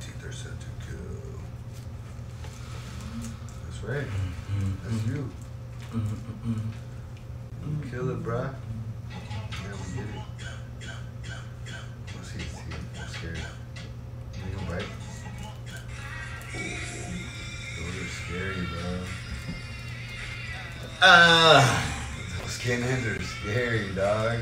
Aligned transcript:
teeth 0.00 0.24
are 0.24 0.32
set 0.32 0.52
to 0.60 0.66
kill. 0.86 0.98
That's 3.64 3.82
right. 3.84 4.06
Mm-hmm. 4.06 4.72
That's 4.82 4.94
mm-hmm. 4.94 5.16
you. 5.16 5.30
Mm-hmm. 5.92 7.84
You 7.84 7.90
kill 7.90 8.10
it, 8.10 8.22
bruh. 8.22 8.54
Yeah, 9.10 9.72
we 9.72 9.94
get 9.94 10.04
it. 10.14 10.22
What's 12.14 12.30
his 12.30 12.42
teeth? 12.42 13.00
I'm 13.00 13.08
scared. 13.08 13.38
You 14.34 14.56
gonna 14.56 14.70
bite? 14.70 14.88
Those 17.78 17.96
are 17.96 18.08
scary, 18.08 18.66
bro. 18.66 19.00
Ah. 21.02 21.94
Those 22.40 22.58
skinheads 22.58 23.04
are 23.18 23.22
scary, 23.22 23.94
dog. 23.94 24.38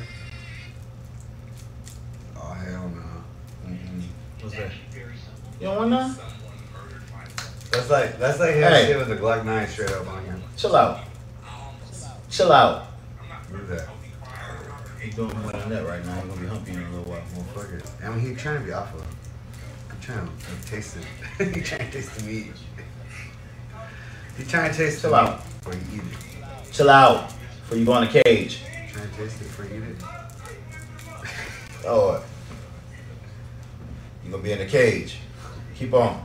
Oh, 2.36 2.52
hell 2.52 2.88
no. 2.88 3.70
Mm-mm. 3.70 4.02
What's 4.40 4.56
that? 4.56 4.70
You 5.60 5.66
don't 5.66 5.76
want 5.76 5.90
none? 5.90 6.16
That's 7.72 7.90
like 7.90 8.18
that's 8.18 8.38
like 8.40 8.54
him 8.54 8.62
Hey. 8.62 8.86
shit 8.86 8.98
with 8.98 9.08
the 9.08 9.16
Glock 9.16 9.44
9 9.44 9.68
straight 9.68 9.90
up 9.90 10.06
on 10.08 10.24
you. 10.26 10.32
Chill 10.56 10.74
out. 10.76 11.00
Chill 12.30 12.52
out. 12.52 12.86
What 13.50 13.60
is 13.62 13.68
that? 13.68 13.88
You 15.04 15.12
doing 15.12 15.38
more 15.42 15.52
than 15.52 15.68
that 15.70 15.86
right 15.86 16.04
now. 16.04 16.14
You're 16.16 16.26
gonna 16.26 16.40
be 16.40 16.46
humping 16.46 16.74
in 16.74 16.82
a 16.82 16.90
little 16.90 17.12
while. 17.12 17.22
It. 17.74 17.84
I 18.04 18.08
mean, 18.10 18.20
he's 18.20 18.38
trying 18.40 18.58
to 18.60 18.64
be 18.64 18.72
off 18.72 18.94
of. 18.94 19.04
I'm 19.90 20.00
trying 20.00 20.26
to 20.26 20.70
taste 20.70 20.96
it. 21.38 21.54
he's 21.54 21.68
trying 21.68 21.86
to 21.86 21.90
taste 21.92 22.14
the 22.16 22.24
meat. 22.24 22.52
He's 24.36 24.48
trying 24.50 24.70
to 24.70 24.76
taste 24.76 25.00
Chill 25.02 25.10
the 25.10 25.16
out. 25.16 25.38
meat 25.38 25.44
before 25.60 25.74
you 25.74 25.80
eat 25.94 26.00
it. 26.00 26.72
Chill 26.72 26.90
out. 26.90 27.28
Before 27.62 27.78
you 27.78 27.84
go 27.84 27.96
in 27.98 28.04
the 28.12 28.22
cage. 28.22 28.60
Trying 28.92 29.08
to 29.10 29.16
taste 29.16 29.36
it 29.40 29.44
before 29.44 29.64
you 29.66 29.76
eat 29.82 29.90
it. 29.90 29.96
Oh. 31.86 32.22
You're 34.24 34.32
gonna 34.32 34.42
be 34.42 34.52
in 34.52 34.58
the 34.58 34.66
cage. 34.66 35.18
Keep 35.78 35.92
on. 35.92 36.22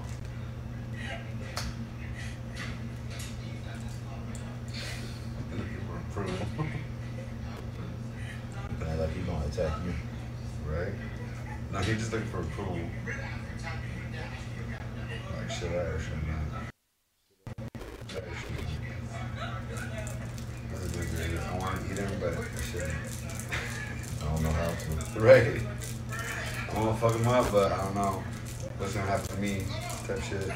But 8.79 8.87
I 8.87 8.95
like 8.95 9.09
he's 9.13 9.25
gonna 9.25 9.45
attack 9.45 9.73
you. 9.85 9.93
right? 10.71 10.93
No, 11.73 11.79
he's 11.79 11.97
just 11.97 12.13
looking 12.13 12.27
for 12.27 12.39
approval. 12.39 12.79
Like, 15.35 15.49
should 15.51 15.71
I 15.71 15.75
or 15.75 15.99
should 15.99 16.13
I 16.13 16.15
not? 16.31 16.71
Should 18.07 18.23
I 18.23 18.27
or 18.27 18.35
should 18.35 18.51
I 18.51 19.41
not? 19.41 19.51
That's 20.71 20.85
a 20.85 20.97
good 20.97 21.07
video. 21.07 21.41
I 21.41 21.57
want 21.57 21.75
to 21.75 21.91
eat 21.91 21.99
him, 21.99 22.19
but 22.21 22.33
I 22.37 22.61
shouldn't. 22.71 22.93
I 24.21 24.25
don't 24.25 24.43
know 24.43 24.51
how 24.51 24.69
to. 24.69 25.19
Right. 25.19 25.61
I 26.73 26.79
want 26.79 26.95
to 26.95 27.01
fuck 27.01 27.15
him 27.15 27.27
up, 27.27 27.51
but 27.51 27.71
I 27.73 27.77
don't 27.83 27.95
know 27.95 28.23
what's 28.81 28.93
gonna 28.95 29.05
happen 29.05 29.27
to 29.27 29.37
me. 29.41 29.63
Type 30.11 30.23
shit. 30.23 30.51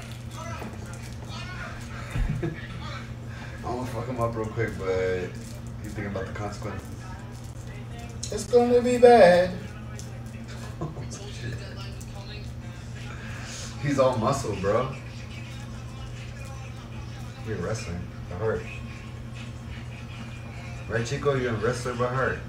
I 3.63 3.73
want 3.73 3.87
to 3.87 3.93
fuck 3.93 4.05
him 4.05 4.19
up 4.19 4.35
real 4.35 4.47
quick, 4.47 4.77
but 4.77 5.29
he's 5.81 5.93
thinking 5.93 6.07
about 6.07 6.25
the 6.25 6.33
consequences. 6.33 6.85
It's 8.33 8.47
gonna 8.47 8.81
be 8.81 8.97
bad. 8.97 9.51
Shit. 11.09 11.53
He's 13.81 13.97
all 13.97 14.17
muscle, 14.17 14.57
bro. 14.57 14.93
You're 17.47 17.57
wrestling 17.57 18.01
by 18.29 18.35
heart. 18.35 18.61
Right, 20.89 21.05
Chico? 21.05 21.35
You're 21.35 21.53
a 21.53 21.57
wrestler 21.57 21.93
by 21.93 22.07
heart. 22.07 22.39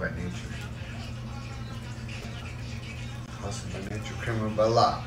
By 0.00 0.10
nature. 0.10 0.45
Hustle 3.46 3.80
by 3.80 3.96
nature, 3.96 4.14
criminal 4.14 4.50
by 4.50 4.64
law. 4.64 5.04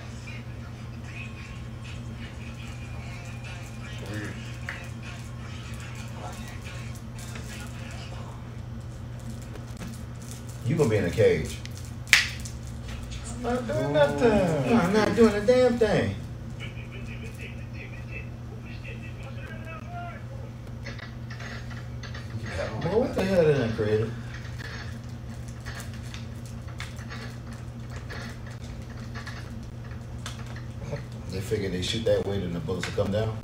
Weird. 4.09 4.33
You 10.65 10.75
gonna 10.77 10.89
be 10.89 10.95
in 10.95 11.03
a 11.03 11.09
cage. 11.09 11.57
I'm 13.35 13.43
not 13.43 13.67
doing 13.67 13.91
nothing. 13.91 14.77
I'm 14.77 14.93
not 14.93 15.15
doing 15.17 15.35
a 15.35 15.41
damn 15.41 15.77
thing. 15.77 16.15
Boy, 22.81 22.99
what 22.99 23.15
the 23.15 23.25
hell 23.25 23.43
did 23.43 23.61
I 23.61 23.67
create? 23.75 24.07
Figure 31.49 31.69
they 31.69 31.81
shoot 31.81 32.05
that 32.05 32.23
way, 32.27 32.39
then 32.39 32.53
the 32.53 32.59
bullets 32.59 32.85
will 32.95 33.03
come 33.03 33.11
down. 33.11 33.35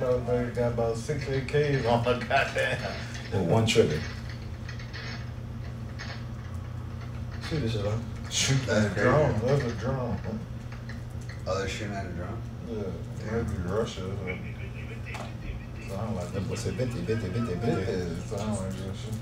Motherfucker 0.00 0.54
got 0.54 0.72
about 0.72 0.96
six 0.96 1.24
AKs 1.24 1.84
on 1.90 2.04
the 2.04 2.24
goddamn. 2.24 2.78
With 3.32 3.42
one 3.42 3.66
trigger. 3.66 4.00
Shoot 7.48 7.60
this 7.60 7.72
shit, 7.72 7.84
huh? 7.84 7.96
Shoot 8.30 8.58
That's 8.66 8.94
that 8.94 9.02
drone. 9.02 9.40
That's 9.44 9.62
a 9.64 9.72
drone. 9.72 10.18
Oh, 11.48 11.58
they're 11.58 11.68
shooting 11.68 11.94
at 11.94 12.06
a 12.06 12.08
drone? 12.10 12.42
Yeah, 12.68 13.32
maybe 13.32 13.68
Russia. 13.68 14.04
or- 14.04 14.38
Sound 15.88 16.16
like 16.16 16.32
That 16.32 16.48
boy 16.48 16.54
said 16.54 16.74
50, 16.76 17.04
50, 17.04 17.28
50, 17.28 17.40
it 17.40 17.60
50. 17.60 17.68
is. 17.92 18.24
Sound 18.24 18.50
like 18.52 18.60
Russia. 18.60 19.12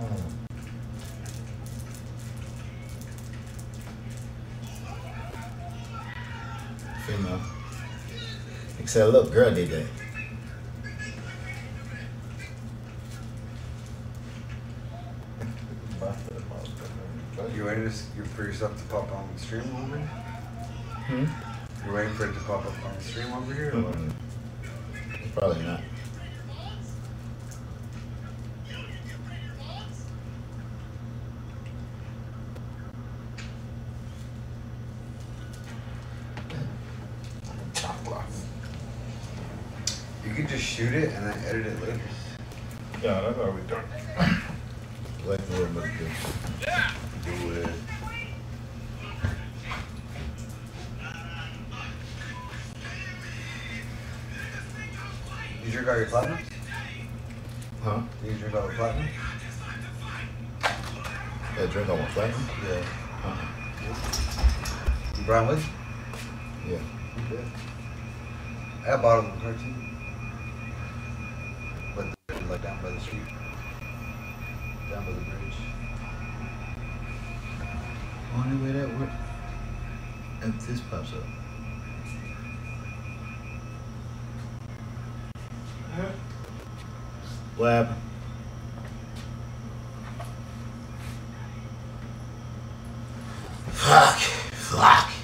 mm. 0.00 0.46
Female. 7.06 7.40
They 8.86 8.92
said, 8.92 9.12
look, 9.12 9.32
girl 9.32 9.52
did 9.52 9.68
that. 9.70 9.84
You 17.52 17.66
ready 17.66 17.80
to, 17.80 17.90
you 18.16 18.24
for 18.36 18.44
yourself 18.44 18.80
to 18.80 18.84
pop 18.84 19.10
on 19.10 19.28
the 19.34 19.40
stream 19.40 19.64
over 19.82 19.98
here? 19.98 20.06
Hmm? 20.06 21.24
You 21.84 21.94
waiting 21.94 22.14
for 22.14 22.26
it 22.26 22.34
to 22.34 22.40
pop 22.42 22.64
up 22.64 22.84
on 22.84 22.94
the 22.94 23.02
stream 23.02 23.32
over 23.32 23.52
here? 23.52 23.72
Mm-mm. 23.72 24.12
Probably 25.34 25.64
not. 25.64 25.80
Top 37.74 38.04
block. 38.04 38.26
You 40.26 40.34
can 40.34 40.45
just 40.56 40.68
shoot 40.68 40.94
it 40.94 41.10
and 41.12 41.26
then 41.26 41.38
edit 41.44 41.66
it 41.66 41.80
later. 41.82 42.00
Yeah, 43.02 43.20
that's 43.20 43.36
how 43.36 43.50
we 43.50 43.60
do 43.62 43.76
it. 43.76 43.84
Like 45.26 45.44
the 45.48 45.56
word 45.60 45.74
do. 45.74 46.06
Do 47.24 47.52
it. 47.52 47.68
You 55.64 55.72
drink 55.72 55.88
all 55.88 55.96
your 55.96 56.06
platinum? 56.06 56.38
Huh? 57.82 58.02
Do 58.22 58.30
you 58.30 58.38
drink 58.38 58.54
all 58.54 58.68
the 58.68 58.74
platinum? 58.74 59.08
Yeah, 60.62 61.66
drink 61.72 61.88
on 61.88 61.98
one 61.98 62.08
platinum? 62.12 62.40
Yeah. 62.68 62.82
Huh? 63.22 63.36
You 65.18 65.24
brought 65.24 65.48
with? 65.48 65.66
Yeah. 66.68 66.78
Okay. 67.26 67.44
I 68.84 68.90
got 68.90 69.02
bottles 69.02 69.34
of 69.34 69.40
cartoon. 69.40 69.86
But 71.96 72.14
they're 72.28 72.48
like 72.48 72.62
down 72.62 72.82
by 72.82 72.90
the 72.90 73.00
street. 73.00 73.22
Down 74.90 75.04
by 75.04 75.12
the 75.12 75.20
bridge. 75.20 75.56
Only 78.36 78.64
way 78.64 78.72
that 78.78 78.98
works. 78.98 79.14
If 80.42 80.55
this 80.66 80.80
pops 80.90 81.12
up. 81.12 81.22
Uh-huh. 85.92 86.10
What 87.56 87.72
happened? 87.72 87.96
Fuck. 93.72 94.18
Fuck. 94.18 95.16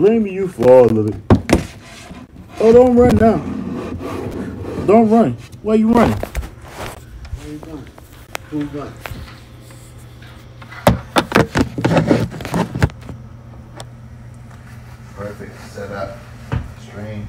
Blaming 0.00 0.32
you 0.32 0.48
for 0.48 0.66
all 0.66 0.98
of 0.98 1.08
it. 1.08 1.14
Oh, 2.58 2.72
don't 2.72 2.96
run 2.96 3.16
now. 3.16 3.36
Don't 4.86 5.10
run. 5.10 5.36
Why 5.60 5.74
you 5.74 5.92
running? 5.92 6.16
Where 6.16 7.52
you 7.52 7.58
going? 7.58 7.86
Who 8.48 8.58
you 8.60 8.64
going? 8.68 8.92
Perfect 15.16 15.60
setup. 15.68 16.16
Stream. 16.80 17.28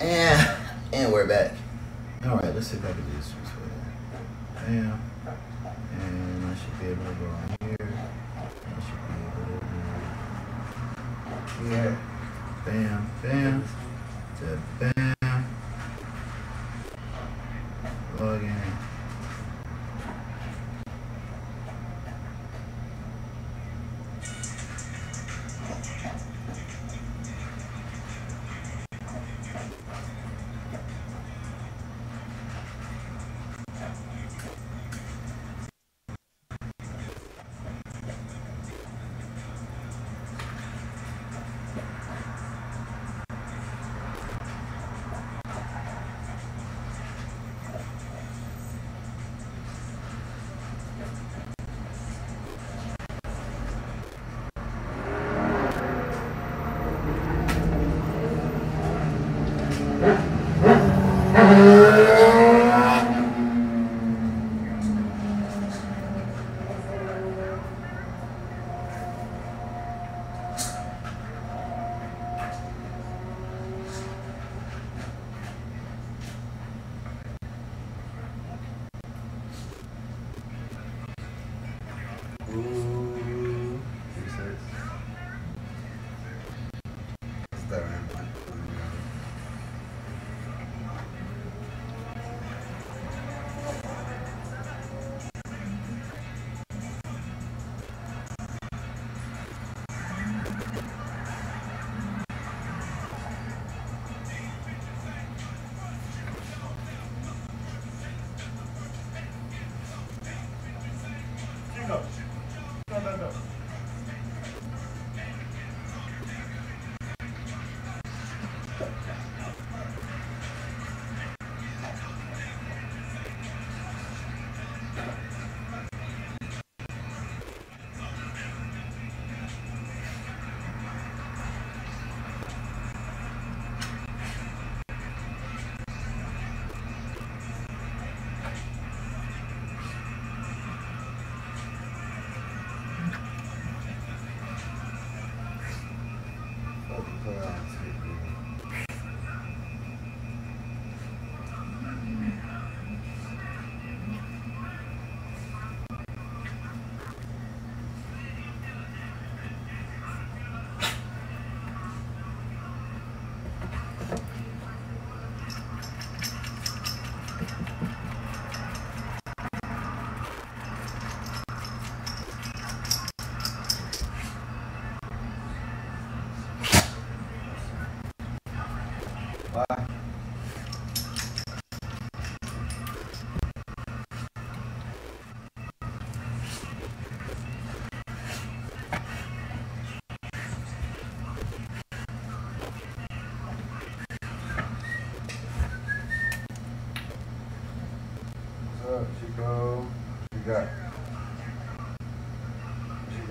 And 0.00 0.56
and 0.94 1.12
we're 1.12 1.28
back. 1.28 1.52
All 2.24 2.36
right, 2.36 2.54
let's 2.54 2.68
see 2.68 2.78
if 2.78 2.84
I 2.86 2.92
can 2.92 3.02
do 3.02 3.16
this. 3.18 3.26
this 3.26 3.36
way. 3.36 3.68
Bam. 4.54 5.00
And 6.00 6.46
I 6.46 6.54
should 6.54 6.80
be 6.80 6.86
able 6.86 7.04
to 7.04 7.20
go 7.20 7.26
on 7.26 7.49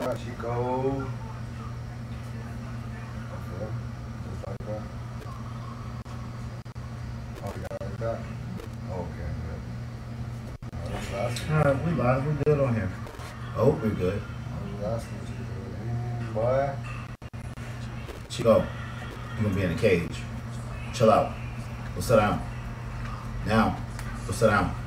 You 0.09 0.15
got, 0.15 0.25
Chico? 0.25 1.05
Okay, 3.31 3.69
just 4.25 4.41
like 4.47 4.57
that. 4.65 4.81
Oh, 7.43 7.53
you 7.55 7.61
got 7.61 7.71
it 7.71 7.83
like 7.83 7.97
that? 7.99 8.17
Okay, 8.91 9.29
good. 9.45 9.61
I 10.73 10.75
was 10.95 11.09
asking. 11.13 11.53
All 11.53 11.61
right, 11.61 11.85
we 11.85 11.91
live. 11.91 12.25
We're 12.25 12.43
good 12.43 12.59
on 12.59 12.73
here. 12.73 12.91
Oh, 13.55 13.79
we're 13.83 13.89
good. 13.89 14.19
I 14.19 14.55
was 14.73 14.83
asking 14.83 15.17
what 15.19 15.29
you 15.29 15.35
doing. 16.23 16.33
Boy. 16.33 16.73
Chico, 18.29 18.55
you're 19.35 19.43
gonna 19.43 19.55
be 19.55 19.61
in 19.61 19.71
a 19.73 19.75
cage. 19.75 20.17
Chill 20.91 21.11
out. 21.11 21.35
Go 21.93 22.01
sit 22.01 22.15
down. 22.15 22.41
Now, 23.45 23.77
go 24.25 24.33
sit 24.33 24.47
down. 24.47 24.78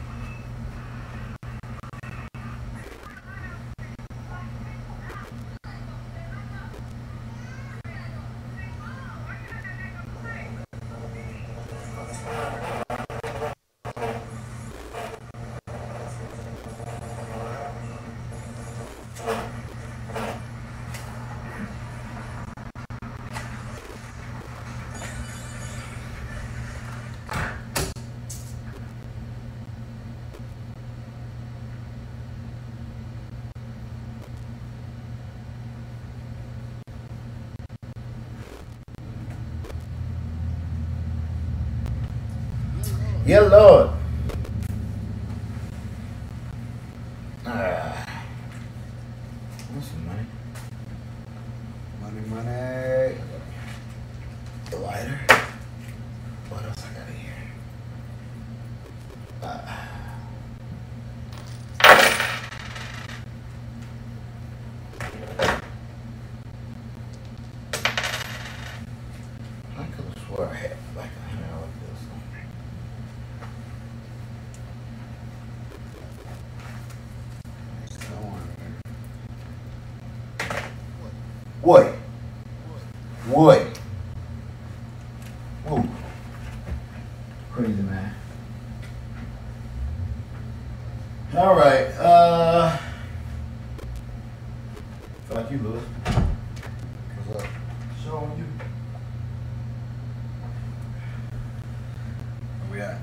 Yeah, 43.32 43.40
Lord. 43.48 43.90
Ah. 47.46 48.24
Want 49.72 49.84
some 49.84 50.06
money? 50.06 50.26
Money, 52.02 52.20
money. 52.28 52.72
What? 81.62 81.94
What? 83.28 83.62
Whoa. 85.64 85.84
Crazy 87.52 87.82
man. 87.82 88.14
All 91.36 91.54
right. 91.54 91.86
Uh. 91.98 92.76
Feel 95.28 95.36
like 95.36 95.50
you, 95.52 95.58
Lewis. 95.58 95.84
What's 97.24 97.42
up? 97.42 97.48
Show 98.04 98.16
on 98.16 98.36
you. 98.36 98.44
Where 102.68 102.72
we 102.72 102.80
at? 102.80 103.00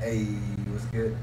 Hey, 0.00 0.24
what's 0.68 0.84
good? 0.86 1.16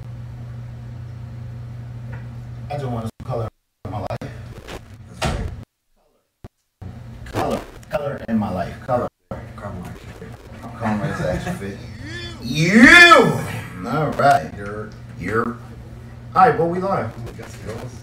I 2.70 2.74
just 2.74 2.86
wanted 2.86 3.10
some 3.22 3.28
color 3.28 3.48
in 3.86 3.92
my 3.92 4.00
life. 4.00 4.08
That's 4.20 5.40
right. 5.40 5.50
Color. 7.32 7.62
Color 7.90 8.26
in 8.28 8.38
my 8.38 8.52
life. 8.52 8.76
Color. 8.86 9.08
Caramel. 9.56 9.86
I'm 10.64 10.72
calling 10.78 11.00
this 11.00 11.22
action 11.22 11.56
fit. 11.56 11.78
You. 12.44 12.84
All 13.88 14.12
right. 14.12 14.54
You're. 14.58 14.90
You're. 15.18 15.58
All 16.36 16.37
right, 16.50 16.60
well, 16.60 16.70
we 16.70 16.80
live. 16.80 17.12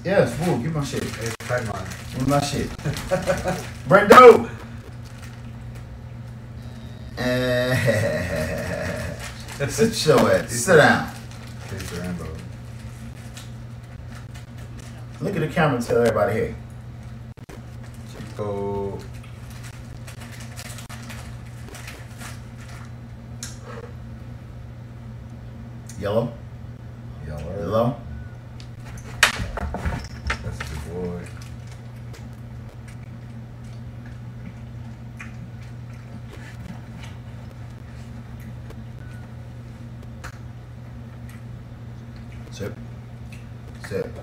Yes, 0.05 0.39
woo, 0.41 0.63
give 0.63 0.75
my 0.75 0.85
shit. 0.85 1.03
Hey, 1.05 1.33
tag 1.39 1.67
mine. 1.67 1.87
Give 2.13 2.29
my 2.29 2.41
shit. 2.41 2.69
Brendo. 3.89 4.51
Eh, 7.17 7.75
sit 9.69 10.07
your 10.07 10.31
ass. 10.31 10.53
Sit 10.53 10.77
down. 10.77 11.11
Taste 11.69 11.91
the 11.91 12.01
rainbow. 12.01 12.29
Look 15.21 15.37
at 15.37 15.41
the 15.41 15.49
camera 15.49 15.77
and 15.77 15.87
tell 15.87 15.99
everybody, 15.99 16.33
hey. 16.33 16.55
Chico. 18.13 18.99
Yellow. 25.99 26.33
Yellow. 27.27 27.59
Yellow. 27.59 27.97
That's 29.57 30.61
a 30.61 30.65
good 30.65 30.85
boy. 30.93 31.21
Sip. 42.51 42.77
Sip. 43.89 44.19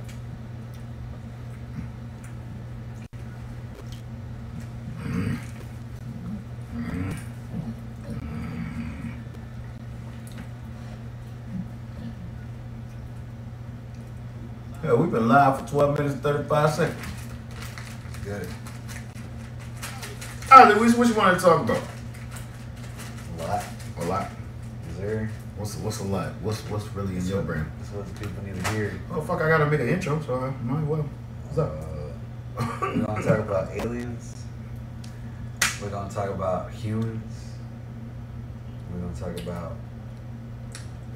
Yeah, 14.83 14.93
we've 15.11 15.19
been 15.19 15.27
live 15.27 15.59
for 15.59 15.67
12 15.67 15.97
minutes 15.97 16.13
and 16.13 16.23
35 16.23 16.69
seconds. 16.73 17.05
Got 18.25 18.41
it. 18.41 18.49
All 20.49 20.63
right, 20.63 20.77
Luis, 20.77 20.95
what 20.95 21.07
you 21.09 21.13
want 21.15 21.37
to 21.37 21.45
talk 21.45 21.61
about? 21.63 21.83
A 23.37 23.43
lot. 23.43 23.63
A 23.99 24.05
lot. 24.05 24.31
Is 24.89 24.97
there? 24.99 25.29
What's 25.57 25.75
what's 25.77 25.99
a 25.99 26.05
lot? 26.05 26.31
What's 26.41 26.61
what's 26.69 26.87
really 26.95 27.17
in 27.17 27.25
your 27.25 27.41
brain? 27.41 27.65
That's 27.77 27.91
what 27.91 28.07
the 28.07 28.25
people 28.25 28.43
need 28.43 28.63
to 28.63 28.71
hear. 28.71 28.93
Oh 29.11 29.21
fuck! 29.21 29.41
I 29.41 29.49
gotta 29.49 29.65
make 29.65 29.81
an 29.81 29.89
intro, 29.89 30.21
so 30.21 30.35
I 30.35 30.49
might 30.63 30.81
as 30.81 30.87
well. 30.87 31.09
What's 31.43 31.57
up? 31.57 31.73
Uh, 31.77 32.77
we're 32.81 33.05
gonna 33.05 33.21
talk 33.21 33.39
about 33.39 33.71
aliens. 33.73 34.45
We're 35.81 35.89
gonna 35.89 36.09
talk 36.09 36.29
about 36.29 36.71
humans. 36.71 37.51
We're 38.91 39.01
gonna 39.01 39.15
talk 39.15 39.43
about 39.43 39.73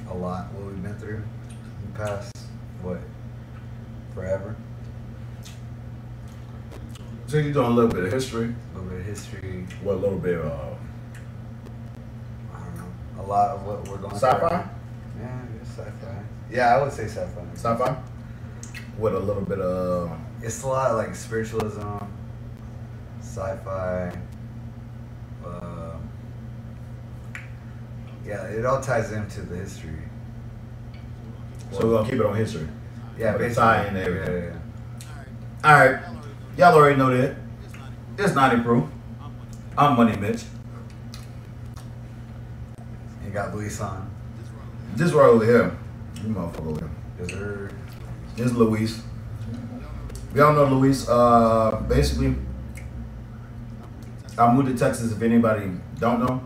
a 0.09 0.13
lot 0.13 0.51
what 0.53 0.65
we've 0.65 0.83
been 0.83 0.95
through 0.95 1.23
in 1.49 1.93
the 1.93 1.97
past. 1.97 2.34
Forever. 4.15 4.55
So 7.27 7.37
you 7.37 7.51
doing 7.51 7.67
a 7.67 7.69
little 7.69 7.91
bit 7.91 8.05
of 8.05 8.11
history? 8.13 8.45
A 8.73 8.77
little 8.77 8.89
bit 8.89 9.01
of 9.01 9.05
history. 9.05 9.67
What 9.83 9.95
a 9.95 9.97
little 9.97 10.17
bit 10.17 10.35
of 10.39 10.45
uh, 10.45 10.75
I 12.55 12.59
don't 12.63 12.77
know. 12.77 13.21
A 13.21 13.25
lot 13.25 13.49
of 13.49 13.65
what 13.65 13.85
we're 13.89 13.97
going 13.97 14.15
sci-fi? 14.15 14.39
through. 14.39 15.21
Yeah, 15.21 15.41
I 15.43 15.57
guess 15.57 15.67
sci-fi. 15.75 16.23
Yeah, 16.49 16.75
I 16.75 16.81
would 16.81 16.93
say 16.93 17.05
sci-fi. 17.05 17.41
Sci-fi? 17.55 17.97
With 18.97 19.15
a 19.15 19.19
little 19.19 19.41
bit 19.43 19.59
of 19.59 20.17
It's 20.41 20.63
a 20.63 20.67
lot 20.67 20.91
of 20.91 20.97
like 20.97 21.13
spiritualism, 21.13 21.97
sci-fi. 23.19 24.17
Uh, 25.45 25.97
yeah, 28.25 28.43
it 28.45 28.65
all 28.65 28.79
ties 28.79 29.11
into 29.11 29.41
the 29.41 29.57
history. 29.57 29.99
so 31.71 31.85
we're 31.85 31.97
gonna 31.97 32.09
keep 32.09 32.19
it 32.19 32.25
on 32.25 32.35
history. 32.35 32.67
Yeah, 33.17 33.27
Like 33.27 33.35
a 33.35 33.39
basically. 33.39 33.55
tie 33.63 33.87
in 33.87 33.97
everything. 33.97 34.35
Yeah, 34.43 34.49
yeah, 35.63 35.69
All 35.71 35.79
right, 35.87 35.99
y'all 36.57 36.73
already 36.75 36.97
know 36.97 37.15
that. 37.15 37.35
It's 38.17 38.33
not 38.35 38.53
improved. 38.53 38.91
I'm 39.77 39.95
Money 39.97 40.15
Mitch. 40.17 40.43
yeah. 41.77 43.25
You 43.25 43.31
got 43.31 43.53
Luis 43.55 43.79
on. 43.81 44.09
This 44.95 45.11
right 45.11 45.25
over 45.25 45.43
here, 45.45 45.77
you 46.23 46.29
motherfucker 46.29 46.67
over 46.67 46.79
here. 46.79 46.89
Is 47.19 47.27
there? 47.27 47.71
This 48.37 48.45
is 48.47 48.53
Luis. 48.53 49.01
We 50.33 50.41
all 50.41 50.53
know 50.53 50.65
Luis. 50.65 51.07
Uh, 51.09 51.83
basically, 51.87 52.35
I 54.37 54.53
moved 54.53 54.67
to 54.69 54.77
Texas. 54.77 55.11
If 55.11 55.21
anybody 55.21 55.71
don't 55.99 56.19
know, 56.19 56.41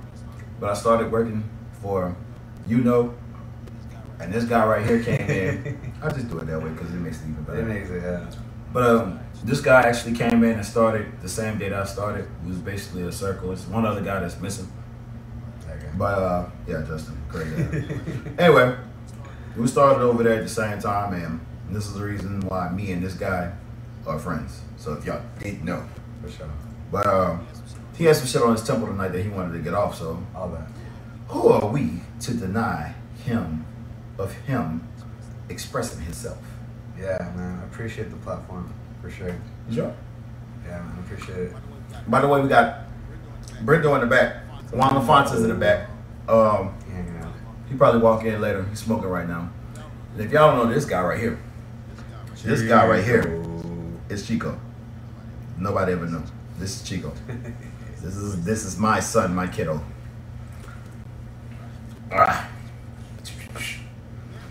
but 0.59 0.69
I 0.69 0.73
started 0.73 1.11
working 1.11 1.43
for, 1.81 2.15
you 2.67 2.77
know, 2.79 3.13
and 4.19 4.31
this 4.33 4.43
guy 4.45 4.65
right 4.65 4.85
here 4.85 5.03
came 5.03 5.29
in. 5.29 5.79
I 6.01 6.09
just 6.09 6.29
do 6.29 6.37
it 6.39 6.47
that 6.47 6.61
way 6.61 6.69
because 6.69 6.89
it 6.93 6.97
makes 6.97 7.17
it 7.21 7.29
even 7.29 7.43
better. 7.43 7.61
It 7.61 7.65
makes 7.65 7.89
it. 7.89 8.01
Yeah. 8.01 8.25
But 8.71 8.83
um, 8.85 9.19
this 9.43 9.61
guy 9.61 9.81
actually 9.81 10.15
came 10.15 10.43
in 10.43 10.51
and 10.57 10.65
started 10.65 11.19
the 11.21 11.29
same 11.29 11.57
day 11.57 11.69
that 11.69 11.81
I 11.81 11.85
started. 11.85 12.25
It 12.45 12.47
was 12.47 12.57
basically 12.57 13.03
a 13.03 13.11
circle. 13.11 13.51
It's 13.51 13.65
one 13.67 13.85
other 13.85 14.01
guy 14.01 14.19
that's 14.19 14.39
missing. 14.39 14.71
Okay. 15.69 15.89
But 15.97 16.19
uh, 16.19 16.49
yeah, 16.67 16.83
Justin, 16.87 17.17
great 17.27 17.47
guy. 17.55 17.99
anyway, 18.45 18.77
we 19.57 19.67
started 19.67 20.01
over 20.01 20.23
there 20.23 20.35
at 20.35 20.43
the 20.43 20.49
same 20.49 20.79
time, 20.79 21.13
and 21.13 21.39
this 21.69 21.87
is 21.87 21.93
the 21.95 22.03
reason 22.03 22.41
why 22.41 22.69
me 22.69 22.91
and 22.91 23.03
this 23.03 23.13
guy 23.15 23.51
are 24.07 24.19
friends. 24.19 24.61
So 24.77 24.93
if 24.93 25.05
y'all 25.05 25.21
didn't 25.39 25.63
know, 25.65 25.83
For 26.21 26.29
sure. 26.29 26.49
but 26.91 27.05
um, 27.07 27.45
he 27.97 28.05
had 28.05 28.15
some 28.15 28.27
shit 28.27 28.41
on 28.41 28.53
his 28.53 28.63
temple 28.63 28.87
tonight 28.87 29.09
that 29.09 29.21
he 29.23 29.29
wanted 29.29 29.53
to 29.53 29.59
get 29.59 29.73
off. 29.73 29.97
So 29.97 30.23
All 30.35 30.49
that. 30.49 30.67
who 31.27 31.49
are 31.49 31.67
we 31.67 32.01
to 32.21 32.33
deny 32.33 32.93
him 33.25 33.65
of 34.17 34.33
him 34.33 34.87
expressing 35.49 36.01
himself? 36.01 36.37
Yeah, 36.97 37.17
man. 37.35 37.59
I 37.61 37.65
appreciate 37.65 38.09
the 38.09 38.17
platform 38.17 38.73
for 39.01 39.09
sure. 39.09 39.35
Sure. 39.71 39.93
Yeah, 40.65 40.79
man. 40.81 40.93
I 40.97 40.99
appreciate 40.99 41.37
it. 41.37 41.53
By 42.07 42.21
the 42.21 42.27
way, 42.27 42.41
we 42.41 42.49
got 42.49 42.83
Brendo 43.63 43.93
in 43.95 44.01
the 44.01 44.07
back. 44.07 44.43
Juan 44.71 44.95
LaFonta's 44.95 45.43
in 45.43 45.49
the 45.49 45.55
back. 45.55 45.89
Um, 46.27 46.73
You 46.87 47.33
he 47.69 47.75
probably 47.75 48.01
walk 48.01 48.23
in 48.23 48.39
later. 48.41 48.63
He's 48.69 48.79
smoking 48.79 49.09
right 49.09 49.27
now. 49.27 49.49
And 50.13 50.21
if 50.21 50.31
y'all 50.31 50.55
don't 50.55 50.67
know 50.67 50.73
this 50.73 50.85
guy 50.85 51.01
right 51.01 51.19
here, 51.19 51.39
this 52.43 52.61
guy 52.63 52.87
right 52.87 53.03
here 53.03 53.43
is 54.09 54.27
Chico. 54.27 54.59
Nobody 55.57 55.91
ever 55.93 56.05
knew. 56.05 56.23
This 56.57 56.81
is 56.81 56.87
Chico. 56.87 57.13
This 58.01 58.15
is 58.15 58.45
this 58.45 58.63
is 58.63 58.77
my 58.77 59.01
son, 59.01 59.35
my 59.35 59.45
kiddo. 59.45 59.83
Ah. 62.11 62.49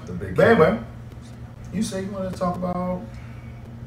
The 0.04 0.12
big. 0.12 0.36
But 0.36 0.48
anyway, 0.48 0.80
you 1.72 1.82
say 1.82 2.02
you 2.04 2.10
want 2.10 2.32
to 2.32 2.38
talk 2.38 2.56
about 2.56 3.02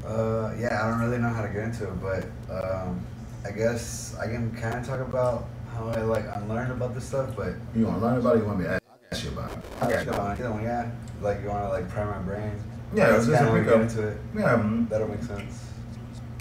Uh, 0.06 0.52
yeah, 0.60 0.84
I 0.84 0.90
don't 0.90 1.00
really 1.00 1.20
know 1.20 1.30
how 1.30 1.44
to 1.44 1.50
get 1.50 1.64
into 1.64 1.84
it, 1.88 2.02
but 2.02 2.26
um, 2.52 3.00
I 3.46 3.52
guess 3.52 4.16
I 4.20 4.26
can 4.28 4.52
kind 4.56 4.76
of 4.76 4.86
talk 4.86 5.00
about 5.00 5.46
how 5.74 5.88
I 5.90 6.02
like 6.02 6.26
unlearned 6.36 6.72
about 6.72 6.96
this 6.96 7.06
stuff. 7.06 7.30
But 7.36 7.54
you 7.76 7.86
want 7.86 8.00
to 8.00 8.06
learn 8.06 8.18
about 8.18 8.36
it? 8.36 8.40
You 8.40 8.46
want 8.46 8.60
me 8.60 8.66
to 8.66 8.80
ask 9.12 9.24
you 9.24 9.30
about 9.32 9.52
it? 9.52 9.60
either 9.84 10.12
one, 10.12 10.32
either 10.32 10.52
one, 10.52 10.64
yeah. 10.64 10.90
Like 11.22 11.42
you 11.44 11.50
want 11.50 11.64
to 11.66 11.70
like 11.70 11.88
prime 11.90 12.08
my 12.10 12.18
brain. 12.20 12.52
Yeah, 12.96 13.12
That's 13.12 13.28
just 13.28 13.44
when 13.44 13.54
pick 13.64 13.68
we 13.68 13.74
up. 13.74 13.88
get 13.88 13.98
into 13.98 14.08
it. 14.08 14.18
Yeah. 14.36 14.58
mm. 14.58 14.90
That'll 14.90 15.08
make 15.08 15.24
sense. 15.24 15.66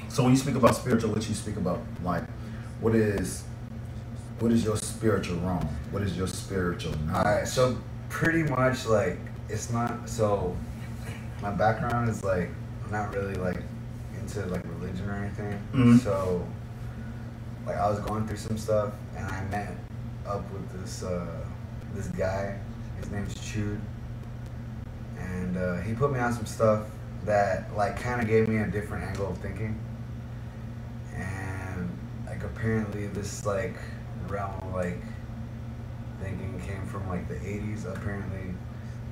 So 0.08 0.22
when 0.24 0.32
you 0.32 0.38
speak 0.38 0.54
about 0.56 0.74
spiritual, 0.74 1.10
what 1.12 1.28
you 1.28 1.34
speak 1.34 1.56
about, 1.56 1.80
like, 2.02 2.24
what 2.80 2.94
is, 2.96 3.44
what 4.40 4.50
is 4.50 4.64
your 4.64 4.76
spiritual 4.76 5.36
realm? 5.40 5.68
What 5.92 6.02
is 6.02 6.16
your 6.16 6.26
spiritual 6.26 6.92
knowledge? 7.06 7.26
All 7.26 7.32
right, 7.34 7.46
so 7.46 7.78
pretty 8.08 8.42
much 8.42 8.86
like 8.86 9.18
it's 9.50 9.70
not 9.70 10.08
so. 10.08 10.56
My 11.42 11.50
background 11.50 12.08
is 12.08 12.22
like 12.22 12.50
not 12.90 13.14
really 13.14 13.34
like 13.34 13.62
into 14.18 14.44
like 14.46 14.62
religion 14.78 15.08
or 15.08 15.14
anything. 15.14 15.58
Mhm. 15.72 15.98
So 16.00 16.46
like 17.66 17.76
I 17.76 17.88
was 17.88 18.00
going 18.00 18.26
through 18.26 18.36
some 18.36 18.58
stuff 18.58 18.92
and 19.16 19.26
I 19.26 19.42
met 19.44 19.74
up 20.26 20.50
with 20.52 20.68
this 20.80 21.02
uh, 21.02 21.44
this 21.94 22.08
guy. 22.08 22.58
His 22.98 23.10
name's 23.10 23.34
Chud, 23.34 23.80
and 25.18 25.56
uh, 25.56 25.76
he 25.78 25.94
put 25.94 26.12
me 26.12 26.18
on 26.20 26.32
some 26.34 26.44
stuff 26.44 26.84
that 27.24 27.74
like 27.74 27.98
kind 27.98 28.20
of 28.20 28.28
gave 28.28 28.46
me 28.48 28.58
a 28.58 28.66
different 28.66 29.04
angle 29.04 29.28
of 29.28 29.38
thinking. 29.38 29.78
And 31.16 31.90
like 32.26 32.44
apparently 32.44 33.06
this 33.06 33.46
like 33.46 33.76
realm 34.28 34.52
of 34.62 34.74
like 34.74 35.00
thinking 36.22 36.60
came 36.66 36.84
from 36.86 37.08
like 37.08 37.26
the 37.28 37.34
80s 37.36 37.86
apparently 37.90 38.54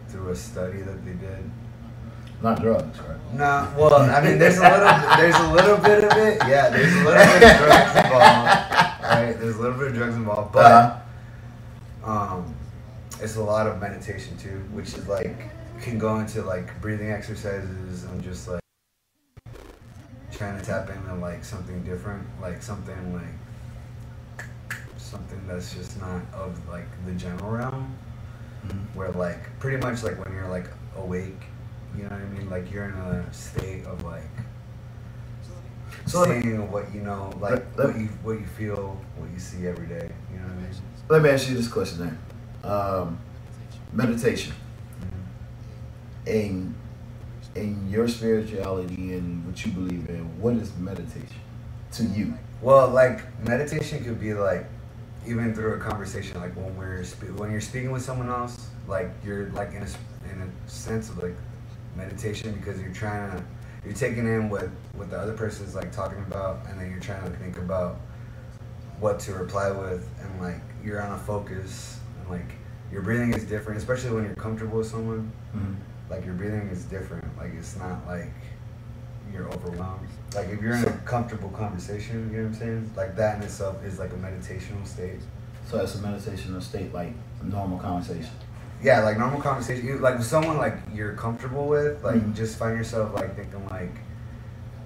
through 0.09 0.29
a 0.31 0.37
study 0.37 0.83
that 0.83 1.05
they 1.05 1.13
did 1.15 1.51
Not 2.43 2.61
drugs, 2.61 2.99
right? 3.01 3.17
no 3.35 3.69
well 3.77 3.95
i 3.95 4.23
mean 4.25 4.39
there's 4.39 4.57
a 4.57 4.63
little 4.63 5.17
there's 5.19 5.35
a 5.35 5.53
little 5.53 5.77
bit 5.77 6.03
of 6.05 6.13
it 6.17 6.39
yeah 6.49 6.71
there's 6.71 6.95
a 6.95 7.05
little 7.05 7.25
bit 7.25 7.43
of 7.43 7.59
drugs 7.59 7.97
involved 7.97 9.03
right 9.03 9.37
there's 9.39 9.57
a 9.57 9.61
little 9.61 9.77
bit 9.79 9.89
of 9.89 9.95
drugs 9.95 10.15
involved 10.15 10.53
but 10.53 10.73
Uh-huh. 12.05 12.11
um 12.11 12.55
it's 13.21 13.37
a 13.37 13.43
lot 13.43 13.67
of 13.67 13.81
meditation 13.83 14.35
too 14.39 14.63
which 14.73 14.95
is 14.95 15.07
like 15.09 15.37
can 15.83 15.99
go 15.99 16.21
into 16.21 16.41
like 16.43 16.81
breathing 16.81 17.11
exercises 17.13 18.05
and 18.05 18.23
just 18.23 18.49
like 18.49 18.61
trying 20.33 20.59
to 20.59 20.65
tap 20.65 20.89
into 20.89 21.15
like 21.17 21.45
something 21.45 21.83
different 21.85 22.25
like 22.41 22.63
something 22.63 23.13
like 23.15 24.47
something 24.97 25.41
that's 25.47 25.75
just 25.75 26.01
not 26.01 26.23
of 26.33 26.57
like 26.69 26.87
the 27.05 27.13
general 27.13 27.51
realm 27.51 27.95
Mhm. 28.67 28.87
where 28.95 29.11
like 29.13 29.59
pretty 29.61 29.77
much 29.77 30.03
like 30.03 30.23
when 30.25 30.33
you're 30.35 30.49
like 30.49 30.69
awake 30.97 31.43
you 31.97 32.03
know 32.05 32.11
what 32.11 32.21
i 32.21 32.25
mean 32.39 32.51
like 32.51 32.71
you're 32.73 32.85
in 32.85 32.93
a 32.95 33.33
state 33.33 33.85
of 33.87 34.03
like 34.05 34.23
So 36.07 36.25
seeing 36.25 36.71
what 36.71 36.93
you 36.95 37.03
know 37.03 37.31
like 37.41 37.53
Let- 37.53 37.77
let- 37.79 37.87
what 37.89 37.97
you 38.01 38.09
what 38.23 38.33
you 38.41 38.47
feel 38.47 39.01
what 39.17 39.31
you 39.31 39.39
see 39.39 39.67
every 39.67 39.87
day 39.87 40.11
you 40.33 40.39
know 40.39 40.47
what 40.47 40.53
i 40.53 40.57
mean 40.63 40.71
Let 41.09 41.23
me 41.23 41.31
ask 41.31 41.49
you 41.49 41.55
this 41.57 41.69
question 41.69 41.99
then. 42.01 42.19
Um, 42.71 43.19
meditation. 43.93 44.53
In 46.27 46.75
in 47.55 47.89
your 47.91 48.07
spirituality 48.09 49.15
and 49.15 49.45
what 49.47 49.65
you 49.65 49.73
believe 49.73 50.09
in, 50.11 50.21
what 50.41 50.55
is 50.57 50.71
meditation 50.77 51.41
to 51.93 52.05
you? 52.05 52.35
Well, 52.61 52.89
like 52.91 53.23
meditation 53.43 54.05
could 54.05 54.21
be 54.21 54.35
like 54.35 54.67
even 55.27 55.55
through 55.55 55.75
a 55.75 55.79
conversation, 55.79 56.39
like 56.41 56.55
when 56.55 56.77
we're 56.77 57.03
spe- 57.05 57.33
when 57.41 57.51
you're 57.51 57.63
speaking 57.63 57.91
with 57.91 58.03
someone 58.03 58.29
else, 58.29 58.69
like 58.87 59.11
you're 59.25 59.49
like 59.51 59.71
in 59.73 59.83
a 59.83 59.89
in 60.31 60.43
a 60.43 60.71
sense 60.71 61.09
of 61.09 61.23
like 61.23 61.37
meditation 61.99 62.55
because 62.55 62.81
you're 62.81 62.95
trying 62.95 63.31
to 63.37 63.45
you're 63.85 63.95
taking 63.95 64.27
in 64.27 64.49
what 64.49 64.69
what 64.95 65.11
the 65.11 65.19
other 65.19 65.35
person 65.35 65.67
is 65.67 65.75
like 65.75 65.93
talking 65.93 66.19
about, 66.19 66.67
and 66.69 66.81
then 66.81 66.91
you're 66.91 67.01
trying 67.01 67.23
to 67.31 67.37
think 67.39 67.59
about 67.59 68.01
what 69.01 69.19
to 69.21 69.35
reply 69.35 69.71
with, 69.71 70.09
and 70.21 70.41
like 70.41 70.61
you're 70.83 71.03
on 71.03 71.13
a 71.13 71.19
focus, 71.19 71.99
and 72.21 72.31
like 72.31 72.51
your 72.91 73.03
breathing 73.03 73.33
is 73.35 73.45
different, 73.45 73.79
especially 73.79 74.11
when 74.11 74.25
you're 74.25 74.35
comfortable 74.35 74.79
with 74.79 74.89
someone. 74.89 75.31
Mm-hmm. 75.55 75.75
Like 76.11 76.25
your 76.25 76.35
breathing 76.35 76.69
is 76.69 76.85
different. 76.85 77.25
Like 77.37 77.53
it's 77.55 77.77
not 77.77 78.07
like 78.07 78.33
you're 79.33 79.49
overwhelmed. 79.53 80.09
Like 80.35 80.49
if 80.49 80.61
you're 80.61 80.75
in 80.75 80.85
a 80.85 80.93
comfortable 81.05 81.51
conversation, 81.51 82.31
you 82.31 82.39
know 82.39 82.49
what 82.49 82.55
I'm 82.55 82.55
saying? 82.55 82.91
Like 82.97 83.15
that 83.17 83.37
in 83.37 83.43
itself 83.43 83.85
is 83.85 83.99
like 83.99 84.11
a 84.11 84.17
meditational 84.17 84.87
state. 84.87 85.21
So 85.67 85.79
it's 85.81 85.95
a 85.95 85.99
meditational 85.99 86.63
state, 86.63 86.95
like 86.95 87.13
a 87.43 87.45
normal 87.45 87.79
conversation. 87.79 88.31
Yeah, 88.83 89.01
like 89.03 89.19
normal 89.19 89.41
conversation. 89.41 89.87
You, 89.87 89.99
like 89.99 90.19
with 90.19 90.27
someone 90.27 90.57
like 90.57 90.75
you're 90.95 91.15
comfortable 91.15 91.67
with, 91.67 92.03
like 92.05 92.17
Mhm. 92.17 92.35
just 92.35 92.59
find 92.59 92.77
yourself 92.77 93.13
like 93.15 93.35
thinking 93.35 93.67
like, 93.69 93.91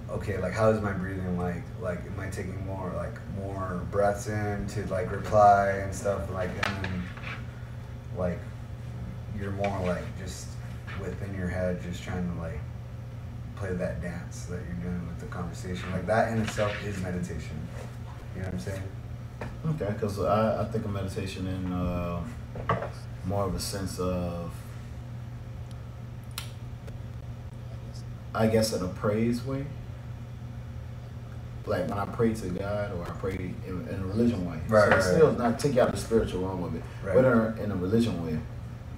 okay, 0.09 0.37
like 0.39 0.53
how 0.53 0.69
is 0.69 0.81
my 0.81 0.91
breathing 0.93 1.37
like? 1.37 1.61
Like 1.81 1.99
am 2.05 2.19
I 2.19 2.27
taking 2.29 2.65
more 2.65 2.91
like 2.95 3.13
more 3.37 3.81
breaths 3.91 4.27
in 4.27 4.65
to 4.69 4.85
like 4.87 5.11
reply 5.11 5.69
and 5.83 5.93
stuff 5.93 6.29
like 6.31 6.49
and 6.49 6.85
then 6.85 7.03
like 8.17 8.39
you're 9.39 9.51
more 9.51 9.79
like 9.85 10.03
just 10.19 10.47
within 11.01 11.35
your 11.35 11.47
head 11.47 11.81
just 11.83 12.03
trying 12.03 12.31
to 12.33 12.39
like 12.41 12.59
play 13.55 13.73
that 13.73 14.01
dance 14.01 14.45
that 14.45 14.59
you're 14.67 14.89
doing 14.91 15.05
with 15.07 15.19
the 15.19 15.25
conversation. 15.27 15.91
Like 15.91 16.07
that 16.07 16.31
in 16.31 16.41
itself 16.41 16.73
is 16.83 16.99
meditation. 17.01 17.59
You 18.35 18.41
know 18.41 18.45
what 18.47 18.53
I'm 18.55 18.59
saying? 18.59 18.83
Okay, 19.67 19.91
because 19.93 20.19
I, 20.19 20.61
I 20.61 20.65
think 20.65 20.83
of 20.85 20.91
meditation 20.91 21.45
in 21.47 21.71
uh, 21.71 22.21
more 23.25 23.45
of 23.45 23.55
a 23.55 23.59
sense 23.59 23.99
of, 23.99 24.51
I 28.35 28.47
guess, 28.47 28.73
in 28.73 28.83
a 28.83 28.87
praise 28.89 29.45
way. 29.45 29.65
Like 31.65 31.87
when 31.89 31.97
I 31.97 32.05
pray 32.05 32.33
to 32.33 32.49
God 32.49 32.91
or 32.93 33.03
I 33.05 33.09
pray 33.11 33.53
in, 33.67 33.87
in 33.89 34.01
a 34.01 34.05
religion 34.05 34.49
way. 34.49 34.57
Right, 34.67 34.83
so 34.85 34.89
right, 34.89 34.97
it's 34.97 35.07
still 35.07 35.29
right. 35.29 35.37
not 35.37 35.59
take 35.59 35.77
out 35.77 35.91
the 35.91 35.97
spiritual 35.97 36.45
realm 36.45 36.63
of 36.63 36.75
it, 36.75 36.83
Right. 37.03 37.15
but 37.15 37.25
in 37.25 37.33
a, 37.33 37.55
in 37.63 37.71
a 37.71 37.75
religion 37.75 38.25
way, 38.25 38.39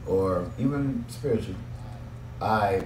or 0.07 0.49
even 0.57 1.05
spiritual. 1.09 1.55
I 2.41 2.83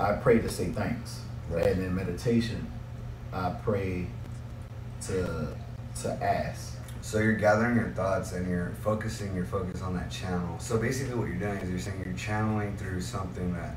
I 0.00 0.12
pray 0.14 0.38
to 0.40 0.48
say 0.48 0.66
thanks, 0.70 1.20
Right. 1.50 1.66
and 1.66 1.82
in 1.82 1.94
meditation, 1.94 2.66
I 3.32 3.50
pray 3.64 4.06
to 5.02 5.56
to 6.02 6.24
ask. 6.24 6.71
So 7.02 7.18
you're 7.18 7.34
gathering 7.34 7.74
your 7.74 7.90
thoughts 7.90 8.32
and 8.32 8.48
you're 8.48 8.72
focusing 8.80 9.34
your 9.34 9.44
focus 9.44 9.82
on 9.82 9.92
that 9.94 10.08
channel. 10.08 10.58
So 10.60 10.78
basically 10.78 11.16
what 11.16 11.26
you're 11.26 11.36
doing 11.36 11.58
is 11.58 11.68
you're 11.68 11.78
saying 11.80 12.00
you're 12.04 12.14
channeling 12.14 12.76
through 12.76 13.00
something 13.00 13.52
that 13.54 13.74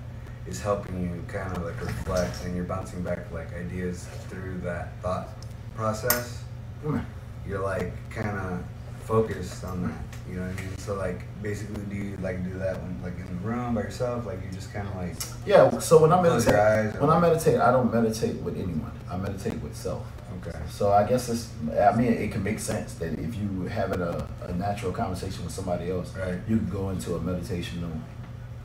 is 0.48 0.62
helping 0.62 1.02
you 1.02 1.24
kind 1.28 1.52
of 1.58 1.64
like 1.64 1.82
reflect 1.82 2.46
and 2.46 2.56
you're 2.56 2.66
bouncing 2.66 3.02
back 3.02 3.32
like 3.32 3.52
ideas 3.56 4.08
through 4.30 4.60
that 4.60 5.02
thought 5.02 5.30
process. 5.76 6.44
Mm. 6.84 7.04
You're 7.48 7.64
like 7.64 7.94
kind 8.12 8.38
of 8.38 8.64
focused 9.06 9.64
on 9.64 9.82
that. 9.84 10.04
You 10.30 10.36
know 10.36 10.48
what 10.48 10.60
I 10.60 10.62
mean? 10.62 10.78
So 10.78 10.94
like 10.94 11.22
basically 11.42 11.84
do 11.86 11.96
you 11.96 12.18
like 12.18 12.44
do 12.44 12.58
that 12.60 12.80
when 12.80 13.02
like 13.02 13.18
in 13.18 13.26
the 13.26 13.48
room 13.48 13.74
by 13.74 13.82
yourself? 13.82 14.28
Like 14.28 14.40
you 14.46 14.52
just 14.52 14.72
kind 14.72 14.88
of 14.88 14.96
like 14.96 15.16
Yeah, 15.48 15.80
so 15.80 16.00
when 16.00 16.14
I 16.14 16.22
meditate, 16.22 16.54
your 16.54 16.62
eyes 16.62 16.96
or 16.96 17.02
when 17.02 17.10
I 17.10 17.20
meditate, 17.20 17.60
I 17.60 17.72
don't 17.72 17.92
meditate 17.92 18.36
with 18.44 18.56
anyone. 18.56 18.92
I 19.10 19.18
meditate 19.18 19.60
with 19.64 19.76
self. 19.76 20.06
Okay. 20.48 20.58
So 20.70 20.92
I 20.92 21.04
guess 21.08 21.30
it's, 21.30 21.50
I 21.80 21.96
mean, 21.96 22.14
it 22.14 22.32
can 22.32 22.44
make 22.44 22.60
sense 22.60 22.94
that 22.96 23.14
if 23.20 23.36
you 23.36 23.64
having 23.70 24.02
a, 24.02 24.28
a 24.44 24.54
natural 24.54 24.92
conversation 24.92 25.44
with 25.44 25.54
somebody 25.54 25.90
else, 25.92 26.14
Right. 26.16 26.40
you 26.48 26.58
can 26.58 26.70
go 26.70 26.90
into 26.90 27.16
a 27.16 27.20
meditational 27.20 28.00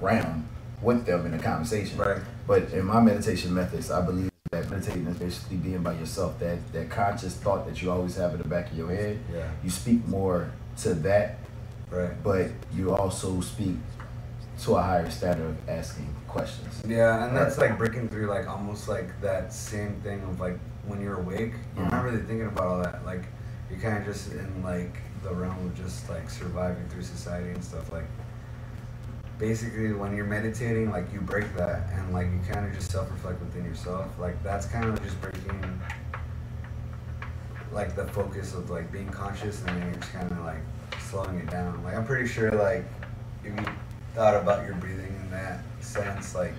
realm 0.01 0.49
with 0.83 1.05
them 1.07 1.27
in 1.27 1.35
a 1.35 1.39
conversation. 1.39 1.99
Right. 1.99 2.19
But 2.47 2.71
in 2.73 2.85
my 2.87 3.01
meditation 3.01 3.53
methods, 3.55 3.91
I 3.91 4.01
believe 4.05 4.31
that 4.51 4.69
meditating 4.71 5.07
is 5.07 5.17
basically 5.19 5.59
being 5.59 5.83
by 5.83 5.93
yourself. 5.95 6.39
That 6.41 6.59
that 6.73 6.91
conscious 6.91 7.35
thought 7.35 7.67
that 7.67 7.81
you 7.83 7.91
always 7.91 8.17
have 8.17 8.33
in 8.33 8.39
the 8.39 8.49
back 8.49 8.71
of 8.73 8.77
your 8.79 8.91
head, 8.91 9.19
Yeah. 9.33 9.49
you 9.63 9.71
speak 9.71 10.07
more 10.09 10.51
to 10.79 10.95
that, 10.95 11.39
Right. 11.91 12.11
but 12.25 12.49
you 12.75 12.95
also 12.95 13.41
speak 13.41 13.77
to 14.65 14.77
a 14.77 14.83
higher 14.83 15.09
standard 15.11 15.47
of 15.49 15.69
asking 15.69 16.09
questions. 16.29 16.83
Yeah, 16.87 17.25
and 17.27 17.37
that's 17.37 17.59
like 17.59 17.79
breaking 17.79 18.09
through 18.09 18.27
like 18.27 18.47
almost 18.49 18.89
like 18.89 19.09
that 19.21 19.53
same 19.53 19.95
thing 20.03 20.21
of 20.23 20.41
like 20.41 20.59
when 20.87 21.01
you're 21.01 21.19
awake, 21.19 21.53
you're 21.77 21.89
not 21.89 22.05
really 22.05 22.19
thinking 22.19 22.47
about 22.47 22.67
all 22.67 22.83
that. 22.83 23.05
Like 23.05 23.25
you're 23.71 23.81
kind 23.81 23.99
of 23.99 24.05
just 24.05 24.33
in 24.33 24.63
like 24.63 24.97
the 25.23 25.33
realm 25.35 25.57
of 25.67 25.77
just 25.77 26.09
like 26.09 26.29
surviving 26.31 26.89
through 26.89 27.03
society 27.03 27.51
and 27.51 27.63
stuff. 27.63 27.93
Like 27.93 28.07
basically 29.39 29.93
when 29.93 30.17
you're 30.17 30.27
meditating, 30.27 30.91
like 30.91 31.13
you 31.13 31.21
break 31.21 31.55
that 31.57 31.91
and 31.93 32.13
like 32.13 32.27
you 32.27 32.41
kind 32.53 32.67
of 32.67 32.75
just 32.75 32.91
self-reflect 32.91 33.41
within 33.41 33.65
yourself. 33.65 34.07
Like 34.19 34.43
that's 34.43 34.67
kind 34.67 34.87
of 34.87 35.03
just 35.03 35.21
breaking 35.21 35.81
like 37.73 37.95
the 37.95 38.07
focus 38.07 38.55
of 38.55 38.69
like 38.71 38.91
being 38.91 39.09
conscious 39.09 39.61
and 39.61 39.69
then 39.69 39.83
you're 39.83 40.01
just 40.01 40.13
kind 40.13 40.31
of 40.31 40.39
like 40.41 40.63
slowing 41.01 41.39
it 41.39 41.51
down. 41.51 41.83
Like 41.85 41.95
I'm 41.95 42.05
pretty 42.05 42.29
sure 42.29 42.51
like 42.51 42.85
if 43.45 43.55
you 43.55 43.73
thought 44.15 44.35
about 44.35 44.67
your 44.67 44.75
breathing 44.75 45.15
in 45.23 45.31
that 45.31 45.63
sense, 45.81 46.35
like 46.35 46.55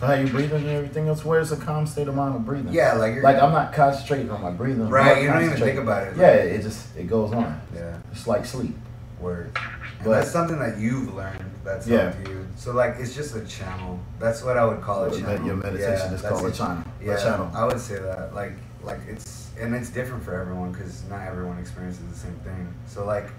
How 0.00 0.12
you 0.14 0.26
breathing 0.26 0.58
and 0.62 0.68
everything 0.68 1.08
else? 1.08 1.24
Where's 1.24 1.50
the 1.50 1.56
calm 1.56 1.86
state 1.86 2.06
of 2.08 2.14
mind 2.14 2.34
of 2.36 2.44
breathing? 2.44 2.72
yeah, 2.72 2.92
like 2.94 3.14
you're 3.14 3.22
Like 3.22 3.40
I'm 3.42 3.52
not 3.52 3.72
concentrating 3.72 4.30
on 4.30 4.42
my 4.42 4.50
breathing. 4.50 4.88
Right, 4.88 5.22
you 5.22 5.28
don't 5.28 5.44
even 5.44 5.56
think 5.58 5.78
about 5.78 6.08
it. 6.08 6.16
Yeah, 6.16 6.28
it 6.32 6.62
just 6.62 6.94
it 6.96 7.04
goes 7.04 7.32
on. 7.32 7.60
yeah, 7.74 7.98
It's 8.12 8.26
like 8.26 8.44
sleep. 8.44 8.76
word. 9.20 9.56
But- 10.04 10.10
that's 10.10 10.30
something 10.30 10.58
that 10.58 10.76
you've 10.76 11.14
learned. 11.14 11.50
That's 11.64 11.86
Yeah. 11.88 12.12
you. 12.28 12.46
So 12.56 12.72
like 12.72 12.96
it's 12.98 13.14
just 13.14 13.34
a 13.34 13.44
channel. 13.46 13.98
That's 14.18 14.42
what 14.44 14.58
I 14.58 14.64
would 14.66 14.82
call 14.82 15.04
a 15.04 15.10
channel. 15.18 15.46
your 15.46 15.56
meditation 15.56 16.10
Yeah, 16.10 16.14
is 16.14 16.20
called 16.22 16.44
a 16.46 16.52
channel. 16.52 16.82
A 17.00 17.04
Yeah, 17.04 17.16
channel. 17.16 17.50
I 17.54 17.64
would 17.64 17.80
say 17.80 17.98
that. 17.98 18.34
Like 18.34 18.52
like 18.84 19.00
it's 19.08 19.48
and 19.58 19.74
it's 19.74 19.88
different 19.88 20.22
for 20.22 20.38
everyone 20.38 20.72
because 20.72 21.02
not 21.08 21.22
everyone 21.26 21.58
experiences 21.58 22.02
the 22.12 22.18
same 22.18 22.34
thing. 22.44 22.68
So 22.86 23.06
like 23.06 23.30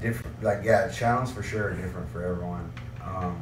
different 0.00 0.42
like 0.42 0.60
yeah, 0.64 0.88
channels 0.88 1.30
for 1.30 1.42
sure 1.42 1.68
are 1.68 1.74
different 1.74 2.08
for 2.10 2.24
everyone. 2.24 2.72
Um, 3.04 3.36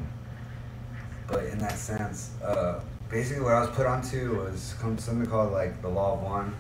but 1.30 1.44
in 1.44 1.58
that 1.58 1.76
sense, 1.78 2.30
uh, 2.44 2.80
basically 3.08 3.42
what 3.42 3.54
I 3.54 3.60
was 3.60 3.70
put 3.70 3.86
onto 3.86 4.36
was 4.44 4.74
something 4.98 5.26
called 5.26 5.52
like 5.52 5.80
the 5.82 5.88
law 5.88 6.14
of 6.14 6.22
one, 6.22 6.54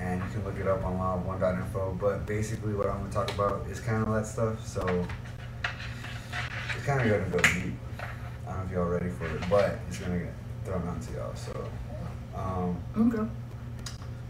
and 0.00 0.22
you 0.22 0.28
can 0.30 0.44
look 0.44 0.58
it 0.58 0.66
up 0.66 0.84
on 0.84 0.98
law 0.98 1.14
of 1.14 1.24
lawofone.info. 1.24 1.96
But 2.00 2.26
basically, 2.26 2.74
what 2.74 2.88
I'm 2.88 2.98
gonna 2.98 3.12
talk 3.12 3.32
about 3.34 3.66
is 3.70 3.80
kind 3.80 4.02
of 4.06 4.12
that 4.14 4.26
stuff. 4.26 4.66
So 4.66 5.06
it's 6.76 6.84
kind 6.84 7.00
of 7.00 7.08
gonna 7.08 7.30
go 7.30 7.38
deep. 7.60 7.74
I 8.46 8.52
don't 8.52 8.58
know 8.58 8.64
if 8.66 8.70
y'all 8.72 8.84
ready 8.84 9.10
for 9.10 9.26
it, 9.26 9.42
but 9.48 9.78
it's 9.88 9.98
gonna 9.98 10.18
get 10.18 10.32
thrown 10.64 10.86
onto 10.88 11.12
y'all. 11.14 11.34
So. 11.34 11.68
Um, 12.34 12.76
Okay. 12.96 13.28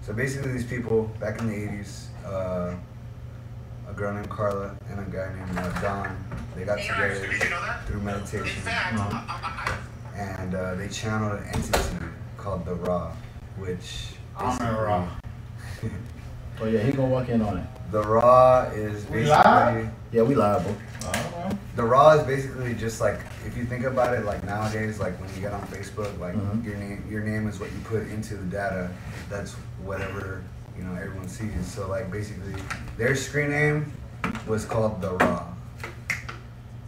so 0.02 0.12
basically, 0.12 0.52
these 0.52 0.66
people 0.66 1.04
back 1.20 1.40
in 1.40 1.46
the 1.48 1.54
80s, 1.54 2.06
uh, 2.26 2.74
a 3.92 3.94
girl 3.94 4.14
named 4.14 4.30
Carla 4.30 4.74
and 4.90 5.00
a 5.00 5.04
guy 5.04 5.34
named 5.34 5.58
uh, 5.58 5.80
Don, 5.80 6.16
they 6.56 6.64
got 6.64 6.78
together 6.78 7.28
through 7.86 8.00
meditation 8.00 8.62
and 10.16 10.54
uh, 10.54 10.74
they 10.76 10.88
channeled 10.88 11.40
an 11.40 11.46
entity 11.52 11.96
called 12.38 12.64
the 12.64 12.74
Ra, 12.74 13.12
which 13.58 14.06
I'm 14.36 14.60
in 14.66 14.74
Ra. 14.74 15.08
Oh 16.60 16.66
yeah, 16.66 16.80
he 16.82 16.92
gonna 16.92 17.08
walk 17.08 17.28
in 17.28 17.40
on 17.42 17.58
it. 17.58 17.66
The 17.90 18.02
Ra 18.02 18.64
is 18.74 19.04
We 19.06 19.22
basically 19.22 19.42
live? 19.52 19.90
Yeah, 20.12 20.22
we 20.22 20.34
liable. 20.36 20.76
I 21.08 21.12
don't 21.48 21.58
the 21.74 21.82
Ra 21.82 22.12
is 22.12 22.22
basically 22.24 22.74
just 22.74 23.00
like 23.00 23.18
if 23.46 23.56
you 23.56 23.64
think 23.64 23.84
about 23.84 24.14
it, 24.14 24.24
like 24.24 24.44
nowadays, 24.44 25.00
like 25.00 25.18
when 25.20 25.34
you 25.34 25.40
get 25.40 25.52
on 25.52 25.62
Facebook, 25.68 26.16
like 26.20 26.34
Mhm. 26.34 26.64
your 26.64 26.76
name 26.76 27.04
your 27.10 27.22
name 27.22 27.48
is 27.48 27.58
what 27.58 27.72
you 27.72 27.78
put 27.84 28.02
into 28.08 28.36
the 28.36 28.44
data. 28.44 28.90
That's 29.28 29.54
whatever 29.82 30.42
you 30.76 30.84
know 30.84 30.94
everyone 30.94 31.28
sees. 31.28 31.54
it. 31.54 31.64
So 31.64 31.88
like 31.88 32.10
basically, 32.10 32.54
their 32.96 33.16
screen 33.16 33.50
name 33.50 33.92
was 34.46 34.64
called 34.64 35.00
the 35.00 35.12
Ra, 35.12 35.46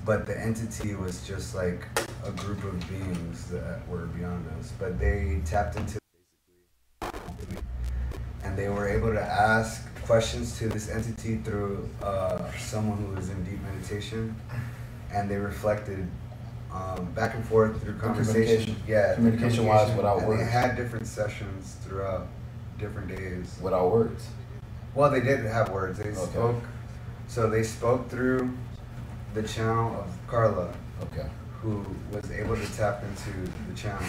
but 0.04 0.26
the 0.26 0.38
entity 0.38 0.94
was 0.94 1.26
just 1.26 1.54
like 1.54 1.86
a 2.24 2.30
group 2.32 2.62
of 2.64 2.88
beings 2.88 3.46
that 3.50 3.86
were 3.88 4.06
beyond 4.06 4.46
us. 4.58 4.72
But 4.78 4.98
they 4.98 5.40
tapped 5.44 5.76
into 5.76 5.98
basically 7.00 7.58
and 8.44 8.56
they 8.58 8.68
were 8.68 8.88
able 8.88 9.12
to 9.12 9.20
ask 9.22 9.82
questions 10.02 10.58
to 10.58 10.68
this 10.68 10.90
entity 10.90 11.38
through 11.38 11.88
uh, 12.02 12.50
someone 12.58 12.98
who 12.98 13.14
was 13.14 13.30
in 13.30 13.42
deep 13.44 13.60
meditation, 13.62 14.36
and 15.12 15.30
they 15.30 15.36
reflected 15.36 16.06
um, 16.72 17.06
back 17.14 17.34
and 17.34 17.44
forth 17.46 17.80
through 17.82 17.98
conversation. 17.98 18.74
communication. 18.74 18.76
Yeah, 18.86 19.14
Communication-wise 19.14 19.96
without 19.96 20.18
and 20.18 20.28
words. 20.28 20.44
They 20.44 20.50
had 20.50 20.76
different 20.76 21.06
sessions 21.06 21.76
throughout 21.84 22.26
different 22.78 23.08
days. 23.08 23.58
Without 23.62 23.90
words. 23.90 24.26
Well, 24.94 25.10
they 25.10 25.20
did 25.20 25.44
have 25.44 25.70
words. 25.70 25.98
They 25.98 26.10
Okay. 26.10 26.30
spoke. 26.32 26.62
So 27.28 27.48
they 27.48 27.62
spoke 27.62 28.08
through 28.08 28.50
the 29.34 29.42
channel 29.42 29.94
of 30.00 30.06
Carla, 30.28 30.68
Okay. 31.02 31.26
who 31.62 31.84
was 32.12 32.30
able 32.30 32.54
to 32.56 32.76
tap 32.76 33.02
into 33.02 33.50
the 33.68 33.74
channel, 33.74 34.04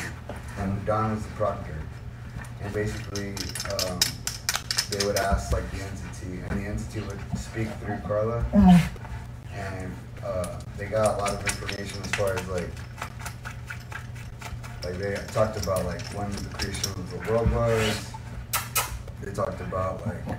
and 0.59 0.85
Don 0.85 1.15
was 1.15 1.23
the 1.23 1.29
proctor. 1.29 1.75
And 2.61 2.73
basically, 2.73 3.29
um, 3.71 3.99
they 4.91 5.05
would 5.05 5.17
ask 5.17 5.51
like 5.51 5.69
the 5.71 5.77
entity, 5.81 6.41
and 6.47 6.61
the 6.61 6.67
entity 6.69 6.99
would 7.01 7.19
speak 7.39 7.67
through 7.83 7.97
Carla, 8.07 8.45
and 9.53 9.91
uh, 10.23 10.59
they 10.77 10.85
got 10.85 11.15
a 11.15 11.17
lot 11.21 11.33
of 11.33 11.41
information 11.47 12.01
as 12.03 12.11
far 12.11 12.33
as 12.33 12.47
like, 12.49 12.69
like 14.83 14.97
they 14.97 15.15
talked 15.33 15.57
about 15.63 15.85
like 15.85 16.01
when 16.13 16.29
the 16.31 16.49
creation 16.57 16.91
of 16.91 17.09
the 17.25 17.31
world 17.31 17.49
was. 17.51 18.11
They 19.21 19.31
talked 19.31 19.61
about 19.61 20.05
like, 20.05 20.37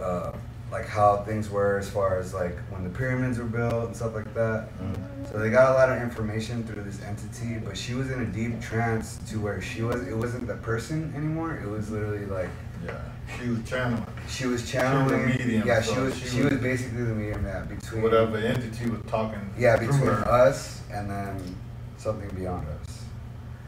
uh, 0.00 0.32
like 0.70 0.86
how 0.86 1.18
things 1.24 1.50
were 1.50 1.78
as 1.78 1.90
far 1.90 2.18
as 2.18 2.32
like 2.32 2.56
when 2.70 2.84
the 2.84 2.90
pyramids 2.90 3.38
were 3.38 3.44
built 3.44 3.86
and 3.86 3.96
stuff 3.96 4.14
like 4.14 4.32
that. 4.34 4.68
Mm. 4.80 5.30
So 5.32 5.38
they 5.38 5.50
got 5.50 5.72
a 5.72 5.74
lot 5.74 5.90
of 5.90 6.00
information 6.02 6.62
through 6.64 6.82
this 6.84 7.02
entity, 7.02 7.58
but 7.58 7.76
she 7.76 7.94
was 7.94 8.10
in 8.10 8.20
a 8.22 8.26
deep 8.26 8.60
trance 8.60 9.18
to 9.30 9.40
where 9.40 9.60
she 9.60 9.82
was. 9.82 10.06
It 10.06 10.16
wasn't 10.16 10.46
the 10.46 10.56
person 10.56 11.12
anymore. 11.16 11.56
It 11.62 11.68
was 11.68 11.90
literally 11.90 12.26
like 12.26 12.50
Yeah. 12.84 12.98
She 13.40 13.48
was 13.48 13.62
channeling. 13.68 14.06
she 14.28 14.46
was 14.46 14.60
She 14.60 14.64
was 14.64 14.70
channeling. 14.70 15.26
medium, 15.26 15.66
yeah, 15.66 15.80
she 15.82 15.98
was. 15.98 16.16
she 16.18 16.28
She, 16.28 16.42
was- 16.42 16.52
was 16.52 16.60
basically 16.62 17.04
the 17.04 17.14
medium 17.14 17.42
that 17.44 17.68
between 17.68 18.02
Whatever 18.02 18.36
entity 18.38 18.90
was 18.90 19.00
talking 19.08 19.50
Yeah, 19.58 19.76
between 19.76 20.00
her. 20.00 20.26
us 20.28 20.82
and 20.92 21.08
then 21.10 21.56
something 21.96 22.28
beyond 22.36 22.66
us. 22.80 23.04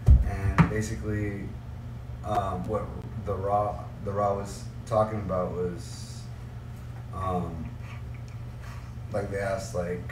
And 0.06 0.70
basically, 0.70 1.42
um, 2.24 2.66
what 2.68 2.84
the 3.26 3.34
Ra 3.34 3.84
the 4.04 4.10
Ra 4.10 4.34
was 4.34 4.64
talking 4.86 5.20
about 5.20 5.52
was, 5.52 6.22
um, 7.14 7.68
like 9.12 9.30
they 9.30 9.38
asked 9.38 9.74
like, 9.74 10.02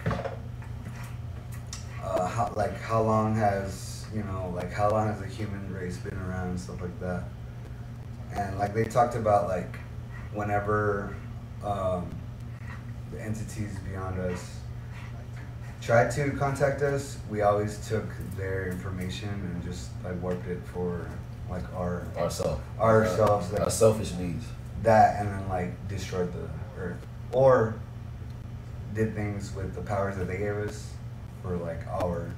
uh, 2.03 2.27
how 2.27 2.53
like 2.57 2.81
how 2.81 3.03
long 3.03 3.35
has 3.35 4.07
you 4.15 4.23
know 4.25 4.53
like 4.55 4.73
how 4.73 4.91
long 4.91 5.09
has 5.09 5.21
the 5.21 5.27
human 5.27 5.73
race 5.73 5.97
been 5.99 6.19
around 6.19 6.49
and 6.49 6.61
stuff 6.61 6.81
like 6.81 6.99
that. 7.01 7.25
And 8.35 8.59
like 8.59 8.75
they 8.75 8.85
talked 8.85 9.17
about 9.17 9.49
like, 9.49 9.77
whenever, 10.33 11.17
um, 11.65 12.09
the 13.11 13.21
entities 13.21 13.77
beyond 13.89 14.21
us 14.21 14.61
tried 15.81 16.11
to 16.13 16.31
contact 16.33 16.83
us, 16.83 17.19
we 17.31 17.43
always 17.43 17.87
took 17.89 18.05
their 18.37 18.69
information 18.69 19.29
and 19.29 19.65
just 19.65 19.91
like 20.05 20.21
warped 20.23 20.47
it 20.47 20.61
for 20.73 21.11
like 21.51 21.65
our 21.75 22.07
Ourselves. 22.17 22.61
ourselves 22.81 23.53
Our 23.55 23.61
like, 23.61 23.71
selfish 23.71 24.13
needs. 24.15 24.45
that 24.83 25.21
and 25.21 25.29
then 25.29 25.49
like 25.49 25.89
destroyed 25.89 26.33
the 26.33 26.49
earth 26.81 26.99
or 27.33 27.75
did 28.95 29.15
things 29.15 29.55
with 29.55 29.75
the 29.75 29.81
powers 29.83 30.17
that 30.17 30.27
they 30.27 30.39
gave 30.39 30.55
us 30.57 30.93
for 31.43 31.57
like 31.57 31.87
our 31.89 32.31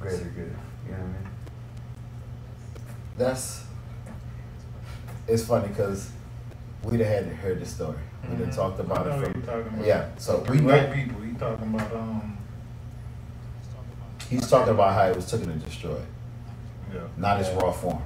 greater 0.00 0.24
good. 0.24 0.54
You 0.86 0.92
know 0.92 0.98
what 0.98 1.00
I 1.00 1.06
mean? 1.06 1.28
That's. 3.16 3.62
It's 5.26 5.44
funny 5.44 5.68
because 5.68 6.10
we'd 6.82 7.00
have 7.00 7.08
had 7.08 7.28
to 7.30 7.34
heard 7.36 7.60
the 7.60 7.66
story. 7.66 7.96
We'd 8.28 8.38
have 8.40 8.48
Mhm. 8.48 8.54
talked 8.54 8.80
about 8.80 9.06
I 9.06 9.10
know 9.10 9.16
it 9.16 9.22
what 9.22 9.32
from. 9.32 9.42
you're 9.54 9.60
about. 9.68 9.86
Yeah, 9.86 10.04
so 10.18 10.38
we 10.48 10.58
Three 10.58 10.66
know. 10.66 10.92
people. 10.92 11.20
He 11.22 11.32
talking 11.34 11.74
about 11.74 11.92
um. 11.94 12.38
He's 14.28 14.48
talking 14.48 14.72
about 14.74 14.94
how 14.94 15.04
it 15.08 15.16
was 15.16 15.30
taken 15.30 15.50
and 15.50 15.64
destroyed. 15.64 16.04
Yeah. 16.92 17.00
Not 17.16 17.40
its 17.40 17.50
Yeah. 17.50 17.56
raw 17.58 17.72
form 17.72 18.02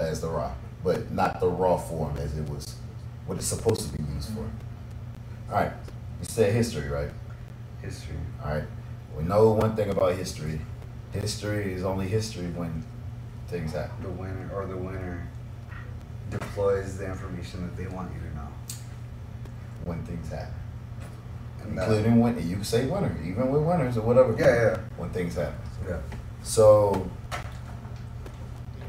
as 0.00 0.20
the 0.20 0.28
rock, 0.28 0.56
but 0.84 1.10
not 1.10 1.40
the 1.40 1.48
raw 1.48 1.76
form 1.76 2.16
as 2.18 2.36
it 2.38 2.48
was, 2.48 2.76
what 3.26 3.36
it's 3.38 3.46
supposed 3.46 3.90
to 3.90 3.98
be 3.98 4.04
used 4.14 4.28
for. 4.30 4.40
Mm-hmm. 4.40 5.52
All 5.52 5.60
right, 5.62 5.72
you 6.20 6.24
said 6.26 6.52
history, 6.54 6.88
right? 6.88 7.10
History. 7.82 8.16
All 8.44 8.52
right, 8.52 8.64
we 9.16 9.24
know 9.24 9.52
one 9.52 9.74
thing 9.76 9.90
about 9.90 10.14
history. 10.14 10.60
History 11.12 11.72
is 11.72 11.84
only 11.84 12.06
history 12.06 12.46
when 12.48 12.84
things 13.48 13.72
happen. 13.72 14.02
The 14.02 14.10
winner 14.10 14.50
or 14.54 14.66
the 14.66 14.76
winner 14.76 15.26
deploys 16.30 16.98
the 16.98 17.06
information 17.06 17.62
that 17.62 17.76
they 17.76 17.86
want 17.88 18.12
you 18.12 18.20
to 18.20 18.36
know. 18.36 18.48
When 19.84 20.02
things 20.04 20.28
happen, 20.28 20.52
And 21.62 21.78
that- 21.78 21.88
including 21.88 22.20
when 22.20 22.46
you 22.48 22.62
say 22.62 22.86
winner, 22.86 23.16
even 23.24 23.50
with 23.50 23.62
winners 23.62 23.96
or 23.96 24.02
whatever. 24.02 24.34
Yeah, 24.38 24.54
yeah. 24.70 24.76
When 24.98 25.08
things 25.10 25.34
happen. 25.36 25.58
yeah. 25.88 25.96
So 26.42 27.08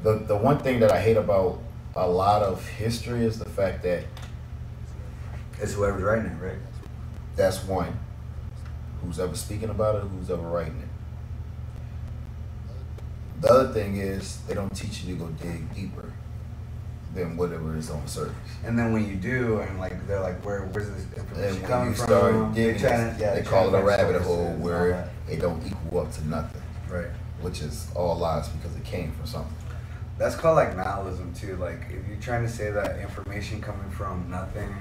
the 0.04 0.16
the 0.28 0.36
one 0.38 0.60
thing 0.60 0.80
that 0.82 0.92
I 0.92 1.00
hate 1.02 1.18
about 1.18 1.62
a 1.96 2.08
lot 2.08 2.42
of 2.44 2.66
history 2.68 3.26
is 3.26 3.40
the 3.40 3.50
fact 3.50 3.84
that 3.84 4.04
It's 5.62 5.74
whoever's 5.74 6.04
writing 6.04 6.26
it, 6.28 6.44
right? 6.44 6.58
That's 7.36 7.64
one. 7.66 7.98
Who's 9.04 9.20
ever 9.20 9.36
speaking 9.36 9.70
about 9.70 9.96
it, 9.96 10.04
who's 10.08 10.30
ever 10.30 10.48
writing 10.48 10.80
it. 10.82 10.88
The 13.42 13.48
other 13.50 13.74
thing 13.74 13.98
is 13.98 14.40
they 14.48 14.54
don't 14.54 14.74
teach 14.76 15.04
you 15.04 15.16
to 15.16 15.20
go 15.22 15.28
dig 15.30 15.74
deeper 15.74 16.12
than 17.16 17.38
whatever 17.38 17.76
is 17.76 17.90
on 17.90 18.02
the 18.04 18.10
surface. 18.10 18.36
And 18.66 18.78
then 18.78 18.92
when 18.94 19.08
you 19.08 19.16
do, 19.16 19.60
and 19.60 19.80
like 19.80 20.06
they're 20.08 20.20
like, 20.20 20.44
where 20.46 20.62
where's 20.74 20.90
this 20.90 21.06
information 21.18 21.62
coming 21.64 21.94
from? 21.94 22.06
start 22.06 22.54
They 22.54 22.64
digging, 22.74 22.82
yeah, 23.20 23.34
they 23.36 23.42
call 23.42 23.74
it 23.74 23.80
a 23.80 23.84
rabbit 23.84 24.22
hole 24.22 24.36
sources 24.36 24.54
and 24.54 24.64
all 24.64 24.70
where 24.70 25.10
it 25.30 25.40
don't 25.42 25.66
equal 25.66 26.02
up 26.02 26.12
to 26.14 26.28
nothing, 26.28 26.62
Right. 26.90 27.08
which 27.42 27.62
is 27.62 27.88
all 27.96 28.18
lies 28.18 28.48
because 28.50 28.76
it 28.76 28.84
came 28.84 29.12
from 29.14 29.26
something. 29.26 29.56
That's 30.20 30.36
called 30.36 30.58
like 30.58 30.76
nihilism 30.76 31.34
too. 31.34 31.56
Like 31.56 31.80
if 31.90 32.06
you're 32.08 32.20
trying 32.22 32.44
to 32.44 32.52
say 32.52 32.70
that 32.72 33.00
information 33.00 33.62
coming 33.62 33.90
from 33.90 34.30
nothing 34.30 34.76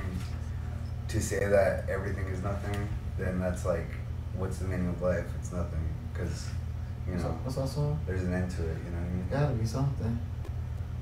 to 1.07 1.20
say 1.20 1.38
that 1.38 1.88
everything 1.88 2.27
is 2.27 2.42
nothing, 2.42 2.88
then 3.16 3.38
that's 3.38 3.64
like, 3.64 3.87
what's 4.37 4.59
the 4.59 4.66
meaning 4.66 4.88
of 4.88 5.01
life? 5.01 5.24
It's 5.38 5.53
nothing, 5.53 5.81
because 6.12 6.48
you 7.07 7.14
know 7.14 7.38
song? 7.48 8.01
there's 8.05 8.24
an 8.24 8.35
end 8.35 8.51
to 8.51 8.62
it. 8.62 8.77
You 8.85 8.90
know 8.90 8.98
what 8.98 9.07
I 9.07 9.11
mean? 9.11 9.29
Gotta 9.31 9.55
be 9.55 9.64
something. 9.64 10.18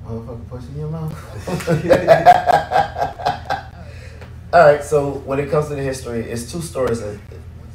Motherfucker 0.05 0.49
pushing 0.49 0.77
your 0.77 0.91
mouth. 0.91 1.13
All 4.53 4.61
right, 4.61 4.85
so 4.85 5.13
when 5.25 5.41
it 5.41 5.51
comes 5.51 5.69
to 5.69 5.75
the 5.75 5.83
history, 5.83 6.21
it's 6.31 6.53
two 6.53 6.61
stories. 6.61 7.03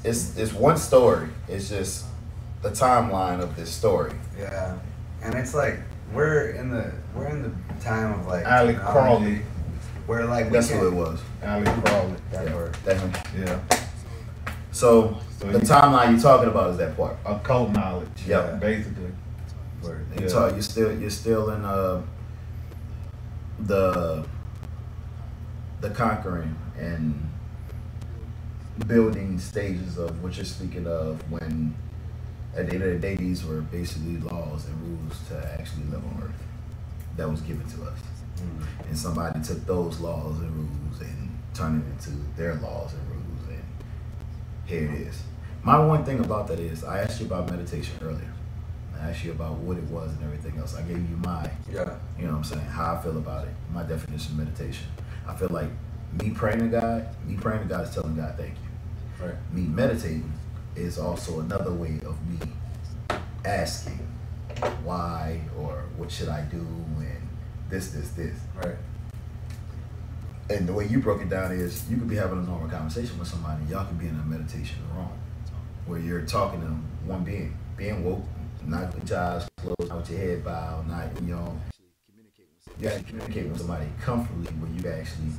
It's 0.03 0.37
it's 0.37 0.53
one 0.53 0.77
story. 0.77 1.27
It's 1.47 1.69
just 1.69 2.05
the 2.61 2.69
timeline 2.69 3.41
of 3.41 3.55
this 3.55 3.71
story. 3.71 4.13
Yeah, 4.37 4.77
and 5.23 5.33
it's 5.33 5.53
like 5.53 5.79
we're 6.13 6.49
in 6.51 6.69
the 6.71 6.91
we're 7.15 7.27
in 7.27 7.41
the 7.43 7.51
time 7.83 8.19
of 8.19 8.27
like 8.27 8.45
Ali 8.45 8.73
technology, 8.73 8.91
Crowley. 9.25 9.41
Where 10.07 10.25
like 10.25 10.45
we 10.45 10.51
That's 10.51 10.69
can- 10.69 10.79
who 10.79 10.87
it 10.87 10.93
was. 10.93 11.19
Ali 11.43 11.63
Crowley. 11.65 12.15
That 12.31 12.45
Yeah, 12.45 12.51
part. 12.53 12.73
that 12.85 12.97
him. 12.97 13.11
Yeah. 13.37 13.59
So 14.71 15.17
So 15.39 15.47
the 15.47 15.59
you- 15.59 15.65
timeline 15.65 16.11
you're 16.11 16.19
talking 16.21 16.49
about 16.49 16.71
is 16.71 16.77
that 16.77 16.95
part. 16.97 17.17
Occult 17.25 17.71
knowledge. 17.71 18.07
Yeah. 18.25 18.51
Basically. 18.59 19.11
Word. 19.83 20.05
You 20.15 20.25
Yeah. 20.25 20.31
talk, 20.31 20.51
you're 20.53 20.61
still 20.61 20.91
you're 20.99 21.09
still 21.09 21.49
in 21.51 21.65
uh, 21.65 22.01
the 23.59 24.25
the 25.81 25.89
conquering 25.89 26.55
and 26.79 27.27
building 28.87 29.39
stages 29.39 29.97
of 29.97 30.21
what 30.23 30.35
you're 30.35 30.45
speaking 30.45 30.87
of 30.87 31.19
when 31.31 31.75
at 32.55 32.67
the 32.67 32.73
end 32.75 32.83
of 32.83 32.91
the 32.93 32.99
day 32.99 33.15
these 33.15 33.45
were 33.45 33.61
basically 33.61 34.17
laws 34.17 34.65
and 34.65 34.75
rules 34.81 35.17
to 35.29 35.37
actually 35.59 35.83
live 35.85 36.03
on 36.05 36.23
earth 36.23 36.43
that 37.17 37.29
was 37.29 37.41
given 37.41 37.65
to 37.69 37.83
us 37.83 37.99
Mm. 38.41 38.87
and 38.87 38.97
somebody 38.97 39.39
took 39.43 39.63
those 39.67 39.99
laws 39.99 40.39
and 40.39 40.49
rules 40.55 41.01
and 41.01 41.29
turned 41.53 41.83
it 41.83 41.91
into 41.91 42.17
their 42.35 42.55
laws 42.55 42.91
and 42.93 43.07
rules 43.09 43.47
and 43.49 43.63
here 44.65 44.85
it 44.89 45.01
is 45.01 45.21
my 45.63 45.77
one 45.77 46.03
thing 46.03 46.19
about 46.21 46.47
that 46.47 46.57
is 46.59 46.83
i 46.83 46.99
asked 47.01 47.19
you 47.19 47.27
about 47.27 47.47
meditation 47.51 47.93
earlier 48.01 48.33
i 48.99 49.09
asked 49.09 49.23
you 49.23 49.31
about 49.31 49.53
what 49.57 49.77
it 49.77 49.83
was 49.83 50.11
and 50.13 50.23
everything 50.23 50.57
else 50.57 50.75
i 50.75 50.81
gave 50.81 50.97
you 50.97 51.17
my 51.17 51.51
Yeah. 51.71 51.97
you 52.17 52.25
know 52.25 52.31
what 52.31 52.37
i'm 52.37 52.43
saying 52.45 52.61
how 52.65 52.95
i 52.95 53.01
feel 53.03 53.17
about 53.17 53.45
it 53.47 53.53
my 53.71 53.83
definition 53.83 54.31
of 54.31 54.37
meditation 54.39 54.87
I 55.27 55.35
feel 55.35 55.49
like 55.49 55.69
me 56.19 56.31
praying 56.31 56.59
to 56.59 56.67
God, 56.79 57.07
me 57.27 57.35
praying 57.37 57.61
to 57.61 57.67
God 57.67 57.87
is 57.87 57.93
telling 57.93 58.15
God 58.15 58.33
thank 58.37 58.55
you. 58.55 59.25
Right. 59.25 59.35
Me 59.53 59.61
meditating 59.61 60.33
is 60.75 60.97
also 60.97 61.39
another 61.39 61.71
way 61.71 61.99
of 62.05 62.17
me 62.27 62.37
asking 63.45 64.07
why 64.83 65.41
or 65.57 65.85
what 65.97 66.11
should 66.11 66.29
I 66.29 66.41
do 66.43 66.57
and 66.57 67.27
this, 67.69 67.91
this, 67.91 68.09
this. 68.11 68.37
Right. 68.55 68.75
And 70.49 70.67
the 70.67 70.73
way 70.73 70.85
you 70.87 70.99
broke 70.99 71.21
it 71.21 71.29
down 71.29 71.51
is 71.51 71.89
you 71.89 71.97
could 71.97 72.09
be 72.09 72.17
having 72.17 72.39
a 72.39 72.41
normal 72.41 72.69
conversation 72.69 73.17
with 73.17 73.27
somebody, 73.27 73.63
y'all 73.69 73.85
could 73.85 73.99
be 73.99 74.07
in 74.07 74.19
a 74.19 74.23
meditation 74.23 74.79
room 74.93 75.09
where 75.85 75.99
you're 75.99 76.23
talking 76.23 76.61
to 76.61 76.67
one 77.09 77.23
being, 77.23 77.57
being 77.77 78.03
woke, 78.03 78.23
not 78.65 78.93
with 78.93 79.09
your 79.09 79.19
eyes 79.19 79.47
closed, 79.57 79.89
not 79.89 79.99
with 79.99 80.11
your 80.11 80.19
head 80.19 80.43
bowed, 80.43 80.87
not 80.87 81.07
you 81.21 81.35
know. 81.35 81.57
You 82.79 82.89
gotta 82.89 83.03
communicate 83.03 83.47
with 83.47 83.59
somebody 83.59 83.87
comfortably 84.01 84.51
where 84.53 84.71
you 84.71 84.99
actually 84.99 85.31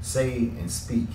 say 0.00 0.36
and 0.36 0.70
speak 0.70 1.08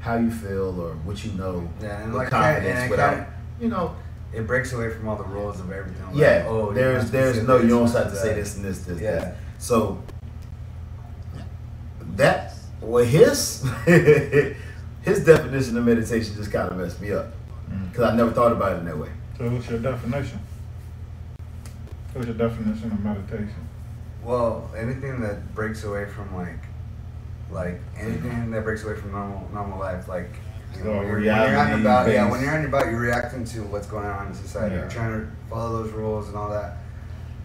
how 0.00 0.16
you 0.16 0.30
feel 0.30 0.80
or 0.80 0.92
what 1.04 1.24
you 1.24 1.32
know 1.32 1.68
Yeah, 1.82 2.02
and 2.02 2.14
like 2.14 2.28
confidence 2.30 2.78
and 2.80 2.90
without 2.90 3.10
kinda- 3.14 3.32
you 3.60 3.68
know 3.68 3.94
it 4.32 4.46
breaks 4.46 4.72
away 4.72 4.90
from 4.90 5.08
all 5.08 5.16
the 5.16 5.24
rules 5.24 5.58
of 5.58 5.72
everything. 5.72 6.04
Like, 6.06 6.16
yeah, 6.16 6.44
oh, 6.46 6.72
there's 6.72 7.10
there's 7.10 7.42
no 7.46 7.56
you 7.58 7.68
don't 7.68 7.90
have 7.90 8.10
to 8.10 8.16
say 8.16 8.34
this 8.34 8.56
and 8.56 8.64
this 8.64 8.80
this 8.80 9.00
Yeah. 9.00 9.18
this. 9.20 9.36
So 9.58 10.02
that 12.16 12.54
well 12.80 13.04
his 13.04 13.66
his 13.86 15.24
definition 15.24 15.76
of 15.78 15.84
meditation 15.84 16.34
just 16.36 16.52
kind 16.52 16.70
of 16.70 16.76
messed 16.78 17.00
me 17.00 17.12
up 17.12 17.26
Mm. 17.70 17.90
because 17.92 18.10
I 18.10 18.16
never 18.16 18.30
thought 18.32 18.52
about 18.52 18.72
it 18.72 18.78
in 18.78 18.84
that 18.86 18.96
way. 18.96 19.10
So 19.36 19.46
what's 19.50 19.68
your 19.68 19.78
definition? 19.80 20.40
What's 22.14 22.26
your 22.26 22.34
definition 22.36 22.90
of 22.92 23.00
meditation? 23.04 23.68
Well, 24.24 24.70
anything 24.74 25.20
that 25.20 25.54
breaks 25.54 25.84
away 25.84 26.06
from 26.06 26.34
like, 26.34 26.60
like 27.50 27.80
anything 27.96 28.50
that 28.50 28.64
breaks 28.64 28.84
away 28.84 28.94
from 28.96 29.12
normal 29.12 29.48
normal 29.52 29.78
life, 29.78 30.08
like 30.08 30.30
you 30.76 30.84
know, 30.84 30.98
when 30.98 31.06
you're, 31.06 31.14
when 31.16 31.24
you're 31.24 31.34
out 31.34 31.80
about, 31.80 32.10
yeah, 32.12 32.30
when 32.30 32.40
you're 32.42 32.50
out 32.54 32.64
about, 32.64 32.86
you're 32.86 33.00
reacting 33.00 33.44
to 33.46 33.62
what's 33.64 33.86
going 33.86 34.06
on 34.06 34.26
in 34.28 34.34
society. 34.34 34.74
Yeah. 34.74 34.82
You're 34.82 34.90
trying 34.90 35.20
to 35.20 35.26
follow 35.48 35.82
those 35.82 35.92
rules 35.92 36.28
and 36.28 36.36
all 36.36 36.50
that, 36.50 36.76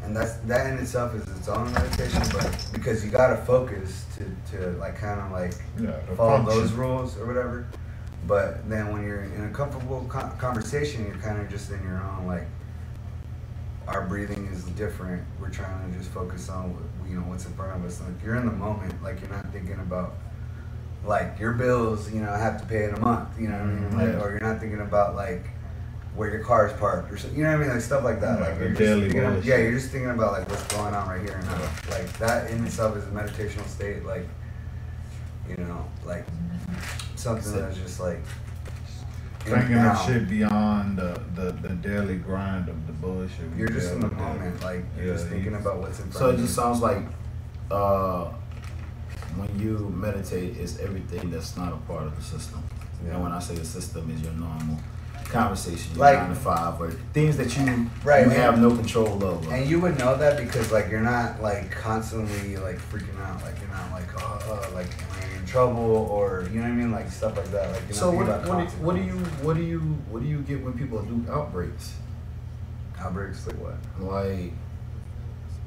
and 0.03 0.15
that's 0.15 0.33
that 0.47 0.71
in 0.71 0.77
itself 0.79 1.15
is 1.15 1.23
its 1.37 1.47
own 1.47 1.71
meditation. 1.73 2.21
But 2.33 2.67
because 2.73 3.03
you 3.03 3.11
gotta 3.11 3.37
focus 3.45 4.05
to 4.17 4.57
to 4.57 4.71
like 4.77 4.97
kind 4.97 5.19
of 5.21 5.31
like 5.31 5.53
Yeah, 5.79 5.97
follow 6.15 6.37
function. 6.37 6.59
those 6.59 6.71
rules 6.73 7.17
or 7.17 7.25
whatever. 7.25 7.65
But 8.27 8.69
then 8.69 8.91
when 8.93 9.03
you're 9.03 9.23
in 9.23 9.45
a 9.45 9.49
comfortable 9.49 10.05
con- 10.09 10.37
conversation, 10.37 11.05
you're 11.05 11.15
kind 11.17 11.41
of 11.41 11.49
just 11.49 11.71
in 11.71 11.81
your 11.83 12.01
own 12.03 12.27
like. 12.27 12.45
Our 13.85 14.07
breathing 14.07 14.47
is 14.47 14.63
different. 14.63 15.23
We're 15.41 15.49
trying 15.49 15.91
to 15.91 15.97
just 15.97 16.09
focus 16.11 16.47
on 16.49 16.73
what, 16.73 16.83
you 17.13 17.19
know 17.19 17.25
what's 17.27 17.45
in 17.45 17.53
front 17.53 17.77
of 17.79 17.85
us. 17.85 18.01
Like 18.01 18.23
you're 18.23 18.35
in 18.35 18.45
the 18.45 18.51
moment. 18.51 19.01
Like 19.03 19.21
you're 19.21 19.29
not 19.29 19.51
thinking 19.51 19.73
about 19.79 20.15
like 21.05 21.39
your 21.39 21.53
bills. 21.53 22.11
You 22.11 22.21
know, 22.21 22.31
have 22.31 22.59
to 22.61 22.65
pay 22.67 22.85
in 22.85 22.95
a 22.95 22.99
month. 22.99 23.39
You 23.39 23.49
know 23.49 23.59
what 23.59 23.69
I 23.69 23.73
mean? 23.73 23.97
Like, 24.15 24.23
or 24.23 24.31
you're 24.31 24.39
not 24.39 24.59
thinking 24.59 24.81
about 24.81 25.15
like 25.15 25.45
where 26.15 26.29
your 26.31 26.43
car 26.43 26.67
is 26.67 26.73
parked 26.79 27.11
or 27.11 27.17
something. 27.17 27.37
You 27.37 27.45
know 27.45 27.51
what 27.51 27.57
I 27.61 27.65
mean? 27.65 27.69
Like 27.73 27.81
stuff 27.81 28.03
like 28.03 28.19
that. 28.21 28.39
Yeah, 28.39 28.47
like 28.49 28.59
you're 28.59 28.69
just 28.69 28.79
daily 28.79 29.01
thinking 29.01 29.23
of- 29.23 29.45
yeah, 29.45 29.57
you're 29.57 29.73
just 29.73 29.91
thinking 29.91 30.09
about 30.09 30.31
like 30.33 30.49
what's 30.49 30.65
going 30.73 30.93
on 30.93 31.07
right 31.07 31.21
here 31.21 31.37
and 31.37 31.45
now. 31.45 31.69
Like 31.91 32.11
that 32.17 32.49
in 32.49 32.65
itself 32.65 32.97
is 32.97 33.03
a 33.03 33.07
meditational 33.11 33.67
state. 33.67 34.03
Like 34.05 34.27
you 35.47 35.57
know, 35.57 35.85
like 36.05 36.25
something 37.15 37.53
that's 37.53 37.77
just 37.77 37.99
like 37.99 38.19
Thinking 39.45 39.75
now. 39.75 39.91
of 39.91 40.05
shit 40.05 40.29
beyond 40.29 40.97
the, 40.97 41.19
the, 41.35 41.51
the 41.51 41.69
daily 41.75 42.15
grind 42.15 42.69
of 42.69 42.87
the 42.87 42.93
bullshit. 42.93 43.39
You're 43.57 43.67
just 43.69 43.91
in 43.93 43.99
the 43.99 44.07
with 44.07 44.17
moment, 44.17 44.61
like 44.61 44.83
you're 44.97 45.07
Yeah, 45.07 45.13
just 45.13 45.27
thinking 45.27 45.55
about 45.55 45.77
what's 45.79 45.99
in 45.99 46.05
front 46.11 46.17
So 46.17 46.29
it 46.29 46.37
just 46.37 46.55
sounds 46.55 46.81
like 46.81 46.99
uh, 47.69 48.25
when 49.35 49.59
you 49.59 49.77
meditate, 49.95 50.57
it's 50.57 50.79
everything 50.79 51.29
that's 51.31 51.57
not 51.57 51.73
a 51.73 51.77
part 51.87 52.03
of 52.03 52.15
the 52.15 52.23
system. 52.23 52.63
Yeah. 53.05 53.15
And 53.15 53.23
when 53.23 53.31
I 53.31 53.39
say 53.39 53.55
the 53.55 53.65
system, 53.65 54.09
is 54.11 54.21
your 54.21 54.33
normal 54.33 54.79
conversation, 55.25 55.91
your 55.95 55.99
Like- 55.99 56.19
nine 56.19 56.29
to 56.29 56.35
five, 56.35 56.79
or 56.79 56.91
things 57.13 57.37
that 57.37 57.57
you 57.57 57.89
Right, 58.03 58.25
you 58.25 58.29
have 58.31 58.59
no 58.59 58.75
control 58.75 59.23
over. 59.23 59.53
And 59.53 59.69
you 59.69 59.79
would 59.81 59.97
know 59.97 60.15
that 60.15 60.37
because 60.37 60.71
like 60.71 60.89
you're 60.89 61.01
not 61.01 61.41
like 61.41 61.71
constantly 61.71 62.55
like 62.57 62.77
freaking 62.77 63.19
out, 63.25 63.41
like 63.41 63.55
you're 63.59 63.69
not 63.71 63.91
like 63.91 64.07
oh, 64.21 64.39
oh 64.47 64.75
like 64.75 64.85
am 64.87 65.07
I 65.19 65.22
in 65.22 65.22
trouble 65.53 66.07
or 66.11 66.47
you 66.51 66.59
know 66.59 66.63
what 66.63 66.71
I 66.71 66.75
mean, 66.75 66.91
like 66.91 67.09
stuff 67.09 67.37
like 67.37 67.51
that. 67.51 67.71
Like 67.71 67.93
so 67.93 68.09
what, 68.09 68.25
what, 68.47 68.57
do, 68.67 68.75
what 68.83 68.95
do 68.95 69.01
you 69.03 69.13
what 69.43 69.55
do 69.55 69.63
you 69.63 69.79
what 70.09 70.23
do 70.23 70.27
you 70.27 70.39
get 70.39 70.61
when 70.63 70.73
people 70.73 71.01
do 71.03 71.31
outbreaks? 71.31 71.93
outbreaks 72.99 73.45
like 73.45 73.55
what? 73.57 73.75
Like 73.99 74.51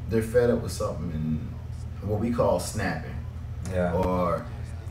they're 0.08 0.22
fed 0.22 0.50
up 0.50 0.60
with 0.62 0.72
something 0.72 1.10
and 1.12 1.52
what 2.10 2.20
we 2.20 2.30
call 2.32 2.58
snapping, 2.58 3.14
Yeah. 3.72 3.92
or 3.94 4.44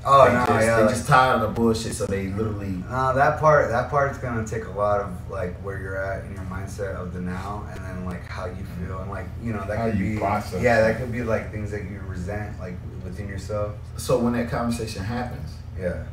oh 0.05 0.25
they 0.27 0.34
no, 0.34 0.45
just, 0.45 0.49
yeah. 0.65 0.75
they 0.77 0.81
like- 0.84 0.95
just 0.95 1.08
tired 1.08 1.36
of 1.36 1.41
the 1.41 1.47
bullshit, 1.62 1.93
so 1.93 2.05
they 2.05 2.27
literally 2.27 2.81
No, 2.89 3.13
that 3.15 3.39
part 3.41 3.69
that 3.71 3.89
part's 3.89 4.17
gonna 4.17 4.47
take 4.47 4.65
a 4.65 4.71
lot 4.71 5.01
of 5.01 5.29
like 5.29 5.55
where 5.62 5.77
you're 5.79 5.97
at 5.97 6.23
in 6.25 6.31
your 6.36 6.43
mindset 6.45 6.95
of 6.95 7.13
the 7.13 7.19
now, 7.19 7.67
and 7.71 7.79
then 7.84 8.05
like 8.05 8.23
how 8.25 8.45
you 8.45 8.65
feel, 8.79 8.99
and 8.99 9.12
like 9.12 9.27
you 9.43 9.51
know 9.51 9.65
that 9.67 9.77
How 9.77 9.89
could 9.89 9.99
be 9.99 10.17
process 10.17 10.62
yeah, 10.62 10.79
that 10.81 10.97
could 10.99 11.12
be 11.12 11.21
like 11.23 11.51
things 11.51 11.69
that 11.71 11.84
you 11.84 11.99
resent 12.08 12.58
like 12.62 12.75
within 13.05 13.27
yourself. 13.29 13.73
So 13.97 14.17
when 14.19 14.33
that 14.33 14.49
conversation 14.49 15.03
happens, 15.03 15.51
Yeah, 15.79 16.03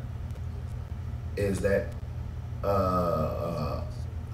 is 1.37 1.61
that 1.61 1.87
uh, 2.62 2.66
uh, 2.66 3.83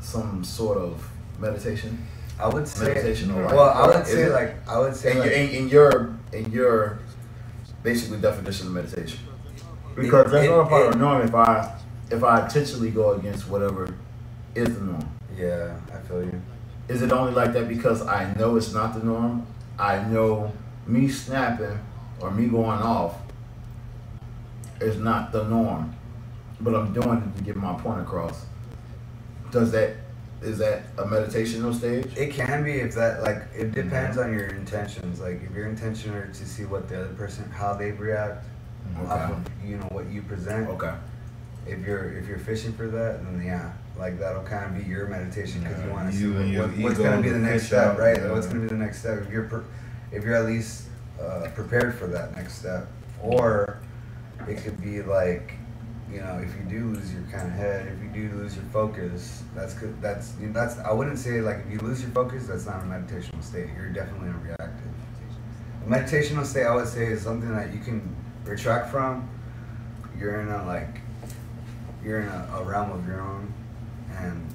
some 0.02 0.42
sort 0.44 0.78
of 0.78 1.08
meditation? 1.38 2.06
I 2.40 2.48
would 2.48 2.66
say. 2.68 2.84
Meditation 2.94 3.30
or 3.32 3.42
like- 3.44 3.52
well, 3.54 3.70
I 3.70 3.86
would 3.86 4.06
say 4.06 4.22
it- 4.22 4.32
like 4.32 4.68
I 4.68 4.78
would 4.78 4.94
say 4.96 5.12
In, 5.12 5.18
like, 5.18 5.26
your, 5.30 5.34
in, 5.38 5.48
in 5.50 5.68
your 5.68 6.10
in 6.32 6.52
your 6.52 6.98
basically 7.82 8.18
definition 8.20 8.66
of 8.68 8.72
meditation, 8.74 9.20
because 9.96 10.30
that's 10.30 10.46
It- 10.46 10.50
not 10.50 10.60
a 10.60 10.66
part 10.66 10.82
it- 10.82 10.86
of 10.88 10.92
the 10.94 10.98
norm. 10.98 11.22
If 11.22 11.34
I 11.34 11.74
if 12.10 12.22
I 12.24 12.44
intentionally 12.44 12.90
go 12.90 13.12
against 13.12 13.48
whatever 13.48 13.94
is 14.54 14.68
the 14.76 14.84
norm, 14.84 15.08
yeah, 15.36 15.74
I 15.94 15.98
feel 16.08 16.22
you. 16.22 16.40
is 16.88 17.02
it 17.02 17.12
only 17.12 17.32
like 17.32 17.52
that 17.52 17.68
because 17.68 18.00
I 18.06 18.32
know 18.34 18.56
it's 18.56 18.72
not 18.72 18.94
the 18.94 19.04
norm? 19.04 19.46
I 19.78 20.02
know 20.04 20.52
me 20.86 21.08
snapping 21.08 21.78
or 22.20 22.30
me 22.30 22.46
going 22.46 22.80
off 22.80 23.16
is 24.80 24.98
not 24.98 25.32
the 25.32 25.44
norm, 25.44 25.94
but 26.60 26.74
I'm 26.74 26.92
doing 26.92 27.18
it 27.18 27.38
to 27.38 27.44
get 27.44 27.56
my 27.56 27.74
point 27.74 28.00
across. 28.00 28.46
Does 29.50 29.72
that 29.72 29.96
is 30.40 30.58
that 30.58 30.84
a 30.96 31.04
meditational 31.04 31.74
stage? 31.74 32.06
It 32.16 32.32
can 32.32 32.62
be 32.62 32.74
if 32.74 32.94
that 32.94 33.22
like 33.22 33.48
it 33.56 33.72
depends 33.72 34.16
mm-hmm. 34.16 34.30
on 34.30 34.32
your 34.32 34.46
intentions. 34.46 35.20
Like 35.20 35.42
if 35.42 35.54
your 35.54 35.66
intention 35.66 36.14
are 36.14 36.28
to 36.28 36.46
see 36.46 36.64
what 36.64 36.88
the 36.88 37.00
other 37.00 37.14
person 37.14 37.50
how 37.50 37.74
they 37.74 37.92
react 37.92 38.44
mm, 38.94 39.02
Okay. 39.02 39.10
off 39.10 39.32
of 39.32 39.46
you 39.64 39.78
know 39.78 39.88
what 39.90 40.06
you 40.06 40.22
present. 40.22 40.68
Okay. 40.70 40.94
If 41.66 41.84
you're 41.84 42.12
if 42.16 42.28
you're 42.28 42.38
fishing 42.38 42.72
for 42.72 42.86
that, 42.86 43.24
then 43.24 43.42
yeah, 43.44 43.72
like 43.98 44.18
that'll 44.18 44.44
kind 44.44 44.76
of 44.76 44.82
be 44.82 44.88
your 44.88 45.06
meditation 45.06 45.62
because 45.62 45.82
you 45.84 45.90
want 45.90 46.10
to 46.10 46.16
see 46.16 46.28
what, 46.28 46.42
and 46.42 46.52
your 46.52 46.68
what- 46.68 46.78
what's 46.78 46.98
going 46.98 47.16
to 47.16 47.22
be 47.22 47.30
the 47.30 47.38
next 47.38 47.66
step, 47.66 47.98
right? 47.98 48.16
yeah. 48.16 48.30
What's 48.30 48.46
going 48.46 48.60
to 48.60 48.62
be 48.62 48.68
the 48.68 48.82
next 48.82 49.00
step? 49.00 49.20
If 49.22 49.30
you're 49.30 49.44
per, 49.44 49.64
if 50.12 50.24
you're 50.24 50.36
at 50.36 50.46
least 50.46 50.87
uh, 51.20 51.48
prepared 51.54 51.94
for 51.94 52.06
that 52.06 52.34
next 52.36 52.58
step, 52.58 52.88
or 53.22 53.80
it 54.46 54.56
could 54.62 54.80
be 54.80 55.02
like 55.02 55.54
you 56.10 56.20
know 56.20 56.38
if 56.42 56.54
you 56.56 56.62
do 56.68 56.86
lose 56.86 57.12
your 57.12 57.22
kind 57.24 57.46
of 57.46 57.52
head, 57.52 57.86
if 57.86 58.02
you 58.02 58.28
do 58.28 58.34
lose 58.36 58.56
your 58.56 58.64
focus, 58.66 59.42
that's 59.54 59.74
good. 59.74 60.00
That's 60.00 60.34
you 60.40 60.48
know, 60.48 60.52
that's 60.52 60.78
I 60.78 60.92
wouldn't 60.92 61.18
say 61.18 61.40
like 61.40 61.58
if 61.66 61.72
you 61.72 61.78
lose 61.78 62.00
your 62.02 62.10
focus, 62.10 62.46
that's 62.46 62.66
not 62.66 62.82
a 62.82 62.86
meditational 62.86 63.42
state. 63.42 63.68
You're 63.76 63.90
definitely 63.90 64.28
in 64.28 64.34
a 64.34 64.38
reactive. 64.38 64.92
A 65.86 65.90
meditational 65.90 66.44
state, 66.44 66.66
I 66.66 66.74
would 66.74 66.88
say, 66.88 67.06
is 67.06 67.22
something 67.22 67.54
that 67.54 67.72
you 67.72 67.80
can 67.80 68.14
retract 68.44 68.90
from. 68.90 69.28
You're 70.18 70.40
in 70.40 70.48
a 70.48 70.66
like 70.66 71.00
you're 72.04 72.20
in 72.20 72.28
a, 72.28 72.48
a 72.58 72.64
realm 72.64 72.90
of 72.90 73.06
your 73.06 73.20
own 73.20 73.52
and 74.16 74.54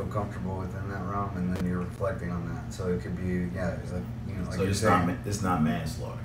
feel 0.00 0.12
comfortable 0.12 0.58
within 0.58 0.88
that 0.90 1.02
realm 1.06 1.30
and 1.36 1.54
then 1.54 1.66
you're 1.66 1.78
reflecting 1.80 2.30
on 2.30 2.48
that 2.54 2.72
so 2.72 2.88
it 2.88 3.00
could 3.02 3.16
be 3.16 3.54
yeah 3.54 3.70
it's 3.82 3.92
like 3.92 4.02
you 4.28 4.34
know 4.34 4.42
like 4.44 4.54
so 4.54 4.62
you're 4.62 4.70
it's 4.70 4.80
saying, 4.80 5.06
not 5.06 5.16
it's 5.26 5.42
not 5.42 5.62
manslaughter. 5.62 6.18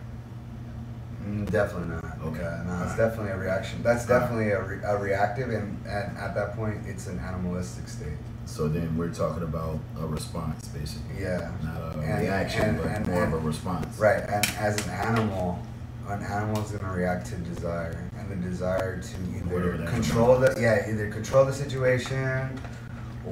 Mm, 1.27 1.49
definitely 1.49 1.89
not 1.89 2.03
Okay. 2.23 2.39
yeah, 2.41 2.63
no 2.67 2.73
it's 2.73 2.81
Alright. 2.91 2.97
definitely 2.97 3.31
a 3.31 3.37
reaction 3.37 3.81
that's 3.83 4.05
definitely 4.05 4.51
a, 4.51 4.61
re- 4.61 4.79
a 4.83 4.97
reactive 4.97 5.49
and, 5.49 5.77
and 5.85 6.17
at 6.17 6.35
that 6.35 6.55
point 6.55 6.77
it's 6.85 7.07
an 7.07 7.19
animalistic 7.19 7.87
state 7.87 8.17
So 8.45 8.67
then 8.67 8.95
we're 8.95 9.09
talking 9.13 9.41
about 9.43 9.79
a 9.99 10.05
response, 10.05 10.67
basically, 10.67 11.21
yeah 11.23 11.49
not 11.63 11.95
a 11.95 11.99
And- 11.99 12.21
reaction, 12.21 12.61
and- 12.61 12.77
but 12.77 12.87
and- 12.87 13.07
more 13.07 13.23
of 13.23 13.33
a 13.33 13.37
response. 13.39 13.97
right 13.99 14.21
and 14.23 14.45
as 14.57 14.85
an 14.85 14.91
animal 14.91 15.59
an 16.07 16.21
animal 16.21 16.61
is 16.63 16.69
going 16.69 16.83
to 16.83 16.95
react 16.95 17.25
to 17.25 17.35
desire 17.37 18.07
and 18.19 18.29
the 18.29 18.35
desire 18.47 19.01
to 19.01 19.15
either 19.35 19.83
control 19.87 20.37
the 20.39 20.55
yeah 20.59 20.87
either 20.87 21.09
control 21.09 21.43
the 21.45 21.53
situation 21.53 22.47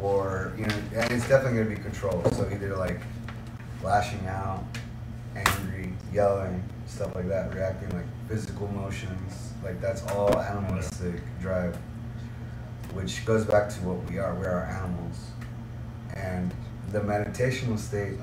or 0.01 0.53
you 0.57 0.65
know 0.65 0.75
and 0.95 1.11
it's 1.11 1.27
definitely 1.27 1.59
going 1.63 1.69
to 1.69 1.75
be 1.75 1.81
controlled. 1.81 2.33
so 2.35 2.49
either 2.51 2.75
like 2.75 2.99
lashing 3.83 4.25
out 4.27 4.63
angry 5.35 5.93
yelling 6.11 6.63
stuff 6.87 7.13
like 7.15 7.27
that 7.27 7.53
reacting 7.53 7.89
like 7.89 8.05
physical 8.27 8.67
motions 8.69 9.53
like 9.63 9.79
that's 9.81 10.03
all 10.11 10.39
animalistic 10.39 11.21
drive 11.41 11.75
which 12.93 13.25
goes 13.25 13.45
back 13.45 13.69
to 13.69 13.79
what 13.81 13.97
we 14.09 14.19
are 14.19 14.35
we 14.35 14.45
are 14.45 14.65
animals 14.65 15.31
and 16.15 16.53
the 16.91 16.99
meditational 16.99 17.77
state 17.77 18.17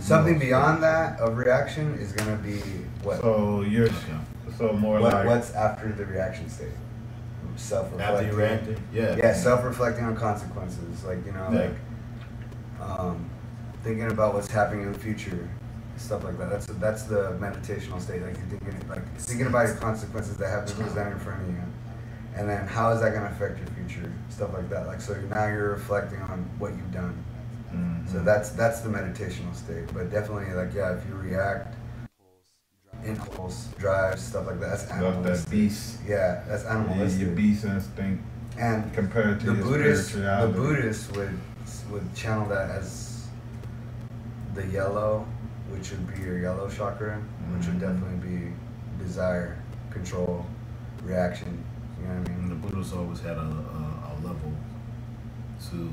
Something 0.00 0.38
beyond 0.38 0.82
that 0.82 1.20
of 1.20 1.36
reaction 1.36 1.94
is 1.94 2.12
gonna 2.12 2.36
be 2.36 2.58
what? 3.02 3.20
So 3.20 3.60
you're 3.62 3.88
so 4.58 4.72
more 4.72 5.00
what 5.00 5.12
like 5.12 5.26
what's 5.26 5.52
after 5.52 5.92
the 5.92 6.04
reaction 6.06 6.48
state? 6.48 6.68
Self-reflecting. 7.56 8.40
After 8.42 8.76
yeah. 8.92 9.16
Yeah, 9.16 9.32
self-reflecting 9.34 10.04
on 10.04 10.16
consequences. 10.16 11.04
Like 11.04 11.24
you 11.26 11.32
know, 11.32 11.48
Yeah. 11.52 11.70
like 12.80 12.90
um, 12.90 13.28
thinking 13.82 14.10
about 14.10 14.34
what's 14.34 14.50
happening 14.50 14.82
in 14.86 14.92
the 14.92 14.98
future, 14.98 15.48
stuff 15.96 16.24
like 16.24 16.38
that. 16.38 16.50
That's 16.50 16.66
that's 16.66 17.02
the 17.04 17.36
meditational 17.40 18.00
state. 18.00 18.22
Like 18.22 18.36
you're 18.36 18.58
thinking, 18.60 18.88
like 18.88 19.16
thinking 19.18 19.46
about 19.46 19.68
your 19.68 19.76
consequences 19.76 20.36
that 20.36 20.48
have 20.50 20.66
been 20.66 20.76
presented 20.86 21.12
in 21.12 21.18
front 21.20 21.42
of 21.42 21.48
you, 21.48 21.62
and 22.36 22.48
then 22.48 22.66
how 22.66 22.90
is 22.92 23.00
that 23.00 23.14
gonna 23.14 23.26
affect 23.26 23.58
your 23.58 23.68
future? 23.68 24.12
Stuff 24.28 24.52
like 24.52 24.68
that. 24.70 24.86
Like 24.86 25.00
so 25.00 25.14
now 25.30 25.46
you're 25.46 25.70
reflecting 25.70 26.20
on 26.22 26.48
what 26.58 26.72
you've 26.72 26.92
done. 26.92 27.16
Mhm. 27.74 28.12
So 28.12 28.18
that's 28.20 28.50
that's 28.50 28.80
the 28.80 28.88
meditational 28.90 29.54
state. 29.54 29.92
But 29.94 30.10
definitely, 30.10 30.52
like 30.54 30.74
yeah, 30.74 30.94
if 30.96 31.06
you 31.08 31.14
react, 31.14 31.74
impulse, 33.06 33.68
drive, 33.78 34.18
stuff 34.18 34.46
like 34.46 34.60
that. 34.60 34.70
That's 34.78 34.90
animalistic. 34.90 35.44
that 35.46 35.50
beast. 35.50 35.98
Yeah, 36.06 36.42
that's 36.48 36.64
Yeah, 36.64 36.76
animalistic. 36.78 37.20
your 37.20 37.30
beast 37.30 37.64
instinct 37.64 38.24
And 38.58 38.92
compared 38.94 39.40
to 39.40 39.46
the 39.46 39.54
your 39.54 39.64
Buddhists, 39.64 40.12
the 40.12 40.18
spirituality. 40.18 40.52
Buddhists 40.58 41.10
would 41.16 41.38
would 41.90 42.14
channel 42.14 42.48
that 42.48 42.70
as 42.70 43.26
the 44.54 44.66
yellow, 44.66 45.26
which 45.70 45.90
would 45.90 46.06
be 46.14 46.22
your 46.22 46.38
yellow 46.38 46.68
chakra, 46.68 47.18
which 47.52 47.66
would 47.66 47.76
Mhm. 47.76 47.80
definitely 47.80 48.28
be 48.30 48.52
desire, 49.04 49.56
control, 49.90 50.46
reaction. 51.04 51.62
You 52.00 52.08
know 52.08 52.14
what 52.20 52.28
I 52.28 52.32
And 52.32 52.40
mean? 52.40 52.48
the 52.48 52.54
Buddhists 52.68 52.92
always 52.94 53.20
had 53.20 53.36
a, 53.36 53.40
a, 53.40 53.84
a 54.10 54.14
level 54.26 54.52
to 55.70 55.90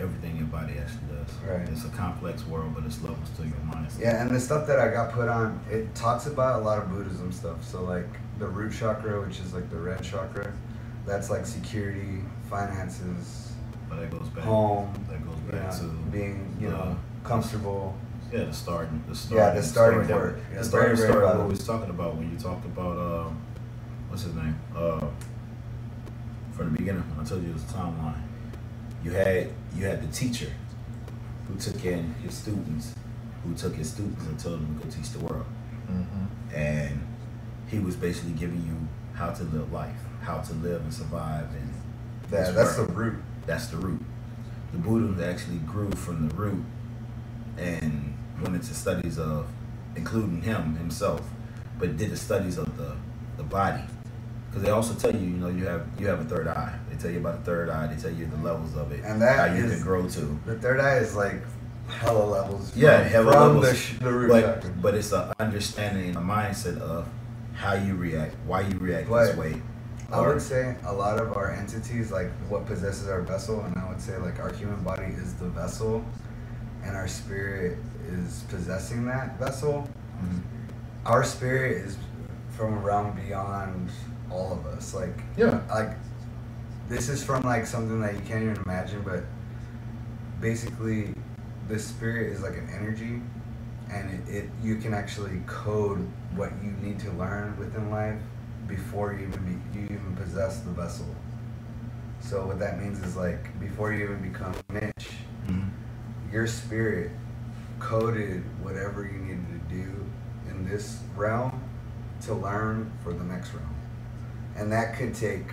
everything 0.00 0.36
your 0.36 0.46
body 0.46 0.74
actually 0.78 1.06
does. 1.14 1.34
Right. 1.46 1.68
It's 1.68 1.84
a 1.84 1.88
complex 1.90 2.46
world, 2.46 2.74
but 2.74 2.84
it's 2.84 3.00
levels 3.02 3.28
to 3.36 3.42
your 3.42 3.52
mindset. 3.70 4.00
Yeah, 4.00 4.20
and 4.22 4.30
the 4.30 4.40
stuff 4.40 4.66
that 4.66 4.78
I 4.78 4.88
got 4.88 5.12
put 5.12 5.28
on, 5.28 5.60
it 5.70 5.94
talks 5.94 6.26
about 6.26 6.60
a 6.60 6.64
lot 6.64 6.78
of 6.78 6.90
Buddhism 6.90 7.30
stuff. 7.32 7.62
So 7.64 7.82
like 7.84 8.06
the 8.38 8.46
root 8.46 8.72
chakra, 8.72 9.20
which 9.20 9.40
is 9.40 9.52
like 9.52 9.68
the 9.70 9.76
red 9.76 10.02
chakra, 10.02 10.52
that's 11.06 11.30
like 11.30 11.46
security, 11.46 12.22
finances, 12.48 13.52
But 13.88 14.00
that 14.00 14.10
goes 14.10 14.28
back. 14.28 14.44
home, 14.44 14.92
That 15.08 15.24
goes 15.26 15.36
you 15.46 15.52
back 15.52 15.72
know, 15.72 15.78
to 15.78 15.84
being 16.10 16.56
you 16.60 16.68
know 16.70 16.96
comfortable. 17.24 17.94
Yeah, 18.32 18.44
the 18.44 18.52
starting, 18.52 19.02
the 19.08 19.14
starting, 19.14 19.38
Yeah, 19.38 19.50
the 19.60 19.62
starting 19.62 20.04
story 20.04 20.30
that- 20.32 20.38
Yeah, 20.52 20.58
The 20.58 20.64
starting 20.64 20.96
very, 20.96 21.08
very 21.08 21.12
story. 21.20 21.36
What 21.38 21.46
we 21.46 21.50
was 21.50 21.66
talking 21.66 21.90
about 21.90 22.14
when 22.16 22.30
you 22.30 22.38
talked 22.38 22.64
about 22.64 22.96
uh, 22.96 23.28
what's 24.08 24.22
his 24.22 24.34
name? 24.34 24.56
Uh, 24.74 25.00
from 26.52 26.72
the 26.72 26.78
beginning, 26.78 27.02
when 27.10 27.26
I 27.26 27.28
told 27.28 27.42
you 27.42 27.50
it 27.50 27.54
was 27.54 27.64
a 27.64 27.66
timeline. 27.66 28.20
You 29.02 29.12
had 29.12 29.48
you 29.74 29.84
had 29.86 30.02
the 30.02 30.12
teacher 30.12 30.52
who 31.48 31.58
took 31.58 31.84
in 31.84 32.14
his 32.22 32.34
students, 32.34 32.94
who 33.44 33.54
took 33.54 33.74
his 33.74 33.90
students 33.90 34.24
and 34.26 34.38
told 34.38 34.60
them 34.60 34.78
to 34.78 34.84
go 34.84 34.90
teach 34.90 35.10
the 35.10 35.18
world, 35.20 35.46
Mhm. 35.88 36.54
and 36.54 37.00
he 37.66 37.78
was 37.78 37.96
basically 37.96 38.32
giving 38.32 38.62
you 38.66 38.76
how 39.14 39.30
to 39.30 39.42
live 39.44 39.72
life, 39.72 40.00
how 40.22 40.38
to 40.38 40.52
live 40.54 40.82
and 40.82 40.92
survive, 40.92 41.46
and 41.54 41.70
this 42.30 42.54
that's 42.54 42.76
the 42.76 42.84
root. 42.84 43.16
That's 43.46 43.66
the 43.68 43.76
root. 43.78 44.02
The 44.72 44.78
Buddhism 44.78 45.22
actually 45.22 45.58
grew 45.58 45.90
from 45.92 46.28
the 46.28 46.34
root 46.34 46.64
and 47.58 48.14
went 48.40 48.54
into 48.54 48.74
studies 48.74 49.18
of, 49.18 49.46
including 49.96 50.42
him 50.42 50.76
himself, 50.76 51.22
but 51.78 51.96
did 51.96 52.10
the 52.10 52.16
studies 52.16 52.56
of 52.58 52.76
the, 52.76 52.94
the 53.36 53.42
body. 53.42 53.82
Because 54.50 54.64
they 54.64 54.70
also 54.70 54.94
tell 54.94 55.12
you, 55.14 55.20
you 55.28 55.36
know, 55.36 55.48
you 55.48 55.64
have 55.66 55.86
you 55.98 56.06
have 56.08 56.20
a 56.20 56.24
third 56.24 56.48
eye. 56.48 56.76
They 56.90 56.96
tell 56.96 57.10
you 57.10 57.18
about 57.20 57.38
the 57.38 57.44
third 57.44 57.68
eye. 57.70 57.86
They 57.86 58.00
tell 58.00 58.10
you 58.12 58.26
the 58.26 58.36
levels 58.38 58.76
of 58.76 58.90
it, 58.90 59.04
And 59.04 59.22
that 59.22 59.48
how 59.50 59.54
you 59.54 59.64
is- 59.64 59.74
can 59.74 59.82
grow 59.82 60.08
to. 60.08 60.40
The 60.46 60.56
third 60.58 60.80
eye 60.80 60.96
is 60.96 61.14
like 61.14 61.40
hella 61.88 62.24
levels. 62.24 62.74
Yeah, 62.76 63.02
from, 63.02 63.10
hella 63.10 63.32
from 63.32 63.42
levels. 63.58 63.66
The, 63.68 63.74
sh- 63.76 63.98
the 64.00 64.12
root 64.12 64.28
But 64.28 64.82
but 64.82 64.94
it's 64.94 65.12
an 65.12 65.32
understanding 65.38 66.08
and 66.08 66.16
a 66.16 66.20
mindset 66.20 66.78
of 66.80 67.06
how 67.54 67.74
you 67.74 67.94
react, 67.94 68.34
why 68.46 68.62
you 68.62 68.76
react 68.78 69.08
this 69.08 69.36
way. 69.36 69.60
I 70.12 70.18
or- 70.18 70.32
would 70.34 70.42
say 70.42 70.74
a 70.84 70.92
lot 70.92 71.20
of 71.20 71.36
our 71.36 71.52
entities, 71.52 72.10
like 72.10 72.30
what 72.48 72.66
possesses 72.66 73.08
our 73.08 73.20
vessel, 73.22 73.60
and 73.60 73.76
I 73.78 73.88
would 73.88 74.00
say 74.00 74.16
like 74.16 74.40
our 74.40 74.52
human 74.52 74.82
body 74.82 75.04
is 75.16 75.34
the 75.34 75.46
vessel, 75.48 76.04
and 76.82 76.96
our 76.96 77.06
spirit 77.06 77.78
is 78.08 78.42
possessing 78.48 79.06
that 79.06 79.38
vessel. 79.38 79.88
Mhm. 80.24 80.40
Our 81.06 81.22
spirit 81.22 81.76
is 81.86 81.96
from 82.56 82.74
a 82.74 82.80
realm 82.80 83.12
beyond 83.12 83.90
all 84.30 84.52
of 84.52 84.66
us. 84.66 84.94
Like 84.94 85.18
Yeah. 85.36 85.60
like 85.70 85.96
this 86.88 87.08
is 87.08 87.22
from 87.22 87.42
like 87.42 87.66
something 87.66 88.00
that 88.00 88.14
you 88.14 88.20
can't 88.20 88.42
even 88.42 88.56
imagine, 88.64 89.02
but 89.02 89.24
basically 90.40 91.14
the 91.68 91.78
spirit 91.78 92.32
is 92.32 92.40
like 92.42 92.54
an 92.56 92.68
energy 92.74 93.20
and 93.90 94.28
it, 94.28 94.34
it 94.34 94.50
you 94.62 94.76
can 94.76 94.94
actually 94.94 95.40
code 95.46 96.06
what 96.34 96.50
you 96.62 96.70
need 96.82 96.98
to 97.00 97.10
learn 97.12 97.56
within 97.58 97.90
life 97.90 98.18
before 98.66 99.12
you 99.12 99.26
even 99.28 99.60
be, 99.72 99.78
you 99.80 99.84
even 99.86 100.16
possess 100.16 100.60
the 100.60 100.70
vessel. 100.70 101.06
So 102.20 102.46
what 102.46 102.58
that 102.60 102.80
means 102.80 103.00
is 103.04 103.16
like 103.16 103.58
before 103.60 103.92
you 103.92 104.04
even 104.04 104.22
become 104.22 104.54
Mitch, 104.68 105.10
Mhm. 105.48 105.70
your 106.32 106.46
spirit 106.46 107.10
coded 107.78 108.44
whatever 108.62 109.04
you 109.04 109.18
needed 109.18 109.46
to 109.68 109.74
do 109.74 110.04
in 110.50 110.68
this 110.68 111.00
realm 111.16 111.60
to 112.22 112.34
learn 112.34 112.90
for 113.02 113.12
the 113.12 113.24
next 113.24 113.54
realm. 113.54 113.69
And 114.60 114.70
that 114.72 114.94
could 114.96 115.14
take 115.14 115.46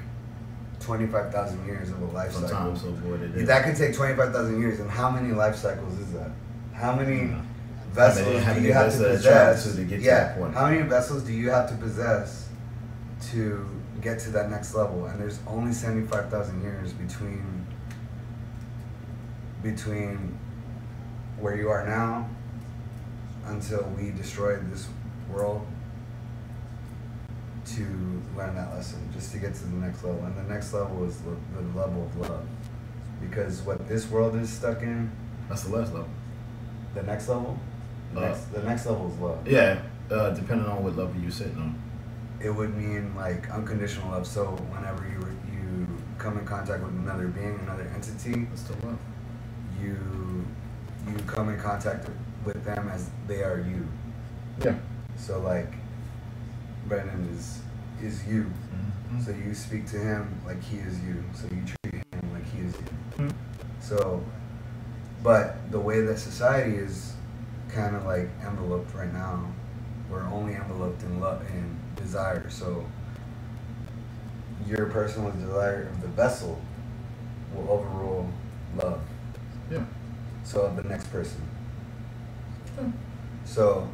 25,000 0.82 1.66
years 1.66 1.90
of 1.90 2.02
a 2.02 2.06
life 2.08 2.34
cycle. 2.34 2.50
Sometimes 2.50 2.82
so 2.82 2.88
what 2.90 3.22
it 3.22 3.36
is. 3.36 3.48
That 3.48 3.64
could 3.64 3.78
take 3.78 3.96
25,000 3.96 4.60
years. 4.62 4.80
And 4.82 4.92
how 4.92 5.10
many 5.10 5.34
life 5.34 5.56
cycles 5.56 5.98
is 5.98 6.12
that? 6.12 6.32
How 6.74 6.94
many 6.94 7.30
Yeah. 7.30 7.42
vessels 7.94 8.26
How 8.28 8.32
many- 8.34 8.44
how 8.46 8.54
do 8.54 8.62
you 8.62 8.74
have 8.74 8.92
to 8.92 8.98
vessels 9.00 9.24
that 9.24 9.30
travel 9.32 9.54
possess? 9.56 9.72
to 9.76 9.78
to 9.82 9.84
get 9.86 10.00
to 10.00 10.06
yeah. 10.06 10.16
that 10.20 10.38
point? 10.38 10.54
How 10.54 10.70
many 10.70 10.82
vessels 10.84 11.24
do 11.24 11.32
you 11.34 11.50
have 11.50 11.70
to 11.70 11.76
possess 11.76 12.50
to 13.32 13.66
get 14.02 14.20
to 14.20 14.30
that 14.32 14.52
next 14.52 14.76
level? 14.76 15.06
And 15.06 15.20
there's 15.20 15.40
only 15.48 15.72
75,000 15.74 16.62
years 16.62 16.92
between 16.94 17.66
between 19.64 20.38
where 21.40 21.56
you 21.56 21.70
are 21.70 21.86
now 21.88 22.28
until 23.48 23.84
we 23.98 24.12
destroy 24.12 24.58
this 24.72 24.88
world 25.32 25.66
to 27.76 27.84
learn 28.38 28.56
that 28.56 28.74
lesson, 28.74 29.00
just 29.14 29.32
to 29.34 29.40
get 29.40 29.54
to 29.56 29.64
the 29.66 29.76
next 29.78 30.04
level. 30.04 30.24
And 30.26 30.36
the 30.38 30.54
next 30.54 30.74
level 30.74 31.04
is 31.06 31.18
the, 31.22 31.36
the 31.56 31.80
level 31.80 32.04
of 32.06 32.30
love. 32.30 32.46
Because 33.22 33.62
what 33.62 33.88
this 33.88 34.10
world 34.10 34.36
is 34.36 34.50
stuck 34.50 34.82
in, 34.82 35.12
That's 35.50 35.64
the 35.64 35.76
last 35.76 35.94
level. 35.94 36.10
the 36.94 37.04
next 37.04 37.28
level, 37.30 37.60
the, 38.14 38.20
Love. 38.22 38.30
next, 38.30 38.52
the 38.54 38.64
next 38.64 38.86
level 38.86 39.12
is 39.12 39.18
love. 39.20 39.48
Yeah, 39.48 39.82
uh, 40.12 40.30
depending 40.32 40.68
on 40.68 40.84
what 40.84 40.96
level 40.96 41.14
you're 41.22 41.32
sitting 41.32 41.58
on. 41.58 41.82
It 42.40 42.52
would 42.52 42.76
mean 42.78 43.16
like 43.16 43.50
unconditional 43.50 44.12
love. 44.12 44.28
So 44.28 44.46
whenever 44.72 45.04
you 45.08 45.20
you 45.52 45.88
come 46.20 46.38
in 46.38 46.46
contact 46.46 46.84
with 46.84 46.94
another 46.94 47.28
being, 47.28 47.60
another 47.64 47.90
entity, 47.96 48.46
That's 48.46 48.62
still 48.62 48.78
love. 48.84 49.00
you 49.82 50.46
you 51.08 51.16
come 51.26 51.50
in 51.50 51.60
contact 51.60 52.08
with 52.46 52.64
them 52.64 52.90
as 52.90 53.10
they 53.28 53.42
are 53.44 53.60
you. 53.68 53.88
Yeah. 54.64 54.76
So 55.18 55.40
like 55.40 55.72
Brendan 56.88 57.28
is 57.36 57.60
is 58.02 58.26
you. 58.28 58.44
Mm-hmm. 58.44 59.22
So 59.22 59.32
you 59.32 59.54
speak 59.54 59.88
to 59.88 59.98
him 59.98 60.40
like 60.46 60.62
he 60.64 60.78
is 60.78 61.00
you. 61.04 61.24
So 61.34 61.48
you 61.48 61.64
treat 61.84 62.04
him 62.12 62.34
like 62.34 62.46
he 62.52 62.60
is 62.62 62.74
you. 62.74 63.26
Mhm. 63.26 63.34
So, 63.80 64.24
but 65.24 65.72
the 65.72 65.80
way 65.80 66.02
that 66.02 66.20
society 66.20 66.76
is 66.76 67.14
kind 67.70 67.96
of 67.96 68.06
like 68.06 68.30
enveloped 68.46 68.94
right 68.94 69.12
now, 69.14 69.48
we're 70.10 70.24
only 70.24 70.54
enveloped 70.56 71.04
in 71.04 71.20
love 71.20 71.42
and 71.50 71.78
desire. 71.96 72.50
So 72.50 72.86
your 74.68 74.88
personal 74.88 75.32
desire 75.32 75.84
of 75.84 76.02
the 76.02 76.08
vessel 76.08 76.60
will 77.54 77.70
overrule 77.70 78.30
love. 78.76 79.02
Yeah. 79.72 79.84
So 80.44 80.62
of 80.62 80.76
the 80.76 80.84
next 80.84 81.12
person. 81.12 81.42
So 83.46 83.88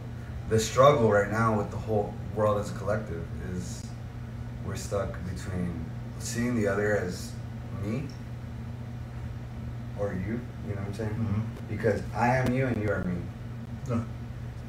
the 0.50 0.60
struggle 0.60 1.10
right 1.12 1.32
now 1.32 1.58
with 1.58 1.72
the 1.72 1.78
whole 1.78 2.14
world 2.36 2.59
as 2.59 2.71
a 2.71 2.73
collective 2.75 3.23
is 3.53 3.84
we're 4.65 4.75
stuck 4.75 5.13
between 5.34 5.86
seeing 6.19 6.55
the 6.55 6.67
other 6.67 6.95
as 6.97 7.31
me 7.84 8.03
or 9.99 10.13
you, 10.13 10.39
you 10.67 10.73
know 10.73 10.81
what 10.81 10.88
I'm 10.88 10.93
saying? 10.93 11.09
Mhm. 11.15 11.69
Because 11.69 12.01
I 12.15 12.36
am 12.38 12.51
you 12.53 12.65
and 12.67 12.81
you 12.81 12.89
are 12.89 13.03
me. 13.03 13.17
Yeah. 13.89 14.01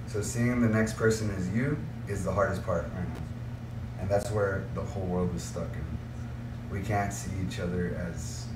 So 0.06 0.20
seeing 0.20 0.60
the 0.60 0.68
next 0.68 0.94
person 0.94 1.30
as 1.36 1.48
you 1.48 1.78
is 2.08 2.24
the 2.24 2.32
hardest 2.32 2.64
part 2.64 2.84
right 2.94 3.08
now. 3.08 3.20
And 4.00 4.10
that's 4.10 4.30
where 4.30 4.64
the 4.74 4.82
whole 4.82 5.06
world 5.06 5.34
is 5.34 5.42
stuck 5.42 5.72
in. 5.74 5.98
We 6.70 6.82
can't 6.82 7.12
see 7.12 7.30
each 7.46 7.60
other 7.60 7.96
as 8.10 8.46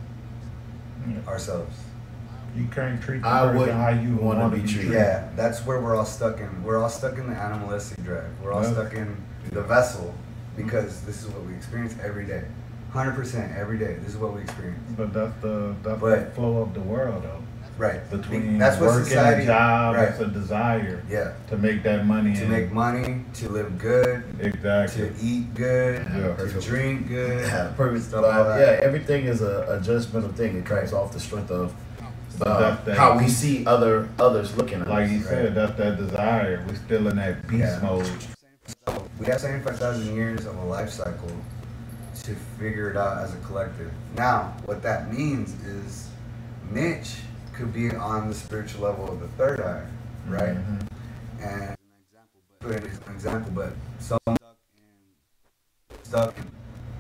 Yeah. 1.09 1.17
ourselves. 1.27 1.75
You 2.57 2.67
can't 2.75 3.01
treat 3.01 3.23
the 3.23 3.29
I 3.29 3.41
person 3.43 3.59
wouldn't 3.59 3.79
how 3.79 3.89
you 3.91 4.17
wanna 4.17 4.41
want 4.41 4.53
to 4.55 4.57
be 4.61 4.63
be 4.67 4.69
treated. 4.69 4.87
treated. 4.91 5.01
Yeah, 5.01 5.29
that's 5.37 5.65
where 5.65 5.81
we're 5.81 5.95
all 5.97 6.05
stuck 6.05 6.41
in. 6.41 6.63
We're 6.65 6.79
all 6.83 6.89
stuck 6.89 7.19
in 7.19 7.29
the 7.31 7.37
animalistic 7.37 8.03
drive. 8.05 8.25
We're 8.43 8.53
all 8.53 8.63
Yeah. 8.63 8.73
stuck 8.73 8.95
in 8.95 9.17
the 9.53 9.63
vessel 9.63 10.13
because 10.57 11.03
this 11.03 11.23
is 11.23 11.29
what 11.29 11.45
we 11.47 11.55
experience 11.55 11.95
every 12.03 12.25
day. 12.25 12.43
100% 12.93 13.53
every 13.57 13.79
day. 13.79 13.97
This 14.03 14.15
is 14.15 14.17
what 14.17 14.35
we 14.35 14.41
experience. 14.41 14.81
But 14.97 15.13
that's 15.13 15.35
the 15.43 15.75
that's 15.83 16.01
the 16.01 16.07
But- 16.07 16.35
flow 16.35 16.63
of 16.63 16.75
the 16.75 16.81
world, 16.81 17.23
though. 17.23 17.43
Right. 17.77 18.11
between 18.11 18.59
That's 18.59 18.81
what 18.81 18.91
work 18.91 19.05
society. 19.05 19.45
a 19.45 19.47
job. 19.47 19.95
right. 19.95 20.09
It's 20.09 20.19
a 20.19 20.27
desire 20.27 21.01
Yeah. 21.09 21.29
to 21.49 21.57
make 21.57 21.85
that 21.85 22.05
money. 22.07 22.35
To 22.35 22.41
and- 22.43 22.51
make 22.51 22.73
money, 22.73 23.25
to 23.35 23.49
live 23.51 23.79
good, 23.79 24.25
exactly. 24.41 25.11
to 25.11 25.15
eat 25.23 25.55
good, 25.55 26.05
Yeah. 26.13 26.45
to 26.45 26.61
drink 26.61 27.07
good. 27.07 27.47
Yeah, 27.47 27.69
perfect 27.77 28.07
Stuff 28.07 28.25
stuff. 28.25 28.47
like 28.49 28.61
Yeah, 28.61 28.81
everything 28.83 29.27
is 29.27 29.43
a, 29.43 29.65
a 29.69 29.79
judgmental 29.79 30.35
thing. 30.35 30.57
It 30.57 30.65
comes 30.65 30.93
off 30.93 31.13
the 31.13 31.21
strength 31.21 31.53
of 31.53 31.73
uh, 32.43 32.61
That's 32.61 32.85
that- 32.87 32.97
how 32.99 33.19
we 33.19 33.29
see 33.29 33.65
other 33.67 34.09
others 34.19 34.57
looking 34.57 34.81
at 34.81 34.89
Like 34.89 35.07
us. 35.07 35.11
you 35.13 35.23
said, 35.23 35.55
that's 35.55 35.77
that 35.77 35.97
desire. 35.97 36.65
We're 36.67 36.75
still 36.77 37.09
in 37.09 37.17
that 37.17 37.47
beast 37.49 37.61
Yeah. 37.61 37.81
mode. 37.83 38.07
So 38.87 39.09
we 39.19 39.27
have 39.27 39.41
75,000 39.41 40.15
years 40.15 40.47
of 40.47 40.57
a 40.57 40.65
life 40.65 40.91
cycle 40.91 41.31
to 42.23 42.35
figure 42.59 42.91
it 42.91 42.97
out 42.97 43.19
as 43.19 43.33
a 43.35 43.39
collective. 43.39 43.91
Now, 44.17 44.55
what 44.67 44.83
that 44.83 45.13
means 45.13 45.55
is 45.65 46.09
Mitch 46.71 47.17
could 47.55 47.73
be 47.73 47.95
on 47.95 48.29
the 48.29 48.35
spiritual 48.35 48.83
level 48.83 49.11
of 49.11 49.21
the 49.21 49.29
third 49.29 49.61
eye, 49.61 49.83
right? 50.29 50.57
Mhm. 50.57 50.81
And 51.41 51.77
an 52.61 53.15
example, 53.15 53.51
but 53.55 53.73
someone 53.99 54.37
stuck 56.03 56.05
stuck 56.05 56.39
in 56.39 56.45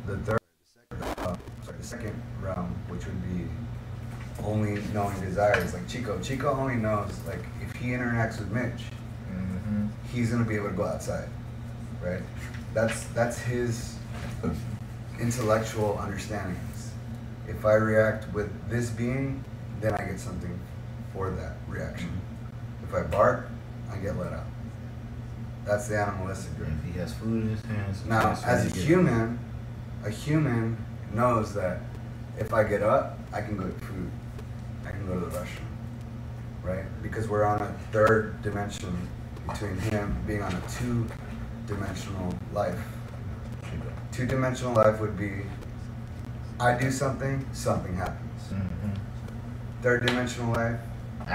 the 0.07 0.16
third, 0.18 0.39
the 0.41 0.97
second, 0.97 1.18
uh, 1.26 1.36
sorry, 1.64 1.76
the 1.78 1.84
second 1.84 2.22
realm, 2.43 2.74
which 2.89 3.05
would 3.07 3.22
be 3.22 3.49
only 4.49 4.80
knowing 4.94 5.20
desires, 5.20 5.74
like 5.74 5.86
Chico. 5.86 6.18
Chico 6.20 6.51
only 6.51 6.76
knows, 6.76 7.12
like, 7.26 7.40
if 7.62 7.74
he 7.76 7.88
interacts 7.88 8.38
with 8.38 8.51
Mitch, 8.51 8.84
Mhm. 9.30 9.90
he's 10.11 10.30
gonna 10.30 10.44
be 10.44 10.57
able 10.57 10.70
to 10.70 10.74
go 10.74 10.86
outside, 10.86 11.28
right? 12.03 12.22
That's 12.74 13.05
that's 13.14 13.38
his 13.38 13.96
intellectual 15.18 15.99
understandings. 15.99 16.92
If 17.46 17.64
I 17.64 17.74
react 17.74 18.32
with 18.32 18.51
this 18.70 18.90
being, 18.90 19.44
then 19.80 19.94
I 19.94 20.05
get 20.05 20.20
something 20.20 20.59
for 21.12 21.30
that 21.30 21.57
reaction. 21.68 22.11
If 22.82 22.94
I 22.94 23.03
bark, 23.03 23.49
I 23.92 23.96
get 23.96 24.16
let 24.16 24.32
out. 24.32 24.46
That's 25.64 25.88
the 25.88 25.99
animalistic 25.99 26.57
brain. 26.57 26.78
If 26.86 26.94
he 26.94 26.99
has 27.01 27.12
food 27.12 27.42
in 27.44 27.51
his 27.51 27.64
hands, 27.64 28.05
Now, 28.07 28.30
as 28.44 28.64
a 28.66 28.70
human, 28.74 29.38
a 30.05 30.11
human 30.11 30.76
knows 31.12 31.53
that 31.55 31.80
if 32.38 32.55
I 32.55 32.64
get 32.64 32.82
up, 32.82 33.18
I 33.32 33.42
can 33.42 33.57
go 33.57 33.64
get 33.64 33.80
food. 33.82 34.11
Go 35.09 35.14
to 35.14 35.20
the 35.20 35.38
restroom. 35.38 35.64
Right? 36.62 36.84
Because 37.02 37.28
we're 37.28 37.44
on 37.44 37.62
a 37.62 37.72
third 37.92 38.42
dimension 38.42 39.09
between 39.48 39.78
him 39.78 40.22
being 40.26 40.42
on 40.42 40.54
a 40.54 40.62
two 40.68 41.06
dimensional 41.66 42.34
life. 42.52 42.78
Two 44.12 44.26
dimensional 44.26 44.74
life 44.74 45.00
would 45.00 45.16
be 45.16 45.42
I 46.61 46.76
do 46.76 46.90
something, 46.90 47.46
something 47.52 47.94
happens. 47.94 48.42
Mhm. 48.52 48.98
Third 49.80 50.06
dimensional 50.06 50.52
life, 50.52 50.80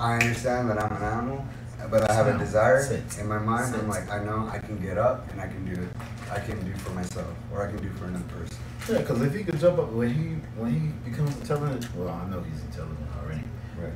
I 0.00 0.14
understand 0.14 0.68
that 0.68 0.82
I'm 0.82 0.94
an 0.94 1.02
animal, 1.02 1.44
but 1.90 2.08
I 2.10 2.12
have 2.12 2.26
a 2.26 2.36
desire 2.36 2.80
in 3.18 3.26
my 3.26 3.38
mind. 3.38 3.74
I'm 3.74 3.88
like, 3.88 4.10
I 4.10 4.22
know 4.22 4.46
I 4.52 4.58
can 4.58 4.78
get 4.78 4.98
up 4.98 5.30
and 5.32 5.40
I 5.40 5.46
can 5.48 5.64
do 5.64 5.80
it. 5.82 5.88
I 6.30 6.38
can 6.38 6.62
do 6.64 6.74
for 6.78 6.90
myself, 6.90 7.32
or 7.50 7.66
I 7.66 7.70
can 7.70 7.82
do 7.82 7.88
for 7.94 8.04
another 8.04 8.24
person. 8.26 8.57
Yeah, 8.88 8.98
because 8.98 9.20
if 9.22 9.34
he 9.34 9.44
could 9.44 9.60
jump 9.60 9.78
up 9.78 9.90
when 9.92 10.08
he 10.12 10.24
when 10.60 10.72
he 10.72 11.10
becomes 11.10 11.36
intelligent, 11.36 11.94
well, 11.94 12.08
I 12.08 12.28
know 12.30 12.40
he's 12.42 12.62
intelligent 12.64 13.06
already. 13.22 13.44
Right. 13.80 13.92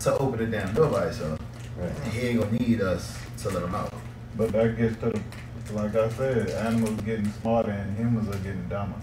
To 0.00 0.18
open 0.18 0.38
the 0.38 0.46
damn 0.46 0.74
door 0.74 0.88
by 0.90 1.06
himself, 1.06 1.40
Right. 1.78 1.92
he 2.12 2.20
ain't 2.28 2.40
gonna 2.40 2.52
need 2.58 2.80
us 2.82 3.18
to 3.38 3.50
let 3.50 3.62
him 3.62 3.74
out. 3.74 3.92
But 4.36 4.52
that 4.52 4.76
gets 4.76 4.96
to 5.00 5.10
the, 5.10 5.72
like 5.72 5.96
I 5.96 6.08
said, 6.10 6.50
animals 6.50 7.00
getting 7.02 7.32
smarter 7.40 7.70
and 7.70 7.96
humans 7.96 8.28
are 8.34 8.38
getting 8.38 8.68
dumber. 8.68 8.96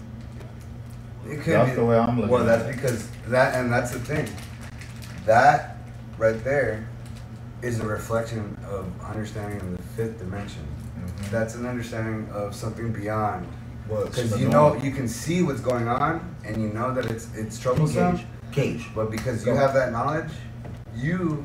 It 1.28 1.40
could 1.42 1.54
That's 1.54 1.70
be, 1.70 1.76
the 1.76 1.84
way 1.84 1.98
I'm 1.98 2.16
looking 2.16 2.28
Well, 2.30 2.48
at 2.48 2.58
that's 2.64 2.68
it. 2.70 2.80
because 2.80 3.08
that, 3.28 3.54
and 3.56 3.72
that's 3.72 3.90
the 3.92 4.00
thing. 4.00 4.28
That 5.26 5.76
right 6.18 6.42
there 6.44 6.88
is 7.62 7.80
a 7.80 7.86
reflection 7.86 8.56
of 8.68 8.86
understanding 9.04 9.60
of 9.60 9.76
the 9.76 9.82
fifth 9.96 10.18
dimension. 10.18 10.62
Mhm. 10.98 11.30
That's 11.30 11.54
an 11.54 11.66
understanding 11.66 12.28
of 12.32 12.54
something 12.54 12.92
beyond. 12.92 13.46
What's 13.92 14.16
Because 14.22 14.40
you 14.40 14.48
know, 14.48 14.74
you 14.76 14.90
can 14.90 15.06
see 15.08 15.42
what's 15.42 15.60
going 15.60 15.88
on, 15.88 16.34
and 16.44 16.62
you 16.62 16.68
know 16.68 16.94
that 16.94 17.06
it's 17.06 17.28
it's 17.34 17.58
troublesome. 17.58 18.16
Cage. 18.18 18.26
Cage. 18.52 18.86
But 18.94 19.10
because 19.10 19.44
you 19.46 19.52
Go. 19.52 19.58
have 19.58 19.74
that 19.74 19.92
knowledge, 19.92 20.30
you 20.94 21.44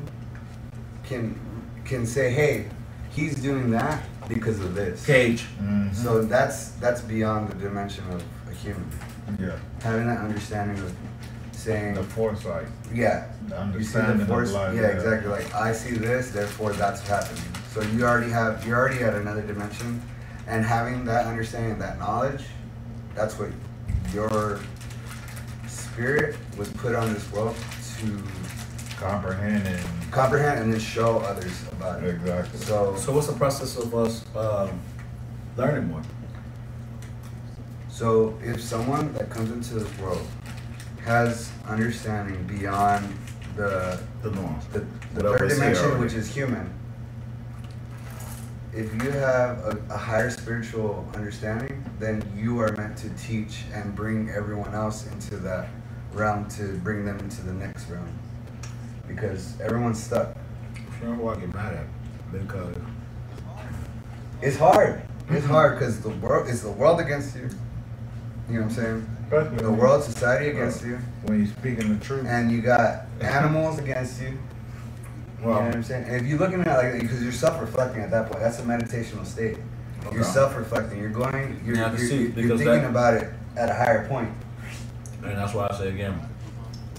can 1.04 1.38
can 1.84 2.06
say, 2.06 2.30
"Hey, 2.30 2.66
he's 3.10 3.34
doing 3.36 3.70
that 3.70 4.02
because 4.28 4.60
of 4.60 4.74
this." 4.74 5.04
Cage. 5.06 5.46
Mhm. 5.62 5.94
So 5.94 6.22
that's 6.22 6.70
that's 6.82 7.00
beyond 7.00 7.50
the 7.50 7.54
dimension 7.56 8.04
of 8.12 8.22
a 8.50 8.54
human. 8.54 8.88
yeah, 9.38 9.56
Having 9.82 10.06
that 10.06 10.18
understanding 10.20 10.78
of 10.78 10.90
saying, 11.52 11.94
the 11.94 12.02
foresight, 12.02 12.66
"Yeah, 12.94 13.26
the 13.48 13.54
you 13.56 13.84
see 13.84 13.98
understanding 13.98 14.18
the 14.20 14.26
force." 14.26 14.48
of 14.50 14.54
life. 14.54 14.74
Yeah, 14.74 14.86
exactly. 14.88 15.28
Like 15.30 15.54
I 15.54 15.72
see 15.72 15.94
this, 15.94 16.30
therefore 16.30 16.72
that's 16.72 17.06
happening. 17.06 17.42
So 17.74 17.82
you 17.82 18.04
already 18.06 18.30
have 18.30 18.66
you're 18.66 18.78
already 18.78 19.02
at 19.04 19.14
another 19.14 19.42
dimension, 19.42 20.00
and 20.48 20.64
having 20.64 21.04
that 21.04 21.26
understanding, 21.26 21.78
that 21.78 21.98
knowledge, 21.98 22.42
that's 23.14 23.38
what 23.38 23.50
your 24.12 24.58
spirit 25.68 26.36
was 26.56 26.68
put 26.70 26.94
on 26.94 27.12
this 27.12 27.30
world 27.30 27.54
to 27.98 28.22
Comprehending. 28.96 29.78
comprehend 30.10 30.58
and 30.60 30.72
then 30.72 30.80
show 30.80 31.18
others 31.20 31.62
about 31.70 32.02
it. 32.02 32.14
Exactly. 32.16 32.58
So, 32.58 32.96
So 32.96 33.12
what's 33.12 33.28
the 33.28 33.34
process 33.34 33.76
of 33.76 33.94
us 33.94 34.24
um, 34.34 34.80
learning 35.56 35.88
more? 35.88 36.02
so 37.90 38.38
if 38.44 38.60
someone 38.62 39.12
that 39.14 39.28
comes 39.28 39.50
into 39.50 39.74
this 39.74 39.98
world 39.98 40.24
has 41.04 41.50
understanding 41.66 42.40
beyond 42.46 43.04
the 43.56 43.98
The 44.22 44.30
norm. 44.30 44.58
the, 44.72 44.84
the 45.14 45.20
third 45.36 45.48
dimension, 45.50 45.98
which 46.00 46.12
is 46.14 46.28
human, 46.32 46.70
if 48.74 48.92
you 49.02 49.10
have 49.10 49.58
a, 49.58 49.78
a 49.90 49.96
higher 49.96 50.30
spiritual 50.30 51.08
understanding, 51.14 51.84
then 51.98 52.22
you 52.36 52.60
are 52.60 52.72
meant 52.72 52.96
to 52.98 53.08
teach 53.10 53.62
and 53.72 53.94
bring 53.94 54.30
everyone 54.30 54.74
else 54.74 55.06
into 55.06 55.36
that 55.36 55.68
realm 56.12 56.48
to 56.50 56.76
bring 56.78 57.04
them 57.04 57.18
into 57.18 57.42
the 57.42 57.52
next 57.52 57.88
realm. 57.88 58.08
Because 59.06 59.58
everyone's 59.60 60.02
stuck. 60.02 60.36
You 61.00 61.08
know 61.08 61.14
who 61.14 61.28
I 61.28 61.36
get 61.36 61.54
mad 61.54 61.74
at? 61.74 61.86
Because 62.32 62.76
It's 64.42 64.56
hard. 64.56 65.02
It's 65.30 65.46
hard 65.46 65.78
because 65.78 66.00
the 66.00 66.10
world 66.10 66.48
is 66.48 66.62
the 66.62 66.70
world 66.70 67.00
against 67.00 67.36
you. 67.36 67.48
You 68.48 68.54
know 68.54 68.66
what 68.66 68.78
I'm 68.78 69.06
saying? 69.30 69.56
The 69.58 69.70
world, 69.70 70.02
society 70.04 70.48
against 70.48 70.82
you, 70.82 70.98
when 71.24 71.38
you're 71.38 71.48
speaking 71.48 71.98
the 71.98 72.04
truth. 72.04 72.26
and 72.26 72.50
you 72.50 72.62
got 72.62 73.04
animals 73.20 73.78
against 73.78 74.22
you. 74.22 74.38
You 75.40 75.46
know 75.46 75.50
what 75.52 75.74
I'm 75.74 75.82
saying? 75.82 76.04
And 76.04 76.16
if 76.16 76.26
you're 76.26 76.38
looking 76.38 76.60
at 76.60 76.66
it 76.84 76.92
like 76.92 77.02
because 77.02 77.22
you're 77.22 77.32
self-reflecting 77.32 78.02
at 78.02 78.10
that 78.10 78.28
point, 78.30 78.40
that's 78.42 78.58
a 78.58 78.62
meditational 78.62 79.24
state. 79.24 79.56
You're 80.12 80.24
self-reflecting. 80.24 80.98
You're 80.98 81.10
going. 81.10 81.60
You're, 81.64 81.76
Yeah, 81.76 81.90
you're, 81.90 81.98
see, 81.98 82.22
you're 82.22 82.56
thinking 82.56 82.64
that- 82.64 82.90
about 82.90 83.14
it 83.14 83.30
at 83.56 83.68
a 83.70 83.74
higher 83.74 84.06
point. 84.08 84.30
and 85.22 85.36
that's 85.36 85.54
why 85.54 85.68
I 85.70 85.76
say 85.76 85.88
again, 85.90 86.18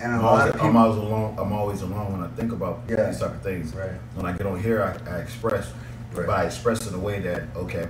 And 0.02 0.14
a 0.14 0.16
I'm 0.16 0.22
lot 0.24 0.40
always, 0.42 0.56
of 0.56 0.62
I'm 0.62 0.68
people. 0.68 0.82
always 0.82 0.98
alone. 0.98 1.36
I'm 1.38 1.52
always 1.54 1.82
alone 1.82 2.12
when 2.14 2.22
I 2.24 2.28
think 2.36 2.52
about 2.54 2.82
Yeah. 2.88 3.10
these 3.10 3.20
type 3.20 3.32
of 3.32 3.42
things. 3.42 3.74
Right. 3.76 3.92
When 4.16 4.26
I 4.26 4.32
get 4.34 4.46
on 4.48 4.60
here, 4.62 4.84
I, 4.84 5.12
I 5.12 5.18
express, 5.20 5.72
Right. 6.14 6.26
but 6.28 6.30
I 6.30 6.46
express 6.46 6.88
in 6.88 6.94
a 6.94 7.00
way 7.00 7.20
that 7.22 7.44
okay, 7.56 7.88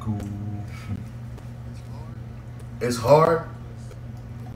cool. 0.00 0.18
It's 2.80 2.96
hard 2.96 3.44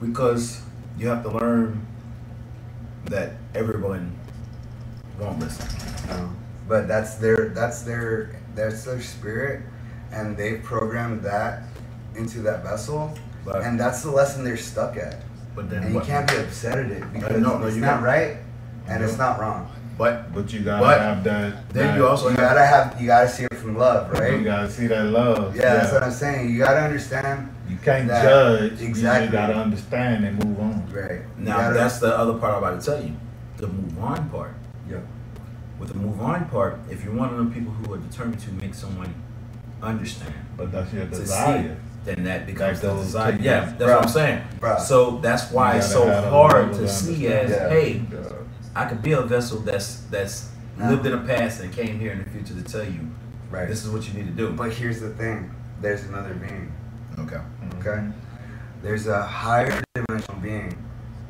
because 0.00 0.60
you 0.98 1.08
have 1.08 1.22
to 1.22 1.30
learn 1.30 1.86
that 3.06 3.32
everyone 3.54 4.12
won't 5.18 5.38
listen. 5.40 5.66
No. 6.08 6.30
But 6.68 6.88
that's 6.88 7.14
their. 7.16 7.48
That's 7.50 7.82
their. 7.82 8.30
That's 8.54 8.84
their 8.84 9.00
spirit, 9.02 9.62
and 10.12 10.36
they've 10.36 10.62
programmed 10.62 11.22
that 11.22 11.64
into 12.16 12.40
that 12.40 12.62
vessel, 12.64 13.12
But- 13.44 13.62
and 13.62 13.78
that's 13.78 14.02
the 14.02 14.10
lesson 14.10 14.44
they're 14.44 14.56
stuck 14.56 14.96
at. 14.96 15.16
But 15.54 15.68
then 15.70 15.82
And 15.82 15.90
you 15.92 15.96
what? 15.96 16.06
can't 16.06 16.26
be 16.28 16.36
upset 16.36 16.78
at 16.78 16.86
it 16.90 17.02
uh, 17.02 17.06
because 17.12 17.40
no, 17.42 17.58
no, 17.58 17.66
it's 17.66 17.76
you 17.76 17.82
not 17.82 17.94
can't. 18.00 18.02
right 18.04 18.36
and 18.88 19.02
it's 19.04 19.16
not 19.18 19.38
wrong. 19.40 19.68
But 19.98 20.32
But 20.34 20.52
you 20.52 20.60
gotta 20.60 20.82
But 20.82 21.00
have 21.00 21.24
that. 21.24 21.72
then 21.72 21.86
that- 21.88 21.96
you 21.96 22.06
also 22.06 22.28
You 22.30 22.36
gotta 22.36 22.64
have. 22.64 23.00
You 23.00 23.06
gotta 23.06 23.28
see 23.28 23.44
it 23.44 23.54
from 23.54 23.76
love, 23.78 24.10
right? 24.12 24.32
You 24.38 24.44
gotta 24.44 24.70
see 24.70 24.86
that 24.88 25.04
love. 25.06 25.54
Yeah, 25.56 25.74
that's 25.76 25.92
what 25.92 26.02
I'm 26.02 26.10
saying. 26.10 26.50
You 26.50 26.58
gotta 26.58 26.80
understand. 26.80 27.48
You 27.68 27.76
can't 27.82 28.06
that- 28.08 28.22
judge. 28.22 28.80
Exactly. 28.82 29.26
You 29.26 29.32
gotta 29.32 29.54
understand 29.54 30.24
and 30.26 30.42
move 30.44 30.58
on. 30.60 30.82
Right. 30.92 31.20
Now 31.38 31.56
gotta- 31.58 31.74
that's 31.74 31.98
the 32.00 32.16
other 32.16 32.34
part 32.34 32.52
I'm 32.54 32.58
about 32.62 32.80
to 32.80 32.86
tell 32.86 33.02
you, 33.02 33.12
the 33.58 33.66
move 33.68 33.98
on 34.02 34.28
part. 34.30 34.52
Yeah. 34.88 34.98
With 35.78 35.88
the 35.88 35.94
move 35.94 36.20
on 36.20 36.48
part, 36.48 36.78
if 36.90 37.04
you're 37.04 37.14
one 37.14 37.28
of 37.30 37.36
them 37.36 37.52
people 37.52 37.72
who 37.72 37.92
are 37.94 37.98
determined 37.98 38.40
to 38.42 38.52
make 38.52 38.74
someone 38.74 39.14
understand, 39.82 40.34
But 40.56 40.72
that's 40.72 40.92
your 40.92 41.06
to 41.06 41.14
see, 41.14 41.20
desire. 41.22 41.76
then 42.04 42.24
that 42.24 42.46
becomes 42.46 42.80
That 42.80 42.88
the 42.88 42.94
goes 42.94 43.04
desire. 43.06 43.38
Yeah, 43.40 43.70
you. 43.72 43.78
that's 43.78 43.90
what 43.92 44.02
I'm 44.02 44.08
saying. 44.08 44.42
Bruh. 44.58 44.80
So 44.80 45.18
that's 45.18 45.50
why 45.52 45.76
it's 45.76 45.92
so 45.92 46.08
hard 46.30 46.72
to 46.74 46.88
see 46.88 47.26
as, 47.28 47.52
understanding. 47.52 48.06
hey, 48.10 48.16
Yeah. 48.16 48.32
I 48.74 48.84
could 48.86 49.02
be 49.02 49.12
a 49.12 49.22
vessel 49.22 49.58
that's 49.60 49.96
that's 50.10 50.50
No. 50.78 50.90
lived 50.90 51.06
in 51.06 51.12
the 51.12 51.18
past 51.34 51.60
and 51.62 51.72
came 51.72 51.98
here 51.98 52.12
in 52.12 52.18
the 52.18 52.24
future 52.30 52.54
to 52.54 52.62
tell 52.62 52.84
you, 52.84 53.00
Right. 53.50 53.68
this 53.68 53.84
is 53.84 53.90
what 53.90 54.06
you 54.08 54.14
need 54.14 54.26
to 54.26 54.32
do. 54.32 54.52
But 54.52 54.72
here's 54.72 55.00
the 55.00 55.10
thing. 55.10 55.50
There's 55.80 56.04
another 56.04 56.34
being. 56.34 56.72
Okay. 57.18 57.40
Okay. 57.80 58.02
There's 58.82 59.06
a 59.06 59.22
higher 59.22 59.82
dimensional 59.94 60.40
being 60.40 60.76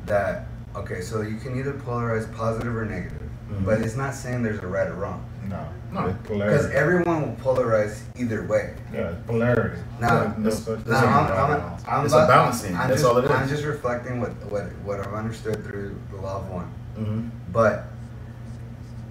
that 0.07 0.47
Okay, 0.77 1.01
so 1.01 1.23
you 1.23 1.37
can 1.37 1.59
either 1.59 1.73
polarize 1.73 2.31
positive 2.37 2.77
or 2.77 2.85
negative, 2.85 3.26
Mhm. 3.51 3.65
but 3.65 3.81
it's 3.81 3.97
not 3.97 4.15
saying 4.15 4.43
there's 4.43 4.59
a 4.63 4.67
right 4.67 4.89
or 4.89 4.95
wrong. 4.95 5.25
No. 5.49 5.69
No. 5.93 6.13
Because 6.25 6.67
everyone 6.71 7.23
will 7.23 7.37
polarize 7.37 8.01
either 8.17 8.45
way. 8.45 8.75
yeah, 8.93 9.15
polarity. 9.27 9.81
Now, 10.01 10.35
There's 10.37 10.39
no 10.39 10.49
it's- 10.49 10.65
such 10.65 10.87
Now, 10.87 10.97
I'm, 10.99 11.07
I'm, 11.07 11.31
right 11.31 11.59
or 11.59 11.61
wrong. 11.61 11.81
I'm 11.87 12.05
It's 12.05 12.15
a 12.15 12.27
balancing. 12.27 12.75
I'm 12.77 12.89
That's 12.89 13.03
just, 13.03 13.05
all 13.05 13.19
it 13.19 13.25
is. 13.27 13.31
I'm 13.31 13.49
just 13.49 13.65
reflecting 13.65 14.21
what, 14.21 14.31
what, 14.51 14.65
what 14.85 14.99
I've 15.01 15.15
understood 15.15 15.65
through 15.65 15.95
the 16.11 16.17
law 16.17 16.39
of 16.41 16.49
one. 16.51 16.71
Mhm. 16.99 17.31
But 17.53 17.85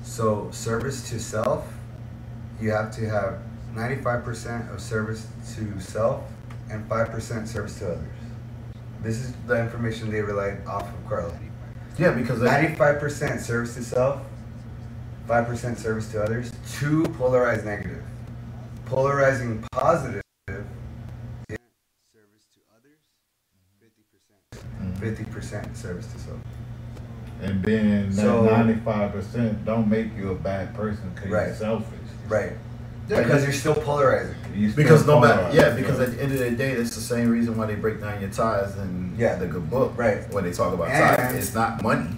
so 0.03 0.49
service 0.51 1.09
to 1.09 1.19
self, 1.19 1.65
you 2.59 2.71
have 2.71 2.93
to 2.95 3.07
have 3.09 3.39
95% 3.73 4.73
of 4.73 4.81
service 4.81 5.27
to 5.55 5.79
self 5.79 6.23
and 6.69 6.87
5% 6.89 7.47
service 7.47 7.79
to 7.79 7.93
others. 7.93 8.07
This 9.01 9.17
is 9.19 9.33
the 9.47 9.59
information 9.59 10.09
they 10.11 10.21
relied 10.21 10.65
off 10.67 10.83
of 10.83 11.07
Carla. 11.09 11.31
Yeah, 11.97 12.11
because 12.11 12.39
95% 12.41 13.39
service 13.39 13.75
to 13.75 13.83
self, 13.83 14.21
5% 15.27 15.77
service 15.77 16.11
to 16.11 16.21
others, 16.23 16.51
two 16.73 17.03
polarized 17.17 17.65
negative. 17.65 18.03
Polarizing 18.85 19.63
positive 19.71 20.21
is 21.49 21.57
service 22.13 22.45
to 22.53 22.59
others, 22.75 22.99
50%. 23.81 25.25
50% 25.25 25.75
service 25.77 26.07
to 26.11 26.19
self. 26.19 26.37
And 27.41 27.61
being 27.61 28.11
So- 28.13 28.45
ninety-five 28.45 29.11
percent 29.11 29.65
don't 29.65 29.89
make 29.89 30.15
you 30.15 30.31
a 30.31 30.35
bad 30.35 30.73
person 30.75 31.11
because 31.15 31.29
Right. 31.31 31.47
you're 31.47 31.55
selfish. 31.55 31.99
Right. 32.27 32.53
Yeah, 33.07 33.21
because 33.21 33.41
you- 33.41 33.47
you're 33.49 33.53
still 33.53 33.75
polarizing. 33.75 34.35
You 34.55 34.71
still 34.71 34.83
because 34.83 35.05
no 35.05 35.19
matter 35.19 35.49
yeah, 35.53 35.69
because 35.71 35.97
so- 35.97 36.03
at 36.03 36.11
the 36.17 36.23
end 36.23 36.31
of 36.31 36.39
the 36.39 36.51
day, 36.51 36.75
that's 36.75 36.95
the 36.95 37.01
same 37.01 37.29
reason 37.29 37.55
why 37.57 37.65
they 37.67 37.75
break 37.75 38.01
down 38.01 38.19
your 38.21 38.29
ties 38.29 38.75
and 38.77 39.17
Yeah. 39.17 39.35
the 39.35 39.45
good 39.47 39.69
book. 39.69 39.93
Right. 39.95 40.31
When 40.33 40.43
they 40.43 40.51
talk 40.51 40.73
about 40.73 40.87
And- 40.89 41.17
ties, 41.17 41.33
it's 41.35 41.53
not 41.53 41.83
money, 41.83 42.09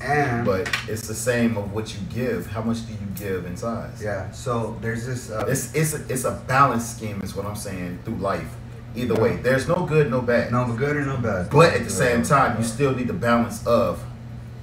And 0.00 0.44
but 0.44 0.68
it's 0.88 1.08
the 1.08 1.14
same 1.14 1.56
of 1.56 1.72
what 1.72 1.92
you 1.94 2.00
give. 2.14 2.46
How 2.46 2.60
much 2.62 2.86
do 2.86 2.92
you 2.92 2.98
give 3.16 3.44
in 3.46 3.54
ties? 3.56 4.00
yeah, 4.02 4.30
so 4.30 4.76
there's 4.82 5.06
this. 5.06 5.30
Uh, 5.30 5.46
It's 5.48 5.74
it's 5.74 5.94
a, 5.94 6.00
it's 6.08 6.24
a 6.24 6.32
balance 6.46 6.86
scheme, 6.94 7.20
is 7.24 7.34
what 7.34 7.46
I'm 7.46 7.56
saying 7.56 8.00
through 8.04 8.16
life. 8.16 8.50
Either 8.94 9.14
way, 9.14 9.38
there's 9.42 9.66
no 9.68 9.84
good, 9.86 10.10
no 10.10 10.20
bad. 10.22 10.52
no 10.52 10.64
good 10.72 10.96
or 10.96 11.04
no 11.04 11.16
bad. 11.16 11.50
But 11.50 11.74
at 11.74 11.84
the 11.84 11.90
same 11.90 12.22
time, 12.22 12.56
you 12.58 12.64
still 12.64 12.94
need 12.94 13.08
the 13.08 13.12
balance 13.14 13.66
of 13.66 13.98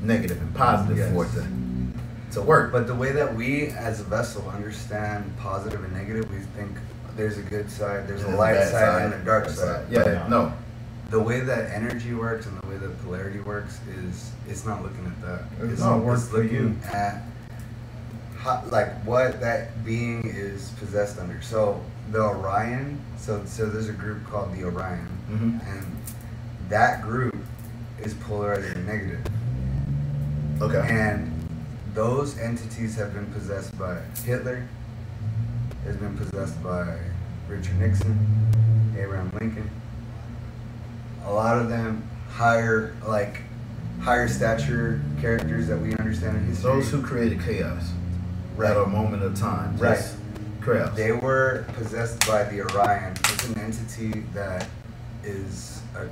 negative 0.02 0.38
and 0.42 0.54
positive 0.56 0.98
Yes. 0.98 1.12
for 1.14 1.26
it 1.26 1.34
to 1.34 1.44
to 2.34 2.42
work. 2.42 2.72
But 2.72 2.88
the 2.88 2.96
way 2.96 3.12
that 3.12 3.34
we 3.36 3.68
as 3.68 4.00
a 4.00 4.04
vessel 4.04 4.48
understand 4.50 5.36
positive 5.38 5.84
and 5.84 5.94
negative, 5.94 6.30
we 6.32 6.40
think 6.58 6.72
there's 7.16 7.38
a 7.38 7.42
good 7.44 7.70
side, 7.70 8.08
there's 8.08 8.24
a 8.24 8.28
a 8.30 8.36
light 8.36 8.56
side, 8.64 8.72
side, 8.72 9.02
and 9.04 9.14
a 9.14 9.26
dark 9.26 9.46
bad 9.46 9.56
side. 9.56 9.86
Yeah, 9.90 10.28
no. 10.30 10.52
The 11.10 11.20
way 11.20 11.42
that 11.42 11.70
energy 11.72 12.14
works 12.16 12.48
and 12.48 12.60
the 12.62 12.68
way 12.68 12.78
that 12.78 13.04
polarity 13.04 13.40
works 13.40 13.80
is 14.08 14.32
it's 14.48 14.66
not 14.66 14.82
looking 14.82 15.06
at 15.06 15.22
that. 15.22 15.42
It's 15.62 15.74
It's, 15.74 15.82
not 15.82 16.02
it's 16.12 16.32
looking 16.32 16.52
you. 16.52 16.76
at 16.92 17.22
how, 18.38 18.64
like 18.72 18.92
what 19.06 19.40
that 19.42 19.86
being 19.86 20.24
is 20.26 20.70
possessed 20.80 21.20
under. 21.20 21.40
So 21.42 21.82
the 22.12 22.22
Orion. 22.22 23.00
So 23.18 23.44
so 23.46 23.68
there's 23.70 23.90
a 23.90 23.94
group 23.94 24.26
called 24.28 24.54
the 24.56 24.64
Orion, 24.66 25.08
Mhm. 25.32 25.68
and 25.78 25.86
that 26.70 27.04
group 27.04 27.36
is 28.02 28.14
polarizing 28.16 28.86
negative. 28.86 29.22
Okay. 30.62 30.86
And 30.90 31.33
those 31.94 32.38
entities 32.40 32.96
have 32.96 33.14
been 33.14 33.26
possessed 33.34 33.78
by 33.78 33.98
Hitler, 34.26 34.68
has 35.86 35.96
been 35.98 36.18
possessed 36.18 36.62
by 36.64 36.98
Richard 37.48 37.80
Nixon, 37.80 38.18
Abraham 38.98 39.32
Lincoln. 39.40 39.70
A 41.26 41.32
lot 41.34 41.58
of 41.58 41.70
them 41.70 42.04
higher, 42.30 42.96
like 43.08 43.42
higher 44.02 44.28
stature 44.28 45.02
characters 45.22 45.68
that 45.68 45.78
we 45.78 45.94
understand 45.96 46.38
in 46.38 46.46
history. 46.46 46.64
Those 46.72 46.90
who 46.90 47.02
created 47.02 47.42
chaos 47.42 47.92
Right. 48.56 48.72
at 48.72 48.78
a 48.78 48.86
moment 48.86 49.24
of 49.24 49.36
time. 49.38 49.78
Right. 49.78 49.96
Just 49.96 50.16
chaos. 50.64 50.96
They 50.96 51.12
were 51.12 51.66
possessed 51.74 52.26
by 52.28 52.44
the 52.44 52.62
Orion. 52.62 53.14
It's 53.14 53.48
an 53.50 53.58
entity 53.60 54.22
that 54.34 54.68
is 55.24 55.82
a, 55.96 56.08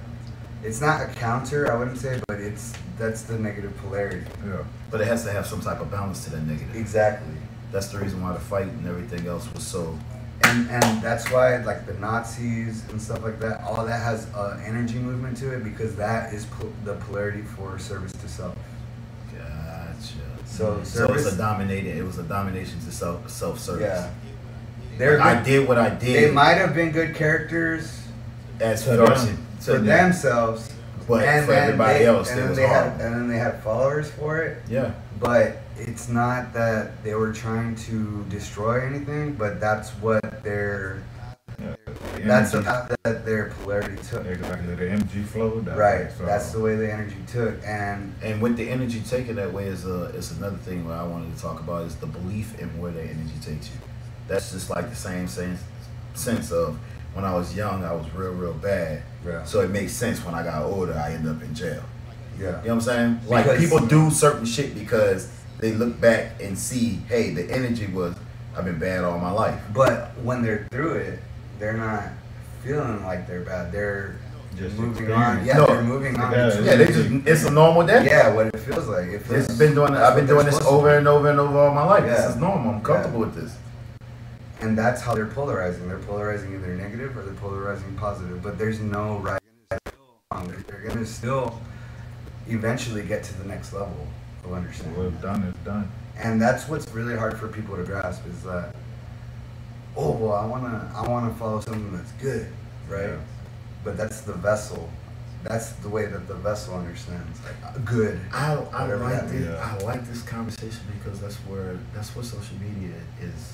it's 0.66 0.82
not 0.82 1.02
a 1.02 1.08
counter, 1.14 1.72
I 1.72 1.76
wouldn't 1.76 1.98
say, 1.98 2.20
but 2.28 2.40
it's 2.40 2.74
that's 3.02 3.24
the 3.24 3.38
negative 3.40 3.76
polarity. 3.78 4.24
Yeah. 4.46 4.64
But 4.92 5.02
it 5.02 5.08
has 5.08 5.24
to 5.26 5.32
have 5.32 5.46
some 5.48 5.60
type 5.62 5.82
of 5.82 5.90
balance 5.90 6.24
to 6.26 6.30
that 6.32 6.44
negative. 6.46 6.76
Exactly. 6.76 7.34
That's 7.72 7.88
the 7.88 7.98
reason 8.00 8.22
why 8.22 8.34
the 8.34 8.40
fight 8.40 8.68
and 8.68 8.86
everything 8.88 9.26
else 9.28 9.52
was 9.54 9.64
so. 9.66 9.98
and 10.44 10.70
and 10.70 11.02
that's 11.02 11.30
why 11.32 11.58
like 11.64 11.86
the 11.88 11.94
Nazis 11.96 12.88
and 12.90 13.02
stuff 13.02 13.24
like 13.24 13.40
that, 13.40 13.62
all 13.64 13.86
that 13.86 14.02
has 14.02 14.28
uh, 14.36 14.62
energy 14.66 15.00
movement 15.00 15.38
to 15.38 15.52
it 15.56 15.64
because 15.64 15.96
that 15.96 16.34
is 16.34 16.46
po- 16.46 16.72
the 16.86 16.94
polarity 17.06 17.42
for 17.42 17.80
service 17.80 18.12
to 18.14 18.28
self. 18.28 18.56
Gotcha. 19.36 19.96
So 20.46 20.54
So 20.76 20.80
it's 20.82 20.90
service, 20.92 21.34
a 21.34 21.38
dominated. 21.38 21.98
It 21.98 22.04
was 22.04 22.18
a 22.20 22.24
domination 22.24 22.80
to 22.82 22.92
self 22.92 23.30
self 23.30 23.60
service. 23.60 23.82
yeah, 23.84 24.10
they're 24.98 25.22
I 25.22 25.42
did 25.42 25.68
what 25.68 25.78
I 25.78 25.90
did. 25.90 26.30
they 26.30 26.32
might 26.32 26.56
have 26.56 26.76
been 26.76 26.92
good 26.92 27.16
characters 27.16 28.02
as 28.60 28.84
fellowship 28.84 29.18
them. 29.36 29.46
to 29.60 29.64
for 29.66 29.72
them. 29.74 29.86
themselves, 29.86 30.70
but 31.12 31.26
and 31.28 31.46
for 31.46 31.52
then 31.52 31.64
everybody 31.64 32.00
they, 32.00 32.06
else, 32.06 32.30
and 32.30 32.40
it 32.40 32.42
then 32.42 32.50
was 32.50 32.58
they 32.58 32.68
hard. 32.68 32.92
had 32.94 33.02
and 33.02 33.16
then 33.16 33.28
they 33.28 33.38
had 33.38 33.62
followers 33.64 34.10
for 34.12 34.42
it. 34.42 34.62
yeah. 34.70 34.94
But 35.20 35.58
it's 35.78 36.10
not 36.10 36.54
that 36.54 37.04
they 37.04 37.14
were 37.16 37.32
trying 37.32 37.76
to 37.88 38.24
destroy 38.30 38.86
anything, 38.86 39.34
but 39.34 39.60
that's 39.60 39.90
what 40.02 40.44
their 40.44 41.04
yeah. 41.60 41.76
The 42.16 42.22
that's 42.24 42.52
the 42.52 42.62
path 42.62 42.96
that 43.04 43.26
their 43.26 43.54
polarity 43.62 44.02
took. 44.10 44.26
exactly 44.26 44.76
the 44.76 44.90
energy 44.90 45.22
flowed 45.24 45.66
that 45.66 45.78
Right, 45.78 46.06
way, 46.06 46.12
so- 46.18 46.26
that's 46.26 46.52
the 46.52 46.60
way 46.60 46.76
the 46.76 46.92
energy 46.92 47.18
took, 47.28 47.56
and 47.66 48.16
And 48.24 48.42
with 48.42 48.58
the 48.58 48.68
energy 48.70 49.02
taken 49.02 49.36
that 49.36 49.52
way 49.54 49.66
is 49.68 49.86
a 49.86 50.06
is 50.16 50.32
another 50.38 50.58
thing 50.58 50.86
what 50.88 50.96
I 50.96 51.04
wanted 51.04 51.36
to 51.36 51.42
talk 51.42 51.60
about 51.60 51.86
is 51.86 51.96
the 51.96 52.08
belief 52.08 52.60
in 52.60 52.70
where 52.82 52.92
the 52.92 53.02
energy 53.04 53.38
takes 53.42 53.68
you. 53.70 53.78
That's 54.28 54.52
just 54.52 54.70
like 54.70 54.90
the 54.90 54.96
same 54.96 55.28
sense 55.28 55.62
sense 56.14 56.52
of 56.52 56.78
when 57.14 57.26
I 57.26 57.34
was 57.34 57.56
young 57.56 57.84
I 57.84 57.94
was 57.94 58.06
real 58.14 58.32
real 58.34 58.54
bad. 58.54 59.04
Yeah. 59.26 59.44
So 59.44 59.60
it 59.62 59.70
makes 59.70 59.92
sense 59.94 60.24
when 60.26 60.34
I 60.34 60.44
got 60.44 60.64
older 60.64 60.94
I 60.94 61.14
end 61.14 61.28
up 61.28 61.42
in 61.42 61.54
jail. 61.54 61.84
yeah. 62.40 62.46
You 62.46 62.52
know 62.52 62.60
what 62.62 62.70
I'm 62.72 62.82
saying? 62.82 63.20
Like 63.28 63.46
Because- 63.46 63.60
people 63.62 63.80
do 63.86 64.10
certain 64.12 64.46
shit 64.46 64.74
because 64.76 65.30
they 65.60 65.74
look 65.74 66.00
back 66.02 66.42
and 66.42 66.58
see, 66.58 67.00
hey, 67.08 67.34
the 67.34 67.50
energy 67.52 67.88
was 67.88 68.16
I've 68.58 68.66
been 68.66 68.80
bad 68.80 69.04
all 69.04 69.18
my 69.20 69.32
life. 69.32 69.62
But 69.74 70.12
when 70.24 70.42
they're 70.42 70.68
through 70.72 70.96
it, 70.96 71.20
they're 71.60 71.78
not 71.78 72.04
feeling 72.64 73.04
like 73.06 73.28
they're 73.28 73.42
bad. 73.46 73.72
They're 73.72 74.16
Just 74.58 74.76
moving 74.78 75.10
on. 75.12 75.46
Yeah, 75.46 75.58
No. 75.58 75.66
they're 75.68 75.84
moving 75.84 76.20
on. 76.20 76.32
Yeah, 76.34 76.60
Yeah, 76.60 76.76
they 76.76 76.86
just 76.88 77.10
it's 77.28 77.44
a 77.46 77.52
normal 77.52 77.86
day. 77.88 78.06
yeah, 78.06 78.34
what 78.34 78.48
it 78.48 78.58
feels 78.60 78.88
like. 78.88 79.08
It 79.08 79.22
feels, 79.22 79.46
It's 79.50 79.58
been 79.58 79.74
doing 79.74 79.96
I've 79.96 80.16
been 80.16 80.26
doing 80.28 80.46
this 80.46 80.60
over 80.66 80.98
and 80.98 81.08
over 81.08 81.30
and 81.30 81.40
over 81.40 81.58
all 81.58 81.74
my 81.74 81.86
life. 81.86 82.04
Yeah. 82.06 82.16
This 82.16 82.32
is 82.32 82.36
normal. 82.38 82.74
I'm 82.74 82.82
comfortable 82.82 83.20
with 83.22 83.36
this. 83.36 83.54
And 84.62 84.78
that's 84.78 85.02
how 85.02 85.16
they're 85.16 85.26
polarizing. 85.26 85.88
They're 85.88 85.98
polarizing 86.00 86.54
either 86.54 86.76
negative 86.76 87.18
or 87.18 87.24
they're 87.24 87.34
polarizing 87.34 87.96
positive. 87.96 88.44
But 88.44 88.58
there's 88.58 88.80
no 88.80 89.18
right. 89.20 89.40
or 89.72 89.80
wrong. 90.32 90.48
They're, 90.48 90.60
they're 90.68 90.88
gonna 90.88 91.06
still 91.06 91.60
eventually 92.48 93.04
get 93.04 93.24
to 93.24 93.34
the 93.40 93.46
next 93.48 93.74
level 93.74 94.08
of 94.44 94.54
understanding. 94.54 94.98
what's 95.04 95.22
done 95.22 95.44
is 95.44 95.56
done. 95.66 95.90
and 96.18 96.42
that's 96.42 96.68
what's 96.68 96.90
really 96.90 97.16
hard 97.16 97.38
for 97.38 97.48
people 97.48 97.76
to 97.76 97.84
grasp 97.84 98.26
is 98.28 98.42
that 98.44 98.74
oh 99.96 100.12
well 100.14 100.32
i 100.34 100.44
want 100.46 100.64
to 100.64 100.98
i 100.98 101.08
want 101.08 101.32
to 101.32 101.40
follow 101.40 101.60
something 101.60 101.96
that's 101.96 102.12
good 102.14 102.48
right 102.90 103.10
Yeah. 103.10 103.18
but 103.84 103.96
that's 103.98 104.22
the 104.22 104.34
vessel 104.34 104.90
that's 105.44 105.74
the 105.74 105.90
way 105.90 106.08
that 106.08 106.28
the 106.28 106.34
vessel 106.34 106.74
understands 106.76 107.40
like 107.46 107.56
uh, 107.64 107.78
good 107.86 108.20
I, 108.34 108.54
I 108.74 108.86
like 108.96 109.22
this. 109.28 109.32
means. 109.34 109.48
I 109.56 109.78
like 109.84 110.06
this 110.08 110.24
conversation 110.24 110.82
because 110.98 111.22
that's 111.22 111.36
where 111.48 111.78
that's 111.94 112.16
what 112.16 112.26
social 112.26 112.58
media 112.58 112.96
is. 113.22 113.54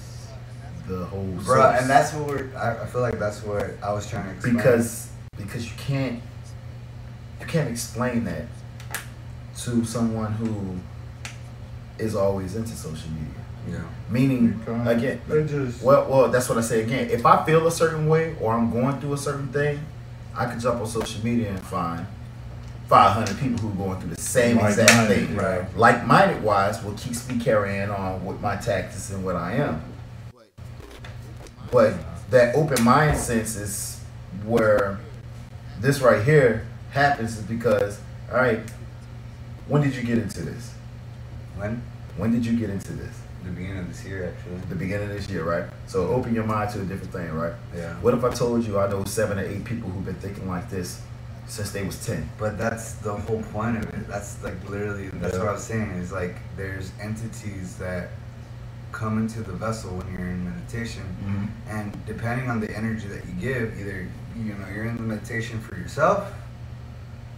The 0.87 1.05
whole 1.05 1.25
bro 1.45 1.71
and 1.71 1.89
that's 1.89 2.13
what 2.13 2.27
we're 2.27 2.49
I, 2.55 2.83
I 2.83 2.85
feel 2.85 3.01
like 3.01 3.19
that's 3.19 3.43
what 3.43 3.71
i 3.83 3.91
was 3.91 4.09
trying 4.09 4.23
to 4.25 4.31
explain 4.31 4.55
because 4.55 5.09
because 5.37 5.65
you 5.65 5.75
can't 5.77 6.21
you 7.41 7.45
can't 7.45 7.69
explain 7.69 8.23
that 8.23 8.45
to 9.63 9.83
someone 9.83 10.31
who 10.33 10.77
is 11.97 12.15
always 12.15 12.55
into 12.55 12.71
social 12.75 13.09
media. 13.11 13.33
yeah 13.69 13.83
Meaning 14.09 14.43
You 14.45 14.59
can't- 14.65 14.87
again, 14.87 15.21
they 15.27 15.43
just 15.43 15.83
well, 15.83 16.07
well, 16.09 16.29
that's 16.29 16.47
what 16.47 16.57
I 16.57 16.61
say 16.61 16.83
again. 16.83 17.09
If 17.09 17.25
I 17.25 17.43
feel 17.45 17.67
a 17.67 17.71
certain 17.71 18.07
way 18.07 18.35
or 18.39 18.53
I'm 18.53 18.71
going 18.71 18.97
through 19.01 19.13
a 19.13 19.17
certain 19.17 19.47
thing, 19.49 19.79
I 20.35 20.45
could 20.45 20.61
jump 20.61 20.79
on 20.79 20.87
social 20.87 21.21
media 21.25 21.49
and 21.49 21.59
find 21.59 22.05
500 22.87 23.37
people 23.39 23.57
who 23.57 23.69
are 23.73 23.85
going 23.87 23.99
through 23.99 24.11
the 24.15 24.21
same 24.21 24.57
exact 24.59 24.89
Like-minded, 24.89 25.27
thing. 25.27 25.35
right. 25.35 25.77
Like-minded 25.77 26.41
wise, 26.43 26.81
what 26.81 26.95
keeps 26.95 27.27
me 27.29 27.37
carrying 27.43 27.89
on 27.89 28.23
with 28.25 28.39
my 28.39 28.55
tactics 28.55 29.09
and 29.09 29.25
what 29.25 29.35
I 29.35 29.55
am. 29.55 29.81
But 31.71 31.93
that 32.29 32.55
open 32.55 32.83
mind 32.83 33.17
sense 33.17 33.55
is 33.55 34.01
where 34.45 34.99
this 35.79 36.01
right 36.01 36.23
here 36.23 36.65
happens 36.91 37.37
is 37.37 37.43
because, 37.43 37.99
all 38.31 38.37
right, 38.37 38.59
when 39.67 39.81
did 39.81 39.95
you 39.95 40.03
get 40.03 40.17
into 40.17 40.41
this? 40.43 40.73
when 41.57 41.81
When 42.17 42.31
did 42.31 42.45
you 42.45 42.57
get 42.57 42.69
into 42.69 42.93
this? 42.93 43.15
the 43.43 43.51
beginning 43.53 43.77
of 43.79 43.87
this 43.87 44.03
year 44.03 44.27
actually 44.35 44.57
The 44.69 44.75
beginning 44.75 45.09
of 45.09 45.15
this 45.15 45.29
year, 45.29 45.43
right? 45.45 45.69
So 45.87 46.07
open 46.07 46.33
your 46.35 46.43
mind 46.43 46.69
to 46.71 46.81
a 46.81 46.83
different 46.83 47.13
thing, 47.13 47.31
right? 47.31 47.53
yeah 47.75 47.93
What 48.01 48.13
if 48.13 48.23
I 48.25 48.29
told 48.33 48.65
you 48.65 48.77
I 48.79 48.89
know 48.89 49.03
seven 49.05 49.39
or 49.39 49.43
eight 49.45 49.63
people 49.63 49.89
who've 49.89 50.03
been 50.05 50.15
thinking 50.15 50.47
like 50.49 50.69
this 50.69 51.01
since 51.47 51.71
they 51.71 51.83
was 51.83 52.05
ten. 52.05 52.29
But 52.37 52.57
that's 52.57 52.93
the 52.95 53.13
whole 53.13 53.41
point 53.53 53.77
of 53.77 53.83
it. 53.85 54.07
That's 54.09 54.43
like 54.43 54.57
literally 54.69 55.07
that's 55.09 55.33
Yeah. 55.35 55.39
what 55.39 55.49
I 55.49 55.53
was 55.53 55.63
saying. 55.63 55.91
Is 55.91 56.11
like 56.11 56.35
there's 56.57 56.91
entities 57.01 57.77
that 57.77 58.09
come 58.91 59.17
into 59.19 59.41
the 59.41 59.51
vessel 59.53 59.91
when 59.97 60.11
you're 60.11 60.27
in 60.27 60.45
meditation, 60.45 61.03
Mm-hmm. 61.23 61.45
and 61.77 62.05
depending 62.05 62.49
on 62.49 62.59
the 62.59 62.75
energy 62.75 63.07
that 63.07 63.25
you 63.25 63.33
give, 63.39 63.79
either 63.79 64.07
you 64.35 64.53
know 64.53 64.67
you're 64.73 64.85
in 64.85 64.95
the 64.97 65.03
meditation 65.03 65.59
for 65.59 65.75
yourself. 65.77 66.31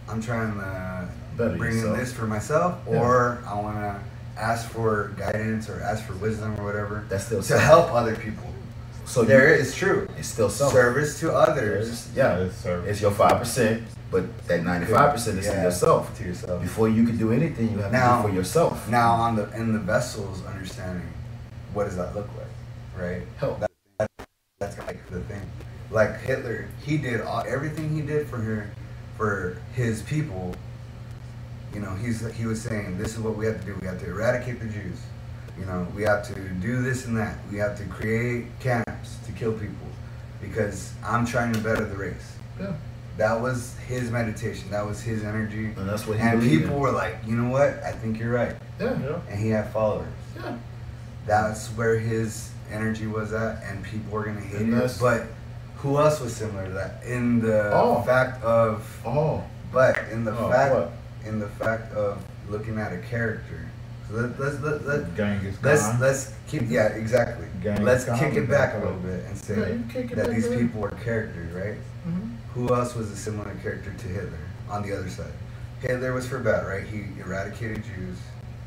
I'm 0.08 0.20
trying 0.22 0.52
to 0.54 1.08
Better 1.36 1.56
bring 1.56 1.78
in 1.78 1.92
this 1.92 2.12
for 2.12 2.26
myself, 2.26 2.78
Yeah. 2.88 2.98
or 3.00 3.42
I 3.46 3.54
want 3.54 3.76
to 3.76 4.00
ask 4.40 4.68
for 4.70 5.12
guidance 5.16 5.68
or 5.68 5.80
ask 5.82 6.04
for 6.04 6.14
wisdom 6.14 6.58
or 6.58 6.64
whatever 6.64 7.04
That's 7.08 7.26
still 7.26 7.38
to 7.38 7.44
self. 7.46 7.60
help 7.62 7.92
other 7.94 8.16
people. 8.16 8.46
So 9.04 9.22
there 9.24 9.54
you, 9.54 9.60
is 9.62 9.74
true 9.74 10.08
it's 10.18 10.28
still 10.28 10.48
self. 10.50 10.72
service 10.72 11.18
to 11.20 11.32
others. 11.32 12.08
Yeah, 12.14 12.38
It's 12.38 12.56
service. 12.56 12.90
it's 12.90 13.00
your 13.00 13.10
five 13.10 13.38
percent, 13.38 13.82
but 14.10 14.24
that 14.48 14.62
ninety 14.64 14.86
five 14.86 15.12
percent 15.12 15.38
is 15.38 15.46
to 15.48 15.52
yourself. 15.62 16.16
To 16.18 16.24
yourself. 16.24 16.62
Before 16.62 16.88
you 16.88 17.04
can 17.06 17.16
do 17.16 17.32
anything, 17.32 17.70
you 17.72 17.78
have 17.78 17.92
Now- 17.92 18.16
to 18.16 18.22
do 18.22 18.28
for 18.28 18.34
yourself. 18.34 18.88
Now, 18.88 19.12
on 19.12 19.36
the 19.36 19.50
in 19.56 19.72
the 19.72 19.78
vessel's 19.80 20.44
understanding, 20.46 21.06
what 21.74 21.84
does 21.84 21.96
that 21.96 22.14
look 22.14 22.28
like, 22.36 23.00
right? 23.02 23.22
Help. 23.38 23.60
That, 23.98 24.08
that's 24.58 24.78
like 24.78 25.08
the 25.10 25.20
thing. 25.22 25.42
Like 25.90 26.20
Hitler, 26.20 26.68
he 26.84 26.96
did 26.98 27.20
all, 27.20 27.44
everything 27.46 27.94
he 27.94 28.02
did 28.02 28.28
for 28.28 28.38
her, 28.38 28.70
for 29.16 29.58
his 29.74 30.02
people. 30.02 30.54
You 31.74 31.80
know, 31.80 31.94
he's 31.94 32.28
he 32.34 32.46
was 32.46 32.60
saying, 32.60 32.98
this 32.98 33.14
is 33.14 33.20
what 33.20 33.36
we 33.36 33.46
have 33.46 33.60
to 33.60 33.66
do. 33.66 33.78
We 33.80 33.86
have 33.86 34.00
to 34.00 34.06
eradicate 34.06 34.60
the 34.60 34.66
Jews. 34.66 35.00
You 35.58 35.66
know, 35.66 35.86
we 35.94 36.02
have 36.02 36.26
to 36.28 36.34
do 36.34 36.82
this 36.82 37.06
and 37.06 37.16
that. 37.16 37.38
We 37.50 37.58
have 37.58 37.76
to 37.78 37.84
create 37.84 38.46
camps 38.60 39.18
to 39.26 39.32
kill 39.32 39.52
people, 39.52 39.86
because 40.40 40.92
I'm 41.04 41.26
trying 41.26 41.52
to 41.52 41.60
better 41.60 41.84
the 41.84 41.96
race. 41.96 42.36
Yeah. 42.58 42.72
That 43.18 43.40
was 43.40 43.76
his 43.86 44.10
meditation. 44.10 44.70
That 44.70 44.86
was 44.86 45.02
his 45.02 45.24
energy. 45.24 45.66
And 45.76 45.88
that's 45.88 46.06
what 46.06 46.16
he 46.18 46.22
And 46.22 46.40
people 46.40 46.76
in. 46.76 46.80
were 46.80 46.92
like, 46.92 47.16
you 47.26 47.36
know 47.36 47.50
what? 47.50 47.82
I 47.82 47.92
think 47.92 48.18
you're 48.18 48.32
right. 48.32 48.56
Yeah. 48.80 48.98
Yeah. 49.00 49.20
And 49.28 49.38
he 49.38 49.50
had 49.50 49.70
followers. 49.72 50.08
Yeah. 50.36 50.56
That's 51.30 51.68
where 51.68 51.96
his 51.96 52.50
energy 52.72 53.06
was 53.06 53.32
at, 53.32 53.62
and 53.62 53.84
people 53.84 54.10
were 54.10 54.24
gonna 54.24 54.40
hate 54.40 54.62
And 54.62 54.74
it. 54.74 54.96
But 55.00 55.26
who 55.76 55.96
else 55.96 56.18
was 56.20 56.34
similar 56.34 56.66
to 56.66 56.72
that? 56.72 57.04
In 57.06 57.40
the 57.40 57.70
Oh. 57.72 58.02
fact 58.02 58.42
of, 58.42 58.84
Oh. 59.06 59.44
but 59.72 59.96
in 60.10 60.24
the 60.24 60.36
Oh, 60.36 60.50
fact, 60.50 60.74
what? 60.74 60.92
in 61.24 61.38
the 61.38 61.46
fact 61.46 61.94
of 61.94 62.18
looking 62.48 62.80
at 62.80 62.92
a 62.92 62.98
character. 62.98 63.60
So 64.08 64.16
let, 64.16 64.40
let's 64.40 64.60
let, 64.60 64.84
let, 64.84 65.14
Genghis 65.16 65.54
let's 65.62 65.82
Khan. 65.82 66.00
let's 66.00 66.32
keep 66.48 66.62
yeah 66.68 66.86
exactly. 66.88 67.46
Genghis 67.62 67.84
let's 67.84 68.04
Khan 68.06 68.18
kick 68.18 68.34
it 68.34 68.50
back 68.50 68.74
a 68.74 68.78
little 68.78 68.98
bit 68.98 69.24
and 69.26 69.38
say 69.38 69.54
Yeah, 69.56 69.68
you 69.68 69.84
kick 69.88 70.10
it 70.10 70.16
that 70.16 70.30
these 70.30 70.46
a 70.50 70.56
people 70.56 70.80
were 70.80 70.90
characters, 71.04 71.52
right? 71.54 71.78
Mm-hmm. 72.08 72.28
Who 72.54 72.74
else 72.74 72.96
was 72.96 73.08
a 73.12 73.16
similar 73.16 73.54
character 73.62 73.92
to 73.96 74.08
Hitler 74.08 74.46
on 74.68 74.82
the 74.82 74.98
other 74.98 75.08
side? 75.08 75.32
Hitler 75.80 76.12
was 76.12 76.26
for 76.26 76.40
bad, 76.40 76.66
right? 76.66 76.82
He 76.82 77.04
eradicated 77.20 77.84
Jews, 77.84 78.18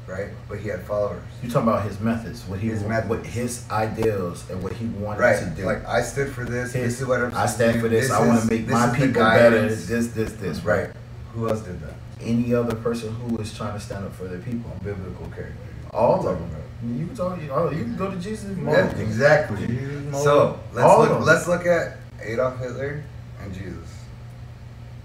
right? 0.08 0.28
But 0.50 0.60
he 0.60 0.70
had 0.70 0.82
followers. 0.84 1.22
You 1.42 1.50
talking 1.50 1.70
about 1.70 1.84
his 1.88 2.00
methods, 2.00 2.44
what 2.48 2.60
he 2.60 2.68
His 2.70 2.84
methods. 2.84 3.10
what 3.10 3.26
his 3.26 3.64
ideals 3.72 4.50
and 4.50 4.62
what 4.64 4.74
he 4.74 4.86
wanted 4.88 5.20
Right. 5.22 5.40
to 5.40 5.46
do. 5.52 5.64
Like 5.66 5.86
I 5.88 6.02
stood 6.02 6.32
for 6.34 6.44
this. 6.46 6.74
His- 6.74 6.84
this 6.94 7.02
is 7.02 7.08
what 7.08 7.22
I'm 7.22 7.34
I 7.36 7.46
stand 7.46 7.78
for 7.82 7.90
do, 7.90 8.00
this. 8.00 8.12
I 8.12 8.26
want 8.26 8.42
to 8.42 8.48
make 8.48 8.68
my 8.68 8.94
people 8.96 9.22
better. 9.24 9.68
This, 9.68 10.08
this, 10.10 10.34
this. 10.34 10.64
Right. 10.64 10.90
Who 11.34 11.48
else 11.50 11.62
did 11.62 11.82
that? 11.82 11.94
Any 12.22 12.54
other 12.54 12.76
person 12.76 13.14
who 13.16 13.38
is 13.40 13.54
trying 13.56 13.74
to 13.74 13.80
stand 13.80 14.06
up 14.06 14.14
for 14.16 14.26
their 14.26 14.40
people. 14.40 14.72
Biblical 14.84 15.26
character. 15.28 15.56
All 15.92 16.26
of 16.28 16.40
them. 16.40 16.50
You 16.98 17.06
can 17.08 17.16
talk. 17.16 17.42
You, 17.42 17.50
oh, 17.52 17.72
you 17.72 17.84
can 17.84 17.96
go 17.96 18.12
to 18.12 18.18
Jesus. 18.18 18.58
Yeah, 18.58 18.90
exactly. 18.98 19.68
Jesus, 19.68 20.24
So 20.24 20.60
let's 20.74 20.86
All 20.86 21.00
look. 21.06 21.26
Let's 21.26 21.48
look 21.48 21.66
at 21.66 21.98
Adolf 22.22 22.60
Hitler 22.60 23.04
and 23.42 23.54
Jesus. 23.54 23.88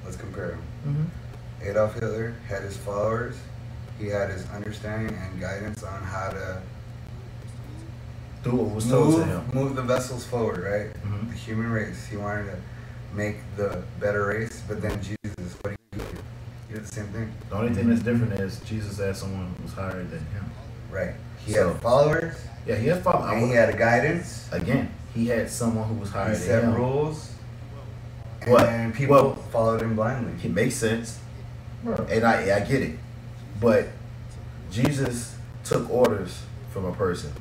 Let's 0.05 0.17
compare 0.17 0.49
them. 0.49 0.63
Mhm. 1.63 1.69
Adolf 1.69 1.95
Hitler 1.95 2.35
had 2.49 2.63
his 2.63 2.77
followers. 2.77 3.37
He 3.99 4.07
had 4.09 4.31
his 4.31 4.49
understanding 4.51 5.17
and 5.17 5.41
guidance 5.41 5.83
on 5.83 6.03
how 6.03 6.31
to 6.31 6.63
Do 8.45 8.53
what 8.53 8.75
was 8.75 8.89
told 8.89 9.15
to 9.15 9.19
move, 9.19 9.29
him. 9.29 9.51
move 9.53 9.77
the 9.77 9.83
vessels 9.83 10.25
forward, 10.25 10.63
right? 10.65 10.95
Mhm. 11.05 11.29
The 11.31 11.35
human 11.37 11.71
race. 11.73 12.07
He 12.09 12.17
wanted 12.17 12.47
to 12.53 12.57
make 13.15 13.39
the 13.57 13.83
better 14.01 14.27
race, 14.27 14.63
but 14.69 14.81
then 14.81 15.01
Jesus, 15.03 15.57
what 15.63 15.71
did 15.71 15.79
he 15.93 15.99
do? 15.99 16.05
He 16.69 16.75
did 16.75 16.85
the 16.87 16.93
same 16.95 17.07
thing, 17.09 17.33
The 17.51 17.57
only 17.57 17.75
thing 17.75 17.89
that's 17.89 18.03
different 18.03 18.35
is 18.35 18.61
Jesus 18.61 18.99
had 18.99 19.17
someone 19.17 19.53
who 19.57 19.63
was 19.65 19.73
higher 19.73 20.03
than 20.05 20.21
him. 20.21 20.45
right? 20.91 21.15
He 21.45 21.53
So- 21.53 21.73
had 21.73 21.83
followers, 21.83 22.35
Yeah, 22.67 22.77
he 22.77 22.87
had 22.89 23.03
followed. 23.03 23.31
and 23.35 23.45
he 23.47 23.53
had 23.53 23.69
a 23.69 23.77
guidance. 23.77 24.47
again, 24.53 24.89
he 25.15 25.27
had 25.29 25.51
someone 25.51 25.87
who 25.89 25.95
was 25.97 26.11
higher 26.11 26.31
He 26.31 26.35
than 26.39 26.43
set 26.47 26.65
him. 26.65 26.75
rules, 26.75 27.31
and 28.43 28.51
What? 28.53 28.67
then 28.67 28.93
people 28.93 29.15
Well- 29.17 29.35
followed 29.53 29.83
him 29.83 29.97
blindly. 29.97 30.33
It 30.43 30.55
makes 30.55 30.77
sense, 30.77 31.19
Right. 31.85 32.01
and 32.11 32.25
I 32.25 32.57
I 32.57 32.61
get 32.61 32.83
it, 32.83 32.99
but 33.61 33.89
Jesus 34.71 35.37
took 35.65 35.89
orders 35.91 36.43
from 36.73 36.85
a 36.85 36.93
person. 36.93 37.33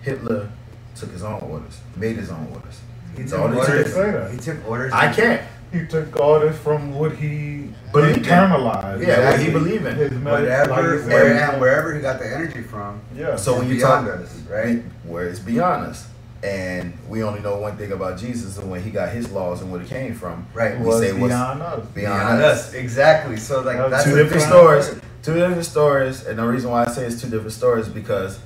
Hitler 0.00 0.50
took 0.96 1.10
his 1.10 1.22
own 1.22 1.40
orders, 1.40 1.80
made 1.96 2.16
his 2.16 2.30
own 2.30 2.46
orders. 2.52 2.80
He 3.16 3.22
The 3.22 3.30
took 3.30 3.40
orders. 3.56 3.94
Say. 3.94 4.32
He 4.32 4.38
took 4.38 4.68
orders. 4.68 4.92
I 4.92 5.12
can't. 5.12 5.42
He 5.72 5.86
took 5.86 6.18
orders 6.20 6.56
from 6.58 6.92
what 6.94 7.12
he 7.16 7.70
Believed 7.92 8.18
in. 8.18 8.24
internalized. 8.24 9.06
Yeah, 9.06 9.30
what 9.30 9.40
he 9.40 9.50
believed 9.50 9.86
in. 9.86 9.96
His 9.96 10.10
med- 10.12 10.24
Whatever, 10.32 10.70
like 10.70 11.06
where, 11.08 11.50
and 11.50 11.60
wherever 11.60 11.94
he 11.94 12.00
got 12.02 12.18
the 12.18 12.26
energy 12.26 12.62
from. 12.62 13.00
Yeah. 13.16 13.36
So 13.36 13.56
when 13.58 13.68
you 13.68 13.76
beyond 13.76 14.06
talk, 14.06 14.20
us, 14.20 14.34
right? 14.50 14.82
Where 15.04 15.28
it's 15.28 15.38
beyond 15.38 15.86
us, 15.86 16.06
and 16.42 16.92
we 17.08 17.22
only 17.22 17.40
know 17.40 17.56
one 17.56 17.76
thing 17.78 17.92
about 17.92 18.18
Jesus 18.18 18.58
and 18.58 18.70
when 18.70 18.82
he 18.82 18.90
got 18.90 19.10
his 19.10 19.30
laws 19.30 19.62
and 19.62 19.72
where 19.72 19.80
it 19.80 19.88
came 19.88 20.14
from. 20.14 20.46
Right. 20.52 20.78
We 20.78 20.84
was 20.84 21.00
say 21.00 21.12
what's 21.12 21.32
beyond 21.32 21.62
us. 21.62 21.86
beyond, 21.86 21.94
Beyond 21.94 22.42
us. 22.42 22.68
us, 22.68 22.74
exactly. 22.74 23.36
So 23.38 23.62
like 23.62 23.76
Two 23.78 23.88
that's 23.90 24.04
two 24.04 24.10
the 24.14 24.24
different 24.24 24.42
stories. 24.42 24.94
Two 25.22 25.34
different 25.34 25.64
stories, 25.64 26.26
and 26.26 26.38
the 26.38 26.44
reason 26.46 26.70
why 26.70 26.84
I 26.84 26.88
say 26.88 27.06
it's 27.06 27.20
two 27.20 27.28
different 27.28 27.52
stories 27.52 27.88
because 27.88 28.40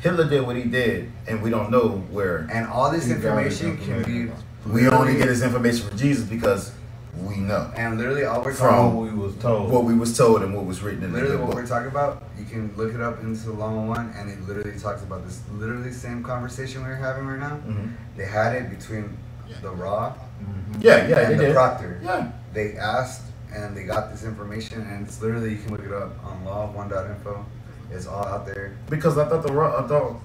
Hitler 0.00 0.28
did 0.28 0.46
what 0.46 0.56
he 0.56 0.64
did, 0.64 1.10
and 1.26 1.42
we 1.42 1.48
don't 1.50 1.70
know 1.70 1.88
where. 2.10 2.46
And 2.52 2.66
all 2.66 2.90
this 2.90 3.06
He 3.06 3.12
information 3.12 3.78
can 3.78 4.02
be. 4.02 4.30
We 4.70 4.88
only 4.88 5.14
get 5.16 5.26
this 5.28 5.42
information 5.42 5.88
from 5.88 5.96
Jesus 5.96 6.24
because 6.28 6.72
we 7.16 7.36
know 7.38 7.72
And 7.74 7.96
literally, 7.98 8.24
all 8.24 8.42
we're 8.44 8.52
From- 8.52 8.68
talking. 8.68 8.96
What 8.96 9.12
we 9.12 9.18
was 9.18 9.34
told. 9.36 9.70
what 9.72 9.84
we 9.84 9.94
was 9.94 10.16
told 10.16 10.42
and 10.42 10.54
what 10.54 10.66
was 10.66 10.82
written 10.82 11.02
in 11.02 11.12
Literally, 11.14 11.36
the 11.36 11.42
what 11.42 11.46
book. 11.52 11.56
we're 11.62 11.66
talking 11.66 11.88
about, 11.88 12.22
you 12.38 12.44
can 12.44 12.70
look 12.76 12.94
it 12.94 13.00
up 13.00 13.20
into 13.22 13.46
the 13.46 13.52
long 13.54 13.88
One, 13.88 14.12
and 14.16 14.30
it 14.30 14.46
literally 14.46 14.78
talks 14.78 15.02
about 15.02 15.24
this 15.26 15.40
literally 15.58 15.90
same 15.92 16.22
conversation 16.22 16.82
we're 16.82 16.94
having 16.94 17.26
right 17.26 17.40
now. 17.40 17.58
Mhm. 17.66 17.92
They 18.16 18.26
had 18.26 18.54
it 18.54 18.68
between 18.70 19.16
the 19.62 19.70
Ra 19.70 20.12
Mhm. 20.12 20.76
Yeah, 20.82 21.06
yeah, 21.08 21.18
and 21.20 21.30
they 21.32 21.36
the 21.36 21.44
did. 21.46 21.54
Proctor. 21.54 21.98
Yeah, 22.02 22.26
They 22.52 22.76
asked, 22.76 23.22
and 23.54 23.76
they 23.76 23.84
got 23.84 24.10
this 24.10 24.24
information, 24.24 24.82
and 24.82 25.06
it's 25.06 25.20
literally 25.22 25.52
you 25.52 25.58
can 25.58 25.72
look 25.72 25.84
it 25.84 25.92
up 25.92 26.12
on 26.24 26.44
lawofone.info. 26.44 27.44
It's 27.90 28.06
all 28.06 28.24
out 28.24 28.44
there. 28.46 28.76
because 28.90 29.16
I 29.18 29.26
thought 29.28 29.42
the 29.42 29.52
Ra- 29.52 29.82
I 29.82 29.86
thought 29.88 30.20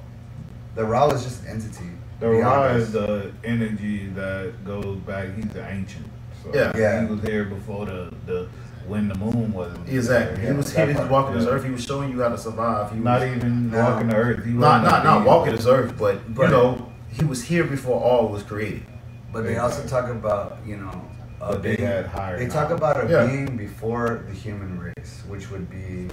The 0.75 0.83
Ra 0.85 1.07
is 1.09 1.23
just 1.23 1.43
an 1.43 1.49
entity. 1.51 1.89
The 2.19 2.27
beyond 2.27 2.43
Ra 2.43 2.61
us. 2.63 2.81
is 2.83 2.91
the 2.91 3.31
energy 3.43 4.07
that 4.09 4.53
goes 4.65 4.97
back. 4.99 5.33
He's 5.35 5.47
the 5.47 5.67
ancient. 5.69 6.05
So 6.43 6.51
Yeah. 6.53 6.71
Yeah. 6.75 7.01
He 7.05 7.13
was 7.13 7.21
here 7.21 7.45
before 7.45 7.85
the, 7.85 8.13
the 8.25 8.47
when 8.87 9.07
the 9.07 9.15
moon 9.15 9.53
wasn't. 9.53 9.87
exactly. 9.87 10.41
there. 10.43 10.51
He 10.51 10.57
was 10.57 10.73
he 10.75 10.83
was 10.83 11.09
walking 11.09 11.35
this 11.37 11.47
earth. 11.47 11.63
He 11.63 11.71
was 11.71 11.85
showing 11.85 12.09
you 12.11 12.21
how 12.21 12.29
to 12.29 12.37
survive. 12.37 12.91
He 12.91 12.97
was 12.97 13.05
Not 13.05 13.21
even 13.23 13.71
No. 13.71 13.79
walking 13.91 14.09
the 14.09 14.15
earth. 14.17 14.43
He 14.45 14.51
not 14.51 14.83
not 14.83 15.03
not 15.05 15.25
walking 15.25 15.55
this 15.55 15.65
earth, 15.65 15.97
but 15.97 16.19
you 16.27 16.47
know 16.49 16.91
he 17.09 17.23
was 17.23 17.43
here 17.43 17.63
before 17.63 18.01
all 18.01 18.27
was 18.27 18.43
created. 18.43 18.83
But 19.31 19.43
they 19.45 19.57
also 19.57 19.87
talk 19.87 20.09
about, 20.09 20.57
you 20.65 20.77
know, 20.77 21.01
a 21.49 21.57
they 21.57 21.75
being- 21.75 21.87
had 21.87 22.05
higher. 22.07 22.37
They 22.39 22.47
talk 22.47 22.71
about 22.71 23.03
a 23.05 23.09
Yeah. 23.09 23.25
being 23.25 23.57
before 23.57 24.23
the 24.27 24.33
human 24.33 24.79
race, 24.79 25.23
which 25.27 25.49
would 25.51 25.69
be 25.69 26.09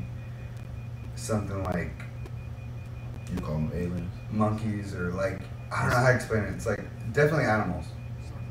something 1.15 1.63
like 1.65 1.93
You 3.33 3.41
call 3.41 3.55
them 3.55 3.71
aliens. 3.75 4.13
monkeys 4.31 4.95
or 4.95 5.11
like 5.13 5.41
I 5.73 5.83
don't 5.83 5.91
know 5.91 5.97
how 5.99 6.09
to 6.09 6.15
explain 6.15 6.43
it. 6.45 6.55
It's 6.55 6.67
like 6.67 6.83
definitely 7.13 7.45
animals. 7.45 7.85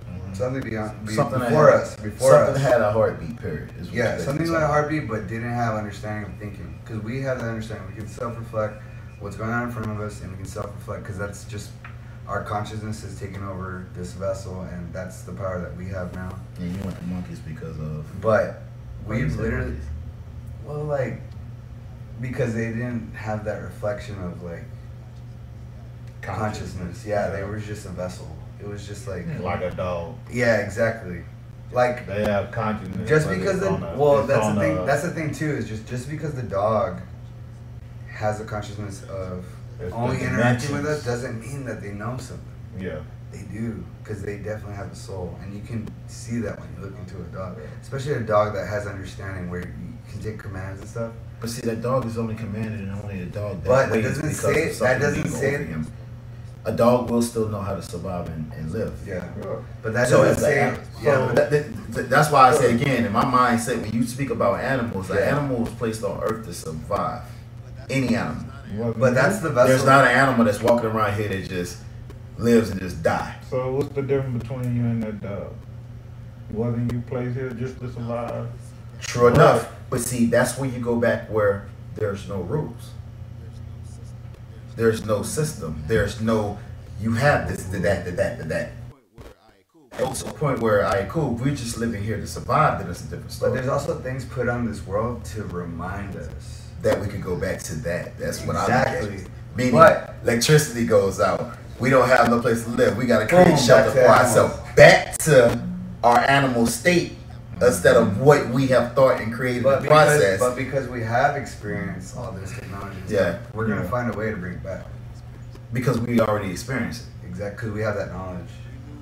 Mhm. 0.10 0.36
Something 0.38 0.62
beyond 0.62 1.06
be, 1.06 1.14
Something 1.14 1.40
before 1.40 1.66
had- 1.72 1.82
us, 1.82 1.96
before 1.98 2.32
something 2.32 2.56
us. 2.56 2.62
had 2.72 2.80
a 2.82 2.92
heartbeat. 2.94 3.36
Period. 3.42 3.74
yeah, 3.92 4.16
they- 4.16 4.24
something 4.24 4.48
like 4.50 4.64
a 4.64 4.68
heartbeat, 4.68 5.08
but 5.10 5.28
didn't 5.28 5.52
have 5.54 5.76
understanding 5.76 6.32
of 6.32 6.38
thinking. 6.40 6.80
Because 6.84 7.04
we 7.04 7.22
have 7.24 7.40
that 7.42 7.50
understanding. 7.50 7.88
We 7.90 7.96
can 8.00 8.08
self-reflect 8.08 8.82
what's 9.20 9.36
going 9.36 9.50
on 9.52 9.64
in 9.64 9.72
front 9.72 9.92
of 9.92 10.00
us, 10.00 10.22
and 10.22 10.32
we 10.32 10.38
can 10.38 10.46
self-reflect 10.46 11.04
because 11.04 11.18
that's 11.18 11.44
just 11.44 11.72
our 12.30 12.44
consciousness 12.44 13.04
is 13.04 13.20
taking 13.20 13.44
over 13.44 13.88
this 13.96 14.14
vessel, 14.14 14.62
and 14.62 14.94
that's 14.94 15.24
the 15.24 15.32
power 15.34 15.60
that 15.62 15.76
we 15.76 15.88
have 15.90 16.14
now. 16.14 16.30
And 16.60 16.76
you 16.76 16.84
went 16.84 16.96
to 17.00 17.04
monkeys 17.06 17.40
because 17.40 17.78
of. 17.80 18.06
But 18.22 18.62
we 19.08 19.24
literally, 19.24 19.72
monkeys? 19.72 19.84
well, 20.64 20.84
like, 20.84 21.22
because 22.22 22.54
they 22.54 22.68
didn't 22.68 23.14
have 23.16 23.44
that 23.46 23.64
reflection 23.64 24.22
of 24.24 24.44
like 24.44 24.64
consciousness. 26.22 27.04
Yeah, 27.06 27.30
they 27.30 27.44
were 27.44 27.60
just 27.60 27.86
a 27.88 27.90
vessel. 27.90 28.28
It 28.62 28.68
was 28.68 28.86
just 28.86 29.08
like, 29.08 29.26
like 29.40 29.62
a 29.62 29.72
dog. 29.72 30.16
yeah, 30.32 30.58
exactly. 30.58 31.24
Like 31.72 32.06
They 32.08 32.24
have 32.26 32.52
consciousness. 32.52 33.08
just 33.10 33.30
because 33.30 33.60
the 33.60 33.70
a- 33.70 33.98
well, 33.98 34.26
that's 34.28 34.54
the 34.54 34.60
thing. 34.60 34.78
a- 34.80 34.86
That's 34.86 35.04
the 35.04 35.12
thing 35.12 35.34
too. 35.34 35.50
Is 35.52 35.68
just 35.68 35.88
just 35.88 36.10
because 36.10 36.34
the 36.34 36.44
dog 36.44 37.02
has 38.12 38.40
a 38.42 38.46
consciousness 38.46 39.04
of 39.04 39.46
It's 39.80 39.94
only 39.94 40.22
interacting 40.22 40.74
with 40.74 40.86
us 40.86 41.06
doesn't 41.06 41.40
mean 41.40 41.66
that 41.66 41.82
they 41.82 41.92
know 41.92 42.18
something. 42.18 42.46
yeah. 42.80 43.00
They 43.32 43.44
do, 43.44 43.86
because 44.04 44.24
they 44.24 44.38
definitely 44.38 44.74
have 44.74 44.92
a 44.92 44.96
soul, 44.96 45.38
and 45.44 45.54
you 45.54 45.62
can 45.62 45.88
see 46.08 46.40
that 46.40 46.60
when 46.60 46.68
you 46.76 46.82
look 46.82 46.98
into 46.98 47.16
a 47.18 47.26
dog, 47.26 47.60
especially 47.80 48.14
a 48.14 48.22
dog 48.22 48.56
that 48.56 48.68
has 48.68 48.88
understanding 48.88 49.52
where 49.52 49.60
you 49.62 49.94
can 50.12 50.20
take 50.20 50.40
commands 50.40 50.82
and 50.82 50.90
stuff. 50.90 51.12
But 51.40 51.52
see, 51.52 51.62
that 51.62 51.84
dog 51.84 52.08
is 52.08 52.18
only 52.18 52.34
commanded 52.34 52.80
and 52.80 52.92
only 53.04 53.22
a 53.22 53.26
dog 53.28 53.62
that 53.64 53.68
But 53.70 53.90
it 53.90 53.92
ways 53.92 54.18
doesn't 54.18 54.34
say- 54.34 54.70
of 54.72 54.80
that 54.80 55.00
doesn't 55.00 55.30
say- 55.30 55.54
over 55.56 55.64
him. 55.64 55.88
A 56.66 56.72
dog 56.72 57.10
will 57.12 57.22
still 57.22 57.48
know 57.50 57.62
how 57.62 57.76
to 57.76 57.84
survive 57.84 58.28
and, 58.30 58.52
and 58.54 58.72
live. 58.72 58.94
Yeah, 59.08 59.24
Yeah. 59.42 59.56
but 59.84 59.94
that 59.94 60.08
so 60.10 60.18
doesn't 60.24 60.32
it's 60.34 60.42
say. 60.42 60.60
an- 60.68 60.80
yeah, 61.02 61.14
so 61.14 61.28
but 61.28 61.50
that, 61.52 61.92
that- 61.94 62.10
that's 62.10 62.32
why 62.32 62.50
I 62.50 62.54
say 62.56 62.74
again 62.74 63.06
in 63.06 63.12
my 63.14 63.24
mindset 63.26 63.80
when 63.80 63.92
you 63.94 64.06
speak 64.08 64.32
about 64.32 64.60
animals, 64.60 65.10
an 65.12 65.18
Yeah. 65.18 65.38
animal 65.38 65.58
was 65.60 65.70
placed 65.76 66.04
on 66.04 66.20
earth 66.24 66.46
to 66.46 66.54
survive. 66.54 67.22
Any 67.92 68.16
animal. 68.16 68.44
Wasn't 68.72 69.00
but 69.00 69.14
that's 69.14 69.40
the 69.40 69.50
vessel. 69.50 69.70
There's 69.70 69.86
not 69.86 70.06
an 70.06 70.12
animal 70.12 70.46
that's 70.46 70.62
walking 70.62 70.88
around 70.88 71.16
here 71.16 71.30
that 71.30 71.50
just 71.50 71.80
lives 72.38 72.70
and 72.70 72.80
just 72.80 73.02
die. 73.02 73.36
So 73.50 73.74
what's 73.74 73.90
the 73.90 74.02
difference 74.02 74.44
between 74.44 74.76
you 74.76 74.84
and 74.84 75.04
that 75.04 75.32
uh, 75.32 75.38
dog? 75.40 75.56
Wasn't 76.52 76.92
you 76.92 77.02
placed 77.02 77.36
here 77.36 77.50
just 77.52 77.80
to 77.80 77.92
survive? 77.92 78.48
True 79.02 79.28
enough. 79.28 79.72
But 79.90 80.02
see, 80.02 80.26
that's 80.26 80.58
when 80.58 80.74
you 80.74 80.80
go 80.80 80.96
back 80.96 81.30
where 81.30 81.68
there's 81.96 82.28
no 82.28 82.42
rules. 82.42 82.92
There's 84.76 85.06
no 85.06 85.24
system. 85.24 85.84
There's 85.88 86.22
no 86.22 86.58
you 87.02 87.14
have 87.14 87.48
this, 87.48 87.64
the 87.64 87.80
that, 87.80 88.06
the 88.06 88.12
that, 88.12 88.38
the 88.38 88.44
that. 88.46 88.72
It's 90.00 90.22
a 90.22 90.26
point 90.26 90.60
where 90.60 90.86
I 90.86 91.06
cool, 91.06 91.32
we're 91.32 91.56
just 91.56 91.78
living 91.78 92.04
here 92.04 92.18
to 92.18 92.28
survive, 92.28 92.80
then 92.80 92.90
it's 92.90 93.02
a 93.02 93.04
different 93.06 93.32
story. 93.32 93.52
But 93.52 93.56
there's 93.56 93.70
also 93.70 94.00
things 94.00 94.26
put 94.26 94.48
on 94.48 94.66
this 94.66 94.86
world 94.86 95.26
to 95.26 95.44
remind 95.44 96.16
us. 96.16 96.59
That 96.82 97.00
we 97.00 97.08
could 97.08 97.22
go 97.24 97.36
back 97.36 97.60
to 97.64 97.76
that. 97.82 98.18
That's 98.18 98.42
what 98.46 98.56
I 98.56 98.64
Exactly. 98.64 99.10
look 99.10 99.20
at. 99.20 99.28
Meaning 99.56 99.74
But- 99.74 100.16
electricity 100.24 100.86
goes 100.86 101.20
out. 101.20 101.58
We 101.80 101.90
don't 101.90 102.08
have 102.08 102.30
no 102.30 102.40
place 102.40 102.64
to 102.64 102.70
live. 102.72 102.98
We 102.98 103.06
gotta 103.06 103.26
create 103.28 103.48
Boom, 103.48 103.58
shelter 103.58 103.92
for 103.92 104.08
ourselves. 104.08 104.56
Back 104.76 105.18
to 105.20 105.60
our 106.04 106.20
animal 106.20 106.66
state 106.68 107.18
instead 107.62 107.96
of 107.98 108.20
what 108.20 108.50
we 108.50 108.68
have 108.68 108.94
thought 108.94 109.20
and 109.20 109.34
created 109.34 109.64
But 109.64 109.78
the 109.78 109.82
because, 109.84 110.18
process. 110.18 110.40
but 110.40 110.56
because 110.56 110.88
we 110.88 111.02
have 111.04 111.36
experienced 111.36 112.16
all 112.18 112.32
this 112.40 112.52
technology, 112.52 112.96
Yeah. 113.08 113.36
we're 113.54 113.66
gonna 113.68 113.84
Yeah. 113.84 113.90
find 113.90 114.14
a 114.14 114.18
way 114.18 114.30
to 114.30 114.38
bring 114.38 114.54
it 114.54 114.64
back. 114.64 114.86
because 115.72 116.00
we 116.00 116.20
already 116.20 116.50
experienced 116.50 117.04
it. 117.04 117.28
Exactly, 117.30 117.56
because 117.70 117.72
we 117.76 117.82
have 117.84 117.96
that 117.96 118.12
knowledge. 118.12 118.50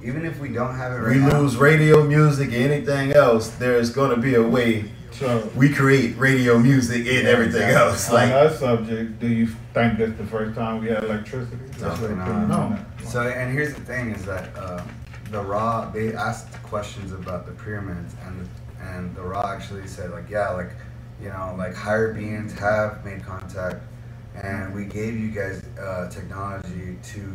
Even 0.03 0.25
if 0.25 0.37
we 0.37 0.49
don't 0.49 0.75
have 0.75 0.91
it 0.91 0.95
right 0.97 1.15
we 1.15 1.21
now, 1.21 1.39
lose 1.39 1.55
radio 1.55 2.03
music, 2.03 2.49
anything 2.51 3.13
else, 3.13 3.47
there's 3.57 3.89
gonna 3.89 4.17
be 4.17 4.35
a 4.35 4.41
way 4.43 4.91
So 5.11 5.49
we 5.55 5.69
create 5.73 6.17
radio 6.17 6.59
music 6.59 6.97
and 6.99 7.05
Yeah, 7.07 7.29
everything 7.33 7.63
exactly. 7.63 7.75
else. 7.75 8.09
on 8.09 8.15
Like 8.15 8.29
that 8.29 8.59
subject, 8.59 9.19
do 9.19 9.27
you 9.27 9.47
think 9.73 9.97
that's 9.97 10.17
the 10.17 10.25
first 10.25 10.55
time 10.55 10.81
we 10.81 10.87
had 10.89 11.03
electricity? 11.03 11.57
That's 11.77 11.99
No, 12.01 12.07
your 12.07 12.15
no, 12.17 12.23
opinion 12.23 12.49
no. 12.49 12.55
on? 12.55 12.85
So, 13.05 13.21
and 13.21 13.51
here's 13.51 13.73
the 13.73 13.81
thing: 13.81 14.11
is 14.11 14.25
that 14.25 14.55
uh, 14.55 14.83
the 15.31 15.41
Ra 15.41 15.89
they 15.91 16.13
asked 16.13 16.51
questions 16.63 17.11
about 17.13 17.45
the 17.45 17.53
pyramids, 17.53 18.15
and 18.25 18.47
and 18.81 19.15
the 19.15 19.21
Ra 19.23 19.51
actually 19.53 19.87
said 19.87 20.11
like, 20.11 20.29
yeah, 20.29 20.49
like 20.51 20.71
you 21.21 21.29
know, 21.29 21.55
like 21.57 21.73
higher 21.73 22.13
beings 22.13 22.53
have 22.59 23.03
made 23.03 23.23
contact, 23.25 23.77
and 24.35 24.73
we 24.75 24.85
gave 24.85 25.17
you 25.17 25.29
guys 25.29 25.63
uh, 25.81 26.09
technology 26.09 26.97
to 27.03 27.33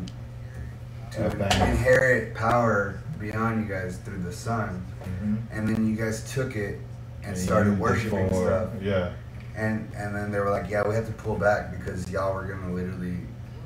to 1.12 1.26
Advance. 1.26 1.54
inherit 1.56 2.34
power 2.34 3.00
beyond 3.18 3.62
you 3.66 3.68
guys 3.74 3.98
through 3.98 4.22
the 4.22 4.32
sun, 4.32 4.84
Mhm. 5.02 5.36
and 5.50 5.68
then 5.68 5.86
you 5.86 5.96
guys 5.96 6.32
took 6.32 6.54
it 6.56 6.78
and 7.24 7.36
started 7.36 7.78
worshiping 7.78 8.28
for- 8.28 8.46
stuff. 8.46 8.68
Yeah. 8.80 9.12
And 9.54 9.90
and 9.94 10.14
then 10.16 10.30
they 10.32 10.38
were 10.40 10.50
like, 10.50 10.70
yeah, 10.70 10.86
we 10.86 10.94
have 10.94 11.06
to 11.06 11.12
pull 11.12 11.36
back 11.36 11.76
because 11.78 12.10
y'all 12.10 12.34
were 12.34 12.44
gonna 12.44 12.72
literally 12.72 13.16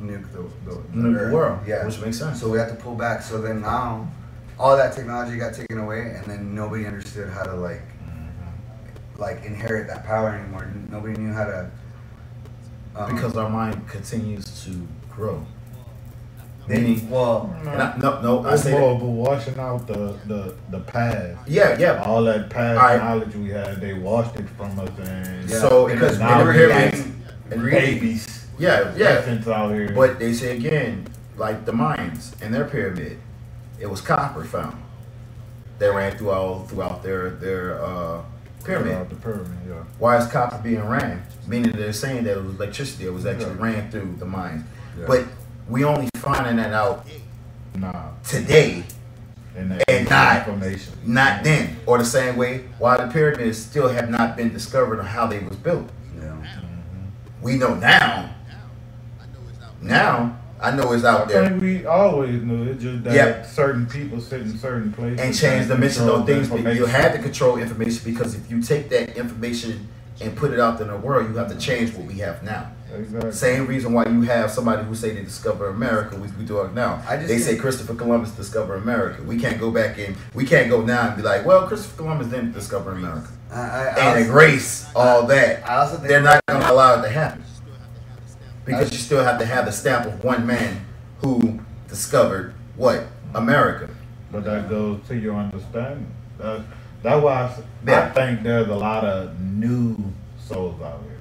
nuke 0.03 0.31
the 0.33 0.43
the, 0.69 0.77
Nuke 0.95 1.13
the 1.15 1.19
earth." 1.19 1.33
world, 1.33 1.59
Yeah, 1.67 1.87
which 1.87 2.01
makes 2.01 2.19
sense. 2.19 2.41
So 2.41 2.49
we 2.51 2.59
have 2.59 2.69
to 2.71 2.75
pull 2.75 2.97
back. 2.97 3.23
So 3.23 3.41
then 3.41 3.61
now, 3.61 4.11
all 4.59 4.77
that 4.77 4.95
technology 4.95 5.37
got 5.39 5.55
taken 5.55 5.79
away, 5.79 6.11
and 6.17 6.25
then 6.27 6.55
nobody 6.55 6.87
understood 6.87 7.31
how 7.31 7.45
to 7.45 7.55
like 7.55 7.83
like 9.19 9.45
inherit 9.45 9.87
that 9.89 10.05
power 10.05 10.31
anymore. 10.31 10.71
Nobody 10.91 11.15
knew 11.19 11.33
how 11.33 11.45
to. 11.45 11.71
Um, 12.97 13.15
because 13.15 13.37
our 13.37 13.49
mind 13.49 13.87
continues 13.89 14.65
to 14.65 14.87
grow. 15.11 15.45
They, 16.67 16.81
Meaning, 16.81 17.09
well, 17.11 17.55
and 17.61 17.69
I, 17.69 17.97
no, 17.99 18.21
no, 18.23 18.45
I 18.45 18.55
It's 18.55 18.65
say 18.65 18.73
more 18.73 18.91
that. 18.91 18.97
of 18.97 19.03
a 19.03 19.07
washing 19.07 19.59
out 19.59 19.87
the, 19.87 20.17
the, 20.27 20.55
the 20.71 20.81
past. 20.81 21.49
Yeah, 21.49 21.79
yeah. 21.79 22.03
All 22.05 22.25
that 22.25 22.51
past 22.51 22.79
Alright. 22.81 22.99
knowledge 23.01 23.35
we 23.37 23.51
had, 23.51 23.81
they 23.81 23.95
washed 23.95 24.35
it 24.37 24.49
from 24.51 24.79
us 24.81 24.91
and 24.99 25.49
Yeah. 25.49 25.61
So 25.61 25.87
because 25.87 26.01
because 26.01 26.19
now 26.19 26.45
we 26.47 26.53
pyramids, 26.55 26.97
getting 27.03 27.23
and 27.53 27.71
babies. 27.71 28.47
yeah, 28.59 28.93
yeah. 28.97 29.39
Out 29.47 29.73
here. 29.75 29.93
But 29.95 30.19
they 30.19 30.33
say 30.33 30.57
again, 30.57 31.07
like 31.37 31.65
the 31.67 31.73
Mayans 31.73 32.35
and 32.43 32.53
their 32.53 32.65
pyramid, 32.65 33.19
it 33.79 33.87
was 33.87 34.01
copper 34.01 34.43
found. 34.45 34.83
They 35.79 35.89
ran 35.89 36.17
through 36.19 36.31
all 36.31 36.65
throughout 36.65 37.03
their 37.05 37.31
their 37.31 37.85
uh, 37.85 38.23
pyramid. 38.65 38.89
Throughout 38.93 39.09
the 39.11 39.17
pyramid, 39.17 39.59
yeah. 39.69 39.85
Why 40.01 40.17
is 40.17 40.27
copper 40.27 40.59
being 40.63 40.83
ran? 40.85 41.23
Meaning 41.47 41.73
they're 41.73 41.93
saying 41.93 42.25
that 42.25 42.39
it 42.39 42.45
was 42.45 42.55
electricity 42.57 43.05
that 43.05 43.13
was 43.13 43.25
actually 43.27 43.55
Yeah. 43.55 43.63
ran 43.63 43.91
through 43.91 44.17
the 44.19 44.25
mines. 44.27 44.65
Yeah. 44.99 45.05
But 45.07 45.25
we 45.69 45.85
only 45.85 46.09
finding 46.17 46.57
that 46.57 46.73
out 46.73 47.07
Nah. 47.75 47.93
today, 48.25 48.85
And, 49.57 49.83
And 49.89 50.09
not- 50.09 50.39
information. 50.49 50.93
not 51.07 51.43
then. 51.45 51.77
Or 51.87 51.99
the 51.99 52.05
same 52.05 52.37
way, 52.37 52.65
why 52.79 52.97
the 52.99 53.11
pyramids 53.13 53.59
still 53.59 53.89
have 53.89 54.11
not 54.11 54.37
been 54.37 54.53
discovered 54.53 54.99
on 55.01 55.07
how 55.07 55.27
they 55.27 55.39
was 55.41 55.57
built. 55.57 55.89
yeah. 56.19 56.25
Mm-hmm. 56.29 57.43
We 57.43 57.57
know 57.57 57.75
now. 57.75 58.31
Now, 59.83 60.37
I 60.61 60.71
know 60.73 60.93
it's 60.93 61.05
I 61.05 61.13
out 61.13 61.29
there. 61.29 61.49
think 61.49 61.61
we 61.63 61.85
always 61.87 62.43
knew 62.43 62.65
it, 62.71 62.79
just 62.81 63.05
that 63.05 63.15
Yeah. 63.15 63.43
certain 63.47 63.87
people 63.87 64.21
sit 64.21 64.41
in 64.41 64.59
certain 64.59 64.91
places 64.93 65.21
and 65.21 65.35
change 65.35 65.67
the 65.67 65.75
and 65.75 65.81
mission 65.81 66.03
control 66.03 66.21
on 66.21 66.27
things. 66.27 66.49
But 66.49 66.61
you 66.61 66.67
information. 66.69 66.89
had 67.03 67.13
to 67.13 67.19
control 67.19 67.57
information 67.59 68.01
because 68.05 68.35
if 68.35 68.51
you 68.51 68.63
take 68.63 68.89
that 68.91 69.17
information 69.17 69.87
and 70.21 70.35
put 70.35 70.53
it 70.53 70.59
out 70.61 70.81
in 70.81 70.89
the 70.89 70.97
world, 70.97 71.29
you 71.31 71.37
have 71.37 71.49
to 71.51 71.57
change 71.59 71.93
what 71.95 72.07
we 72.07 72.15
have 72.21 72.43
now. 72.43 72.69
Exactly. 72.95 73.33
Same 73.33 73.67
reason 73.67 73.93
why 73.93 74.07
you 74.07 74.23
have 74.23 74.51
somebody 74.51 74.85
who 74.85 74.95
say 74.95 75.11
they 75.13 75.23
discover 75.25 75.69
America, 75.69 76.17
which 76.17 76.31
we 76.39 76.45
do 76.45 76.61
it 76.63 76.73
now. 76.73 77.03
I 77.09 77.17
just 77.17 77.29
they 77.29 77.39
say 77.39 77.57
Christopher 77.57 77.95
Columbus 77.95 78.31
discovered 78.31 78.77
America. 78.77 79.23
We 79.23 79.39
can't 79.39 79.59
go 79.59 79.71
back 79.71 79.99
in. 79.99 80.15
We 80.35 80.45
can't 80.47 80.71
go 80.71 80.83
now 80.83 81.09
and 81.09 81.17
be 81.17 81.23
like, 81.23 81.45
well, 81.45 81.67
Christopher 81.67 81.97
Columbus 82.03 82.29
didn't 82.29 82.53
discover 82.53 82.93
America, 82.93 83.29
I, 83.51 83.61
I, 83.61 83.63
I 83.63 83.89
and 83.89 84.19
also- 84.21 84.33
erase 84.33 84.87
all 84.95 85.27
that. 85.27 85.69
I 85.69 85.77
also 85.81 85.97
think 85.97 86.09
They're 86.09 86.23
not 86.23 86.41
going 86.47 86.61
to 86.63 86.71
allow 86.71 86.99
it 86.99 87.03
to 87.03 87.09
happen 87.11 87.43
because 88.65 88.91
you 88.93 88.99
still 88.99 89.23
have 89.23 89.39
to 89.41 89.47
have 89.47 89.65
the 89.67 89.73
stamp 89.73 90.07
of 90.07 90.23
one 90.25 90.47
man 90.47 90.85
who 91.21 91.61
discovered 91.89 92.55
what 92.77 93.07
America. 93.35 93.89
But 94.33 94.45
that 94.45 94.69
goes 94.69 95.01
to 95.09 95.17
your 95.17 95.35
understanding. 95.37 96.07
That, 96.39 96.63
that's 97.03 97.23
why 97.23 97.33
I, 97.45 97.63
Yeah. 97.87 98.13
think 98.13 98.43
there's 98.43 98.69
a 98.69 98.75
lot 98.75 99.05
of 99.05 99.41
new 99.41 99.97
souls 100.39 100.81
out 100.83 101.01
here 101.05 101.19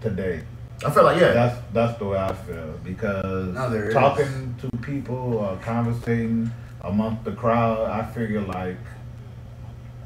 today. 0.00 0.42
I 0.84 0.90
feel 0.90 1.04
like 1.04 1.20
yeah, 1.20 1.32
That's 1.32 1.56
that's 1.72 1.98
the 1.98 2.04
way 2.04 2.18
I 2.18 2.32
feel 2.34 2.78
because 2.84 3.54
No, 3.54 3.70
there 3.70 3.88
is. 3.88 3.94
talking 3.94 4.54
to 4.60 4.76
people, 4.78 5.42
uh, 5.44 5.56
conversating 5.56 6.50
amongst 6.82 7.24
the 7.24 7.32
crowd, 7.32 7.88
I 7.88 8.04
figure 8.04 8.42
like 8.42 8.76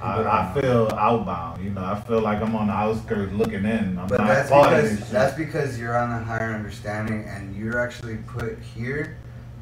I, 0.01 0.23
I 0.23 0.61
feel 0.61 0.89
outbound. 0.93 1.63
You 1.63 1.71
know, 1.71 1.85
I 1.85 2.01
feel 2.01 2.21
like 2.21 2.41
I'm 2.41 2.55
on 2.57 2.69
the 2.69 2.73
outskirts 2.73 3.33
looking 3.35 3.65
in. 3.65 3.99
I'm 3.99 4.07
But 4.07 4.21
not 4.21 4.29
that's 4.29 4.49
part 4.51 4.73
of 4.73 4.83
because 4.85 4.99
this 5.01 5.11
that's 5.11 5.37
because 5.37 5.79
you're 5.79 5.97
on 5.99 6.11
a 6.11 6.25
higher 6.25 6.55
understanding, 6.55 7.25
and 7.25 7.55
you're 7.57 7.79
actually 7.81 8.17
put 8.27 8.59
here 8.61 9.19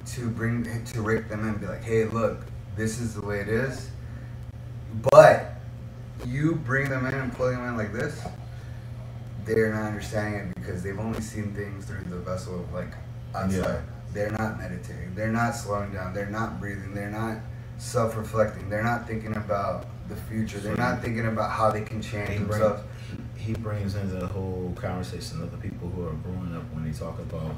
to 0.06 0.28
bring 0.28 0.64
to 0.84 1.02
rake 1.02 1.28
them 1.28 1.40
in, 1.40 1.48
and 1.48 1.60
be 1.60 1.66
like, 1.66 1.82
hey, 1.82 2.04
look, 2.04 2.44
this 2.76 3.00
is 3.00 3.14
the 3.14 3.20
way 3.22 3.40
it 3.40 3.48
is. 3.48 3.90
But 5.10 5.54
you 6.26 6.54
bring 6.54 6.88
them 6.88 7.06
in 7.06 7.14
and 7.14 7.32
pull 7.32 7.50
them 7.50 7.64
in 7.66 7.76
like 7.76 7.92
this, 7.92 8.20
they're 9.48 9.72
not 9.72 9.84
understanding 9.84 10.50
it 10.50 10.54
because 10.54 10.82
they've 10.82 10.98
only 10.98 11.20
seen 11.20 11.54
things 11.54 11.86
through 11.86 12.04
the 12.08 12.18
vessel 12.18 12.60
of 12.60 12.72
like 12.72 12.92
outside. 13.34 13.56
Yeah. 13.56 13.80
They're 14.12 14.30
not 14.30 14.58
meditating. 14.58 15.14
They're 15.14 15.32
not 15.32 15.52
slowing 15.54 15.92
down. 15.92 16.14
They're 16.14 16.26
not 16.30 16.60
breathing. 16.60 16.94
They're 16.94 17.10
not 17.10 17.38
self-reflecting. 17.78 18.68
They're 18.70 18.82
not 18.82 19.06
thinking 19.06 19.36
about 19.36 19.86
the 20.08 20.16
future. 20.16 20.58
They're 20.58 20.76
not 20.76 21.02
thinking 21.02 21.26
about 21.26 21.50
how 21.50 21.70
they 21.70 21.82
can 21.82 22.00
change 22.00 22.30
He 22.30 22.36
brings, 22.38 22.50
themselves. 22.50 22.82
he 23.36 23.52
brings 23.54 23.94
into 23.94 24.16
the 24.16 24.26
whole 24.26 24.72
conversation 24.76 25.42
of 25.42 25.50
the 25.50 25.58
people 25.58 25.88
who 25.90 26.06
are 26.06 26.12
growing 26.14 26.54
up 26.56 26.64
when 26.72 26.90
they 26.90 26.98
talk 26.98 27.18
about, 27.18 27.54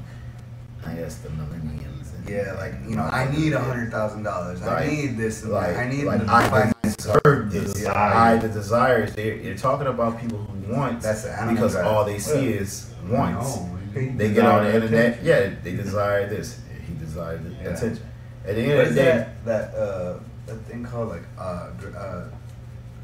I 0.85 0.95
guess, 0.95 1.15
the 1.19 1.29
millenniums. 1.29 2.00
Yeah, 2.27 2.53
like 2.59 2.73
you 2.87 2.95
know, 2.95 3.03
I 3.03 3.29
need 3.31 3.53
a 3.53 3.59
hundred 3.59 3.91
thousand 3.91 4.23
dollars. 4.23 4.61
I 4.61 4.65
Like- 4.81 4.91
need 4.91 5.17
this 5.17 5.43
Like. 5.45 5.75
I 5.75 5.87
need 5.89 6.03
like 6.05 6.21
I 6.27 6.71
deserve 6.83 7.51
this. 7.51 7.73
desire. 7.73 7.95
I 7.95 8.37
the 8.37 8.49
desires. 8.49 9.13
They, 9.15 9.39
you're 9.41 9.57
talking 9.57 9.87
about 9.87 10.19
people 10.21 10.37
who 10.39 10.73
want 10.73 11.01
That's 11.01 11.23
the 11.23 11.31
animal 11.33 11.55
because 11.55 11.73
drive. 11.73 11.87
all 11.87 12.05
they 12.05 12.19
see 12.19 12.53
is 12.53 12.93
wants. 13.09 13.57
No, 13.57 13.79
They 13.93 14.33
get 14.33 14.45
on 14.45 14.63
the 14.65 14.75
internet. 14.75 15.23
Yeah, 15.23 15.49
they 15.63 15.75
desire 15.75 16.27
this. 16.29 16.59
He 16.87 16.93
desired 16.95 17.43
the 17.43 17.49
Yeah. 17.63 17.69
attention. 17.71 18.05
At 18.45 18.55
the 18.55 18.61
end 18.61 18.77
What 18.77 18.87
of 18.87 18.95
the 18.95 19.01
day, 19.01 19.05
that? 19.05 19.45
That 19.45 19.75
uh, 19.75 20.19
that 20.45 20.55
thing 20.65 20.83
called 20.83 21.09
like 21.09 21.23
uh, 21.37 21.69
uh, 21.97 22.23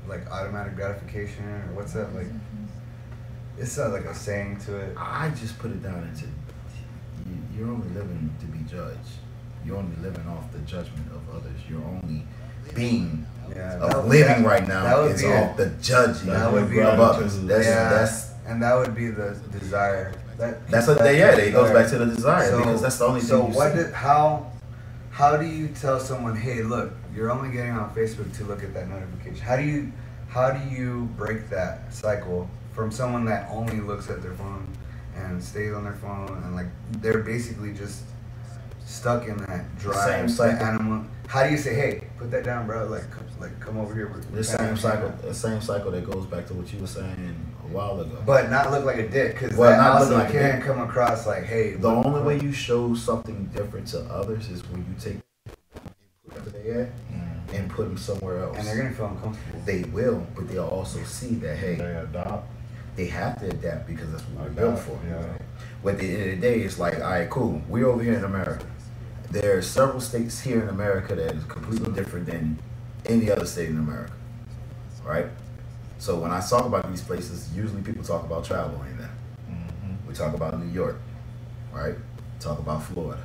like 0.08 0.30
automatic 0.32 0.76
gratification 0.76 1.44
or 1.46 1.74
what's 1.76 1.94
that 1.94 2.14
like? 2.16 2.28
It's 3.58 3.78
uh, 3.80 3.90
like 3.90 4.06
a 4.06 4.14
saying 4.14 4.58
to 4.66 4.78
it. 4.78 4.96
I 4.98 5.30
just 5.30 5.58
put 5.60 5.72
it 5.72 5.82
down 5.82 6.04
into 6.14 6.26
you're 7.58 7.68
only 7.70 7.90
living 7.90 8.34
to 8.40 8.46
be 8.46 8.57
judged. 8.68 8.98
You're 9.66 9.78
only 9.78 9.96
living 10.02 10.28
off 10.28 10.52
the 10.52 10.60
judgment 10.60 11.08
of 11.12 11.36
others. 11.36 11.60
You're 11.70 11.84
only 11.84 12.24
being 12.76 13.26
Yeah, 13.56 13.74
of 13.80 14.04
would- 14.04 14.10
living 14.10 14.44
that- 14.44 14.48
right 14.50 14.68
now 14.68 15.02
is 15.04 15.24
off 15.24 15.58
the 15.58 15.68
judging 15.82 16.28
That 16.32 16.52
would 16.52 16.70
be 16.70 16.80
of 16.82 17.00
others. 17.00 17.42
That's 17.46 17.66
yeah, 17.66 17.90
that's 17.90 18.32
and 18.46 18.62
that 18.62 18.76
would 18.76 18.94
be 18.96 19.08
the 19.08 19.36
desire. 19.52 20.12
That 20.38 20.70
that's 20.70 20.88
what 20.88 21.00
they 21.00 21.20
yeah. 21.20 21.36
It 21.36 21.52
goes 21.52 21.72
back 21.72 21.88
to 21.90 21.98
the 21.98 22.06
desire 22.06 22.50
So- 22.50 22.58
because 22.60 22.82
that's 22.82 22.98
the 22.98 23.06
only 23.06 23.22
So 23.22 23.46
what 23.46 23.72
see. 23.72 23.78
did 23.80 23.94
how 23.94 24.48
how 25.12 25.36
do 25.36 25.46
you 25.48 25.70
tell 25.70 26.00
someone, 26.00 26.36
hey, 26.36 26.62
look, 26.62 26.92
you're 27.16 27.32
only 27.32 27.50
getting 27.50 27.72
on 27.72 27.90
Facebook 27.96 28.32
to 28.38 28.44
look 28.44 28.62
at 28.64 28.74
that 28.76 28.88
notification? 28.88 29.44
How 29.46 29.56
do 29.56 29.64
you 29.64 29.92
how 30.30 30.52
do 30.52 30.70
you 30.70 31.10
break 31.18 31.50
that 31.50 31.92
cycle 31.94 32.50
from 32.74 32.92
someone 32.92 33.26
that 33.26 33.48
only 33.50 33.80
looks 33.80 34.10
at 34.10 34.22
their 34.22 34.34
phone 34.34 34.68
and 35.16 35.42
stays 35.44 35.74
on 35.74 35.84
their 35.86 35.94
phone 35.96 36.28
and 36.46 36.56
like 36.56 36.68
they're 37.02 37.24
basically 37.24 37.74
just 37.74 38.04
stuck 38.88 39.28
in 39.28 39.38
that 39.38 39.78
drive, 39.78 40.06
same 40.06 40.26
that 40.28 40.32
cycle. 40.32 40.66
animal. 40.66 41.06
How 41.28 41.44
do 41.44 41.50
you 41.52 41.58
say, 41.58 41.76
hey, 41.76 42.08
put 42.18 42.32
that 42.32 42.46
down, 42.46 42.66
bro? 42.68 42.86
Like, 42.88 43.12
come, 43.12 43.26
like 43.40 43.60
come 43.60 43.78
over 43.78 43.94
here. 43.94 44.10
the 44.32 44.44
same 44.44 44.78
cycle, 44.78 45.10
the 45.22 45.34
same 45.34 45.60
cycle 45.60 45.92
that 45.92 46.10
goes 46.10 46.26
back 46.26 46.48
to 46.48 46.54
what 46.54 46.72
you 46.72 46.80
were 46.80 46.88
saying 46.88 47.36
a 47.66 47.68
while 47.68 48.00
ago. 48.00 48.18
But 48.26 48.50
not 48.50 48.72
look 48.72 48.86
like 48.86 48.96
a 48.98 49.10
dick, 49.10 49.34
because 49.34 49.58
Well, 49.58 49.72
that 49.72 49.78
not 49.78 50.02
also 50.02 50.12
look 50.16 50.20
like 50.24 50.30
a 50.30 50.32
can 50.40 50.56
dick. 50.60 50.66
come 50.66 50.80
across 50.80 51.28
like, 51.28 51.44
hey. 51.44 51.72
The 51.74 51.90
look, 51.90 52.06
only 52.06 52.20
look. 52.20 52.28
way 52.28 52.40
you 52.40 52.54
show 52.54 52.96
something 52.96 53.46
different 53.54 53.88
to 53.90 54.00
others 54.06 54.48
is 54.50 54.66
when 54.70 54.80
you 54.88 54.96
take 55.00 55.18
wherever 56.24 56.50
they 56.50 56.70
at 56.72 56.90
and 57.54 57.70
put 57.70 57.88
them 57.90 57.98
somewhere 57.98 58.44
else. 58.44 58.58
and 58.58 58.66
they're 58.66 58.78
gonna 58.78 58.94
feel 58.94 59.08
uncomfortable. 59.08 59.62
they 59.66 59.84
will, 59.84 60.26
but 60.36 60.48
they'll 60.50 60.66
also 60.68 61.04
see 61.04 61.36
that 61.36 61.58
hey, 61.58 61.76
They 61.76 61.96
adopt. 61.96 62.48
they 62.96 63.06
have 63.08 63.40
to 63.42 63.48
adapt 63.50 63.86
because 63.88 64.10
that's 64.12 64.24
what 64.30 64.46
we're 64.46 64.50
built 64.54 64.80
for. 64.80 64.98
yeah. 65.08 65.26
But 65.84 65.96
at 65.96 66.00
the 66.00 66.08
end 66.10 66.22
of 66.34 66.42
the 66.42 66.48
day, 66.48 66.60
it's 66.62 66.80
like, 66.80 66.96
all 66.96 67.02
right, 67.02 67.30
cool. 67.30 67.62
We're 67.70 67.86
over 67.88 68.02
here 68.02 68.14
in 68.16 68.24
America. 68.24 68.66
There 69.30 69.58
are 69.58 69.62
several 69.62 70.00
states 70.00 70.40
here 70.40 70.62
in 70.62 70.70
America 70.70 71.16
that 71.16 71.36
is 71.36 71.44
completely 71.46 71.92
different 71.94 72.28
than 72.28 72.60
any 73.06 73.30
other 73.30 73.46
state 73.46 73.70
in 73.70 73.78
America, 73.78 74.14
right? 75.04 75.26
So 76.00 76.18
when 76.20 76.32
I 76.32 76.40
talk 76.40 76.66
about 76.66 76.90
these 76.90 77.02
places, 77.02 77.50
usually 77.56 77.82
people 77.82 78.04
talk 78.04 78.24
about 78.24 78.46
traveling 78.46 78.98
there. 78.98 79.10
Mhm. 79.50 80.08
We 80.08 80.14
talk 80.14 80.34
about 80.34 80.60
New 80.60 80.72
York, 80.72 80.98
right? 81.74 81.96
Talk 82.40 82.60
about 82.60 82.84
Florida. 82.84 83.22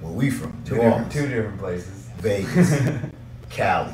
Where 0.00 0.12
we 0.12 0.30
from? 0.30 0.52
Two 0.64 0.76
New 0.76 0.82
different, 0.82 1.12
two 1.12 1.26
different 1.28 1.58
places. 1.58 2.08
Vegas, 2.18 2.82
Cali. 3.50 3.92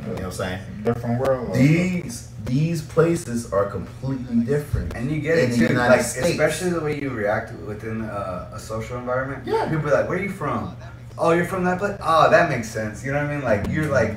You 0.00 0.06
know 0.06 0.12
what 0.14 0.22
I'm 0.24 0.32
saying? 0.32 0.60
Different 0.84 1.20
world. 1.20 1.54
These 1.54 2.31
these 2.44 2.82
places 2.82 3.52
are 3.52 3.66
completely 3.66 4.36
different. 4.44 4.94
And 4.96 5.10
you 5.10 5.20
get 5.20 5.38
it 5.38 5.54
too, 5.54 5.62
United 5.66 5.96
like 5.96 6.00
States. 6.02 6.30
especially 6.30 6.70
the 6.70 6.80
way 6.80 7.00
you 7.00 7.10
react 7.10 7.52
within 7.66 8.02
a, 8.02 8.50
a 8.54 8.58
social 8.58 8.98
environment. 8.98 9.46
Yeah. 9.46 9.68
people 9.68 9.84
be 9.84 9.90
like, 9.90 10.08
"Where 10.08 10.18
are 10.18 10.22
you 10.22 10.30
from?" 10.30 10.76
Oh, 11.18 11.32
you're 11.32 11.44
from 11.44 11.64
that 11.64 11.78
place. 11.78 11.96
Oh, 12.02 12.30
that 12.30 12.48
makes 12.48 12.68
sense. 12.70 13.04
You 13.04 13.12
know 13.12 13.18
what 13.22 13.30
I 13.30 13.34
mean? 13.36 13.44
Like 13.44 13.68
you're 13.68 13.86
like, 13.86 14.16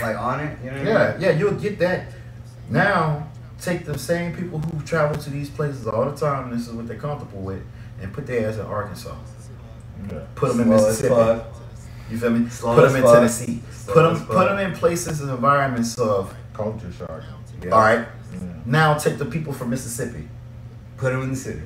like 0.00 0.16
on 0.16 0.40
it. 0.40 0.58
You 0.62 0.70
know 0.70 0.78
what 0.78 0.86
I 0.86 0.90
Yeah, 0.90 1.12
mean? 1.12 1.20
yeah, 1.22 1.30
you'll 1.38 1.52
get 1.60 1.78
that. 1.80 2.06
Now, 2.70 3.28
take 3.60 3.84
the 3.84 3.98
same 3.98 4.34
people 4.36 4.58
who 4.58 4.82
travel 4.84 5.16
to 5.22 5.30
these 5.30 5.48
places 5.50 5.86
all 5.86 6.04
the 6.10 6.16
time, 6.16 6.50
this 6.50 6.68
is 6.68 6.72
what 6.74 6.86
they're 6.86 6.96
comfortable 6.98 7.40
with, 7.42 7.62
and 8.00 8.12
put 8.12 8.26
their 8.26 8.48
ass 8.48 8.56
in 8.56 8.62
Arkansas. 8.62 9.14
Yeah. 10.10 10.20
Put 10.34 10.48
them 10.50 10.60
in 10.60 10.66
Slow 10.78 10.88
Mississippi. 10.88 11.44
You 12.10 12.18
feel 12.18 12.30
me? 12.30 12.48
Slow 12.50 12.74
put 12.74 12.88
them 12.92 12.96
in. 12.96 13.02
Tennessee. 13.10 13.62
Slow 13.72 13.94
Put 13.94 14.02
them, 14.02 14.26
put 14.26 14.48
them 14.48 14.58
in 14.58 14.72
places 14.76 15.20
and 15.22 15.30
environments 15.30 15.98
of. 15.98 16.34
Culture 16.52 16.92
shock. 16.92 17.22
All 17.72 17.80
right. 17.80 18.06
Yeah. 18.32 18.38
Now 18.66 18.94
take 18.98 19.18
the 19.18 19.24
people 19.24 19.52
from 19.52 19.70
Mississippi. 19.70 20.28
Put 20.96 21.12
them 21.12 21.22
in 21.22 21.30
the 21.30 21.36
city. 21.36 21.62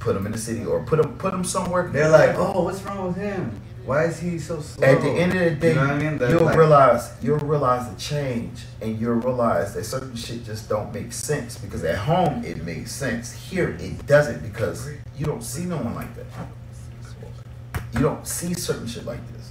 Put 0.00 0.14
them 0.14 0.26
in 0.26 0.32
the 0.32 0.38
city, 0.38 0.64
or 0.64 0.82
put 0.84 1.02
them 1.02 1.18
put 1.18 1.32
them 1.32 1.42
somewhere. 1.44 1.88
They're 1.88 2.08
like, 2.08 2.36
oh, 2.36 2.52
"Oh, 2.56 2.62
what's 2.64 2.80
wrong 2.82 3.08
with 3.08 3.16
him? 3.16 3.60
Why 3.84 4.04
is 4.04 4.20
he 4.20 4.38
so 4.38 4.60
slow?" 4.60 4.86
At 4.86 5.00
the 5.02 5.08
end 5.10 5.32
of 5.34 5.40
the 5.40 5.50
day, 5.56 5.70
you 5.70 5.74
know 5.74 5.82
I 5.82 5.98
mean? 5.98 6.18
you'll 6.30 6.44
like- 6.44 6.56
realize 6.56 7.10
you'll 7.20 7.38
realize 7.38 7.88
the 7.90 7.96
change, 7.98 8.60
and 8.80 8.98
you'll 9.00 9.14
realize 9.14 9.74
that 9.74 9.84
certain 9.84 10.14
shit 10.14 10.44
just 10.44 10.68
don't 10.68 10.94
make 10.94 11.12
sense 11.12 11.58
because 11.58 11.82
at 11.82 11.98
home 11.98 12.44
it 12.44 12.64
makes 12.64 12.92
sense. 12.92 13.32
Here 13.32 13.70
it 13.80 14.06
doesn't 14.06 14.40
because 14.42 14.88
you 15.16 15.26
don't 15.26 15.42
see 15.42 15.64
no 15.64 15.76
one 15.78 15.94
like 15.96 16.14
that. 16.14 16.26
You 17.94 18.00
don't 18.00 18.26
see 18.26 18.54
certain 18.54 18.86
shit 18.86 19.04
like 19.04 19.20
this. 19.32 19.50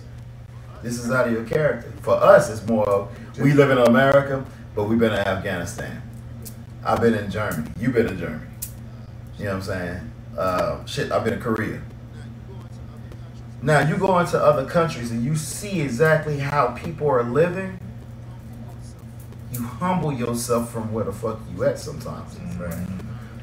This 0.84 1.00
is 1.04 1.12
out 1.12 1.28
of 1.28 1.34
your 1.34 1.44
character. 1.44 1.92
For 2.02 2.14
us, 2.16 2.50
it's 2.50 2.66
more 2.68 2.88
of 2.88 3.10
we 3.40 3.54
live 3.54 3.72
in 3.72 3.80
America, 3.80 4.46
but 4.78 4.84
we've 4.84 5.00
been 5.00 5.12
in 5.12 5.18
Afghanistan. 5.18 6.04
I've 6.86 7.02
been 7.02 7.16
in 7.16 7.32
Germany. 7.32 7.68
You've 7.80 7.96
been 7.96 8.10
in 8.10 8.20
Germany. 8.20 8.46
You 9.40 9.46
know 9.46 9.50
what 9.50 9.56
I'm 9.56 9.62
saying? 9.64 10.12
Uh, 10.38 10.86
shit, 10.86 11.12
I've 11.12 11.24
been 11.24 11.34
in 11.34 11.40
Korea. 11.42 11.82
Now 13.64 13.80
you 13.80 13.98
go 13.98 14.20
into 14.20 14.38
other 14.38 14.66
countries 14.66 15.10
and 15.10 15.26
you 15.26 15.36
see 15.36 15.82
exactly 15.82 16.38
how 16.38 16.68
people 16.74 17.10
are 17.10 17.24
living. 17.24 17.80
You 19.52 19.64
humble 19.64 20.14
yourself 20.14 20.72
from 20.72 20.94
where 20.94 21.06
the 21.06 21.12
fuck 21.12 21.40
you 21.52 21.64
at 21.64 21.80
sometimes. 21.80 22.38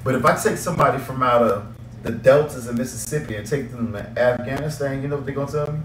But 0.05 0.15
if 0.15 0.25
I 0.25 0.37
take 0.37 0.57
somebody 0.57 1.03
from 1.03 1.21
out 1.25 1.43
of 1.43 1.67
the 2.05 2.13
deltas 2.13 2.69
of 2.69 2.79
Mississippi 2.79 3.35
and 3.35 3.45
take 3.45 3.73
them 3.73 3.93
to 3.93 3.99
Afghanistan, 4.17 5.03
you 5.03 5.09
know 5.09 5.17
what 5.17 5.27
they're 5.27 5.35
gonna 5.35 5.51
tell 5.51 5.73
me? 5.73 5.81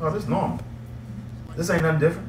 Oh, 0.00 0.10
this 0.10 0.26
normal. 0.26 0.58
This 1.56 1.70
ain't 1.70 1.82
nothing 1.82 2.00
different. 2.00 2.28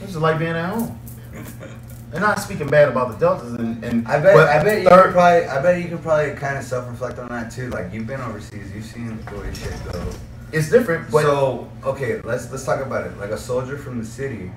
This 0.00 0.10
is 0.10 0.16
like 0.16 0.40
being 0.40 0.50
at 0.50 0.74
home. 0.74 0.98
And 2.12 2.20
not 2.20 2.38
speaking 2.38 2.68
bad 2.68 2.88
about 2.88 3.10
the 3.10 3.16
deltas 3.16 3.54
and, 3.54 3.82
and 3.82 4.06
I 4.06 4.20
bet. 4.20 4.36
I 4.36 4.62
bet 4.62 4.82
you 4.82 4.88
third- 4.88 5.04
could 5.04 5.12
probably. 5.12 5.46
I 5.46 5.62
bet 5.62 5.82
you 5.82 5.88
can 5.88 5.98
probably 5.98 6.34
kind 6.34 6.58
of 6.58 6.64
self-reflect 6.64 7.18
on 7.18 7.28
that 7.28 7.50
too. 7.50 7.70
Like 7.70 7.92
you've 7.92 8.06
been 8.06 8.20
overseas, 8.20 8.70
you've 8.74 8.84
seen 8.84 9.18
the 9.24 9.38
way 9.38 9.52
shit 9.54 9.72
go. 9.90 10.10
it's 10.52 10.68
different, 10.68 11.10
but 11.10 11.22
so 11.22 11.70
okay, 11.84 12.20
let's 12.20 12.50
let's 12.50 12.64
talk 12.64 12.84
about 12.84 13.06
it. 13.06 13.16
Like 13.18 13.30
a 13.30 13.38
soldier 13.38 13.78
from 13.78 13.98
the 13.98 14.04
city 14.04 14.52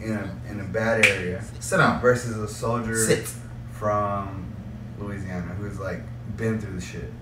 in 0.00 0.12
a 0.14 0.36
in 0.50 0.60
a 0.60 0.64
bad 0.64 1.06
area 1.06 1.44
sit 1.60 1.76
down. 1.76 2.00
versus 2.00 2.36
a 2.36 2.48
soldier 2.48 2.96
Sit. 2.96 3.28
from 3.72 4.52
Louisiana 4.98 5.54
who's 5.54 5.78
like 5.78 6.00
been 6.36 6.60
through 6.60 6.74
the 6.74 6.84
shit. 6.84 7.12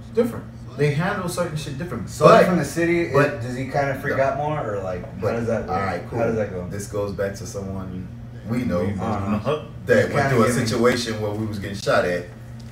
It's 0.00 0.08
different. 0.14 0.46
They 0.78 0.92
handle 0.94 1.28
certain 1.28 1.56
shit 1.56 1.76
different. 1.76 2.08
Soldier 2.08 2.34
But- 2.34 2.46
from 2.46 2.58
the 2.58 2.64
city, 2.64 3.02
it- 3.06 3.12
but- 3.12 3.42
does 3.42 3.56
he 3.56 3.66
kind 3.66 3.90
of 3.90 4.00
freak 4.00 4.16
No. 4.16 4.22
out 4.22 4.36
more 4.36 4.60
or 4.74 4.80
like 4.80 5.02
how 5.20 5.32
does 5.32 5.46
that 5.48 5.62
work? 5.66 5.70
All 5.70 5.76
right, 5.84 6.02
cool. 6.08 6.18
How 6.20 6.26
does 6.26 6.36
that 6.36 6.50
go? 6.52 6.66
This 6.70 6.86
goes 6.86 7.12
back 7.12 7.34
to 7.34 7.46
someone 7.46 8.06
we 8.48 8.64
know 8.64 8.82
Uh-huh. 9.00 9.58
that 9.86 10.12
went 10.12 10.30
through 10.30 10.44
a 10.44 10.46
give 10.46 10.56
me- 10.56 10.64
situation 10.66 11.20
where 11.20 11.32
we 11.32 11.46
was 11.46 11.58
getting 11.58 11.76
shot 11.76 12.04
at, 12.04 12.26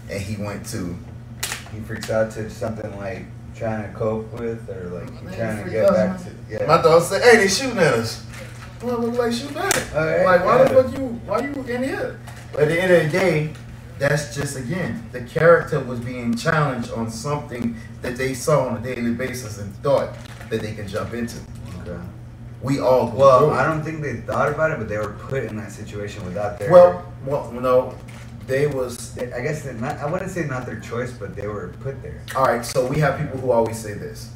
and 0.09 0.21
he 0.21 0.43
went 0.43 0.65
to. 0.67 0.97
He 1.75 1.81
freaks 1.81 2.09
out 2.11 2.31
to 2.33 2.49
something 2.49 2.97
like 2.97 3.25
trying 3.57 3.83
to 3.83 3.89
cope 3.99 4.33
with 4.39 4.69
or 4.71 4.89
like 5.01 5.11
he 5.21 5.37
trying 5.37 5.65
to 5.65 5.71
get 5.71 5.85
out, 5.87 5.95
back 5.95 6.09
man. 6.11 6.19
to 6.19 6.31
yeah. 6.55 6.67
My 6.67 6.81
dog 6.81 7.03
said, 7.03 7.23
"Hey, 7.23 7.39
they 7.39 7.49
shooting 7.49 7.79
at 7.79 7.95
us." 7.95 8.23
Well, 8.83 8.99
look 8.99 9.19
like 9.19 9.33
shooting 9.33 9.57
at 9.57 9.77
us. 9.77 9.83
All 9.97 10.05
right, 10.07 10.25
like, 10.25 10.45
why 10.45 10.63
the 10.65 10.71
fuck 10.83 10.93
you? 10.97 11.21
Why 11.27 11.39
you 11.41 11.65
in 11.75 11.83
here? 11.83 12.19
But 12.53 12.63
at 12.63 12.69
the 12.69 12.81
end 12.81 12.93
of 12.93 13.03
the 13.13 13.19
day, 13.19 13.53
that's 13.99 14.35
just 14.35 14.57
again 14.57 15.09
the 15.13 15.23
character 15.23 15.81
was 15.81 16.01
being 16.01 16.35
challenged 16.37 16.93
on 16.93 17.11
something 17.11 17.77
that 18.03 18.17
they 18.17 18.35
saw 18.35 18.69
on 18.69 18.77
a 18.77 18.81
daily 18.81 19.13
basis 19.15 19.59
and 19.59 19.75
thought 19.77 20.15
that 20.51 20.61
they 20.61 20.75
can 20.75 20.87
jump 20.87 21.15
into. 21.15 21.39
Okay. 21.81 22.01
We 22.63 22.81
all 22.81 23.11
Well. 23.11 23.51
I 23.51 23.65
don't 23.65 23.83
think 23.83 24.03
they 24.03 24.17
thought 24.17 24.51
about 24.51 24.71
it, 24.71 24.79
but 24.79 24.89
they 24.89 24.99
were 24.99 25.13
put 25.29 25.45
in 25.45 25.57
that 25.57 25.73
situation 25.73 26.25
without 26.25 26.59
their. 26.59 26.71
Well, 26.71 27.13
well, 27.25 27.51
no, 27.53 27.95
they 28.47 28.67
was 28.67 29.17
I 29.19 29.41
guess 29.41 29.63
they're 29.63 29.75
not. 29.75 29.99
I 29.99 30.11
wouldn't 30.11 30.31
say 30.31 30.45
not 30.45 30.67
their 30.67 30.81
choice, 30.81 31.13
but 31.13 31.35
they 31.37 31.47
were 31.47 31.75
put 31.81 32.03
there. 32.03 32.23
all 32.35 32.45
right. 32.45 32.65
So 32.65 32.87
we 32.87 32.99
have 32.99 33.19
people 33.19 33.39
who 33.39 33.51
always 33.51 33.79
say 33.79 33.95
this. 33.95 34.33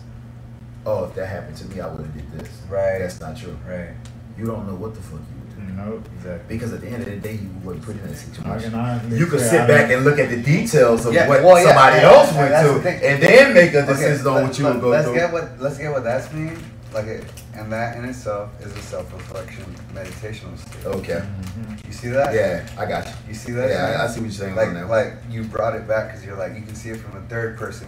Oh, 0.87 1.05
if 1.05 1.15
that 1.15 1.27
happened 1.27 1.57
to 1.59 1.67
me, 1.67 1.81
I 1.81 1.89
would 1.89 2.01
have 2.07 2.15
did 2.15 2.33
this. 2.33 2.49
Right. 2.69 2.99
That's 2.99 3.21
not 3.21 3.37
true. 3.37 3.57
Right. 3.67 3.95
You 4.39 4.47
don't 4.47 4.67
know 4.67 4.75
what 4.75 4.95
the 4.95 5.03
fuck 5.03 5.21
you 5.21 5.40
would 5.71 5.77
know, 5.77 6.03
Exactly. 6.19 6.57
Because 6.57 6.73
at 6.73 6.81
the 6.81 6.89
end 6.89 7.03
of 7.03 7.07
the 7.11 7.17
day, 7.17 7.35
you 7.35 7.49
weren't 7.65 7.83
put 7.83 7.97
in 7.97 8.03
that 8.03 8.11
I 8.11 8.15
situation. 8.15 8.71
can 8.73 8.81
honestly 8.81 9.19
You 9.19 9.27
could 9.27 9.41
sit 9.41 9.61
I 9.63 9.67
back 9.67 9.89
don't- 9.89 9.97
and 9.99 10.05
look 10.05 10.19
at 10.19 10.29
the 10.31 10.37
details 10.43 11.07
of 11.07 11.15
Yeah, 11.15 11.29
what 11.29 11.43
well, 11.43 11.59
yeah, 11.59 11.65
somebody 11.67 11.97
yeah, 11.97 12.13
else 12.13 12.33
went 12.35 12.55
through, 12.67 12.81
the 12.83 12.91
and 13.11 13.23
then 13.23 13.55
make 13.55 13.75
a 13.75 13.79
Okay, 13.83 13.93
decision 13.93 14.27
on 14.27 14.35
let- 14.35 14.45
what 14.45 14.59
you 14.59 14.65
let- 14.65 14.75
would 14.75 14.81
go 14.83 14.89
let's 14.89 15.05
through. 15.07 15.15
get 15.15 15.33
what 15.33 15.61
let's 15.61 15.79
get 15.79 15.91
what 15.93 16.05
that's 16.05 16.33
mean. 16.33 16.57
Like 16.93 17.07
it, 17.07 17.25
and 17.55 17.73
that 17.73 17.97
in 17.97 18.05
itself 18.05 18.51
is 18.61 18.73
a 18.75 18.83
self-reflection 18.83 19.65
meditational 19.95 20.59
state. 20.59 20.85
Okay. 20.87 21.23
Mhm. 21.23 21.87
You 21.87 21.93
see 21.93 22.09
that? 22.09 22.35
Yeah, 22.35 22.63
I 22.77 22.85
got 22.87 23.07
you. 23.07 23.13
You 23.29 23.35
see 23.35 23.53
that? 23.53 23.71
Yeah, 23.71 23.97
I, 24.01 24.05
I 24.05 24.07
see 24.09 24.21
what 24.21 24.27
you're 24.27 24.33
saying 24.33 24.57
Like 24.57 24.89
like 24.89 25.13
you 25.31 25.45
brought 25.45 25.77
it 25.77 25.87
back 25.87 26.09
because 26.09 26.25
you're 26.27 26.37
like 26.37 26.55
you 26.57 26.63
can 26.63 26.75
see 26.75 26.91
it 26.91 26.97
from 27.01 27.17
a 27.17 27.21
third 27.29 27.57
person 27.57 27.87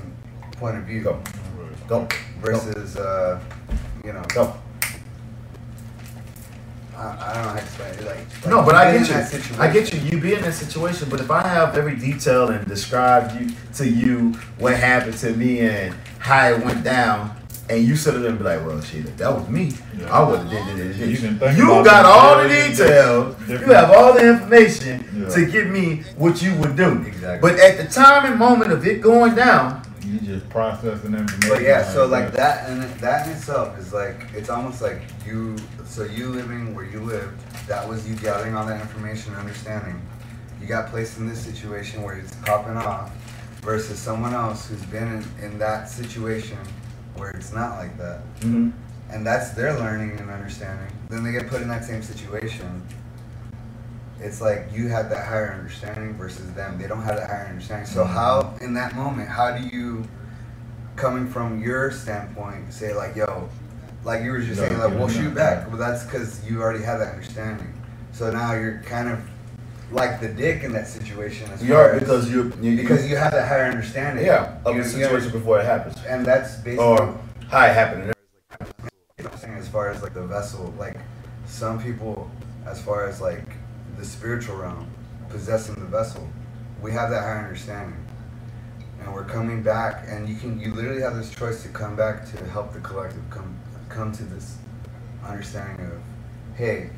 point 0.59 0.77
of 0.79 0.85
view 0.85 1.03
Go, 1.03 1.19
go, 1.89 2.07
versus 2.41 2.97
uh, 2.97 3.41
you 4.05 4.13
know. 4.13 4.23
go. 4.33 4.55
I, 6.97 7.31
I 7.31 7.35
don't 7.35 7.43
know 7.43 7.49
how 7.51 7.55
to 7.57 7.63
explain 7.63 7.91
it. 7.95 8.05
Like, 8.05 8.17
like 8.17 8.47
No, 8.47 8.63
but 8.65 8.75
I 8.75 8.93
get 8.99 9.09
you. 9.09 9.57
I 9.59 9.73
get 9.73 9.93
you. 9.93 10.01
You 10.01 10.21
be 10.21 10.35
in 10.35 10.43
that 10.43 10.55
situation, 10.55 11.09
but 11.11 11.21
if 11.21 11.31
I 11.31 11.47
have 11.47 11.77
every 11.77 11.97
detail 11.97 12.49
and 12.51 12.67
describe 12.67 13.41
you 13.41 13.51
to 13.75 13.89
you 13.89 14.33
what 14.59 14.77
happened 14.77 15.17
to 15.19 15.33
me 15.35 15.61
and 15.61 15.95
how 16.19 16.49
it 16.53 16.65
went 16.65 16.85
down, 16.85 17.37
and 17.71 17.83
you 17.85 17.97
sit 17.97 18.13
there 18.15 18.29
and 18.29 18.39
be 18.39 18.45
like, 18.45 18.65
"Well, 18.67 18.81
shit, 18.83 19.07
if 19.07 19.17
that 19.19 19.33
was 19.33 19.49
me, 19.49 19.73
Yeah. 19.99 20.13
I 20.13 20.23
would 20.29 20.41
have 20.41 20.51
did 20.51 20.79
it." 20.79 20.97
You 20.97 21.07
You, 21.07 21.17
can 21.17 21.39
think 21.39 21.57
you 21.59 21.73
about 21.73 21.85
got 21.85 22.05
all 22.05 22.43
the 22.43 22.49
details. 22.49 23.37
different. 23.37 23.67
You 23.67 23.73
have 23.73 23.91
all 23.91 24.13
the 24.15 24.29
information 24.29 25.05
Yeah. 25.17 25.29
to 25.31 25.47
give 25.47 25.69
me 25.69 26.03
what 26.17 26.43
you 26.43 26.55
would 26.57 26.77
do. 26.77 27.03
Exactly. 27.07 27.39
But 27.51 27.59
at 27.61 27.79
the 27.79 27.85
time 27.85 28.27
and 28.27 28.39
moment 28.39 28.73
of 28.73 28.87
it 28.87 29.01
going 29.01 29.35
down, 29.35 29.81
You 29.87 29.92
just 30.33 30.49
processing 30.51 31.15
information. 31.15 31.49
But 31.49 31.63
yeah, 31.63 31.85
so 31.93 32.07
like 32.07 32.33
that 32.33 32.69
and 32.69 32.83
that 33.01 33.27
in 33.27 33.33
itself 33.33 33.79
is 33.79 33.93
like 33.93 34.27
it's 34.35 34.49
almost 34.49 34.83
like 34.83 35.03
you. 35.27 35.57
So 35.85 36.05
you 36.05 36.29
living 36.29 36.75
where 36.75 36.85
you 36.85 37.01
lived, 37.01 37.39
that 37.67 37.87
was 37.87 38.09
you 38.09 38.17
gathering 38.17 38.57
all 38.57 38.67
that 38.67 38.81
information, 38.81 39.33
and 39.33 39.41
understanding. 39.41 40.01
You 40.61 40.67
got 40.69 40.91
placed 40.91 41.19
in 41.19 41.29
this 41.29 41.41
situation 41.41 42.03
where 42.03 42.15
it's 42.17 42.35
popping 42.37 42.77
off, 42.77 43.11
versus 43.63 43.99
someone 43.99 44.33
else 44.33 44.69
who's 44.69 44.85
been 44.87 45.09
in, 45.09 45.45
in 45.45 45.59
that 45.59 45.89
situation 45.89 46.59
where 47.17 47.31
it's 47.31 47.53
not 47.53 47.77
like 47.79 47.97
that, 47.99 48.21
Mm-hmm. 48.41 48.71
and 49.11 49.27
that's 49.27 49.51
their 49.51 49.79
learning 49.79 50.19
and 50.19 50.31
understanding. 50.31 50.95
Then 51.11 51.23
they 51.25 51.33
get 51.33 51.49
put 51.49 51.61
in 51.63 51.69
that 51.69 51.85
same 51.85 52.03
situation. 52.03 52.83
It's 54.21 54.41
like 54.41 54.69
you 54.73 54.89
have 54.89 55.11
that 55.11 55.27
higher 55.27 55.53
understanding 55.53 56.15
versus 56.15 56.51
them. 56.53 56.79
They 56.81 56.87
don't 56.87 57.03
have 57.03 57.17
that 57.17 57.29
higher 57.29 57.47
understanding. 57.49 57.87
So 57.87 58.05
how 58.05 58.55
in 58.61 58.73
that 58.75 58.95
moment, 58.95 59.29
how 59.29 59.57
do 59.59 59.67
you 59.77 60.05
coming 61.03 61.27
from 61.27 61.61
your 61.61 61.91
standpoint, 61.91 62.73
say 62.73 62.95
like, 62.95 63.17
yo, 63.17 63.49
like 64.05 64.23
you 64.23 64.31
were 64.31 64.39
just 64.39 64.61
Yeah, 64.61 64.69
saying, 64.69 64.79
like, 64.81 64.95
we'll 64.95 65.09
shoot 65.09 65.35
back. 65.35 65.67
Well, 65.69 65.77
that's 65.77 66.05
because 66.05 66.49
you 66.49 66.63
already 66.63 66.85
have 66.85 67.01
that 67.01 67.13
understanding. 67.15 67.75
So 68.13 68.31
now 68.31 68.53
you're 68.55 68.81
kind 68.85 69.09
of 69.09 69.19
like 69.91 70.21
the 70.21 70.29
dick 70.29 70.63
in 70.63 70.73
that 70.75 70.87
situation. 70.87 71.51
As 71.51 71.61
You 71.61 71.75
are 71.75 71.91
as- 71.95 72.01
because 72.01 72.31
you, 72.31 72.53
you 72.61 72.77
because 72.77 73.11
you 73.11 73.17
have 73.17 73.33
that 73.33 73.49
higher 73.49 73.65
understanding. 73.65 74.25
yeah 74.25 74.57
of 74.65 74.77
You- 74.77 74.85
the 74.85 74.89
situation 74.89 75.31
before 75.33 75.59
it 75.59 75.65
happens 75.67 75.97
and 76.09 76.25
that's 76.25 76.55
basically 76.59 76.85
or 76.85 77.19
how 77.51 77.67
it 77.67 77.75
happened. 77.75 78.15
As 79.45 79.69
far 79.69 79.89
as 79.91 80.03
like 80.03 80.15
the 80.15 80.23
vessel, 80.27 80.73
like 80.79 80.97
some 81.47 81.83
people, 81.83 82.31
as 82.65 82.81
far 82.81 83.09
as 83.09 83.21
like 83.21 83.45
the 83.99 84.05
spiritual 84.05 84.57
realm, 84.57 84.87
possessing 85.31 85.75
the 85.75 85.87
vessel, 85.99 86.29
we 86.81 86.93
have 86.93 87.11
that 87.11 87.23
higher 87.23 87.39
understanding, 87.39 87.97
and 89.05 89.13
we're 89.13 89.25
coming 89.25 89.63
back, 89.63 90.05
and 90.07 90.29
you 90.29 90.37
can 90.37 90.61
you 90.61 90.73
literally 90.73 91.03
have 91.03 91.17
this 91.17 91.35
choice 91.35 91.63
to 91.63 91.69
come 91.69 91.97
back 91.97 92.31
to 92.33 92.45
help 92.47 92.73
the 92.73 92.81
collective 92.81 93.23
come 93.31 93.57
come 93.89 94.13
to 94.13 94.23
this 94.25 94.57
understanding 95.27 95.87
of, 95.87 96.01
hey, 96.57 96.91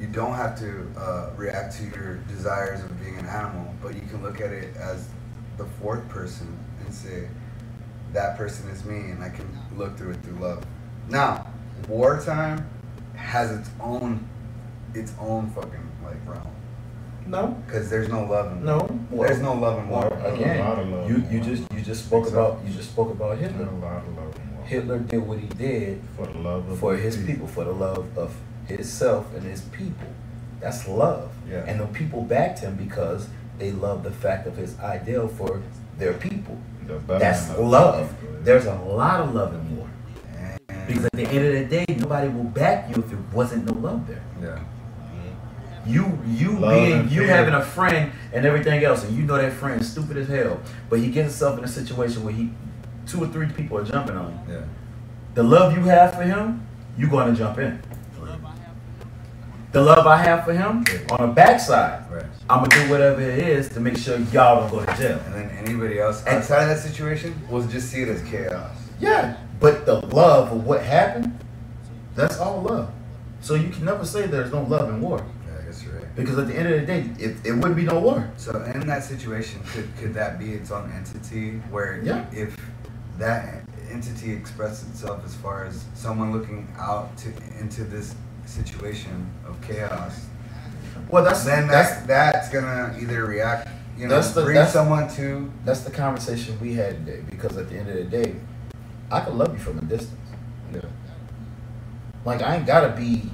you 0.00 0.06
don't 0.06 0.34
have 0.34 0.58
to 0.58 0.86
uh, 0.96 1.30
react 1.36 1.76
to 1.76 1.84
your 1.84 2.16
desires 2.28 2.82
of 2.82 3.00
being 3.00 3.18
an 3.18 3.26
animal, 3.26 3.72
but 3.82 3.94
you 3.94 4.00
can 4.02 4.22
look 4.22 4.40
at 4.40 4.50
it 4.50 4.74
as 4.76 5.08
the 5.58 5.64
fourth 5.80 6.08
person 6.08 6.58
and 6.84 6.92
say, 6.92 7.28
that 8.12 8.36
person 8.36 8.68
is 8.70 8.84
me, 8.84 9.10
and 9.10 9.22
I 9.22 9.28
can 9.28 9.48
look 9.76 9.96
through 9.96 10.12
it 10.12 10.22
through 10.22 10.38
love. 10.38 10.64
Now, 11.08 11.46
wartime 11.88 12.68
has 13.14 13.52
its 13.52 13.70
own, 13.80 14.28
its 14.94 15.12
own 15.20 15.50
fucking 15.50 15.90
like 16.02 16.16
realm, 16.26 16.54
No, 17.26 17.48
because 17.66 17.88
there's 17.88 18.08
no 18.08 18.24
love 18.24 18.52
in 18.52 18.64
no. 18.64 18.88
There's 19.10 19.40
no 19.40 19.54
love 19.54 19.78
in 19.78 19.88
war. 19.88 20.08
There's 20.10 20.22
a 20.22 20.62
lot 20.62 20.78
of 20.78 20.78
Again, 20.88 20.90
love 20.92 21.10
you 21.10 21.16
you 21.30 21.38
war. 21.40 21.48
just 21.48 21.72
you 21.72 21.80
just 21.82 22.06
spoke 22.06 22.26
So- 22.26 22.32
about 22.32 22.64
you 22.66 22.72
just 22.74 22.90
spoke 22.90 23.10
about 23.10 23.38
Hitler. 23.38 23.66
a 23.66 23.70
lot 23.86 23.98
of 23.98 24.16
love 24.16 24.36
in 24.36 24.56
war. 24.56 24.64
Hitler 24.66 24.98
did 24.98 25.26
what 25.26 25.38
he 25.38 25.46
did 25.48 26.00
for 26.16 26.26
the 26.26 26.38
love 26.38 26.68
of 26.68 26.78
for 26.78 26.96
his 26.96 27.16
people, 27.16 27.46
for 27.46 27.64
the 27.64 27.72
love 27.72 28.06
of 28.18 28.34
himself 28.66 29.26
and 29.34 29.42
his 29.44 29.62
people. 29.62 30.08
That's 30.60 30.86
love. 30.88 31.30
Yeah. 31.50 31.64
And 31.66 31.80
the 31.80 31.86
people 31.86 32.22
backed 32.22 32.60
him 32.60 32.76
because 32.76 33.28
they 33.58 33.72
loved 33.72 34.04
the 34.04 34.10
fact 34.12 34.46
of 34.46 34.56
his 34.56 34.78
ideal 34.80 35.28
for 35.28 35.60
their 35.98 36.12
people. 36.14 36.56
The 36.86 36.98
That's 37.18 37.56
love. 37.58 38.08
people. 38.20 38.36
There's 38.42 38.66
a 38.66 38.74
lot 38.74 39.20
of 39.20 39.34
love 39.34 39.54
in 39.54 39.76
war. 39.76 39.88
And, 40.36 40.58
Because 40.86 41.04
at 41.06 41.12
the 41.12 41.26
end 41.26 41.46
of 41.46 41.52
the 41.54 41.64
day, 41.64 41.84
nobody 41.98 42.28
will 42.28 42.44
back 42.44 42.88
you 42.88 43.02
if 43.02 43.12
it 43.12 43.18
wasn't 43.32 43.66
no 43.66 43.72
love 43.80 44.06
there. 44.06 44.22
yeah, 44.42 44.58
You 45.86 46.18
you 46.26 46.58
Love 46.58 46.74
being 46.74 47.08
you 47.08 47.24
having 47.24 47.54
a 47.54 47.62
friend 47.62 48.12
and 48.32 48.44
everything 48.46 48.84
else, 48.84 49.04
and 49.04 49.16
you 49.16 49.24
know 49.24 49.36
that 49.36 49.52
friend 49.52 49.80
is 49.80 49.90
stupid 49.90 50.16
as 50.16 50.28
hell, 50.28 50.60
but 50.88 51.00
he 51.00 51.06
gets 51.10 51.30
himself 51.30 51.58
in 51.58 51.64
a 51.64 51.68
situation 51.68 52.22
where 52.24 52.32
he 52.32 52.50
two 53.06 53.22
or 53.22 53.26
three 53.28 53.46
people 53.48 53.78
are 53.78 53.84
jumping 53.84 54.16
on 54.16 54.30
him. 54.32 54.40
yeah, 54.48 54.64
The 55.34 55.42
love 55.42 55.76
you 55.76 55.82
have 55.84 56.14
for 56.14 56.22
him, 56.22 56.64
you 56.96 57.08
gonna 57.08 57.34
jump 57.34 57.58
in. 57.58 57.82
The 59.72 59.80
love 59.80 60.06
I 60.06 60.18
have 60.18 60.44
for 60.44 60.52
him 60.52 60.84
on 61.10 61.28
the 61.28 61.34
backside, 61.34 62.04
right. 62.12 62.26
I'm 62.50 62.62
gonna 62.62 62.84
do 62.84 62.90
whatever 62.90 63.22
it 63.22 63.38
is 63.38 63.70
to 63.70 63.80
make 63.80 63.96
sure 63.96 64.18
y'all 64.30 64.68
don't 64.68 64.70
go 64.70 64.84
to 64.84 64.96
jail. 65.00 65.18
And 65.26 65.34
then 65.34 65.50
anybody 65.66 65.98
else 65.98 66.24
outside 66.26 66.64
of 66.64 66.68
that 66.68 66.78
situation 66.78 67.34
will 67.48 67.66
just 67.66 67.88
see 67.90 68.02
it 68.02 68.08
as 68.08 68.22
chaos. 68.28 68.76
Yeah, 69.00 69.38
but 69.60 69.86
the 69.86 69.94
love 69.94 70.52
of 70.52 70.64
what 70.66 70.82
happened, 70.82 71.38
that's 72.14 72.38
all 72.38 72.60
love. 72.60 72.92
So 73.40 73.54
you 73.54 73.70
can 73.70 73.86
never 73.86 74.04
say 74.04 74.26
there's 74.26 74.52
no 74.52 74.62
love 74.62 74.90
in 74.90 75.00
war. 75.00 75.24
Yeah, 75.46 75.58
I 75.58 75.64
guess 75.64 75.82
you're 75.82 75.94
right. 75.94 76.01
Because 76.14 76.38
at 76.38 76.46
the 76.46 76.54
end 76.54 76.68
of 76.72 76.80
the 76.80 76.86
day, 76.86 77.08
it, 77.18 77.36
it 77.44 77.52
wouldn't 77.52 77.76
be 77.76 77.84
no 77.84 77.98
war. 77.98 78.30
So 78.36 78.62
in 78.74 78.86
that 78.86 79.02
situation, 79.04 79.60
could 79.72 79.88
could 79.96 80.12
that 80.14 80.38
be 80.38 80.52
its 80.52 80.70
own 80.70 80.92
entity 80.92 81.52
where 81.70 82.00
Yeah. 82.02 82.26
if 82.32 82.54
that 83.18 83.62
entity 83.90 84.32
expressed 84.32 84.86
itself 84.88 85.22
as 85.24 85.34
far 85.34 85.64
as 85.64 85.84
someone 85.94 86.32
looking 86.32 86.68
out 86.78 87.16
to 87.18 87.28
into 87.60 87.84
this 87.84 88.14
situation 88.46 89.26
of 89.46 89.58
chaos, 89.62 90.26
Well, 91.08 91.24
that's 91.24 91.44
then 91.44 91.66
that's 91.68 91.96
that 92.06 92.32
that's 92.34 92.48
gonna 92.50 92.94
either 93.00 93.24
react, 93.24 93.68
you 93.96 94.06
know, 94.08 94.14
That's 94.16 94.32
the- 94.32 94.42
bring 94.44 94.54
that's- 94.56 94.72
someone 94.74 95.08
to 95.16 95.50
that's 95.64 95.80
the 95.80 95.90
conversation 95.90 96.58
we 96.60 96.74
had 96.74 97.06
today. 97.06 97.22
Because 97.30 97.56
at 97.56 97.70
the 97.70 97.76
end 97.78 97.88
of 97.88 97.94
the 97.96 98.04
day, 98.04 98.34
I 99.10 99.20
can 99.20 99.38
love 99.38 99.52
you 99.54 99.58
from 99.58 99.78
a 99.78 99.82
distance. 99.82 100.18
yeah, 100.74 100.80
Like 102.26 102.42
I 102.42 102.56
ain't 102.56 102.66
gotta 102.66 102.90
be 102.94 103.30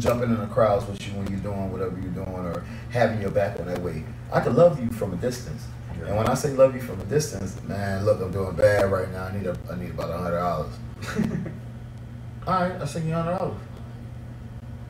jumping 0.00 0.30
in 0.30 0.38
the 0.38 0.46
crowds 0.46 0.86
with 0.86 1.06
you 1.06 1.12
when 1.14 1.26
you're 1.28 1.40
doing 1.40 1.70
whatever 1.72 1.98
you're 2.00 2.10
doing 2.10 2.28
or 2.28 2.64
having 2.90 3.20
your 3.20 3.30
back 3.30 3.58
on 3.60 3.66
that 3.66 3.80
way. 3.80 4.04
I 4.32 4.40
can 4.40 4.54
love 4.56 4.80
you 4.82 4.90
from 4.90 5.12
a 5.12 5.16
distance. 5.16 5.66
And 6.06 6.16
when 6.16 6.28
I 6.28 6.34
say 6.34 6.50
love 6.52 6.74
you 6.74 6.80
from 6.80 7.00
a 7.00 7.04
distance, 7.04 7.60
man, 7.64 8.04
look, 8.04 8.20
I'm 8.20 8.30
doing 8.30 8.54
bad 8.54 8.90
right 8.90 9.10
now. 9.10 9.24
I 9.24 9.36
need 9.36 9.46
a, 9.46 9.56
I 9.70 9.76
need 9.76 9.90
about 9.90 10.10
a 10.10 10.18
hundred 10.18 10.38
dollars. 10.38 10.72
All 12.46 12.54
right, 12.62 12.80
I 12.80 12.84
send 12.84 13.08
you 13.08 13.14
a 13.14 13.22
hundred 13.22 13.38
dollars. 13.38 13.58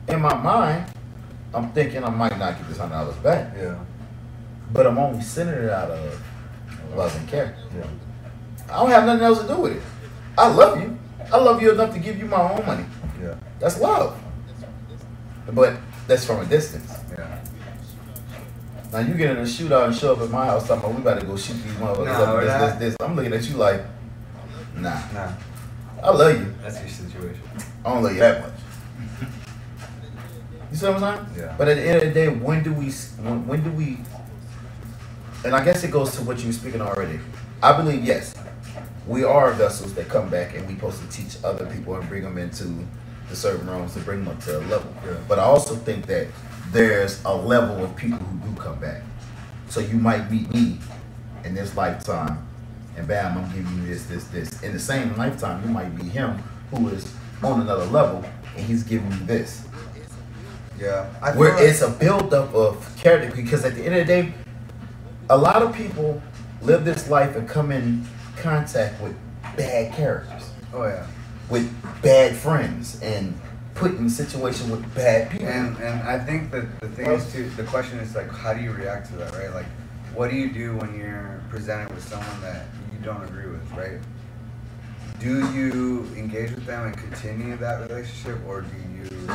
In 0.07 0.21
my 0.21 0.33
mind, 0.35 0.85
I'm 1.53 1.71
thinking 1.71 2.03
I 2.03 2.09
might 2.09 2.37
not 2.37 2.57
get 2.57 2.67
this 2.67 2.77
hundred 2.77 2.93
dollars 2.93 3.15
back, 3.17 3.53
yeah, 3.57 3.77
but 4.71 4.85
I'm 4.85 4.97
only 4.97 5.21
sending 5.21 5.55
it 5.63 5.69
out 5.69 5.89
of 5.89 6.21
love 6.95 7.15
and 7.15 7.27
care. 7.27 7.55
yeah, 7.75 7.85
I 8.71 8.79
don't 8.79 8.89
have 8.91 9.05
nothing 9.05 9.23
else 9.25 9.41
to 9.41 9.47
do 9.47 9.57
with 9.61 9.77
it. 9.77 9.83
I 10.37 10.47
love 10.47 10.79
you. 10.79 10.97
I 11.33 11.37
love 11.37 11.61
you 11.61 11.71
enough 11.71 11.93
to 11.93 11.99
give 11.99 12.17
you 12.17 12.25
my 12.25 12.51
own 12.51 12.65
money. 12.65 12.85
yeah, 13.21 13.35
That's 13.59 13.79
love. 13.79 14.19
Mm-hmm. 15.49 15.55
But 15.55 15.77
that's 16.07 16.25
from 16.25 16.39
a 16.41 16.45
distance. 16.45 16.91
yeah. 17.17 17.39
Now 18.91 18.99
you 18.99 19.13
get 19.13 19.31
in 19.31 19.37
a 19.37 19.41
shootout 19.41 19.85
and 19.87 19.95
show 19.95 20.13
up 20.13 20.21
at 20.21 20.29
my 20.31 20.45
house 20.45 20.67
talking 20.67 20.83
about 20.83 20.95
we 20.95 21.01
about 21.01 21.19
to 21.19 21.25
go 21.25 21.37
shoot 21.37 21.53
these 21.53 21.73
motherfuckers 21.73 22.05
No, 22.05 22.23
up 22.25 22.39
this, 22.41 22.47
not. 22.49 22.79
this, 22.79 22.79
this. 22.79 22.95
I'm 22.99 23.15
looking 23.15 23.33
at 23.33 23.47
you 23.47 23.55
like, 23.55 23.81
nah. 24.75 24.99
Nah, 25.13 25.31
I 26.03 26.09
love 26.09 26.39
you. 26.39 26.55
that's 26.61 26.79
your 26.79 26.87
situation. 26.89 27.41
I 27.85 27.93
don't 27.93 28.03
love 28.03 28.13
you 28.13 28.19
that 28.19 28.41
much. 28.41 28.53
You 30.71 30.75
see 30.77 30.85
what 30.87 31.03
I'm 31.03 31.17
saying? 31.17 31.27
Yeah. 31.37 31.55
But 31.57 31.67
at 31.67 31.77
the 31.77 31.83
end 31.83 31.97
of 31.97 32.03
the 32.03 32.11
day, 32.13 32.27
when 32.29 32.63
do 32.63 32.73
we 32.73 32.89
when, 32.89 33.47
when 33.47 33.63
do 33.63 33.71
we 33.71 33.99
and 35.45 35.55
I 35.55 35.63
guess 35.63 35.83
it 35.83 35.91
goes 35.91 36.15
to 36.17 36.23
what 36.23 36.39
you 36.39 36.47
were 36.47 36.53
speaking 36.53 36.81
already. 36.81 37.19
I 37.63 37.75
believe 37.77 38.03
yes, 38.03 38.33
we 39.07 39.23
are 39.23 39.51
vessels 39.53 39.93
that 39.95 40.09
come 40.09 40.29
back 40.29 40.55
and 40.55 40.67
we 40.67 40.73
supposed 40.75 41.01
to 41.01 41.07
teach 41.09 41.37
other 41.43 41.65
people 41.67 41.95
and 41.95 42.07
bring 42.09 42.23
them 42.23 42.37
into 42.37 42.85
the 43.29 43.35
certain 43.35 43.67
realms 43.69 43.93
to 43.93 43.99
bring 43.99 44.23
them 44.25 44.35
up 44.35 44.43
to 44.43 44.57
a 44.57 44.61
level. 44.61 44.91
Yeah. 45.05 45.13
But 45.27 45.39
I 45.39 45.43
also 45.43 45.75
think 45.75 46.07
that 46.07 46.27
there's 46.71 47.23
a 47.25 47.33
level 47.33 47.83
of 47.83 47.95
people 47.95 48.17
who 48.19 48.49
do 48.49 48.59
come 48.61 48.79
back. 48.79 49.01
So 49.69 49.79
you 49.79 49.95
might 49.97 50.29
meet 50.31 50.51
me 50.53 50.79
in 51.43 51.53
this 51.55 51.75
lifetime, 51.75 52.45
and 52.97 53.07
bam, 53.07 53.37
I'm 53.37 53.45
giving 53.55 53.77
you 53.77 53.85
this, 53.87 54.05
this, 54.05 54.23
this. 54.25 54.63
In 54.63 54.73
the 54.73 54.79
same 54.79 55.15
lifetime, 55.15 55.63
you 55.63 55.69
might 55.69 55.95
be 55.95 56.03
him 56.03 56.41
who 56.71 56.89
is 56.89 57.11
on 57.43 57.61
another 57.61 57.85
level, 57.85 58.23
and 58.55 58.65
he's 58.65 58.83
giving 58.83 59.11
you 59.11 59.19
this. 59.25 59.65
Yeah, 60.79 61.09
I 61.21 61.31
Where 61.35 61.53
like- 61.53 61.63
it's 61.63 61.81
a 61.81 61.89
buildup 61.89 62.53
of 62.53 62.95
character, 62.97 63.35
because 63.35 63.63
at 63.65 63.75
the 63.75 63.83
end 63.85 63.95
of 63.95 64.07
the 64.07 64.13
day, 64.21 64.33
a 65.29 65.37
lot 65.37 65.61
of 65.61 65.73
people 65.73 66.21
live 66.61 66.83
this 66.83 67.09
life 67.09 67.35
and 67.35 67.47
come 67.47 67.71
in 67.71 68.05
contact 68.37 68.99
with 69.01 69.15
bad 69.55 69.93
characters, 69.93 70.49
oh 70.73 70.85
yeah. 70.85 71.05
With 71.49 72.01
bad 72.01 72.35
friends, 72.35 72.99
and 73.01 73.39
put 73.75 73.91
in 73.91 74.09
situation 74.09 74.69
with 74.69 74.93
bad 74.93 75.31
people. 75.31 75.47
And 75.47 75.77
and 75.77 76.01
I 76.03 76.19
think 76.19 76.51
that 76.51 76.79
the 76.81 76.89
thing 76.89 77.07
is 77.07 77.31
too. 77.31 77.49
The 77.51 77.63
question 77.63 77.99
is 77.99 78.15
like, 78.15 78.29
how 78.29 78.53
do 78.53 78.61
you 78.61 78.71
react 78.71 79.07
to 79.07 79.15
that, 79.17 79.33
right? 79.33 79.53
Like, 79.53 79.65
what 80.13 80.29
do 80.29 80.35
you 80.35 80.51
do 80.51 80.75
when 80.75 80.97
you're 80.97 81.41
presented 81.49 81.93
with 81.93 82.07
someone 82.07 82.41
that 82.41 82.65
you 82.91 82.99
don't 83.03 83.23
agree 83.23 83.49
with, 83.49 83.71
right? 83.71 83.99
Do 85.19 85.51
you 85.51 86.07
engage 86.15 86.51
with 86.51 86.65
them 86.65 86.85
and 86.85 86.97
continue 86.97 87.57
that 87.57 87.89
relationship, 87.89 88.39
or 88.47 88.61
do 88.61 88.69
you, 88.95 89.29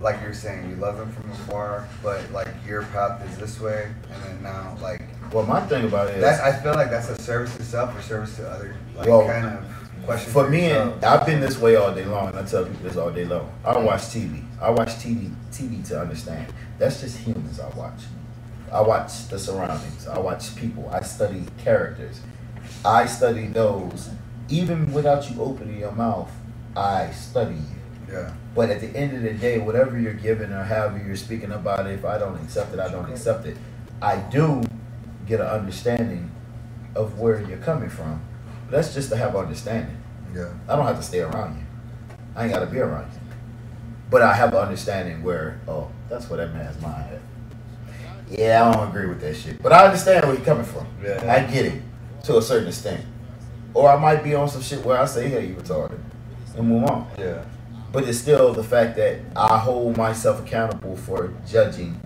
like 0.00 0.20
you're 0.22 0.34
saying, 0.34 0.70
you 0.70 0.76
love 0.76 0.98
them 0.98 1.10
from 1.10 1.30
afar, 1.32 1.88
but 2.00 2.30
like 2.32 2.48
your 2.66 2.82
path 2.84 3.28
is 3.28 3.38
this 3.38 3.60
way, 3.60 3.92
and 4.12 4.22
then 4.22 4.42
now 4.42 4.76
like 4.80 5.02
well, 5.32 5.44
my 5.44 5.60
thing 5.66 5.84
about 5.84 6.08
it 6.08 6.18
is. 6.18 6.24
I 6.24 6.52
feel 6.52 6.74
like 6.74 6.90
that's 6.90 7.10
a 7.10 7.20
service 7.20 7.54
to 7.56 7.64
self 7.64 7.96
or 7.96 8.02
service 8.02 8.36
to 8.36 8.48
other, 8.48 8.74
like 8.96 9.08
Well, 9.08 9.26
kind 9.26 9.46
of 9.46 9.64
question. 10.08 10.32
For 10.32 10.48
me, 10.48 10.70
and 10.70 11.04
I've 11.04 11.26
been 11.26 11.40
this 11.40 11.58
way 11.58 11.76
all 11.76 11.94
day 11.94 12.06
long, 12.06 12.28
and 12.28 12.38
I 12.38 12.42
tell 12.44 12.64
people 12.64 12.82
this 12.82 12.96
all 12.96 13.10
day 13.10 13.26
long. 13.26 13.52
I 13.62 13.74
don't 13.74 13.84
watch 13.84 14.00
TV. 14.00 14.42
I 14.60 14.70
watch 14.70 14.88
TV, 14.88 15.34
TV 15.52 15.86
to 15.88 16.00
understand. 16.00 16.50
That's 16.78 17.02
just 17.02 17.18
humans 17.18 17.60
I 17.60 17.68
watch. 17.76 18.00
I 18.72 18.80
watch 18.80 19.28
the 19.28 19.38
surroundings. 19.38 20.08
I 20.08 20.18
watch 20.18 20.56
people. 20.56 20.88
I 20.90 21.02
study 21.02 21.44
characters. 21.58 22.20
I 22.84 23.04
study 23.04 23.48
those. 23.48 24.08
Even 24.48 24.92
without 24.94 25.30
you 25.30 25.42
opening 25.42 25.78
your 25.78 25.92
mouth, 25.92 26.30
I 26.74 27.10
study 27.10 27.56
you. 27.56 28.12
Yeah. 28.14 28.32
But 28.54 28.70
at 28.70 28.80
the 28.80 28.88
end 28.96 29.14
of 29.14 29.22
the 29.22 29.34
day, 29.34 29.58
whatever 29.58 29.98
you're 29.98 30.14
giving 30.14 30.50
or 30.52 30.64
however 30.64 31.02
you're 31.06 31.16
speaking 31.16 31.52
about 31.52 31.86
it, 31.86 31.92
if 31.92 32.06
I 32.06 32.16
don't 32.16 32.42
accept 32.42 32.72
it, 32.72 32.80
I 32.80 32.88
don't 32.88 33.10
accept 33.10 33.44
it. 33.44 33.58
I 34.00 34.16
do 34.16 34.62
get 35.26 35.40
an 35.40 35.48
understanding 35.48 36.30
of 36.94 37.18
where 37.18 37.42
you're 37.42 37.58
coming 37.58 37.90
from. 37.90 38.22
That's 38.70 38.94
just 38.94 39.10
to 39.10 39.16
have 39.16 39.34
understanding. 39.34 39.96
Yeah. 40.34 40.52
I 40.68 40.76
don't 40.76 40.86
have 40.86 40.96
to 40.96 41.02
stay 41.02 41.20
around 41.20 41.58
you. 41.58 41.64
I 42.36 42.44
ain't 42.44 42.52
got 42.52 42.60
to 42.60 42.66
be 42.66 42.78
around 42.78 43.10
you. 43.12 43.20
But 44.10 44.22
I 44.22 44.34
have 44.34 44.52
an 44.52 44.58
understanding 44.58 45.22
where, 45.22 45.60
oh, 45.66 45.90
that's 46.08 46.28
what 46.30 46.36
that 46.36 46.52
man's 46.52 46.80
mind 46.80 47.14
at. 47.14 47.20
Yeah, 48.30 48.68
I 48.68 48.72
don't 48.74 48.88
agree 48.88 49.06
with 49.06 49.20
that 49.22 49.34
shit. 49.36 49.62
But 49.62 49.72
I 49.72 49.86
understand 49.86 50.24
where 50.26 50.34
you're 50.34 50.44
coming 50.44 50.64
from. 50.64 50.86
Yeah. 51.02 51.32
I 51.32 51.50
get 51.50 51.66
it 51.66 51.82
to 52.24 52.36
a 52.36 52.42
certain 52.42 52.68
extent. 52.68 53.04
Or 53.74 53.90
I 53.90 53.98
might 53.98 54.22
be 54.22 54.34
on 54.34 54.48
some 54.48 54.62
shit 54.62 54.84
where 54.84 54.98
I 54.98 55.06
say, 55.06 55.28
hey, 55.28 55.46
you 55.46 55.54
retarded. 55.54 55.98
And 56.56 56.68
move 56.68 56.84
on. 56.84 57.10
Yeah. 57.18 57.44
But 57.90 58.06
it's 58.06 58.18
still 58.18 58.52
the 58.52 58.64
fact 58.64 58.96
that 58.96 59.20
I 59.34 59.58
hold 59.58 59.96
myself 59.96 60.40
accountable 60.40 60.96
for 60.96 61.32
judging 61.46 62.00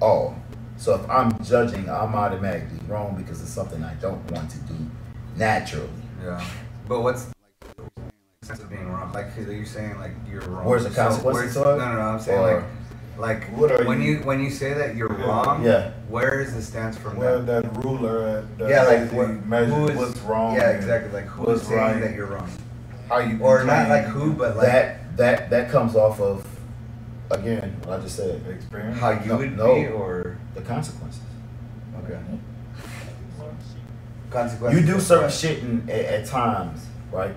all. 0.00 0.36
So 0.76 0.94
if 0.94 1.10
I'm 1.10 1.42
judging, 1.44 1.90
I'm 1.90 2.14
automatically 2.14 2.78
wrong 2.86 3.14
because 3.16 3.42
it's 3.42 3.50
something 3.50 3.82
I 3.84 3.94
don't 3.94 4.30
want 4.30 4.50
to 4.50 4.58
do 4.60 4.74
naturally. 5.36 5.88
Yeah. 6.22 6.44
But 6.88 7.02
what's 7.02 7.26
like 7.78 7.88
the 8.40 8.46
sense 8.46 8.60
of 8.60 8.68
being 8.70 8.90
wrong? 8.90 9.12
Like 9.12 9.36
are 9.38 9.52
you 9.52 9.64
saying 9.64 9.98
like 9.98 10.12
you're 10.28 10.42
wrong? 10.42 10.64
Where's 10.64 10.84
the 10.84 10.90
consequences 10.90 11.24
where's- 11.24 11.54
to 11.54 11.60
it? 11.74 11.78
No, 11.78 11.88
no, 11.88 11.94
no. 11.94 12.00
I'm 12.00 12.20
saying 12.20 12.38
Or- 12.38 12.54
like, 12.54 12.64
like 13.42 13.44
What 13.56 13.70
are 13.72 13.84
when 13.84 14.00
you- 14.00 14.12
you, 14.18 14.18
when 14.20 14.40
you 14.40 14.50
say 14.50 14.72
that 14.74 14.96
you're 14.96 15.12
Yeah. 15.18 15.26
wrong. 15.26 15.62
Yeah. 15.64 15.90
Where 16.08 16.40
is 16.40 16.54
the 16.54 16.62
stance 16.62 16.96
from 16.96 17.16
Well, 17.16 17.40
that? 17.42 17.62
that 17.62 17.84
ruler 17.84 18.38
at 18.38 18.58
the 18.58 18.68
Yeah, 18.68 18.84
like 18.84 18.98
actually 19.00 19.18
what, 19.18 19.46
measures 19.46 19.74
who 19.74 19.88
is 19.88 19.96
what's 19.96 20.18
wrong. 20.20 20.54
Yeah, 20.56 20.70
exactly. 20.70 21.12
Like 21.12 21.26
who 21.26 21.42
is 21.42 21.48
what's 21.48 21.62
is 21.62 21.68
saying 21.68 21.80
right. 21.80 22.00
that 22.00 22.14
you're 22.14 22.26
wrong? 22.26 22.48
How 23.08 23.18
you 23.18 23.38
Or 23.40 23.64
not 23.64 23.88
like 23.88 24.04
who, 24.06 24.32
but 24.32 24.56
like 24.56 24.66
that 24.66 25.16
that 25.16 25.50
that 25.50 25.70
comes 25.70 25.96
off 25.96 26.20
of 26.20 26.46
again 27.30 27.76
what 27.84 27.98
I 28.00 28.02
just 28.02 28.16
said. 28.16 28.40
experience. 28.48 28.98
how 28.98 29.10
you 29.10 29.26
No, 29.26 29.36
would 29.36 29.56
no. 29.56 29.74
be, 29.74 29.86
or 29.88 30.36
The 30.54 30.62
consequences. 30.62 31.20
okay. 32.04 32.18
Consequences. 34.30 34.80
You 34.80 34.86
do 34.86 35.00
certain 35.00 35.24
what? 35.24 35.32
shit 35.32 35.58
in, 35.60 35.88
at, 35.90 36.04
at 36.04 36.26
times, 36.26 36.86
right? 37.10 37.34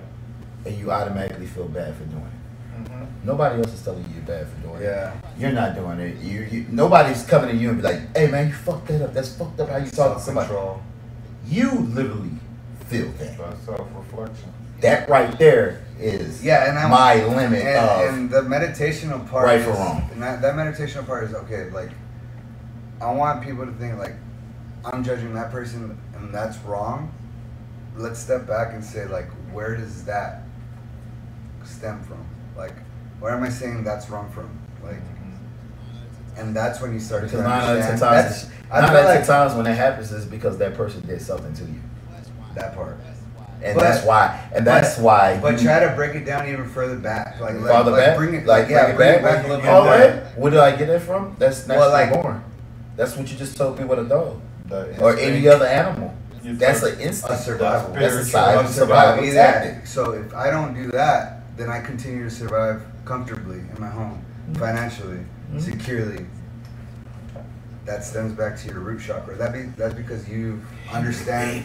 And 0.64 0.76
you 0.78 0.90
automatically 0.90 1.46
feel 1.46 1.68
bad 1.68 1.94
for 1.96 2.04
doing 2.04 2.22
it. 2.22 2.90
Mhm. 2.90 3.06
Nobody 3.24 3.60
else 3.62 3.72
is 3.74 3.82
telling 3.82 4.02
you 4.04 4.10
you're 4.16 4.22
bad 4.24 4.46
for 4.48 4.60
doing 4.62 4.82
it. 4.82 4.84
Yeah. 4.84 5.12
You're 5.38 5.52
not 5.52 5.74
doing 5.74 5.98
it. 6.00 6.16
You, 6.18 6.42
you 6.42 6.66
nobody's 6.70 7.24
coming 7.24 7.50
to 7.50 7.56
you 7.56 7.68
and 7.70 7.78
be 7.78 7.84
like, 7.84 8.16
"Hey 8.16 8.28
man, 8.28 8.48
you 8.48 8.54
fucked 8.54 8.86
that 8.88 9.02
up. 9.02 9.12
That's 9.14 9.34
fucked 9.34 9.58
up 9.60 9.68
how 9.68 9.76
you 9.78 9.90
talk 9.90 10.16
to 10.18 10.22
somebody." 10.22 10.52
You 11.46 11.70
literally 11.80 12.30
feel 12.86 13.08
that. 13.18 13.36
Self-reflection. 13.64 14.52
That 14.80 15.08
right 15.08 15.38
there 15.38 15.82
is 15.98 16.44
Yeah, 16.44 16.68
and 16.68 16.78
I'm, 16.78 16.90
my 16.90 17.24
limit 17.24 17.62
and, 17.62 17.76
of 18.08 18.14
and 18.14 18.30
the 18.30 18.40
meditational 18.42 19.26
part 19.28 19.46
Right 19.46 19.60
is, 19.60 19.64
for 19.64 19.72
wrong. 19.72 20.08
and 20.12 20.22
that, 20.22 20.42
that 20.42 20.54
meditational 20.54 21.06
part 21.06 21.24
is 21.24 21.32
okay 21.34 21.70
like 21.70 21.90
i 23.00 23.10
want 23.12 23.42
people 23.44 23.64
to 23.64 23.72
think 23.74 23.96
like 23.98 24.14
i'm 24.84 25.04
judging 25.04 25.32
that 25.34 25.52
person 25.52 25.96
and 26.24 26.34
that's 26.34 26.56
wrong 26.58 27.12
let's 27.96 28.18
step 28.18 28.46
back 28.46 28.72
and 28.74 28.84
say 28.84 29.06
like 29.06 29.28
where 29.52 29.76
does 29.76 30.04
that 30.04 30.42
stem 31.64 32.02
from? 32.02 32.24
Like 32.56 32.74
where 33.20 33.32
am 33.32 33.42
i 33.42 33.48
saying 33.48 33.84
that's 33.84 34.10
wrong 34.10 34.30
from? 34.30 34.50
Like 34.82 34.98
and 36.36 36.54
that's 36.54 36.80
when 36.80 36.92
you 36.92 36.98
start 36.98 37.22
because 37.22 37.38
to 37.38 37.44
nine 37.44 37.62
out 37.62 37.76
of 37.76 37.82
ten 37.82 37.92
understand. 37.92 38.00
times, 38.00 38.48
that's 38.48 38.68
nine 38.70 38.84
i 38.84 38.88
out 38.88 38.96
of 38.96 39.04
like 39.04 39.26
times 39.26 39.54
when 39.54 39.64
that 39.64 39.76
happens 39.76 40.10
is 40.10 40.26
because 40.26 40.58
that 40.58 40.74
person 40.74 41.06
did 41.06 41.22
something 41.22 41.54
to 41.54 41.64
you, 41.64 41.80
that 42.54 42.74
part. 42.74 42.96
And 43.62 43.76
But- 43.76 43.82
that's 43.84 44.04
why, 44.04 44.40
and 44.54 44.66
that's 44.66 44.96
but- 44.96 45.04
why. 45.04 45.38
but 45.40 45.58
you, 45.58 45.64
try 45.64 45.78
to 45.80 45.94
break 45.94 46.16
it 46.16 46.24
down 46.26 46.48
even 46.48 46.68
further 46.68 46.96
back 46.96 47.40
like 47.40 47.54
like, 47.54 47.70
farther 47.70 47.92
like 47.92 48.04
back, 48.04 48.16
bring 48.16 48.34
it 48.34 48.46
like 48.46 48.68
yeah 48.68 48.92
bring 48.96 49.14
it 49.14 49.22
back, 49.22 49.44
a 49.44 49.48
little 49.48 49.62
bit 49.62 49.70
All 49.70 49.84
where 50.36 50.50
do 50.50 50.60
I 50.60 50.74
get 50.74 50.88
that 50.88 51.02
from? 51.02 51.36
That's 51.38 51.66
Well, 51.68 51.90
naturally 51.90 52.10
like- 52.10 52.22
born. 52.22 52.44
That's 52.96 53.16
what 53.16 53.30
you 53.30 53.36
just 53.38 53.56
told 53.56 53.78
me 53.78 53.84
with 53.84 54.00
a 54.00 54.04
dog 54.04 54.40
The 54.64 55.00
or 55.02 55.16
any 55.18 55.46
other 55.46 55.66
animal. 55.66 56.14
That's 56.42 56.82
an 56.82 56.98
a 56.98 57.02
instinct. 57.02 57.42
survival 57.42 57.92
That's 57.94 58.14
a 58.14 58.24
Spiritual 58.24 58.24
survival, 58.24 58.72
survival 58.72 59.24
Either- 59.24 59.82
So 59.84 60.12
if 60.12 60.34
I 60.34 60.50
don't 60.50 60.74
do 60.74 60.90
that, 60.90 61.56
then 61.56 61.70
I 61.70 61.80
continue 61.80 62.24
to 62.24 62.30
survive 62.30 62.82
comfortably 63.04 63.58
in 63.58 63.76
my 63.80 63.88
home, 63.88 64.22
financially, 64.58 65.24
Mhm. 65.52 65.60
securely. 65.60 66.26
That 67.86 68.04
stems 68.04 68.32
back 68.32 68.58
to 68.60 68.68
your 68.68 68.80
root 68.80 69.00
chakra. 69.00 69.36
That 69.36 69.52
be 69.52 69.62
that's 69.76 69.94
because 69.94 70.28
you 70.28 70.60
understand 70.92 71.64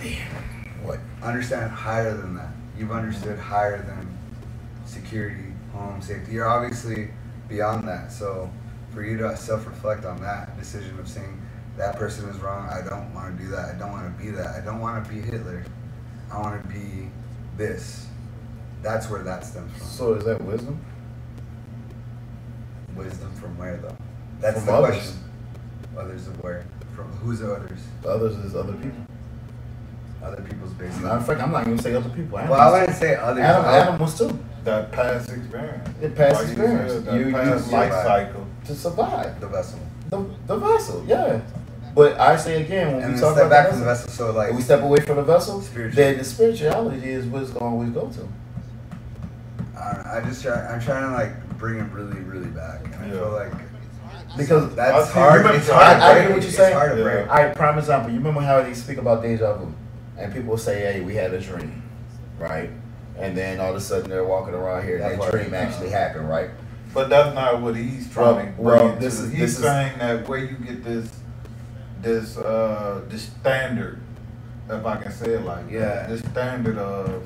What? 0.83 0.99
understand 1.23 1.71
higher 1.71 2.13
than 2.13 2.35
that. 2.35 2.49
You've 2.77 2.91
understood 2.91 3.39
higher 3.39 3.77
than 3.81 4.07
security, 4.85 5.53
home, 5.73 6.01
safety. 6.01 6.33
You're 6.33 6.47
obviously 6.47 7.11
beyond 7.47 7.87
that. 7.87 8.11
So 8.11 8.49
for 8.93 9.03
you 9.03 9.17
to 9.17 9.35
self-reflect 9.37 10.03
on 10.05 10.21
that 10.21 10.57
decision 10.59 10.97
of 10.99 11.07
saying 11.07 11.39
that 11.79 11.95
person 11.95 12.27
is 12.29 12.35
wrong, 12.41 12.67
I 12.69 12.87
don't 12.87 13.11
want 13.15 13.35
to 13.37 13.43
do 13.43 13.49
that. 13.51 13.73
I 13.73 13.79
don't 13.79 13.91
want 13.91 14.05
to 14.15 14.23
be 14.23 14.29
that. 14.31 14.47
I 14.47 14.59
don't 14.65 14.79
want 14.81 15.03
to 15.03 15.09
be 15.11 15.21
Hitler. 15.21 15.65
I 16.31 16.39
want 16.39 16.61
to 16.61 16.67
be 16.69 17.09
this. 17.57 18.05
That's 18.83 19.09
where 19.09 19.23
that 19.23 19.45
stems 19.45 19.71
from. 19.77 19.87
So 19.87 20.13
is 20.13 20.25
that 20.25 20.41
wisdom? 20.43 20.79
Wisdom 22.95 23.33
from 23.35 23.57
where 23.57 23.77
though? 23.77 23.95
That's 24.41 24.57
From 24.57 24.65
the 24.67 24.73
others. 24.73 24.95
question. 24.95 25.17
Others 25.97 26.27
of 26.27 26.43
where? 26.43 26.65
From 26.95 27.05
who's 27.17 27.41
others? 27.41 27.79
The 28.01 28.09
others 28.09 28.35
is 28.37 28.55
other 28.55 28.73
people. 28.73 29.03
Other 30.21 30.41
people's 30.41 30.73
basically. 30.73 31.03
Matter 31.05 31.17
of 31.17 31.25
fact, 31.25 31.41
I'm 31.41 31.51
not 31.51 31.61
even 31.61 31.73
gonna 31.77 31.81
say 31.81 31.93
other 31.95 32.09
people. 32.09 32.37
well, 32.39 32.53
I 32.53 32.71
wouldn't 32.81 32.97
say 32.97 33.15
others. 33.15 33.41
Adam, 33.43 33.65
I- 33.65 33.77
animals 33.79 34.17
too 34.17 34.37
that 34.65 34.91
past 34.91 35.29
experience. 35.31 35.89
The 36.01 36.09
past 36.09 36.35
Like 36.35 36.45
you 36.45 36.51
experience. 36.63 36.91
said, 36.93 37.05
that 37.05 37.13
You- 37.15 37.25
you 37.27 37.31
life 37.31 37.63
survive. 37.63 37.93
cycle. 38.05 38.45
to 38.65 38.75
survive. 38.75 39.39
the 39.39 39.47
vessel. 39.47 39.79
The, 40.09 40.25
the 40.47 40.57
vessel, 40.57 41.03
yeah. 41.07 41.39
But 41.95 42.19
I 42.19 42.35
say 42.37 42.61
again, 42.63 42.93
when 42.95 43.03
And 43.03 43.13
we 43.15 43.19
talk 43.19 43.33
step 43.33 43.47
about 43.47 43.49
back 43.49 43.65
the 43.67 43.71
from 43.71 43.79
the 43.81 43.85
vessel, 43.85 44.07
vessel. 44.07 44.27
So 44.27 44.33
like 44.37 44.47
when 44.49 44.57
we 44.57 44.61
step 44.61 44.81
away 44.83 44.99
from 44.99 45.15
the 45.17 45.23
vessel, 45.23 45.59
then 45.59 46.17
the 46.17 46.23
spirituality 46.23 47.09
is 47.09 47.25
what 47.25 47.41
it's 47.41 47.51
gonna 47.51 47.65
always 47.65 47.89
go 47.89 48.07
to. 48.07 48.27
I, 49.77 50.17
I 50.17 50.21
just 50.25 50.41
try. 50.43 50.53
I'm 50.67 50.79
trying 50.81 51.03
to 51.09 51.11
like 51.13 51.57
bring 51.57 51.79
it 51.79 51.91
really, 51.91 52.19
really 52.21 52.47
back, 52.47 52.81
and 52.85 52.95
I 52.95 53.05
Yeah. 53.07 53.11
feel 53.13 53.31
like 53.31 53.51
Because 54.37 54.75
that's 54.75 55.09
I 55.09 55.11
hard. 55.19 55.37
remember- 55.39 55.57
It's 55.57 55.69
hard. 55.69 55.83
I- 55.83 55.99
to 55.99 56.03
I 56.05 56.13
break. 56.13 56.23
get 56.27 56.31
what 56.33 56.41
you're 56.41 56.47
It's 56.49 56.57
saying. 56.57 56.73
hard 56.75 56.91
to 56.91 56.97
Yeah. 56.97 57.03
break. 57.03 57.29
All 57.29 57.35
right, 57.35 57.55
prime 57.55 57.77
example. 57.79 58.11
You 58.11 58.17
remember 58.19 58.41
how 58.41 58.61
they 58.61 58.73
speak 58.73 58.97
about 58.99 59.23
deja 59.23 59.53
vu, 59.57 59.73
and 60.17 60.33
people 60.33 60.57
say, 60.57 60.81
"Hey, 60.81 61.01
we 61.01 61.15
had 61.15 61.33
a 61.33 61.39
dream," 61.41 61.81
right? 62.39 62.69
And 63.17 63.35
then 63.35 63.59
all 63.59 63.71
of 63.71 63.75
a 63.75 63.81
sudden 63.81 64.09
they're 64.09 64.23
walking 64.23 64.53
around 64.53 64.83
here, 64.85 64.97
and 64.97 65.19
That 65.19 65.19
that 65.19 65.31
dream 65.31 65.53
actually 65.53 65.89
happened, 65.89 66.29
right? 66.29 66.51
But 66.93 67.09
that's 67.09 67.33
not 67.35 67.61
what 67.61 67.75
he's 67.75 68.09
trying 68.11 68.53
to 68.55 68.61
Well, 68.61 68.77
bring 68.77 68.89
well, 68.91 68.99
this 68.99 69.17
to. 69.17 69.23
is- 69.25 69.31
he's 69.31 69.39
this 69.39 69.57
is- 69.57 69.63
saying 69.63 69.91
that 69.99 70.27
where 70.29 70.39
you 70.39 70.55
get 70.55 70.83
this, 70.85 71.09
this, 72.01 72.37
uh, 72.37 73.01
this 73.09 73.23
standard, 73.23 73.99
if 74.69 74.85
I 74.85 74.97
can 75.01 75.11
say 75.11 75.33
it 75.33 75.43
like 75.45 75.69
Yeah. 75.69 76.07
this 76.07 76.21
standard 76.21 76.77
of 76.77 77.23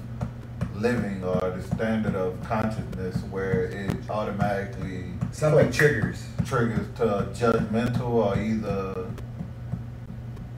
living 0.76 1.24
or 1.24 1.40
the 1.52 1.62
standard 1.76 2.16
of 2.16 2.41
consciousness 2.44 3.16
where 3.30 3.66
it 3.66 3.91
automatically 4.10 5.06
Something 5.32 5.72
triggers. 5.72 6.26
triggers 6.45 6.86
to 6.98 7.18
a 7.20 7.24
judgmental 7.28 8.02
or 8.10 8.38
either 8.38 9.06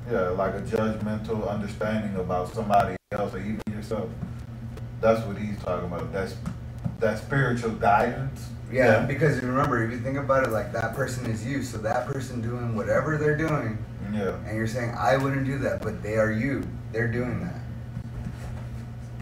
yeah 0.09 0.29
like 0.29 0.53
a 0.53 0.61
judgmental 0.61 1.47
understanding 1.49 2.15
about 2.15 2.53
somebody 2.53 2.95
else 3.11 3.33
or 3.33 3.39
even 3.39 3.59
yourself. 3.71 4.07
That's 5.01 5.25
what 5.25 5.37
he's 5.37 5.57
talking 5.63 5.85
about. 5.87 6.11
That's 6.13 6.35
that 6.99 7.17
spiritual 7.19 7.71
guidance. 7.71 8.47
Yeah, 8.71 9.05
because 9.05 9.41
remember, 9.43 9.83
if 9.83 9.91
you 9.91 9.99
think 9.99 10.17
about 10.17 10.43
it, 10.43 10.49
like 10.51 10.71
that 10.73 10.95
person 10.95 11.25
is 11.27 11.45
you, 11.45 11.61
so 11.61 11.77
that 11.79 12.07
person 12.07 12.41
doing 12.41 12.75
whatever 12.75 13.17
they're 13.17 13.37
doing, 13.37 13.77
yeah 14.13 14.35
and 14.47 14.55
you're 14.57 14.67
saying 14.67 14.93
I 14.97 15.17
wouldn't 15.17 15.45
do 15.45 15.57
that, 15.59 15.81
but 15.81 16.01
they 16.03 16.15
are 16.17 16.31
you. 16.31 16.67
They're 16.91 17.07
doing 17.11 17.39
that. 17.41 17.55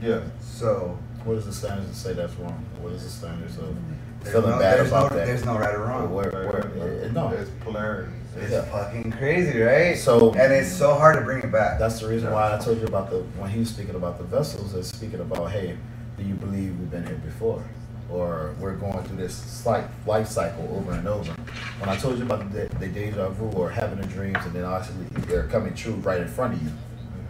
yeah 0.02 0.22
So 0.42 0.98
What 1.24 1.38
is 1.38 1.46
the 1.46 1.54
standards 1.54 1.90
to 1.90 1.96
say 1.96 2.14
that's 2.14 2.34
wrong? 2.36 2.64
What 2.82 2.94
is 2.94 3.04
the 3.04 3.10
standards 3.10 3.58
of 3.58 3.76
feeling 4.24 4.52
no, 4.52 4.60
bad 4.60 4.78
there's 4.80 4.88
about 4.90 5.12
no, 5.12 5.18
that? 5.18 5.26
there's 5.28 5.46
no 5.46 5.58
right 5.58 5.74
or 5.76 5.86
wrong. 5.86 6.14
Where- 6.14 6.30
where- 6.32 7.04
uh, 7.06 7.12
no. 7.12 7.30
it's 7.30 7.50
polarity 7.62 8.12
It's 8.38 8.52
Yeah. 8.52 8.62
fucking 8.64 9.12
crazy, 9.14 9.60
right? 9.62 9.98
So- 9.98 10.32
and 10.34 10.52
it's 10.54 10.72
so 10.72 10.94
hard 10.96 11.16
to 11.18 11.22
bring 11.22 11.44
it 11.44 11.52
back. 11.52 11.78
That's 11.80 12.00
the 12.00 12.08
reason 12.08 12.32
why 12.32 12.54
I 12.56 12.58
told 12.58 12.80
you 12.80 12.86
about 12.88 13.10
the 13.10 13.18
when 13.40 13.50
he 13.50 13.60
was 13.60 13.70
speaking 13.70 13.96
about 13.96 14.18
the 14.18 14.24
vessels 14.24 14.74
is 14.74 14.88
speaking 14.88 15.20
about 15.20 15.52
hey, 15.52 15.78
do 16.18 16.24
you 16.24 16.34
believe 16.36 16.78
we've 16.80 16.90
been 16.92 17.06
here 17.06 17.20
before, 17.24 17.64
or 18.10 18.54
we're 18.60 18.76
going 18.76 19.04
through 19.06 19.18
this 19.18 19.36
slight 19.36 19.86
life 20.06 20.28
cycle 20.28 20.68
over 20.78 20.92
and 20.94 21.08
over. 21.08 21.32
When 21.80 21.90
I 21.90 21.96
told 21.96 22.18
you 22.18 22.24
about 22.26 22.52
the, 22.52 22.66
the 22.80 22.88
deja 22.88 23.30
vu 23.30 23.46
or 23.58 23.70
having 23.70 24.00
the 24.00 24.08
dreams 24.08 24.38
and 24.46 24.54
then 24.54 24.66
actually 24.66 25.06
they're 25.28 25.48
coming 25.48 25.74
true 25.74 25.94
right 25.96 26.22
in 26.22 26.28
front 26.28 26.54
of 26.56 26.62
you. 26.64 26.72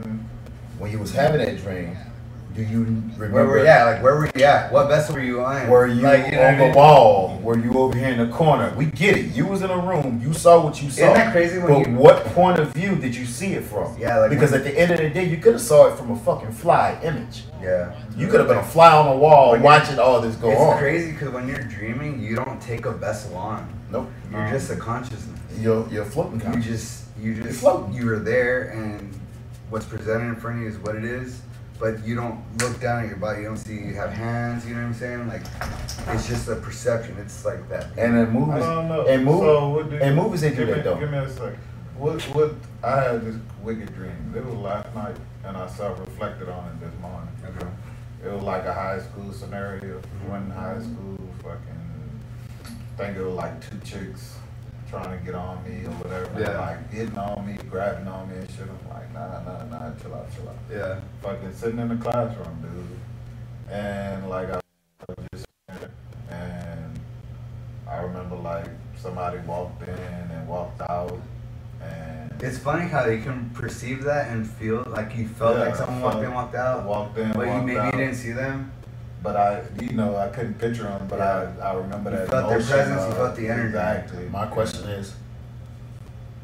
Mhm. 0.03 0.19
When 0.79 0.91
you 0.91 0.99
was 0.99 1.13
having 1.13 1.39
that 1.45 1.57
dream, 1.61 1.95
Do 2.55 2.61
you 2.61 2.83
Where 3.17 3.29
remember? 3.29 3.45
were 3.47 3.63
yeah, 3.65 3.83
like 3.85 4.03
where 4.03 4.15
were 4.15 4.29
you 4.35 4.43
at? 4.43 4.71
What 4.71 4.87
vessel 4.87 5.15
were 5.15 5.21
you 5.23 5.41
on? 5.43 5.67
Were 5.67 5.87
you 5.87 6.01
like, 6.01 6.31
know 6.31 6.43
on 6.43 6.57
the 6.59 6.65
mean? 6.65 6.75
wall? 6.75 7.39
Were 7.41 7.57
you 7.57 7.73
over 7.73 7.97
here 7.97 8.09
in 8.09 8.19
the 8.19 8.27
corner? 8.35 8.71
We 8.77 8.85
get 8.85 9.17
it. 9.17 9.33
You 9.33 9.47
was 9.47 9.63
in 9.63 9.71
a 9.71 9.77
room. 9.77 10.21
You 10.23 10.33
saw 10.33 10.63
what 10.63 10.79
you 10.79 10.91
saw. 10.91 11.01
Isn't 11.01 11.13
that 11.15 11.31
crazy 11.31 11.59
but 11.59 11.87
you- 11.87 11.95
what 11.95 12.23
point 12.25 12.59
of 12.59 12.71
view 12.71 12.95
did 12.95 13.15
you 13.15 13.25
see 13.25 13.53
it 13.53 13.63
from? 13.63 13.97
Yeah, 13.97 14.19
like 14.19 14.29
because 14.29 14.51
when- 14.51 14.61
at 14.61 14.67
the 14.67 14.79
end 14.79 14.91
of 14.91 14.99
the 14.99 15.09
day, 15.09 15.23
you 15.23 15.37
could 15.37 15.53
have 15.53 15.61
saw 15.63 15.87
it 15.87 15.97
from 15.97 16.11
a 16.11 16.15
fucking 16.15 16.51
fly 16.51 16.95
image. 17.03 17.45
Yeah. 17.59 17.91
You 18.15 18.27
could 18.27 18.39
have 18.39 18.47
been 18.49 18.59
a 18.59 18.63
fly 18.63 18.91
on 18.91 19.09
the 19.09 19.17
wall 19.17 19.57
watching 19.57 19.97
all 19.97 20.21
this 20.21 20.35
go 20.35 20.51
it's 20.51 20.61
on. 20.61 20.73
It's 20.73 20.79
crazy 20.79 21.11
because 21.13 21.29
when 21.29 21.47
you're 21.47 21.57
dreaming, 21.57 22.21
you 22.21 22.35
don't 22.35 22.61
take 22.61 22.85
a 22.85 22.91
vessel 22.91 23.35
on. 23.35 23.67
Nope. 23.89 24.11
You're 24.31 24.49
just 24.49 24.69
a 24.69 24.75
consciousness. 24.75 25.39
You're 25.59 25.87
you're 25.89 26.05
floating. 26.05 26.39
You 26.53 26.59
just 26.61 27.05
you 27.19 27.33
just 27.33 27.61
floating. 27.61 27.93
you 27.93 28.05
were 28.05 28.19
there, 28.19 28.69
and 28.69 29.11
what's 29.71 29.85
presented 29.85 30.25
in 30.27 30.35
front 30.35 30.57
of 30.57 30.63
you 30.63 30.69
is 30.69 30.77
what 30.77 30.95
it 30.95 31.03
is. 31.03 31.41
But 31.83 32.01
you 32.05 32.15
don't 32.15 32.41
look 32.59 32.79
down 32.79 33.03
at 33.03 33.09
your 33.09 33.17
body. 33.17 33.41
You 33.41 33.47
don't 33.49 33.57
see 33.57 33.73
you 33.73 33.93
have 33.95 34.09
hands. 34.13 34.65
You 34.65 34.73
know 34.73 34.83
what 34.83 34.87
I'm 34.87 34.93
saying? 34.93 35.27
Like 35.27 35.41
it's 36.15 36.29
just 36.29 36.47
a 36.47 36.55
perception. 36.55 37.17
It's 37.19 37.43
like 37.43 37.67
that. 37.67 37.87
And 37.97 38.15
in 38.15 38.27
I 38.27 38.29
movies, 38.29 38.63
don't 38.63 38.87
know. 38.87 39.05
and, 39.05 39.27
mov- 39.27 39.39
so 39.39 39.69
what 39.69 40.01
and 40.01 40.15
movies 40.15 40.39
they 40.39 40.55
do 40.55 40.65
that 40.65 40.77
me, 40.77 40.81
though. 40.83 40.97
Give 40.97 41.11
me 41.11 41.17
a 41.17 41.29
sec. 41.29 41.55
What 41.97 42.21
what 42.33 42.53
I 42.81 43.01
had 43.01 43.25
this 43.25 43.35
wicked 43.61 43.93
dream. 43.95 44.33
It 44.33 44.45
was 44.45 44.55
last 44.55 44.95
night, 44.95 45.17
and 45.43 45.57
I 45.57 45.67
self 45.67 45.99
reflected 45.99 46.47
on 46.47 46.69
it 46.69 46.79
this 46.79 46.97
morning. 47.01 47.27
Okay. 47.43 47.67
It 48.23 48.31
was 48.31 48.43
like 48.43 48.63
a 48.63 48.73
high 48.73 49.01
school 49.01 49.33
scenario. 49.33 49.99
Mm-hmm. 49.99 50.29
One 50.29 50.49
high 50.51 50.79
school, 50.79 51.17
fucking, 51.43 52.21
think 52.95 53.17
it 53.17 53.23
was 53.25 53.35
like 53.35 53.59
two 53.69 53.77
chicks 53.83 54.37
trying 54.93 55.17
to 55.17 55.25
get 55.25 55.33
on 55.33 55.63
me 55.63 55.85
or 55.85 55.91
whatever. 56.05 56.39
Yeah. 56.39 56.59
Like 56.59 56.91
hitting 56.91 57.17
on 57.17 57.47
me, 57.47 57.57
grabbing 57.69 58.07
on 58.07 58.29
me 58.29 58.35
and 58.37 58.49
shit. 58.49 58.67
I'm 58.69 58.89
like, 58.93 59.11
nah, 59.11 59.41
nah, 59.41 59.63
nah, 59.65 59.89
nah, 59.89 59.95
chill 59.99 60.13
out, 60.13 60.27
chill 60.35 60.47
out. 60.47 60.55
Yeah. 60.71 60.99
Fucking 61.23 61.53
sitting 61.53 61.79
in 61.79 61.89
the 61.89 61.95
classroom, 61.95 62.61
dude. 62.61 63.73
And 63.73 64.29
like 64.29 64.49
I 64.51 64.59
was 65.07 65.17
just 65.33 65.45
and 66.29 66.99
I 67.89 67.97
remember 68.03 68.35
like 68.35 68.67
somebody 68.95 69.39
walked 69.39 69.81
in 69.81 69.89
and 69.89 70.47
walked 70.47 70.81
out 70.81 71.19
and 71.81 72.31
It's 72.41 72.59
funny 72.59 72.87
how 72.87 73.05
you 73.07 73.21
can 73.23 73.49
perceive 73.55 74.03
that 74.03 74.29
and 74.29 74.47
feel 74.47 74.85
like 74.89 75.15
you 75.17 75.27
felt 75.27 75.57
Yeah, 75.57 75.63
like 75.65 75.75
someone 75.75 76.01
walked 76.01 76.23
in, 76.23 76.33
walked 76.33 76.55
out, 76.55 76.85
walked 76.85 77.17
in, 77.17 77.31
but 77.33 77.47
you 77.47 77.61
maybe 77.63 77.79
out. 77.79 77.93
you 77.93 77.99
didn't 77.99 78.15
see 78.15 78.31
them. 78.31 78.71
But 79.23 79.37
I, 79.37 79.63
you 79.81 79.93
know, 79.93 80.17
I 80.17 80.27
couldn't 80.27 80.55
picture 80.55 80.83
them, 80.83 81.07
but 81.09 81.19
Yeah. 81.19 81.53
I, 81.61 81.69
I 81.69 81.73
remember 81.75 82.11
You 82.11 82.17
that. 82.17 82.29
felt 82.29 82.49
their 82.49 82.57
emotion 82.57 82.75
presence, 82.75 83.07
you 83.07 83.13
felt 83.15 83.35
the 83.37 83.47
energy. 83.47 83.67
Exactly. 83.67 84.25
My 84.29 84.45
question 84.47 84.83
is, 84.89 85.15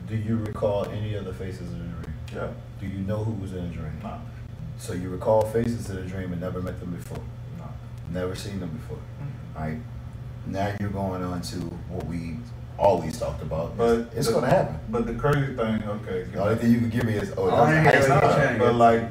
do 0.08 0.16
you 0.16 0.38
recall 0.38 0.86
any 0.86 1.14
of 1.16 1.26
the 1.26 1.34
faces 1.34 1.70
in 1.74 1.80
the 1.80 1.86
dream? 2.04 2.14
Yeah. 2.34 2.48
Do 2.80 2.88
you 2.88 3.00
know 3.00 3.24
who 3.24 3.34
was 3.34 3.52
in 3.54 3.68
the 3.70 3.76
dream? 3.76 4.00
No. 4.02 4.22
So 4.78 4.94
you 4.94 5.10
recall 5.10 5.42
faces 5.42 5.90
in 5.90 5.98
the 5.98 6.04
dream 6.04 6.32
and 6.32 6.40
never 6.40 6.62
met 6.62 6.80
them 6.80 6.92
before, 6.92 7.20
No. 7.58 7.66
never 8.12 8.34
seen 8.34 8.62
them 8.62 8.70
before. 8.70 8.98
Mm-hmm. 8.98 9.58
All 9.58 9.64
right. 9.66 9.78
Now 10.48 10.74
you're 10.80 10.90
going 10.90 11.22
on 11.22 11.42
to 11.42 11.56
what 11.90 12.06
we 12.06 12.38
always 12.78 13.20
talked 13.20 13.42
about. 13.42 13.78
But 13.78 14.10
it's 14.16 14.28
the- 14.28 14.34
gonna 14.36 14.50
happen. 14.50 14.80
But 14.90 15.06
the 15.06 15.16
crazy 15.16 15.54
thing, 15.54 15.84
okay. 15.84 16.24
The 16.32 16.42
only 16.42 16.56
thing 16.56 16.72
you 16.72 16.80
can 16.80 16.90
give 16.90 17.04
me 17.04 17.16
is, 17.16 17.34
oh, 17.38 17.50
I 17.50 17.60
wanna 17.60 17.84
that's 17.84 18.08
hear 18.08 18.16
high 18.16 18.16
what 18.16 18.24
you're 18.24 18.32
school. 18.32 18.42
trying 18.42 18.54
to 18.54 18.60
But 18.60 18.72
get 18.72 18.76
like, 18.78 19.04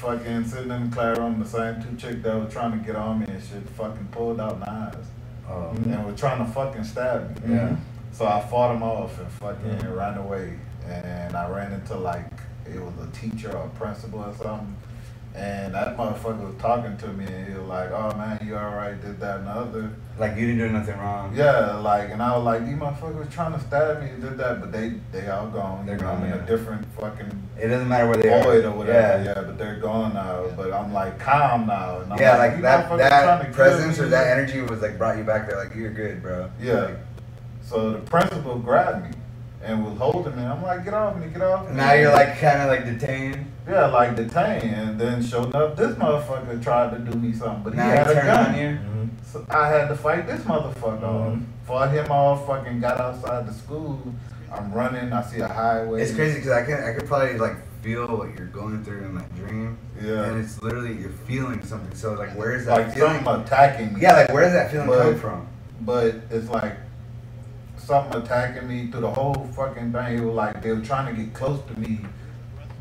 fucking 0.00 0.44
sitting 0.46 0.70
in 0.70 0.88
the 0.88 0.96
classroom, 0.96 1.38
the 1.40 1.46
same 1.46 1.82
two 1.82 1.94
chicks 1.96 2.22
that 2.22 2.34
were 2.34 2.46
trying 2.50 2.72
to 2.78 2.84
get 2.84 2.96
on 2.96 3.20
me 3.20 3.26
and 3.28 3.42
shit, 3.42 3.68
fucking 3.76 4.08
pulled 4.10 4.40
out 4.40 4.58
knives 4.60 5.06
Oh. 5.48 5.70
and 5.74 6.06
were 6.06 6.12
trying 6.12 6.44
to 6.44 6.50
fucking 6.52 6.84
stab 6.84 7.44
me. 7.44 7.54
Yeah. 7.56 7.76
So 8.12 8.24
I 8.26 8.40
fought 8.40 8.72
them 8.72 8.82
off 8.82 9.18
and 9.20 9.28
fucking 9.32 9.94
ran 9.94 10.16
away. 10.16 10.54
And 10.86 11.36
I 11.36 11.48
ran 11.50 11.72
into 11.72 11.96
like 11.96 12.26
it 12.66 12.80
was 12.80 12.94
a 13.02 13.10
teacher 13.12 13.50
or 13.56 13.66
a 13.66 13.68
principal 13.70 14.20
or 14.20 14.34
something. 14.36 14.74
And 15.32 15.72
that 15.74 15.96
motherfucker 15.96 16.44
was 16.44 16.60
talking 16.60 16.96
to 16.98 17.06
me 17.12 17.24
and 17.24 17.46
he 17.46 17.54
was 17.54 17.68
like, 17.68 17.90
Oh 17.92 18.14
man, 18.16 18.40
you 18.44 18.56
alright, 18.56 19.00
did 19.00 19.20
that 19.20 19.38
and 19.38 19.46
the 19.46 19.50
other. 19.52 19.90
Like 20.18 20.36
you 20.36 20.46
didn't 20.46 20.58
do 20.58 20.68
nothing 20.70 20.98
wrong. 20.98 21.32
Yeah, 21.34 21.76
like 21.76 22.10
and 22.10 22.20
I 22.20 22.36
was 22.36 22.44
like, 22.44 22.66
these 22.66 22.74
motherfuckers 22.74 23.30
trying 23.32 23.52
to 23.52 23.60
stab 23.60 24.02
me, 24.02 24.08
did 24.20 24.36
that, 24.38 24.60
but 24.60 24.72
they 24.72 24.94
they 25.12 25.28
all 25.28 25.46
gone. 25.48 25.86
They're 25.86 25.96
gone, 25.96 26.16
I'm 26.18 26.24
in 26.24 26.30
yeah. 26.30 26.42
a 26.42 26.46
different 26.46 26.84
fucking 26.98 27.30
It 27.58 27.68
doesn't 27.68 27.88
matter 27.88 28.06
where 28.08 28.16
they 28.16 28.28
are. 28.28 28.42
void 28.42 28.64
or 28.64 28.72
whatever. 28.72 29.22
Yeah. 29.22 29.34
Yeah. 29.34 29.42
but 29.42 29.56
they're 29.56 29.78
gone 29.78 30.14
now. 30.14 30.46
But 30.56 30.72
I'm 30.72 30.92
like 30.92 31.18
calm 31.20 31.66
now. 31.66 32.00
And 32.00 32.12
I'm 32.12 32.18
Yeah, 32.18 32.36
like 32.36 32.56
"You 32.56 32.62
that 32.62 32.88
that 32.98 33.52
presence 33.52 34.00
or 34.00 34.08
that 34.08 34.26
energy 34.36 34.60
was 34.62 34.82
like 34.82 34.98
brought 34.98 35.16
you 35.16 35.24
back 35.24 35.48
there. 35.48 35.56
Like 35.62 35.74
you're 35.76 35.92
good, 35.92 36.20
bro. 36.22 36.50
Yeah. 36.60 36.72
Like, 36.86 36.98
So 37.62 37.92
the 37.92 37.98
principal 38.00 38.58
grabbed 38.58 39.04
me 39.08 39.16
and 39.62 39.84
was 39.86 39.96
holding 39.96 40.34
me. 40.36 40.42
I'm 40.42 40.62
like, 40.62 40.84
get 40.84 40.94
off 40.94 41.16
me, 41.16 41.28
get 41.28 41.42
off 41.42 41.68
me. 41.68 41.76
now 41.76 41.92
you're 41.92 42.12
like 42.12 42.38
kind 42.40 42.60
of 42.62 42.68
like 42.68 42.84
detained. 42.84 43.46
Yeah, 43.70 43.86
like 43.86 44.16
detained. 44.16 44.64
And 44.74 45.00
then 45.00 45.22
showed 45.22 45.54
up, 45.54 45.76
this 45.76 45.94
motherfucker 45.94 46.62
tried 46.62 46.90
to 46.90 46.98
do 47.10 47.16
me 47.18 47.32
something, 47.32 47.62
but 47.62 47.72
he 47.74 47.78
Now 47.78 47.84
had 47.90 48.06
he 48.08 48.12
a 48.14 48.22
gun. 48.22 48.46
on 48.46 48.58
you. 48.58 48.68
Mhm. 48.78 49.08
So 49.24 49.44
I 49.48 49.68
had 49.68 49.88
to 49.88 49.94
fight 49.96 50.26
this 50.26 50.40
motherfucker 50.42 51.02
off. 51.04 51.32
Mhm. 51.34 51.44
Fought 51.66 51.90
him 51.92 52.10
off, 52.10 52.46
fucking 52.46 52.80
got 52.80 53.00
outside 53.00 53.46
the 53.46 53.52
school. 53.54 54.00
I'm 54.52 54.72
running, 54.72 55.12
I 55.12 55.22
see 55.22 55.38
a 55.40 55.46
highway. 55.46 56.02
It's 56.02 56.12
crazy 56.14 56.36
because 56.38 56.50
I 56.50 56.62
can 56.64 56.82
I 56.82 56.92
could 56.94 57.06
probably 57.06 57.38
like 57.38 57.54
feel 57.82 58.06
what 58.08 58.36
you're 58.36 58.48
going 58.48 58.82
through 58.82 59.04
in 59.04 59.14
that 59.14 59.34
dream. 59.36 59.78
Yeah. 60.02 60.24
And 60.24 60.44
it's 60.44 60.60
literally 60.60 60.94
you're 60.94 61.10
feeling 61.28 61.62
something. 61.62 61.94
So 61.94 62.14
like, 62.14 62.34
where 62.36 62.52
is 62.56 62.66
that 62.66 62.76
Like 62.78 62.92
feeling? 62.92 63.22
something 63.22 63.44
attacking 63.44 63.94
me. 63.94 64.00
Yeah, 64.00 64.14
like 64.14 64.32
where 64.32 64.42
does 64.42 64.52
that 64.54 64.72
feeling 64.72 64.88
But- 64.88 65.02
come 65.02 65.14
from? 65.18 65.46
But 65.82 66.14
it's 66.30 66.48
like 66.50 66.74
something 67.76 68.20
attacking 68.20 68.68
me 68.68 68.88
through 68.90 69.00
the 69.02 69.10
whole 69.10 69.48
fucking 69.54 69.92
thing. 69.92 70.18
It 70.18 70.24
was 70.24 70.34
like 70.34 70.60
they 70.60 70.72
were 70.72 70.80
trying 70.80 71.14
to 71.14 71.22
get 71.22 71.32
close 71.32 71.60
to 71.72 71.80
me, 71.80 72.00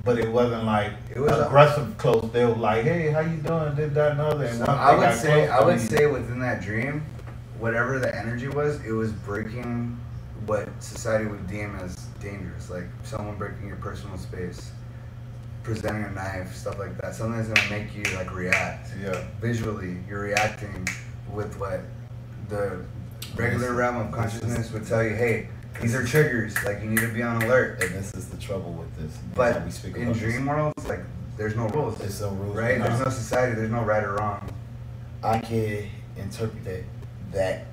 but 0.04 0.18
it 0.18 0.32
wasn't 0.32 0.64
like 0.66 0.92
It 1.14 1.20
was 1.20 1.32
a- 1.32 1.46
aggressive 1.46 1.98
close. 1.98 2.30
They 2.32 2.46
were 2.46 2.56
like, 2.56 2.84
"Hey, 2.84 3.12
how 3.12 3.20
you 3.20 3.38
doing?" 3.38 3.76
Did 3.76 3.94
that 3.96 4.12
and 4.14 4.22
other. 4.22 4.46
And 4.46 4.58
So 4.58 4.66
I 4.66 4.96
would 4.96 5.18
say 5.18 5.48
I 5.48 5.62
would 5.64 5.76
me- 5.78 5.82
say 5.82 6.06
within 6.08 6.40
that 6.40 6.62
dream, 6.62 7.04
whatever 7.60 8.00
the 8.00 8.14
energy 8.16 8.48
was, 8.48 8.80
it 8.86 8.92
was 8.92 9.12
breaking 9.12 9.98
what 10.46 10.68
society 10.80 11.26
would 11.26 11.48
deem 11.48 11.76
as 11.84 11.96
dangerous, 12.22 12.70
like 12.70 12.86
someone 13.04 13.36
breaking 13.38 13.68
your 13.68 13.76
personal 13.78 14.18
space, 14.18 14.72
presenting 15.64 16.04
a 16.06 16.12
knife, 16.12 16.56
stuff 16.56 16.80
like 16.80 16.98
that. 17.02 17.14
Something 17.16 17.38
that's 17.38 17.50
gonna 17.50 17.70
make 17.70 17.96
you 17.96 18.04
like 18.16 18.34
react 18.34 18.90
Yeah. 19.04 19.22
visually. 19.42 19.98
You're 20.08 20.22
reacting 20.22 20.88
with 21.32 21.60
what 21.60 21.82
the 22.48 22.78
regular 23.36 23.74
realm 23.74 23.98
of 23.98 24.12
consciousness 24.12 24.72
would 24.72 24.88
tell 24.88 25.04
you. 25.04 25.14
Hey, 25.16 25.50
these 25.82 25.96
are 25.96 26.04
triggers. 26.06 26.56
Like 26.64 26.82
you 26.82 26.90
need 26.90 27.00
to 27.00 27.08
be 27.14 27.22
on 27.24 27.42
alert. 27.44 27.82
And 27.84 27.94
this 27.96 28.14
is 28.14 28.30
the 28.30 28.38
trouble 28.38 28.74
with 28.74 28.96
this. 28.98 29.18
But 29.36 29.64
we 29.66 29.72
speak 29.72 29.96
in 29.96 30.08
this. 30.10 30.18
dream 30.20 30.46
worlds, 30.46 30.88
like 30.88 31.02
there's 31.38 31.56
no 31.56 31.68
rules, 31.70 31.98
There's 31.98 32.22
no 32.22 32.30
rules. 32.32 32.56
right? 32.56 32.78
No. 32.78 32.86
There's 32.88 33.00
no 33.00 33.10
society. 33.10 33.56
There's 33.56 33.72
no 33.72 33.84
right 33.84 34.04
or 34.04 34.16
wrong. 34.16 34.50
I 35.24 35.40
can 35.40 35.88
interpret 36.18 36.64
that, 36.66 36.84
that 37.32 37.66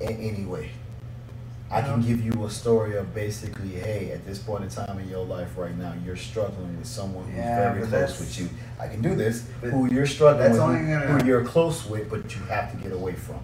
in 0.00 0.16
any 0.18 0.44
way. 0.44 0.70
I 1.70 1.80
can 1.80 2.02
give 2.02 2.22
you 2.22 2.44
a 2.44 2.50
story 2.50 2.98
of 2.98 3.14
basically, 3.14 3.70
hey, 3.70 4.10
at 4.12 4.26
this 4.26 4.38
point 4.38 4.62
in 4.64 4.68
time 4.68 4.98
in 4.98 5.08
your 5.08 5.24
life 5.24 5.56
right 5.56 5.74
now, 5.74 5.94
you're 6.04 6.16
struggling 6.16 6.76
with 6.76 6.86
someone 6.86 7.24
who's 7.24 7.36
Yeah, 7.36 7.72
very 7.72 7.86
close 7.86 8.20
with 8.20 8.38
you. 8.38 8.50
I 8.78 8.88
can 8.88 9.00
do 9.00 9.14
this. 9.14 9.46
Who 9.62 9.90
you're 9.90 10.06
struggling 10.06 10.50
with, 10.50 10.60
only 10.60 10.80
who, 10.80 10.86
gonna- 10.88 11.06
who 11.22 11.26
you're 11.26 11.44
close 11.44 11.86
with, 11.86 12.10
but 12.10 12.34
you 12.36 12.42
have 12.42 12.70
to 12.72 12.76
get 12.76 12.92
away 12.92 13.14
from. 13.14 13.38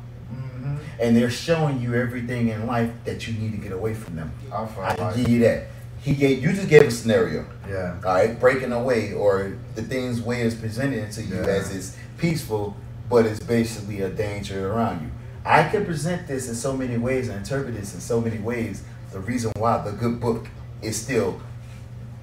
Mm-hmm. 0.69 1.01
And 1.01 1.17
they're 1.17 1.31
showing 1.31 1.81
you 1.81 1.95
everything 1.95 2.49
in 2.49 2.67
life 2.67 2.91
that 3.05 3.27
you 3.27 3.35
need 3.35 3.53
to 3.53 3.59
get 3.59 3.73
away 3.73 3.95
from 3.95 4.17
them. 4.17 4.33
I 4.53 4.95
can 4.95 5.17
give 5.17 5.29
you 5.29 5.41
that. 5.41 5.67
He 6.01 6.15
gave 6.15 6.43
you 6.43 6.53
just 6.53 6.69
gave 6.69 6.83
a 6.83 6.91
scenario. 6.91 7.45
Yeah. 7.69 7.97
All 8.05 8.15
right, 8.15 8.39
breaking 8.39 8.73
away 8.73 9.13
or 9.13 9.59
the 9.75 9.83
things 9.83 10.23
way 10.23 10.43
is 10.43 10.55
presented 10.55 11.11
to 11.13 11.23
you 11.23 11.37
Yeah. 11.37 11.47
as 11.47 11.75
it's 11.75 11.97
peaceful, 12.19 12.77
but 13.11 13.27
it's 13.27 13.41
basically 13.41 14.01
a 14.03 14.09
danger 14.09 14.73
around 14.73 15.03
you. 15.03 15.11
I 15.45 15.69
can 15.69 15.85
present 15.85 16.29
this 16.29 16.49
in 16.49 16.55
so 16.55 16.77
many 16.77 16.99
ways 16.99 17.29
and 17.29 17.39
interpret 17.39 17.75
this 17.75 17.95
in 17.95 18.01
so 18.01 18.21
many 18.21 18.39
ways. 18.39 18.83
The 19.13 19.21
reason 19.21 19.53
why 19.57 19.79
the 19.83 19.93
good 19.93 20.21
book 20.21 20.47
is 20.83 21.01
still 21.01 21.41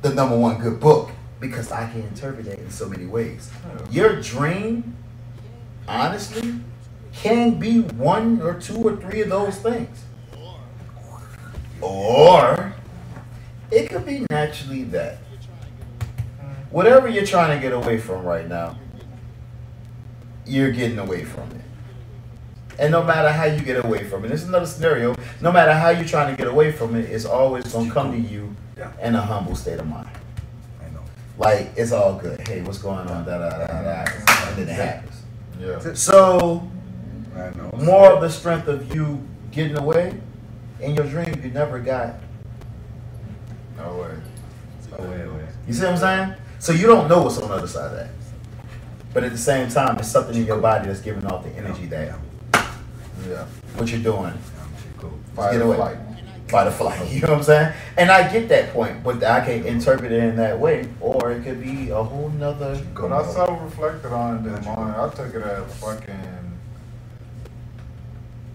the 0.02 0.14
number 0.14 0.38
one 0.38 0.62
good 0.62 0.80
book 0.80 1.10
because 1.40 1.72
I 1.72 1.90
can 1.92 2.02
interpret 2.04 2.48
it 2.48 2.60
in 2.60 2.70
so 2.72 2.88
many 2.88 3.06
ways. 3.06 3.50
Your 3.92 4.22
dream, 4.22 4.96
honestly, 5.88 6.60
can 7.16 7.58
be 7.58 7.80
one 7.80 8.42
or 8.42 8.54
two 8.60 8.78
or 8.78 8.96
three 8.98 9.22
of 9.22 9.30
those 9.30 9.58
things. 9.58 10.04
Or 11.82 12.74
it 13.72 13.90
could 13.90 14.06
be 14.06 14.26
naturally 14.30 14.84
that. 14.86 15.18
Whatever 16.72 17.08
you're 17.08 17.26
trying 17.26 17.58
to 17.58 17.62
get 17.62 17.74
away 17.74 17.98
from 17.98 18.26
right 18.26 18.48
now, 18.48 18.78
you're 20.46 20.72
getting 20.72 21.00
away 21.00 21.24
from 21.24 21.50
it. 21.52 21.62
And 22.78 22.92
no 22.92 23.02
matter 23.02 23.32
how 23.32 23.46
you 23.46 23.62
get 23.62 23.84
away 23.84 24.04
from 24.04 24.26
it, 24.26 24.32
it's 24.32 24.44
another 24.44 24.66
scenario. 24.66 25.16
No 25.40 25.52
matter 25.52 25.74
how 25.74 25.90
you're 25.90 26.08
trying 26.08 26.36
to 26.36 26.38
get 26.38 26.52
away 26.52 26.74
from 26.74 26.96
it, 26.96 27.10
it's 27.10 27.24
always 27.26 27.64
gonna 27.72 27.90
come 27.92 28.12
to 28.12 28.20
you 28.20 28.54
in 29.02 29.16
a 29.16 29.22
humble 29.22 29.56
state 29.56 29.80
of 29.80 29.88
mind. 29.88 30.10
I 30.82 30.90
know. 30.90 31.04
Like 31.38 31.72
it's 31.78 31.94
all 31.94 32.16
good. 32.16 32.46
Hey, 32.46 32.62
what's 32.62 32.80
going 32.80 33.08
on? 33.08 33.26
Da 33.26 33.38
da 33.38 33.50
da 33.50 33.68
da. 33.68 34.06
And 34.50 34.58
then 34.58 34.68
it 34.68 34.74
happens. 34.74 35.22
yeah. 35.58 35.94
So. 35.94 36.70
More 37.78 38.12
of 38.14 38.22
the 38.22 38.30
strength 38.30 38.68
of 38.68 38.94
you 38.94 39.22
getting 39.52 39.78
away 39.78 40.20
in 40.80 40.96
your 40.96 41.06
dream 41.08 41.42
you 41.44 41.52
never 41.52 41.80
got. 41.80 42.16
No 43.78 43.98
way. 43.98 44.12
Oh, 44.98 45.04
wait, 45.10 45.28
wait. 45.28 45.46
You 45.68 45.74
see 45.74 45.84
what 45.84 45.92
I'm 45.94 45.98
saying? 45.98 46.34
So 46.60 46.72
you 46.72 46.88
don't 46.88 47.08
know 47.10 47.22
what's 47.24 47.38
on 47.38 47.50
the 47.50 47.56
other 47.56 47.68
side 47.68 47.92
of 47.92 47.98
that. 47.98 48.10
but 49.14 49.24
at 49.24 49.32
the 49.32 49.38
same 49.38 49.70
time, 49.70 49.98
it's 49.98 50.10
something 50.10 50.36
in 50.36 50.46
your 50.46 50.60
body 50.60 50.88
that's 50.88 51.00
giving 51.02 51.26
off 51.28 51.44
the 51.44 51.52
energy 51.52 51.86
that 51.88 52.16
Yeah. 53.28 53.46
what 53.76 53.90
you're 53.90 54.02
doing. 54.02 54.24
Yeah, 54.34 54.78
shit 54.82 54.98
cool. 54.98 55.14
Fight 55.36 55.54
get 55.54 55.62
away. 55.62 55.76
flight. 55.78 55.98
Fight 56.48 56.68
or 56.68 56.72
flight. 56.72 57.08
You 57.12 57.22
know 57.22 57.30
what 57.30 57.38
I'm 57.40 57.44
saying? 57.44 57.74
And 57.98 58.12
I 58.12 58.32
get 58.32 58.50
that 58.50 58.72
point, 58.74 59.04
but 59.04 59.24
I 59.24 59.44
can 59.46 59.66
interpret 59.66 60.12
it 60.12 60.24
in 60.24 60.36
that 60.38 60.60
way, 60.60 60.88
or 61.00 61.32
it 61.32 61.44
could 61.44 61.62
be 61.62 61.90
a 61.92 62.04
whole 62.04 62.30
nother. 62.30 62.76
When 62.76 63.14
I 63.14 63.24
self-reflected 63.24 64.12
on 64.12 64.38
it 64.38 64.44
this 64.50 64.66
morning, 64.66 64.96
I 64.96 65.10
took 65.10 65.34
it 65.34 65.44
as 65.44 65.74
fucking. 65.78 66.45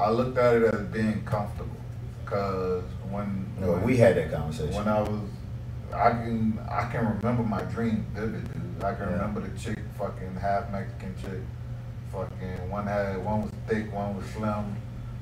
I 0.01 0.11
looked 0.11 0.39
at 0.39 0.55
it 0.57 0.75
as 0.75 0.81
being 0.87 1.23
comfortable, 1.25 1.77
cause 2.25 2.85
when 3.11 3.47
No, 3.61 3.73
when- 3.73 3.83
we 3.83 3.97
had 3.99 4.17
that 4.17 4.33
conversation. 4.33 4.75
when 4.75 4.89
I 4.89 5.01
was, 5.03 5.21
I 5.95 6.11
can 6.11 6.59
I 6.71 6.85
can 6.91 7.07
remember 7.17 7.43
my 7.43 7.61
dream 7.63 8.07
vivid, 8.15 8.45
dude. 8.53 8.85
I 8.85 8.95
can 8.95 9.09
Yeah. 9.09 9.13
remember 9.17 9.41
the 9.41 9.59
chick, 9.59 9.79
fucking 9.99 10.37
half 10.41 10.71
Mexican 10.73 11.15
chick, 11.21 11.41
fucking 12.13 12.71
one 12.71 12.87
had 12.87 13.23
one 13.25 13.43
was 13.43 13.51
thick, 13.69 13.93
one 13.93 14.17
was 14.17 14.25
slim, 14.27 14.75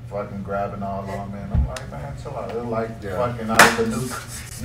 fucking 0.09 0.43
grabbing 0.43 0.81
all 0.81 1.09
on 1.09 1.33
me, 1.33 1.39
and 1.39 1.53
I'm 1.53 1.67
like, 1.67 1.91
man, 1.91 2.13
chill 2.21 2.37
out. 2.37 2.49
It's 2.51 2.65
like 2.65 2.89
Yeah. 3.01 3.17
fucking 3.17 3.49
I 3.49 3.53
was 3.53 3.79
a 3.79 3.87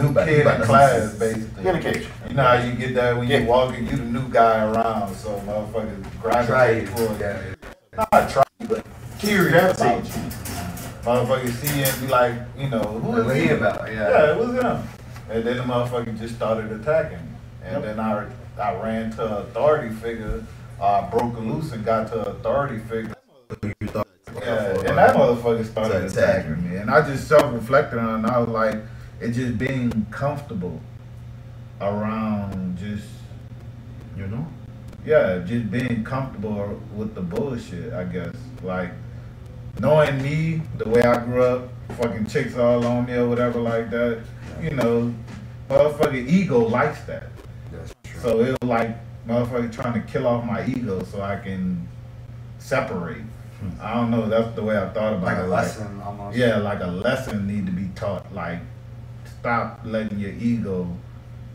new 0.00 0.12
new 0.12 0.14
kid 0.24 0.46
in 0.46 0.62
class, 0.62 1.14
basically. 1.14 1.54
Communication. 1.64 2.10
You 2.28 2.34
know 2.34 2.42
how 2.44 2.54
you 2.54 2.72
get 2.74 2.94
that 2.94 3.16
when 3.16 3.26
Yeah. 3.28 3.38
you 3.38 3.46
walking, 3.46 3.86
you 3.86 3.96
the 3.96 4.04
new 4.04 4.28
guy 4.28 4.64
around, 4.64 5.14
so 5.16 5.40
motherfuckers 5.46 6.04
Try 6.22 6.46
gravitate 6.46 6.84
it. 6.88 6.96
towards 6.96 7.20
Yeah. 7.20 7.36
Not 7.96 8.28
try, 8.30 8.42
but 8.68 8.84
curious 9.24 9.76
about 9.80 10.04
you. 10.04 10.10
Motherfucker 11.02 11.50
see 11.52 11.78
you 11.80 11.84
and 11.84 12.00
be 12.00 12.06
like, 12.08 12.34
you 12.58 12.68
know, 12.68 12.80
who 12.82 13.10
was 13.22 13.34
he? 13.34 13.42
he 13.42 13.48
about? 13.50 13.86
Yeah, 13.88 14.08
Yeah. 14.10 14.32
it 14.32 14.38
was 14.38 14.52
him. 14.54 14.88
And 15.30 15.44
then 15.44 15.56
the 15.58 15.62
motherfucker 15.62 16.18
just 16.18 16.36
started 16.36 16.70
attacking. 16.72 17.18
And 17.62 17.82
Yep. 17.82 17.96
then 17.96 18.00
I, 18.00 18.26
I 18.60 18.74
ran 18.82 19.10
to 19.12 19.24
an 19.26 19.32
authority 19.42 19.94
figure, 19.94 20.42
uh, 20.80 21.10
broke 21.10 21.38
loose 21.38 21.72
and 21.72 21.84
got 21.84 22.08
to 22.08 22.20
an 22.22 22.28
authority 22.36 22.78
figure. 22.78 23.14
Yeah, 23.62 24.70
and 24.80 24.98
that 24.98 25.14
motherfucker 25.16 25.64
started 25.64 26.10
Started 26.10 26.12
attacking 26.12 26.70
me. 26.70 26.76
And 26.76 26.90
I 26.90 27.00
just 27.06 27.28
self-reflected 27.28 27.98
on 27.98 28.08
it 28.08 28.14
and 28.14 28.26
I 28.26 28.38
was 28.38 28.48
like, 28.48 28.76
it 29.20 29.30
just 29.32 29.56
being 29.58 30.06
comfortable 30.10 30.80
around 31.80 32.78
just, 32.78 33.06
You 34.16 34.26
know? 34.26 34.46
yeah, 35.04 35.38
just 35.46 35.70
being 35.70 36.02
comfortable 36.04 36.80
with 36.94 37.14
the 37.14 37.20
bullshit, 37.20 37.92
I 37.92 38.04
guess. 38.04 38.34
Like, 38.62 38.90
knowing 39.78 40.22
me, 40.22 40.62
the 40.78 40.88
way 40.88 41.02
I 41.02 41.24
grew 41.24 41.42
up, 41.42 41.68
fucking 41.96 42.26
chicks 42.26 42.56
all 42.56 42.84
on 42.86 43.06
me 43.06 43.14
or 43.14 43.28
whatever 43.28 43.60
like 43.60 43.90
that, 43.90 44.22
you 44.62 44.70
know, 44.70 45.14
motherfucking 45.68 46.28
ego 46.28 46.58
likes 46.58 47.02
that. 47.04 47.28
That's 47.72 47.94
true. 48.04 48.20
So 48.20 48.40
it 48.40 48.50
was 48.60 48.68
like 48.68 48.96
motherfucker 49.26 49.72
trying 49.72 49.94
to 49.94 50.12
kill 50.12 50.26
off 50.26 50.44
my 50.44 50.64
ego 50.66 51.02
so 51.04 51.20
I 51.20 51.36
can 51.36 51.88
separate. 52.58 53.22
Hmm. 53.60 53.70
I 53.80 53.94
don't 53.94 54.10
know, 54.10 54.28
that's 54.28 54.54
the 54.54 54.62
way 54.62 54.76
I 54.76 54.88
thought 54.90 55.14
about 55.14 55.24
like 55.24 55.38
it. 55.38 55.44
a 55.44 55.48
lesson 55.48 56.00
almost. 56.02 56.36
Yeah, 56.36 56.56
like 56.58 56.80
a 56.80 56.86
lesson 56.86 57.46
need 57.46 57.66
to 57.66 57.72
be 57.72 57.88
taught. 57.94 58.32
Like, 58.34 58.60
stop 59.40 59.80
letting 59.84 60.18
your 60.18 60.32
ego 60.32 60.88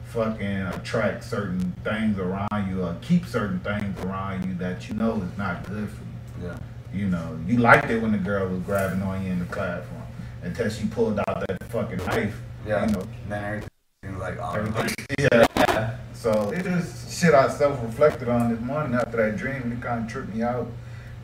fucking 0.06 0.62
attract 0.74 1.24
certain 1.24 1.72
things 1.84 2.18
around 2.18 2.68
you 2.68 2.84
or 2.84 2.96
keep 3.02 3.26
certain 3.26 3.60
things 3.60 4.00
around 4.04 4.46
you 4.46 4.56
that 4.56 4.90
you 4.90 4.96
know 4.96 5.22
is 5.22 5.38
not 5.38 5.64
good 5.68 5.88
for 5.90 6.02
you. 6.02 6.48
Yeah. 6.48 6.58
You 6.94 7.08
know, 7.08 7.40
you 7.46 7.58
liked 7.58 7.90
it 7.90 8.02
when 8.02 8.12
the 8.12 8.18
girl 8.18 8.48
was 8.50 8.62
grabbing 8.62 9.02
on 9.02 9.24
you 9.24 9.32
in 9.32 9.40
the 9.40 9.46
classroom 9.46 10.02
until 10.42 10.70
she 10.70 10.88
pulled 10.88 11.20
out 11.20 11.48
that 11.48 11.64
fucking 11.70 11.98
knife. 12.06 12.40
Yeah. 12.66 12.86
You 12.86 12.94
know, 12.94 13.04
Then 13.28 13.44
everything 13.44 13.70
seems 14.04 14.20
like 14.20 14.38
oh, 14.40 14.88
yeah. 15.20 15.98
So 16.14 16.52
it 16.52 16.64
just 16.64 17.18
shit 17.20 17.34
I 17.34 17.48
self 17.50 17.82
reflected 17.82 18.28
on 18.28 18.52
this 18.52 18.62
morning 18.62 18.96
after 18.96 19.18
that 19.18 19.38
dream 19.38 19.62
and 19.64 19.74
it 19.74 19.82
kind 19.82 20.04
of 20.04 20.12
tripped 20.12 20.34
me 20.34 20.44
out. 20.44 20.68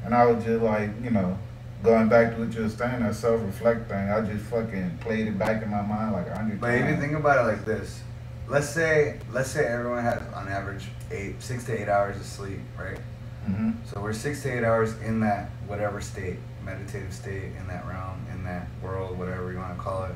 And 0.04 0.14
I 0.14 0.26
was 0.26 0.44
just 0.44 0.62
like, 0.62 0.92
you 1.04 1.10
know, 1.10 1.38
going 1.84 2.08
back 2.08 2.36
to 2.36 2.42
what 2.42 2.54
you 2.54 2.62
were 2.62 2.70
saying, 2.70 3.02
that 3.02 3.16
self 3.16 3.42
reflect 3.42 3.90
thing, 3.90 4.10
I 4.10 4.22
just 4.22 4.46
fucking 4.46 5.00
played 5.02 5.28
it 5.28 5.38
back 5.38 5.64
in 5.64 5.70
my 5.70 5.82
mind 5.82 6.14
like 6.14 6.28
a 6.28 6.36
hundred 6.36 6.62
But 6.62 6.80
you 6.80 6.96
think 6.98 7.14
about 7.14 7.46
it 7.46 7.52
like 7.52 7.66
this, 7.66 8.02
let's 8.48 8.70
say 8.70 9.20
let's 9.32 9.50
say 9.50 9.66
everyone 9.66 10.04
has 10.04 10.22
on 10.34 10.48
average 10.48 10.86
eight 11.12 11.42
six 11.42 11.64
to 11.66 11.82
eight 11.82 11.90
hours 11.90 12.18
of 12.18 12.26
sleep, 12.26 12.60
right? 12.78 13.00
Hmm 13.46 13.72
So 13.86 14.02
we're 14.02 14.14
six 14.14 14.42
to 14.44 14.50
eight 14.58 14.64
hours 14.64 14.98
in 15.02 15.20
that 15.22 15.50
whatever 15.68 16.02
state, 16.02 16.38
meditative 16.64 17.14
state, 17.14 17.52
in 17.60 17.68
that 17.68 17.86
realm, 17.88 18.26
in 18.34 18.44
that 18.46 18.68
world, 18.82 19.18
whatever 19.18 19.52
you 19.52 19.58
want 19.58 19.76
to 19.78 19.82
call 19.82 20.06
it. 20.06 20.16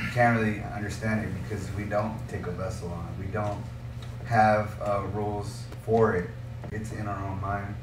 You 0.00 0.08
can't 0.12 0.38
really 0.38 0.62
understand 0.62 1.24
it 1.24 1.30
because 1.42 1.68
we 1.76 1.84
don't 1.84 2.16
take 2.28 2.46
a 2.46 2.50
vessel 2.52 2.88
on. 2.90 3.08
We 3.18 3.26
don't 3.26 3.62
have 4.26 4.70
uh, 4.82 5.02
rules 5.12 5.62
for 5.84 6.14
it. 6.14 6.30
It's 6.70 6.92
in 6.92 7.06
our 7.08 7.26
own 7.26 7.40
mind. 7.40 7.74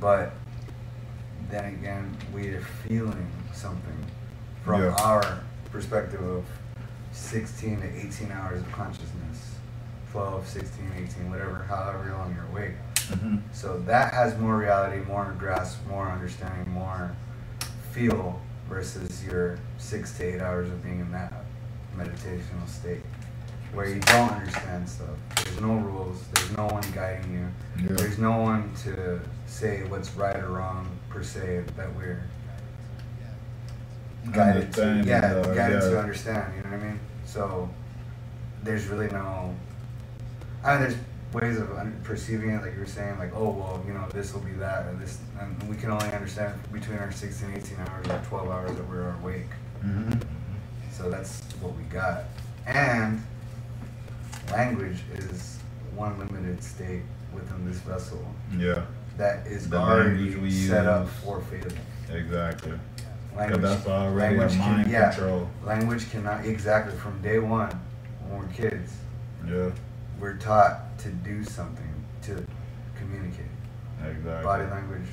But 0.00 0.32
then 1.50 1.66
again, 1.74 2.16
we 2.34 2.48
are 2.48 2.62
feeling 2.88 3.30
something 3.52 3.96
from 4.64 4.82
Yeah. 4.82 4.96
our 4.98 5.40
perspective 5.70 6.20
of 6.22 6.44
16 7.12 7.80
to 7.80 7.86
18 8.06 8.32
hours 8.32 8.60
of 8.60 8.72
consciousness. 8.72 9.54
12, 10.10 10.46
16, 10.48 10.92
18, 10.96 11.30
whatever, 11.30 11.64
however 11.68 12.12
long 12.12 12.34
you're 12.34 12.44
awake. 12.46 12.74
Hmm 13.08 13.36
So 13.52 13.78
that 13.86 14.14
has 14.14 14.38
more 14.38 14.56
reality, 14.56 15.04
more 15.04 15.34
grasp, 15.38 15.78
more 15.86 16.08
understanding, 16.08 16.72
more 16.72 17.14
feel 17.92 18.40
versus 18.68 19.24
your 19.24 19.58
six 19.78 20.16
to 20.18 20.24
eight 20.24 20.40
hours 20.40 20.68
of 20.68 20.82
being 20.82 21.00
in 21.00 21.12
that 21.12 21.32
meditational 21.96 22.66
state 22.68 23.02
where 23.74 23.88
you 23.88 24.00
don't 24.00 24.30
understand 24.30 24.88
stuff. 24.88 25.08
There's 25.36 25.60
no 25.60 25.74
rules. 25.74 26.24
There's 26.34 26.56
no 26.56 26.66
one 26.66 26.84
guiding 26.94 27.32
you. 27.32 27.84
Yeah. 27.84 27.96
There's 27.96 28.18
no 28.18 28.38
one 28.38 28.72
to 28.84 29.20
say 29.46 29.82
what's 29.84 30.14
right 30.14 30.36
or 30.36 30.48
wrong 30.48 30.88
per 31.08 31.22
se 31.22 31.64
that 31.76 31.94
we're 31.96 32.22
guided 34.32 34.72
to. 34.74 35.02
Yeah, 35.04 35.42
guided 35.54 35.82
yeah. 35.82 35.90
to 35.90 35.98
understand. 35.98 36.54
You 36.56 36.62
know 36.62 36.76
what 36.76 36.80
I 36.80 36.84
mean? 36.84 37.00
So 37.26 37.68
there's 38.62 38.86
really 38.86 39.08
no. 39.08 39.54
I 40.62 40.72
mean, 40.72 40.82
there's 40.82 40.96
ways 41.34 41.58
of 41.58 41.68
perceiving 42.04 42.50
it, 42.50 42.62
like 42.62 42.74
you 42.74 42.80
were 42.80 42.86
saying, 42.86 43.18
like, 43.18 43.32
oh, 43.34 43.50
well, 43.50 43.82
you 43.86 43.92
know, 43.92 44.06
this 44.12 44.32
will 44.32 44.40
be 44.40 44.52
that, 44.52 44.86
or 44.86 44.94
this, 44.94 45.18
and 45.40 45.60
we 45.68 45.76
can 45.76 45.90
only 45.90 46.10
understand 46.12 46.54
between 46.72 46.98
our 46.98 47.10
16, 47.10 47.52
18 47.56 47.78
hours 47.80 48.06
or 48.08 48.22
12 48.28 48.48
hours 48.50 48.76
that 48.76 48.88
we're 48.88 49.10
awake. 49.16 49.50
hmm 49.82 50.12
So 50.92 51.10
that's 51.10 51.42
what 51.60 51.74
we 51.76 51.82
got. 51.84 52.24
And 52.66 53.22
language 54.52 54.98
is 55.16 55.58
one 55.96 56.18
limited 56.18 56.62
state 56.62 57.02
within 57.32 57.66
this 57.66 57.78
vessel 57.78 58.24
Yeah, 58.56 58.84
that 59.18 59.46
is 59.46 59.68
The 59.68 59.76
already 59.78 60.16
language 60.30 60.36
we 60.42 60.50
set 60.52 60.86
up 60.86 61.08
for 61.08 61.40
failing. 61.42 61.76
exactly. 62.12 62.72
Language, 63.36 63.60
that's 63.62 63.86
already 63.88 64.36
language 64.36 64.56
can- 64.58 64.76
mind 64.76 64.90
yeah. 64.90 65.10
control. 65.10 65.48
language 65.64 66.08
cannot 66.12 66.44
exactly 66.46 66.96
from 66.96 67.20
day 67.20 67.40
one 67.40 67.70
when 68.28 68.38
we're 68.42 68.46
kids 68.54 68.92
Yeah, 69.48 69.70
we're 70.20 70.36
taught 70.36 70.80
to 71.04 71.10
do 71.10 71.44
something 71.44 71.92
to 72.22 72.44
communicate 72.96 73.44
exactly. 74.02 74.42
body 74.42 74.64
language 74.70 75.06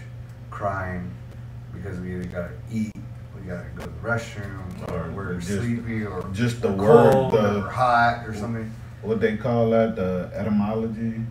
crying 0.50 1.12
because 1.74 2.00
we 2.00 2.16
either 2.16 2.24
gotta 2.26 2.52
eat 2.72 2.92
we 3.36 3.42
gotta 3.48 3.68
go 3.76 3.84
to 3.84 3.90
the 3.90 4.08
restroom 4.08 4.90
or 4.90 5.08
Or 5.08 5.12
we're 5.12 5.34
just- 5.36 5.50
sleepy 5.62 6.06
or 6.06 6.26
just 6.32 6.62
the 6.62 6.72
word, 6.72 7.12
cold 7.12 7.34
the- 7.34 7.66
or 7.66 7.70
hot 7.70 8.26
or 8.26 8.34
something 8.34 8.72
what 9.02 9.20
they 9.20 9.36
call 9.36 9.70
that 9.72 9.96
the 9.98 10.32
etymology 10.34 11.22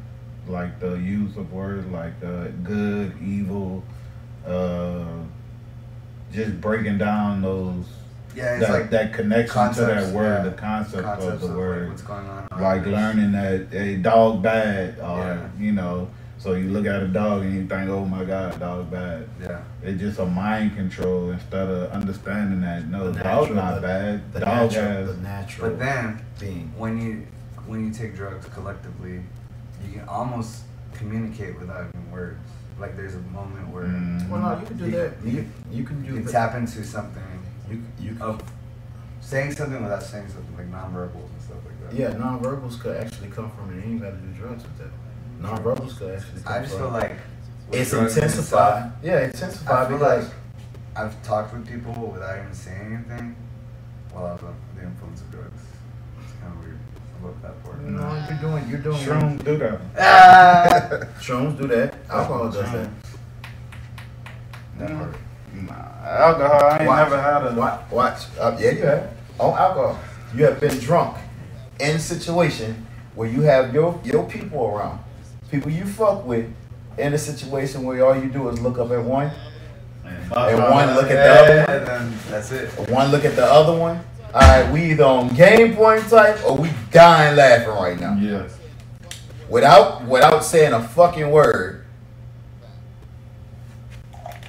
like 0.46 0.78
the 0.80 0.94
use 0.96 1.36
of 1.38 1.52
words 1.52 1.86
like 1.86 2.12
uh, 2.22 2.48
good 2.62 3.14
evil 3.22 3.82
uh, 4.46 5.04
just 6.32 6.60
breaking 6.60 6.98
down 6.98 7.40
those 7.42 7.86
yeah 8.34 8.56
it's 8.56 8.66
that, 8.66 8.72
like 8.72 8.90
that 8.90 9.12
connection 9.12 9.72
to 9.74 9.80
that 9.80 10.12
word 10.14 10.44
yeah. 10.44 10.50
the 10.50 10.56
concept 10.56 11.02
concepts 11.04 11.34
of 11.34 11.40
the 11.40 11.46
like, 11.46 11.56
word 11.56 11.88
what's 11.88 12.02
going 12.02 12.26
on 12.26 12.46
like 12.60 12.86
around 12.86 12.92
learning 13.18 13.32
that 13.32 13.66
a 13.74 13.96
dog 13.96 14.42
bad 14.42 14.98
or 15.00 15.18
Yeah. 15.18 15.48
you 15.58 15.72
know 15.72 16.08
so 16.38 16.54
you 16.54 16.70
look 16.70 16.86
at 16.86 17.02
a 17.02 17.08
dog 17.08 17.42
and 17.42 17.54
you 17.54 17.66
think 17.66 17.90
oh 17.90 18.04
my 18.04 18.24
god 18.24 18.58
dog 18.60 18.90
bad 18.90 19.28
yeah 19.42 19.60
it's 19.82 20.00
just 20.00 20.18
a 20.18 20.26
mind 20.26 20.74
control 20.76 21.30
instead 21.30 21.68
of 21.68 21.90
understanding 21.90 22.60
that 22.62 22.86
no 22.88 23.10
The 23.10 23.22
dog's 23.22 23.48
natural- 23.50 23.54
not 23.56 23.74
the- 23.76 23.80
bad 23.80 24.32
The 24.32 24.40
dog 24.40 24.48
natural, 24.72 24.84
has 24.84 25.06
the 25.16 25.22
natural 25.22 25.70
but 25.70 25.78
then 25.78 26.24
being. 26.38 26.72
when 26.76 27.00
you 27.00 27.26
when 27.66 27.84
you 27.84 27.92
take 27.92 28.14
drugs 28.16 28.46
collectively 28.54 29.20
you 29.86 29.92
can 29.98 30.08
almost 30.08 30.62
communicate 30.94 31.58
without 31.58 31.86
even 31.94 32.10
words 32.12 32.38
like 32.78 32.96
there's 32.96 33.14
a 33.14 33.20
moment 33.32 33.68
where 33.68 33.84
Mhm. 33.84 34.28
Well, 34.30 34.40
no, 34.40 34.58
you 34.60 34.66
can 34.66 34.76
do 34.78 34.84
You- 34.86 34.90
that. 34.92 35.12
You, 35.22 35.30
you- 35.30 35.36
can- 35.42 35.52
you 35.72 35.84
can 35.84 36.00
do 36.02 36.06
you 36.08 36.14
can 36.14 36.24
that. 36.24 36.32
tap 36.32 36.54
into 36.54 36.82
something 36.84 37.22
You, 37.70 37.82
you 38.00 38.12
can, 38.14 38.22
of 38.22 38.42
saying 39.20 39.52
something 39.52 39.82
without 39.82 40.02
saying 40.02 40.28
something 40.28 40.56
like 40.56 40.70
nonverbals 40.70 41.30
and 41.30 41.40
stuff 41.42 41.58
like 41.64 41.90
that. 41.90 41.96
yeah, 41.96 42.10
nonverbals 42.12 42.80
could 42.80 42.96
actually 42.96 43.28
come 43.28 43.50
from 43.50 43.70
it. 43.78 43.84
You 43.86 43.92
ain't 43.92 44.02
got 44.02 44.10
to 44.10 44.16
do 44.16 44.32
drugs 44.32 44.62
with 44.64 44.78
that. 44.78 44.90
Nonverbals 45.40 45.96
could 45.98 46.14
actually 46.16 46.42
come 46.42 46.52
I 46.52 46.58
just 46.60 46.72
from 46.72 46.80
feel 46.82 46.90
like 46.90 47.16
it's 47.72 47.92
intensified. 47.92 48.84
inside, 48.86 48.92
Yeah, 49.04 49.24
intensified 49.24 49.86
I 49.86 49.88
feel 49.88 49.98
like 49.98 50.24
I've 50.96 51.22
talked 51.22 51.52
with 51.54 51.68
people 51.68 51.92
without 52.12 52.38
even 52.38 52.52
saying 52.52 53.04
anything 53.08 53.36
while 54.12 54.26
I 54.26 54.32
was 54.32 54.42
under 54.42 54.56
the 54.80 54.82
influence 54.86 55.20
of 55.20 55.30
drugs. 55.30 55.62
It's 56.24 56.32
kind 56.40 56.52
of 56.52 56.64
weird. 56.64 56.78
I 57.22 57.26
love 57.26 57.42
that 57.42 57.62
part. 57.64 57.80
No, 57.82 58.26
you're 58.28 58.38
doing, 58.50 58.68
you're 58.68 58.78
doing. 58.80 58.96
Shrooms 58.96 59.44
do 59.44 59.56
that. 59.58 59.80
Ah, 59.98 61.06
shrooms 61.20 61.56
do 61.60 61.66
that. 61.68 61.94
Alcohol 62.08 62.50
does 62.50 62.72
that. 62.72 62.88
That 64.78 64.90
hurt. 64.90 65.14
Nah, 65.54 65.72
alcohol. 66.06 66.64
I 66.64 66.78
ain't 66.78 66.86
Watch. 66.88 67.10
never 67.10 67.20
had 67.22 67.46
a. 67.46 67.54
Watch, 67.54 67.80
watch. 67.90 68.20
Uh, 68.38 68.56
yeah, 68.60 68.70
you 68.70 68.82
have. 68.82 69.10
On 69.38 69.58
alcohol, 69.58 69.98
you 70.34 70.44
have 70.44 70.60
been 70.60 70.78
drunk 70.78 71.16
in 71.80 71.96
a 71.96 71.98
situation 71.98 72.86
where 73.14 73.28
you 73.28 73.42
have 73.42 73.72
your 73.74 73.98
your 74.04 74.26
people 74.28 74.66
around, 74.66 75.00
people 75.50 75.70
you 75.70 75.84
fuck 75.84 76.24
with, 76.26 76.46
in 76.98 77.14
a 77.14 77.18
situation 77.18 77.82
where 77.84 78.04
all 78.04 78.14
you 78.16 78.28
do 78.28 78.48
is 78.48 78.60
look 78.60 78.78
up 78.78 78.90
at 78.90 79.02
one, 79.02 79.30
And 80.04 80.30
one 80.30 80.94
look 80.94 81.10
at 81.10 81.14
the 81.24 81.32
other 81.32 81.56
one. 81.66 81.76
and 81.76 81.86
then 81.86 82.18
that's 82.30 82.50
it. 82.52 82.68
one 82.90 83.10
look 83.10 83.24
at 83.24 83.34
the 83.36 83.44
other 83.44 83.76
one. 83.76 84.00
All 84.32 84.40
right, 84.42 84.70
we 84.72 84.92
either 84.92 85.04
on 85.04 85.34
game 85.34 85.74
point 85.74 86.08
type 86.08 86.38
or 86.46 86.56
we 86.56 86.70
dying 86.92 87.36
laughing 87.36 87.68
right 87.74 87.98
now. 87.98 88.16
Yes. 88.20 88.56
without 89.48 90.04
without 90.06 90.44
saying 90.44 90.72
a 90.72 90.82
fucking 90.86 91.30
word. 91.30 91.84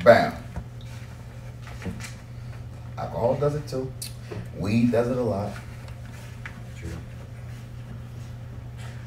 Bam. 0.03 0.33
Alcohol 3.21 3.39
does 3.39 3.53
it 3.55 3.67
too. 3.67 3.93
Weed 4.57 4.91
does 4.91 5.07
it 5.07 5.17
a 5.17 5.21
lot. 5.21 5.51
True. 6.75 6.89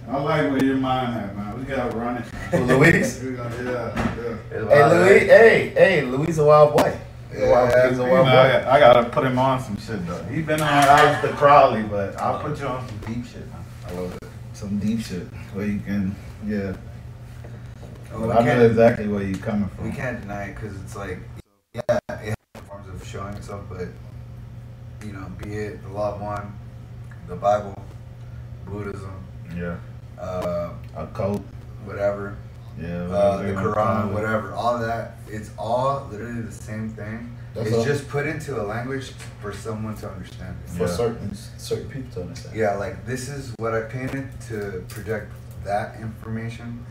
I 0.08 0.16
like 0.18 0.52
where 0.52 0.62
your 0.64 0.76
mind 0.76 1.16
at, 1.16 1.36
man. 1.36 1.58
We 1.58 1.64
gotta 1.64 1.96
run 1.96 2.18
it. 2.52 2.60
Luis? 2.60 3.20
We 3.24 3.34
yeah, 3.34 3.50
yeah. 3.66 4.36
Hey 4.68 4.88
Louis, 4.88 5.18
hey, 5.26 5.68
hey, 5.74 6.02
Louis 6.02 6.38
a 6.38 6.44
wild 6.44 6.76
boy. 6.76 6.96
He's 7.32 7.40
Yeah, 7.40 7.88
he's 7.88 7.98
a 7.98 8.02
You 8.02 8.06
know, 8.08 8.12
wild 8.12 8.28
I, 8.28 8.30
boy. 8.30 8.52
got- 8.52 8.68
I 8.68 8.78
gotta 8.80 9.10
put 9.10 9.24
him 9.26 9.36
on 9.36 9.60
some 9.60 9.78
shit 9.78 10.06
though. 10.06 10.22
He's 10.24 10.46
been 10.46 10.60
on 10.60 11.22
the 11.22 11.28
Crowley, 11.30 11.82
but 11.82 12.16
I'll 12.20 12.38
put 12.38 12.60
you 12.60 12.68
on 12.68 12.86
some 12.86 12.98
deep 13.12 13.26
shit. 13.26 13.48
Man. 13.50 13.64
I 13.88 13.92
love 13.94 14.14
it. 14.14 14.28
Some 14.52 14.78
deep 14.78 15.00
shit 15.00 15.26
where 15.54 15.66
you 15.66 15.80
can, 15.80 16.14
yeah. 16.46 16.76
Oh, 18.12 18.28
we 18.28 18.32
I 18.32 18.44
know 18.44 18.64
exactly 18.64 19.08
where 19.08 19.24
you're 19.24 19.38
coming 19.38 19.68
from. 19.70 19.84
We 19.84 19.90
can't 19.90 20.20
deny 20.20 20.44
it 20.50 20.54
because 20.54 20.80
it's 20.80 20.94
like, 20.94 21.18
yeah, 21.72 21.98
it 22.22 22.33
has 23.14 23.46
forms 23.48 23.48
of 23.48 23.48
showing 23.48 23.62
itself, 23.62 23.64
but 23.70 25.06
you 25.06 25.12
know, 25.12 25.26
be 25.42 25.54
it 25.54 25.82
the 25.82 25.88
law 25.88 26.14
of 26.14 26.20
one, 26.20 26.52
the 27.28 27.36
Bible, 27.36 27.74
Buddhism, 28.66 29.12
Yeah. 29.54 29.76
uh, 30.18 30.70
A 30.96 31.06
coat. 31.08 31.42
whatever, 31.84 32.36
Yeah. 32.78 33.02
uh, 33.04 33.36
the 33.38 33.48
you 33.48 33.54
wanna 33.54 33.72
call 33.72 33.84
Quran, 33.84 34.12
whatever, 34.12 34.52
all 34.52 34.78
that, 34.78 35.16
it's 35.28 35.50
all 35.58 36.08
literally 36.10 36.40
the 36.40 36.52
same 36.52 36.88
thing. 36.90 37.36
That's 37.54 37.68
it's 37.68 37.76
all. 37.76 37.84
just 37.84 38.08
put 38.08 38.26
into 38.26 38.60
a 38.60 38.64
language 38.64 39.12
for 39.40 39.52
someone 39.52 39.94
to 39.98 40.10
understand. 40.10 40.56
it. 40.64 40.70
For 40.70 40.84
Yeah. 40.84 40.88
certain 40.88 41.34
certain 41.58 41.88
people 41.88 42.10
to 42.14 42.22
understand. 42.22 42.56
Yeah, 42.56 42.74
like 42.74 43.06
this 43.06 43.28
is 43.28 43.54
what 43.58 43.74
I 43.74 43.82
painted 43.82 44.28
to 44.48 44.82
project 44.88 45.30
that 45.64 46.00
information. 46.00 46.84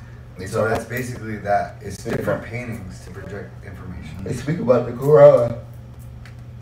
So 0.48 0.68
that's 0.68 0.86
basically 0.86 1.38
that. 1.38 1.76
It's 1.82 1.98
different 2.04 2.44
paintings 2.44 3.04
to 3.06 3.12
project 3.12 3.52
information. 3.66 4.24
They 4.24 4.34
speak 4.34 4.60
about 4.60 4.86
the 4.86 4.94
Quran. 4.94 5.58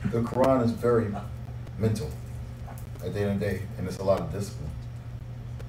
The 0.06 0.22
Quran 0.22 0.64
is 0.66 0.72
very 0.72 1.14
mental 1.78 2.10
at 3.04 3.14
the 3.14 3.20
end 3.22 3.32
of 3.32 3.40
the 3.40 3.46
day, 3.46 3.62
and 3.78 3.88
it's 3.88 3.98
a 4.00 4.04
lot 4.04 4.20
of 4.20 4.32
discipline. 4.32 4.70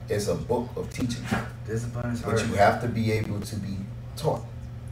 It's 0.09 0.29
a 0.29 0.35
book 0.35 0.69
of 0.77 0.91
teaching, 0.93 1.23
Discipline 1.67 2.13
is 2.13 2.23
hard. 2.23 2.37
but 2.37 2.47
you 2.49 2.55
have 2.55 2.81
to 2.83 2.89
be 2.89 3.13
able 3.13 3.41
to 3.41 3.57
be 3.57 3.77
taught. 4.17 4.43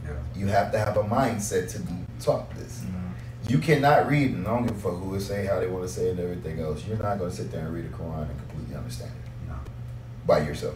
Yeah. 0.05 0.11
You 0.35 0.47
have 0.47 0.71
to 0.71 0.79
have 0.79 0.97
a 0.97 1.03
mindset 1.03 1.69
to 1.73 1.79
be 1.79 1.93
taught 2.19 2.49
this. 2.55 2.81
Mm. 2.85 3.49
You 3.51 3.57
cannot 3.59 4.07
read, 4.07 4.31
and 4.31 4.47
I 4.47 4.51
don't 4.55 4.65
give 4.67 4.77
a 4.77 4.79
fuck 4.79 4.99
who 4.99 5.13
is 5.15 5.25
saying 5.25 5.47
how 5.47 5.59
they 5.59 5.67
want 5.67 5.83
to 5.85 5.89
say 5.89 6.07
it 6.07 6.11
and 6.11 6.19
everything 6.19 6.59
else. 6.61 6.85
You're 6.87 6.97
not 6.97 7.17
going 7.19 7.29
to 7.29 7.35
sit 7.35 7.51
there 7.51 7.65
and 7.65 7.73
read 7.73 7.85
the 7.91 7.95
Quran 7.97 8.29
and 8.29 8.39
completely 8.47 8.75
understand 8.75 9.11
it 9.11 9.49
No. 9.49 9.55
by 10.25 10.39
yourself 10.39 10.75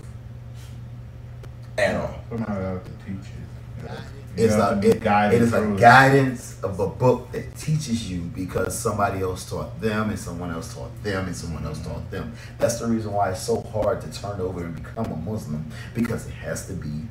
at 1.78 1.96
all. 1.96 2.16
Somebody 2.30 2.52
have 2.62 2.84
to 2.84 2.92
teach 3.06 3.30
you. 3.30 3.90
Yeah. 4.38 4.44
You 4.44 4.46
It's 4.46 4.56
a, 4.56 4.80
it, 4.80 4.86
it 5.34 5.42
is 5.42 5.54
a 5.54 5.60
through 5.62 5.76
it. 5.76 5.80
guidance 5.80 6.58
of 6.64 6.80
a 6.80 6.88
book 6.88 7.32
that 7.32 7.56
teaches 7.56 8.10
you 8.12 8.22
because 8.22 8.78
somebody 8.78 9.22
else 9.22 9.50
taught 9.50 9.80
them 9.82 10.10
and 10.10 10.20
someone 10.20 10.52
else 10.52 10.74
taught 10.74 10.92
them 11.04 11.26
and 11.28 11.36
someone 11.36 11.66
else 11.66 11.80
taught 11.86 12.10
them. 12.12 12.34
That's 12.58 12.80
the 12.80 12.88
reason 12.88 13.12
why 13.14 13.32
it's 13.32 13.42
so 13.42 13.62
hard 13.62 14.02
to 14.02 14.12
turn 14.22 14.40
over 14.42 14.64
and 14.64 14.76
become 14.76 15.06
a 15.12 15.16
Muslim 15.16 15.66
because 15.94 16.28
it 16.28 16.34
has 16.34 16.68
to 16.68 16.74
be 16.74 17.04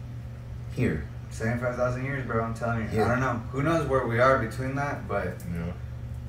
here. 0.74 1.06
Seventy-five 1.30 1.76
thousand 1.76 2.04
years, 2.04 2.24
bro. 2.26 2.44
I'm 2.44 2.54
telling 2.54 2.82
you. 2.82 2.88
Yeah. 2.98 3.06
I 3.06 3.08
don't 3.08 3.20
know. 3.20 3.42
Who 3.52 3.62
knows 3.62 3.88
where 3.88 4.06
we 4.06 4.20
are 4.20 4.38
between 4.38 4.74
that, 4.76 5.08
but 5.08 5.34
Yeah. 5.52 5.72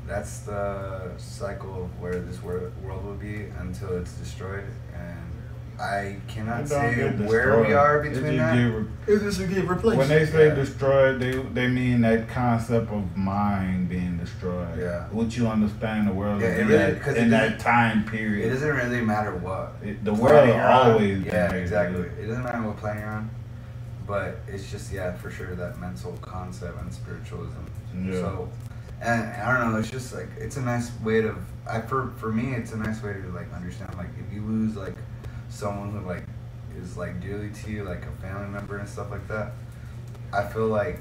that's 0.07 0.39
the 0.39 1.11
cycle 1.17 1.83
of 1.83 1.99
where 2.01 2.19
this 2.19 2.41
wor- 2.41 2.71
world 2.83 3.05
will 3.05 3.13
be 3.15 3.45
until 3.59 3.95
it's 3.97 4.13
destroyed. 4.13 4.63
And 5.77 5.81
I 5.81 6.17
cannot 6.27 6.67
say 6.67 6.95
get 6.95 7.17
where 7.19 7.57
we 7.57 7.63
destroyed. 7.67 7.73
are 7.73 8.05
It 8.05 8.13
between 8.13 8.35
just 8.35 8.37
that. 8.37 8.55
get 8.55 8.63
re- 8.63 8.85
It 9.15 9.19
just 9.19 9.39
get 9.49 9.67
replaced. 9.67 9.97
When 9.97 10.07
they 10.09 10.25
say 10.25 10.47
Yeah. 10.47 10.55
destroyed, 10.55 11.19
they 11.19 11.31
they 11.53 11.67
mean 11.67 12.01
that 12.01 12.27
concept 12.29 12.91
of 12.91 13.15
mind 13.17 13.89
being 13.89 14.17
destroyed. 14.17 14.79
Yeah. 14.79 15.05
What 15.11 15.35
you 15.37 15.47
understand 15.47 16.07
the 16.07 16.13
world 16.13 16.41
Yeah, 16.41 16.55
to 16.55 16.61
it 16.61 16.67
be 16.67 16.73
really- 16.73 16.83
at 16.83 17.01
'cause 17.01 17.15
in 17.15 17.29
that 17.31 17.59
time 17.59 18.03
period. 18.05 18.47
It 18.47 18.53
doesn't 18.53 18.75
really 18.75 19.01
matter 19.01 19.31
what. 19.35 19.73
It- 19.83 20.03
the 20.03 20.13
world 20.13 20.47
you're 20.47 20.59
on. 20.61 20.91
always 20.91 21.23
Yeah, 21.23 21.51
exactly. 21.51 22.03
dude. 22.03 22.11
It 22.19 22.27
doesn't 22.27 22.43
matter 22.43 22.61
what 22.61 22.77
planet 22.77 23.01
you're 23.03 23.11
on, 23.11 23.29
but 24.07 24.41
it's 24.47 24.69
just 24.71 24.93
yeah, 24.93 25.13
for 25.13 25.29
sure 25.29 25.55
that 25.55 25.79
mental 25.79 26.17
concept 26.21 26.79
and 26.81 26.91
spiritualism. 26.93 27.63
Yeah. 28.01 28.13
So, 28.13 28.49
and 29.01 29.23
I 29.41 29.57
don't 29.59 29.71
know. 29.71 29.77
It's 29.77 29.91
just 29.91 30.13
like 30.15 30.29
it's 30.37 30.57
a 30.57 30.61
nice 30.61 30.89
way 31.03 31.21
to. 31.21 31.35
I 31.69 31.81
for 31.81 32.11
for 32.17 32.31
me, 32.31 32.53
it's 32.53 32.71
a 32.73 32.77
nice 32.77 33.03
way 33.03 33.13
to 33.13 33.27
like 33.35 33.53
understand. 33.53 33.93
Like 33.97 34.09
if 34.25 34.33
you 34.33 34.41
lose 34.41 34.75
like 34.75 34.95
someone 35.55 35.91
who 35.91 36.05
like 36.07 36.23
is 36.79 36.97
like 36.97 37.21
dearly 37.21 37.49
to 37.49 37.71
you, 37.71 37.83
like 37.83 38.03
a 38.05 38.21
family 38.21 38.47
member 38.49 38.77
and 38.77 38.87
stuff 38.87 39.09
like 39.11 39.27
that. 39.27 39.51
I 40.33 40.43
feel 40.43 40.67
like 40.67 40.99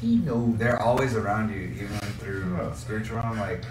he 0.00 0.16
knows. 0.16 0.56
they're 0.58 0.80
always 0.82 1.14
around 1.14 1.50
you, 1.50 1.60
even 1.82 1.98
through 2.18 2.56
Yeah. 2.60 2.72
spiritual 2.72 3.18
realm. 3.18 3.38
Like 3.38 3.62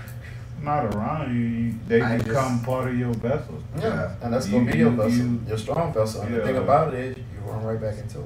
Not 0.61 0.85
around 0.95 1.35
you, 1.35 1.41
you 1.41 1.73
they 1.89 2.01
I 2.01 2.17
become 2.17 2.53
just- 2.59 2.63
part 2.65 2.87
of 2.87 2.97
your 2.97 3.13
vessel. 3.15 3.61
Yeah, 3.77 4.13
and 4.21 4.31
that's 4.33 4.47
You- 4.47 4.59
gonna 4.59 4.71
be 4.71 4.77
your 4.77 4.91
vessel, 4.91 5.11
you- 5.11 5.41
your 5.47 5.57
strong 5.57 5.91
vessel. 5.93 6.21
And 6.21 6.33
the 6.35 6.41
thing 6.41 6.55
about 6.57 6.93
it 6.93 6.99
is, 6.99 7.17
you 7.17 7.51
run 7.51 7.63
right 7.65 7.81
back 7.81 7.97
into 7.97 8.19
it 8.19 8.25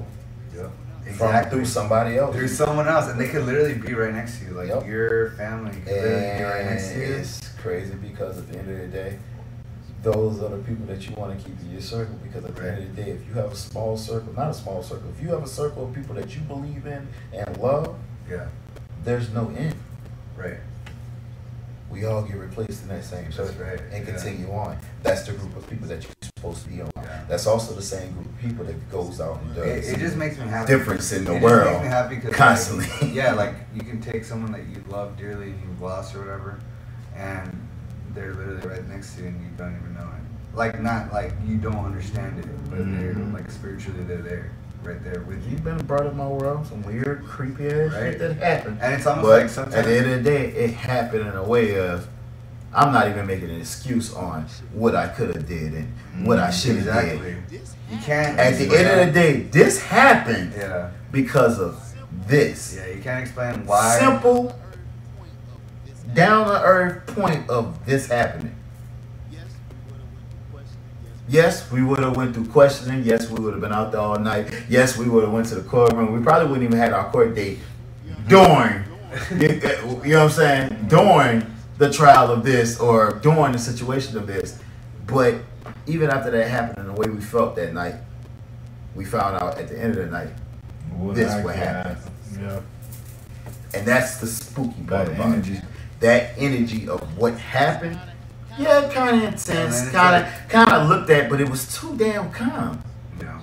yeah, 0.54 1.12
from 1.16 1.50
through 1.50 1.64
somebody 1.64 2.16
else. 2.16 2.36
through 2.36 2.46
someone 2.48 2.86
else, 2.86 3.08
and 3.10 3.18
they 3.18 3.26
could 3.28 3.44
literally 3.44 3.74
be 3.74 3.92
right 3.94 4.14
next 4.14 4.38
to 4.38 4.44
you. 4.44 4.50
Like 4.52 4.68
Yep. 4.68 4.86
your 4.86 5.30
family 5.32 5.72
could 5.72 5.86
literally 5.86 6.38
be 6.38 6.44
right 6.44 6.64
next 6.66 6.88
to 6.88 6.94
And 6.94 7.02
you. 7.02 7.14
it's 7.16 7.40
crazy 7.60 7.94
because 7.94 8.38
at 8.38 8.52
the 8.52 8.58
end 8.60 8.70
of 8.70 8.78
the 8.78 8.86
day, 8.86 9.18
those 10.02 10.40
are 10.42 10.48
the 10.50 10.58
people 10.58 10.86
that 10.86 11.08
you 11.08 11.14
want 11.16 11.36
to 11.38 11.44
keep 11.44 11.58
in 11.60 11.70
your 11.72 11.80
circle. 11.80 12.14
Because 12.22 12.44
at 12.44 12.54
the 12.56 12.70
end 12.72 12.82
of 12.84 12.96
the 12.96 13.02
day, 13.02 13.10
if 13.10 13.26
you 13.26 13.32
have 13.34 13.52
a 13.52 13.56
small 13.56 13.96
circle, 13.96 14.32
not 14.34 14.50
a 14.50 14.54
small 14.54 14.82
circle, 14.82 15.10
if 15.16 15.22
you 15.22 15.28
have 15.30 15.42
a 15.42 15.48
circle 15.48 15.86
of 15.88 15.94
people 15.94 16.14
that 16.14 16.34
you 16.34 16.40
believe 16.42 16.86
in 16.86 17.06
and 17.32 17.56
love, 17.58 17.96
Yeah, 18.30 18.48
there's 19.04 19.30
no 19.32 19.48
end. 19.56 19.74
right. 20.36 20.58
We 21.90 22.04
all 22.04 22.20
get 22.22 22.36
replaced 22.36 22.82
in 22.82 22.88
that 22.90 23.02
same 23.02 23.32
circle 23.32 23.64
right, 23.64 23.80
and 23.90 24.06
yeah. 24.06 24.12
continue 24.14 24.52
on. 24.52 24.76
That's 25.02 25.22
the 25.22 25.32
group 25.32 25.56
of 25.56 25.68
people 25.70 25.88
that 25.88 26.02
you're 26.02 26.12
supposed 26.20 26.64
to 26.64 26.68
be 26.68 26.82
on. 26.82 26.90
Yeah. 26.96 27.24
That's 27.26 27.46
also 27.46 27.74
the 27.74 27.80
same 27.80 28.12
group 28.12 28.26
of 28.26 28.38
people 28.38 28.64
that 28.66 28.90
goes 28.90 29.22
out 29.22 29.40
and 29.40 29.54
does. 29.54 29.88
It, 29.88 29.94
it 29.94 29.98
just 29.98 30.16
makes 30.16 30.36
me 30.36 30.46
happy. 30.46 30.70
difference 30.70 31.10
in 31.12 31.24
the 31.24 31.36
It 31.36 31.42
world 31.42 31.72
makes 31.72 31.82
me 31.84 31.88
happy 31.88 32.16
'cause, 32.16 32.24
like, 32.26 32.34
constantly. 32.36 33.08
yeah, 33.12 33.32
like 33.32 33.54
you 33.74 33.80
can 33.80 34.02
take 34.02 34.22
someone 34.26 34.52
that 34.52 34.66
you 34.66 34.84
love 34.90 35.16
dearly 35.16 35.46
and 35.50 35.60
you've 35.62 35.80
lost 35.80 36.14
or 36.14 36.18
whatever, 36.20 36.60
and 37.16 37.67
they're 38.18 38.34
literally 38.34 38.66
right 38.66 38.88
next 38.88 39.14
to 39.16 39.22
you 39.22 39.28
and 39.28 39.40
you 39.40 39.48
don't 39.56 39.76
even 39.80 39.94
know 39.94 40.00
it. 40.02 40.56
Like 40.56 40.80
not 40.82 41.12
like 41.12 41.32
you 41.46 41.56
don't 41.56 41.84
understand 41.84 42.38
it, 42.38 42.46
but 42.70 42.80
Mm-hmm. 42.80 43.30
Mhm. 43.30 43.34
like 43.34 43.50
spiritually 43.50 44.02
they're 44.04 44.22
there, 44.22 44.50
right 44.82 45.02
there 45.04 45.20
with 45.22 45.42
you. 45.44 45.52
You've 45.52 45.64
been 45.64 45.78
brought 45.86 46.06
in 46.06 46.16
my 46.16 46.26
world, 46.26 46.66
some 46.66 46.82
weird, 46.82 47.24
creepy 47.24 47.68
ass 47.68 47.92
Right. 47.92 48.12
shit 48.12 48.18
that 48.18 48.36
happened. 48.38 48.78
And 48.82 48.94
it's 48.94 49.06
almost 49.06 49.26
but 49.26 49.40
like 49.42 49.50
sometimes 49.50 49.74
at 49.76 49.84
the 49.84 49.96
end 49.96 50.06
of 50.10 50.24
the 50.24 50.30
day, 50.30 50.46
it 50.48 50.70
happened 50.74 51.28
in 51.28 51.34
a 51.36 51.42
way 51.44 51.78
of 51.78 52.08
I'm 52.74 52.92
not 52.92 53.08
even 53.08 53.26
making 53.26 53.48
an 53.50 53.60
excuse 53.60 54.12
on 54.12 54.46
what 54.74 54.94
I 54.94 55.08
could 55.08 55.34
have 55.34 55.46
did 55.48 55.72
and 55.72 56.26
what 56.26 56.38
I 56.38 56.50
should 56.50 56.76
have 56.76 56.86
exactly. 56.88 57.36
did. 57.48 57.60
You 57.90 57.96
can't. 57.98 58.38
At 58.38 58.54
the 58.58 58.64
explain- 58.66 58.86
end 58.86 59.00
of 59.08 59.14
the 59.14 59.20
day, 59.20 59.40
this 59.44 59.80
happened 59.80 60.52
yeah, 60.56 60.90
because 61.10 61.58
of 61.58 61.80
this. 62.26 62.76
yeah, 62.76 62.94
you 62.94 63.00
can't 63.00 63.22
explain 63.22 63.64
why. 63.64 63.98
Simple, 63.98 64.54
down 66.14 66.46
to 66.46 66.62
earth 66.62 67.06
point 67.14 67.48
of 67.50 67.84
this 67.86 68.08
happening. 68.08 68.54
Yes, 71.30 71.70
we 71.70 71.82
would 71.82 71.98
have 71.98 72.16
went 72.16 72.32
through 72.34 72.46
questioning. 72.46 73.04
Yes, 73.04 73.28
we 73.28 73.38
would 73.44 73.52
have 73.52 73.60
been 73.60 73.72
out 73.72 73.92
there 73.92 74.00
all 74.00 74.18
night. 74.18 74.50
Yes, 74.68 74.96
we 74.96 75.10
would 75.10 75.24
have 75.24 75.32
went 75.32 75.46
to 75.48 75.56
the 75.56 75.68
courtroom. 75.68 76.12
We 76.12 76.22
probably 76.22 76.48
wouldn't 76.48 76.64
even 76.64 76.78
had 76.78 76.94
our 76.94 77.10
court 77.10 77.34
date 77.34 77.58
during, 78.28 78.82
you, 79.38 79.60
uh, 79.62 80.02
you 80.04 80.12
know 80.14 80.24
what 80.24 80.24
I'm 80.24 80.30
saying, 80.30 80.86
during 80.88 81.54
the 81.76 81.92
trial 81.92 82.30
of 82.30 82.44
this 82.44 82.80
or 82.80 83.18
during 83.22 83.52
the 83.52 83.58
situation 83.58 84.16
of 84.16 84.26
this. 84.26 84.58
But 85.06 85.34
even 85.86 86.08
after 86.08 86.30
that 86.30 86.48
happened 86.48 86.78
and 86.78 86.88
the 86.96 86.98
way 86.98 87.10
we 87.10 87.20
felt 87.20 87.54
that 87.56 87.74
night, 87.74 87.96
we 88.94 89.04
found 89.04 89.36
out 89.36 89.58
at 89.58 89.68
the 89.68 89.78
end 89.78 89.96
of 89.98 90.06
the 90.06 90.10
night, 90.10 90.30
What 90.96 91.14
This 91.14 91.28
actually 91.30 91.44
what 91.44 91.56
happened. 91.56 91.98
Yeah. 92.40 92.60
and 93.74 93.86
that's 93.86 94.16
the 94.16 94.26
spooky 94.26 94.82
part 94.84 95.06
That 95.08 95.14
about 95.14 95.26
energy. 95.26 95.54
it. 95.56 95.64
That 96.00 96.34
energy 96.38 96.88
of 96.88 97.00
what 97.18 97.34
happened 97.38 97.98
Yeah, 98.58 98.88
kind 98.92 99.16
of 99.16 99.22
intense, 99.32 99.88
kind 99.90 100.24
of 100.24 100.48
kind 100.48 100.70
of 100.72 100.88
looked 100.88 101.10
at, 101.10 101.28
but 101.30 101.40
it 101.40 101.48
was 101.48 101.74
too 101.76 101.96
damn 101.96 102.30
calm. 102.30 102.82
Yeah. 103.20 103.38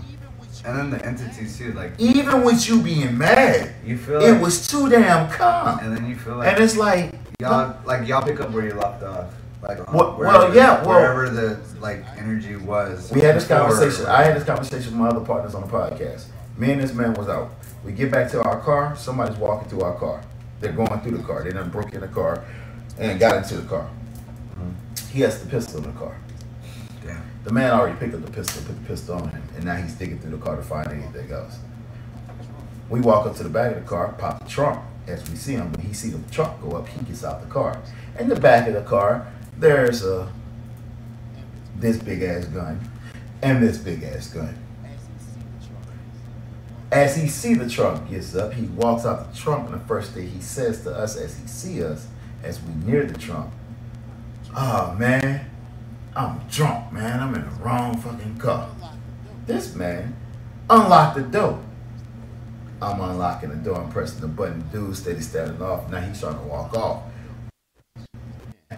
And 0.65 0.77
then 0.77 0.89
the 0.89 1.05
entities 1.05 1.57
too, 1.57 1.73
like 1.73 1.91
Even 1.99 2.43
with 2.43 2.67
you 2.67 2.81
being 2.81 3.17
mad, 3.17 3.73
you 3.85 3.97
feel 3.97 4.21
it 4.21 4.31
like, 4.33 4.41
was 4.41 4.67
too 4.67 4.89
damn 4.89 5.29
calm. 5.31 5.79
and 5.79 5.95
then 5.95 6.09
you 6.09 6.15
feel 6.15 6.37
like 6.37 6.53
And 6.53 6.63
it's 6.63 6.75
like, 6.77 7.13
y'all 7.39 7.75
like 7.85 8.07
y'all 8.07 8.21
pick 8.23 8.39
up 8.39 8.51
where 8.51 8.65
you 8.65 8.73
left 8.73 9.03
off. 9.03 9.33
Like 9.61 9.79
on 9.87 9.93
Well- 9.93 10.09
um, 10.11 10.17
wherever, 10.17 10.37
well, 10.45 10.55
yeah, 10.55 10.81
well- 10.83 10.89
wherever 10.99 11.29
the 11.29 11.59
like 11.81 12.05
energy 12.17 12.55
was. 12.55 13.11
we 13.11 13.21
had 13.21 13.35
this 13.35 13.47
conversation. 13.47 14.05
I 14.07 14.23
had 14.23 14.35
this 14.35 14.43
conversation 14.43 14.91
with 14.91 14.99
my 15.01 15.07
other 15.09 15.25
partners 15.25 15.55
on 15.55 15.61
the 15.61 15.67
podcast. 15.67 16.25
Me 16.57 16.71
and 16.71 16.81
this 16.81 16.93
man 16.93 17.13
was 17.15 17.27
out. 17.29 17.51
We 17.83 17.91
get 17.91 18.11
back 18.11 18.31
to 18.31 18.41
our 18.41 18.59
car. 18.61 18.95
Somebody's 18.95 19.37
walking 19.37 19.69
through 19.69 19.81
our 19.81 19.95
car. 19.95 20.21
They're 20.59 20.71
going 20.71 20.99
through 21.01 21.17
the 21.17 21.23
car. 21.23 21.43
They 21.43 21.51
done 21.51 21.69
broke 21.69 21.93
in 21.93 22.01
the 22.01 22.07
car 22.07 22.43
and 22.97 23.19
got 23.19 23.37
into 23.37 23.57
the 23.57 23.67
car. 23.67 23.87
Mhm. 24.57 25.09
He 25.09 25.21
has 25.21 25.39
the 25.39 25.47
pistol 25.47 25.79
in 25.83 25.93
the 25.93 25.99
car. 25.99 26.15
Damn. 27.05 27.21
The 27.43 27.53
man 27.53 27.71
already 27.71 27.95
picked 27.97 28.15
up 28.15 28.25
the 28.25 28.31
pistol, 28.31 28.63
put 28.63 28.75
the 28.81 28.87
pistol 28.87 29.15
on 29.15 29.29
him, 29.29 29.43
and 29.55 29.65
now 29.65 29.75
he's 29.75 29.93
digging 29.93 30.19
through 30.19 30.31
the 30.31 30.37
car 30.37 30.55
to 30.55 30.63
find 30.63 30.87
anything 30.91 31.31
else. 31.31 31.59
We 32.89 33.01
walk 33.01 33.25
up 33.25 33.35
to 33.37 33.43
the 33.43 33.49
back 33.49 33.75
of 33.75 33.83
the 33.83 33.87
car, 33.87 34.13
pop 34.17 34.43
the 34.43 34.49
trunk. 34.49 34.79
As 35.07 35.29
we 35.29 35.35
see 35.35 35.53
him, 35.53 35.71
when 35.71 35.81
he 35.85 35.93
see 35.93 36.09
the 36.09 36.19
trunk 36.31 36.61
go 36.61 36.77
up, 36.77 36.87
he 36.87 36.99
gets 37.05 37.23
out 37.23 37.41
the 37.41 37.47
car. 37.47 37.77
In 38.17 38.27
the 38.27 38.35
back 38.35 38.67
of 38.67 38.73
the 38.73 38.81
car, 38.81 39.27
there's 39.57 40.03
a 40.03 40.27
this 41.77 41.97
big 41.97 42.23
ass 42.23 42.45
gun 42.45 42.79
and 43.41 43.61
this 43.61 43.77
big 43.77 44.03
ass 44.03 44.27
gun. 44.27 44.55
As 46.95 47.17
he 47.17 47.27
see 47.27 47.55
the 47.55 47.69
trunk 47.69 48.09
gets 48.09 48.33
up, 48.37 48.53
he 48.53 48.67
walks 48.67 49.05
out 49.05 49.29
the 49.29 49.37
trunk, 49.37 49.69
and 49.69 49.81
the 49.81 49.85
first 49.85 50.13
thing 50.13 50.29
he 50.29 50.39
says 50.39 50.81
to 50.83 50.95
us 50.95 51.17
as 51.17 51.37
he 51.37 51.45
see 51.45 51.83
us, 51.83 52.07
as 52.41 52.61
we 52.61 52.73
near 52.89 53.03
the 53.03 53.19
trunk, 53.19 53.51
"Oh 54.51 54.53
ah, 54.55 54.95
man, 54.97 55.51
I'm 56.15 56.39
drunk, 56.49 56.93
man. 56.93 57.19
I'm 57.19 57.35
in 57.35 57.41
the 57.41 57.55
wrong 57.61 57.97
fucking 57.97 58.37
car." 58.37 58.69
This 59.45 59.75
man 59.75 60.15
unlocked 60.69 61.17
the 61.17 61.23
door. 61.23 61.61
I'm 62.81 63.01
unlocking 63.01 63.49
the 63.49 63.57
door 63.57 63.81
and 63.81 63.91
pressing 63.91 64.21
the 64.21 64.29
button. 64.29 64.63
Dude 64.71 64.95
steady 64.95 65.19
standing 65.19 65.61
off. 65.61 65.91
Now 65.91 65.99
he's 65.99 66.21
trying 66.21 66.37
to 66.37 66.45
walk 66.45 66.73
off. 66.75 67.03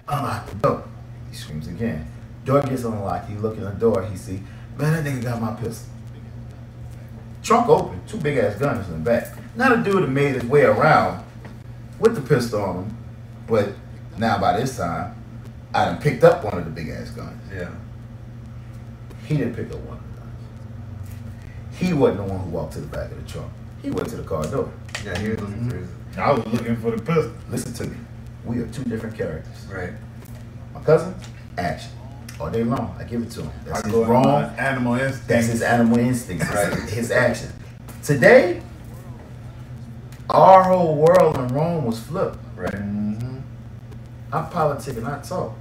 Unlock 0.08 0.50
the 0.50 0.56
door. 0.56 0.84
He 1.30 1.36
screams 1.36 1.68
again. 1.68 2.12
Door 2.46 2.64
gets 2.64 2.84
unlocked. 2.84 3.30
He 3.30 3.36
look 3.36 3.58
in 3.58 3.64
the 3.64 3.70
door. 3.70 4.04
He 4.10 4.18
see, 4.18 4.42
man, 4.76 5.04
that 5.04 5.06
nigga 5.06 5.22
got 5.22 5.40
my 5.40 5.54
pistol. 5.54 5.92
Trunk 7.48 7.70
open. 7.70 8.02
Two 8.06 8.18
big 8.18 8.38
ass 8.40 8.60
guns 8.60 8.86
in 8.90 8.96
the 8.96 9.10
back. 9.10 9.34
Now 9.56 9.74
the 9.74 9.82
dude 9.82 10.02
had 10.02 10.12
made 10.12 10.36
his 10.36 10.44
way 10.44 10.64
around 10.64 11.24
with 11.98 12.14
the 12.14 12.20
pistol 12.20 12.62
on 12.62 12.76
him. 12.84 12.98
But 13.48 13.70
now 14.18 14.38
by 14.38 14.60
this 14.60 14.76
time, 14.76 15.16
I 15.74 15.86
done 15.86 16.02
picked 16.02 16.26
up 16.26 16.44
one 16.44 16.58
of 16.58 16.66
the 16.66 16.72
big 16.72 16.90
ass 16.90 17.10
guns. 17.12 17.42
Yeah. 17.50 17.72
He 19.26 19.38
didn't 19.38 19.56
pick 19.56 19.72
up 19.72 19.80
one 19.80 19.96
of 19.96 20.04
the 20.04 20.20
guns. 20.20 21.78
He 21.78 21.94
wasn't 21.94 22.28
the 22.28 22.34
one 22.34 22.44
who 22.44 22.50
walked 22.50 22.74
to 22.74 22.82
the 22.82 22.88
back 22.88 23.12
of 23.12 23.26
the 23.26 23.32
trunk. 23.32 23.50
He 23.82 23.92
went 23.92 24.10
to 24.10 24.18
the 24.18 24.24
car 24.24 24.46
door. 24.46 24.70
Yeah, 25.06 25.18
he 25.18 25.30
was 25.30 25.40
looking 25.40 25.70
for 25.70 25.78
his 25.78 25.88
mm-hmm. 25.88 26.20
I 26.20 26.32
was 26.34 26.46
looking 26.48 26.76
for 26.76 26.92
the 26.92 27.02
pistol. 27.02 27.32
Listen 27.50 27.74
to 27.76 27.84
me. 27.86 27.98
We 28.44 28.60
are 28.60 28.68
two 28.68 28.84
different 28.84 29.18
characters. 29.18 29.68
right. 29.72 29.94
My 30.74 30.82
cousin, 30.82 31.16
action. 31.58 31.92
All 32.40 32.52
day 32.52 32.64
long. 32.64 32.96
I 33.00 33.04
give 33.04 33.22
it 33.24 33.32
to 33.32 33.42
him. 33.44 33.52
That's 33.66 33.84
I 33.84 33.88
his 33.88 33.96
wrong. 34.08 34.44
animal 34.58 34.94
instinct. 34.96 35.28
That's 35.28 35.48
his 35.48 35.62
animal 35.62 35.98
instincts. 35.98 36.48
Right. 36.54 36.74
His 36.90 37.12
action. 37.12 37.52
Today, 38.04 38.62
our 40.30 40.64
whole 40.64 40.96
world 40.96 41.38
in 41.38 41.48
Rome 41.48 41.86
was 41.86 42.00
flipped. 42.00 42.38
Right. 42.56 42.72
Mhm. 42.74 43.42
I 44.32 44.42
politic 44.44 44.98
and 44.98 45.08
I 45.08 45.20
talk. 45.22 45.56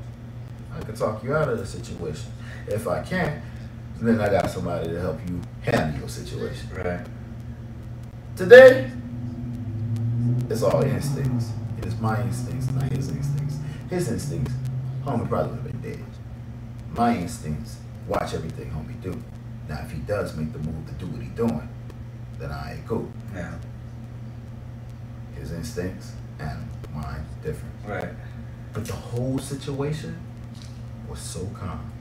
I 0.77 0.83
can 0.85 0.95
talk 0.95 1.23
you 1.25 1.35
out 1.35 1.49
of 1.49 1.59
the 1.59 1.67
situation. 1.67 2.31
If 2.67 2.87
I 2.87 3.01
can't, 3.03 3.43
then 4.01 4.21
I 4.21 4.29
got 4.29 4.51
somebody 4.51 4.89
to 4.89 5.01
help 5.01 5.19
you 5.29 5.41
handle 5.63 5.99
your 6.01 6.09
situation. 6.09 6.69
Right. 6.77 7.07
Today, 8.37 8.91
it's 10.51 10.63
all 10.63 10.83
instincts. 10.83 11.53
It 11.79 11.87
is 11.87 11.99
my 12.01 12.21
instincts, 12.23 12.71
not 12.73 12.93
his 12.93 13.09
instincts. 13.09 13.57
His 13.89 14.11
instincts, 14.11 14.53
homie 15.05 15.27
probably 15.29 15.53
would 15.57 15.73
have 15.73 15.81
been 15.83 15.93
dead. 15.93 16.05
My 16.97 17.15
instincts, 17.15 17.77
watch 18.09 18.33
everything 18.33 18.71
homie 18.71 19.01
do. 19.03 19.23
Now, 19.69 19.81
if 19.85 19.91
he 19.91 19.99
does 19.99 20.35
make 20.35 20.53
the 20.53 20.59
move 20.61 20.87
to 20.87 20.93
do 20.95 21.07
what 21.07 21.21
he 21.21 21.29
doing, 21.29 21.69
then 22.39 22.51
I 22.51 22.75
ain't 22.75 22.87
cool. 22.87 23.11
Yeah. 23.35 23.55
His 25.39 25.53
instincts 25.53 26.13
and 26.39 26.67
mine 26.95 27.27
different. 27.43 27.75
Right. 27.87 28.09
But 28.73 28.87
the 28.87 28.95
whole 28.95 29.39
situation 29.39 30.19
was 31.09 31.19
so 31.19 31.47
calm. 31.55 31.93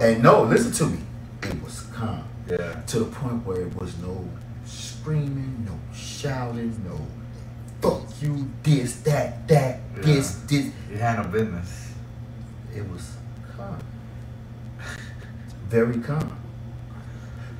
And 0.00 0.22
no, 0.22 0.42
listen 0.42 0.72
to 0.72 0.86
me. 0.86 0.98
It 1.44 1.62
was 1.62 1.82
calm. 1.92 2.24
Yeah. 2.50 2.82
to 2.88 2.98
the 2.98 3.04
point 3.04 3.46
where 3.46 3.62
it 3.62 3.74
was 3.76 3.96
no 3.98 4.28
screaming, 4.64 5.64
no 5.64 5.78
shouting, 5.96 6.82
no 6.84 6.98
fuck 7.80 8.02
you, 8.20 8.50
this, 8.62 8.96
that, 9.02 9.46
that, 9.48 9.80
this, 10.02 10.34
this. 10.48 10.70
You 10.90 10.96
handle 10.96 11.30
business. 11.30 11.81
It 12.74 12.88
was 12.90 13.16
calm. 13.56 13.78
Very 15.68 15.98
calm. 16.00 16.38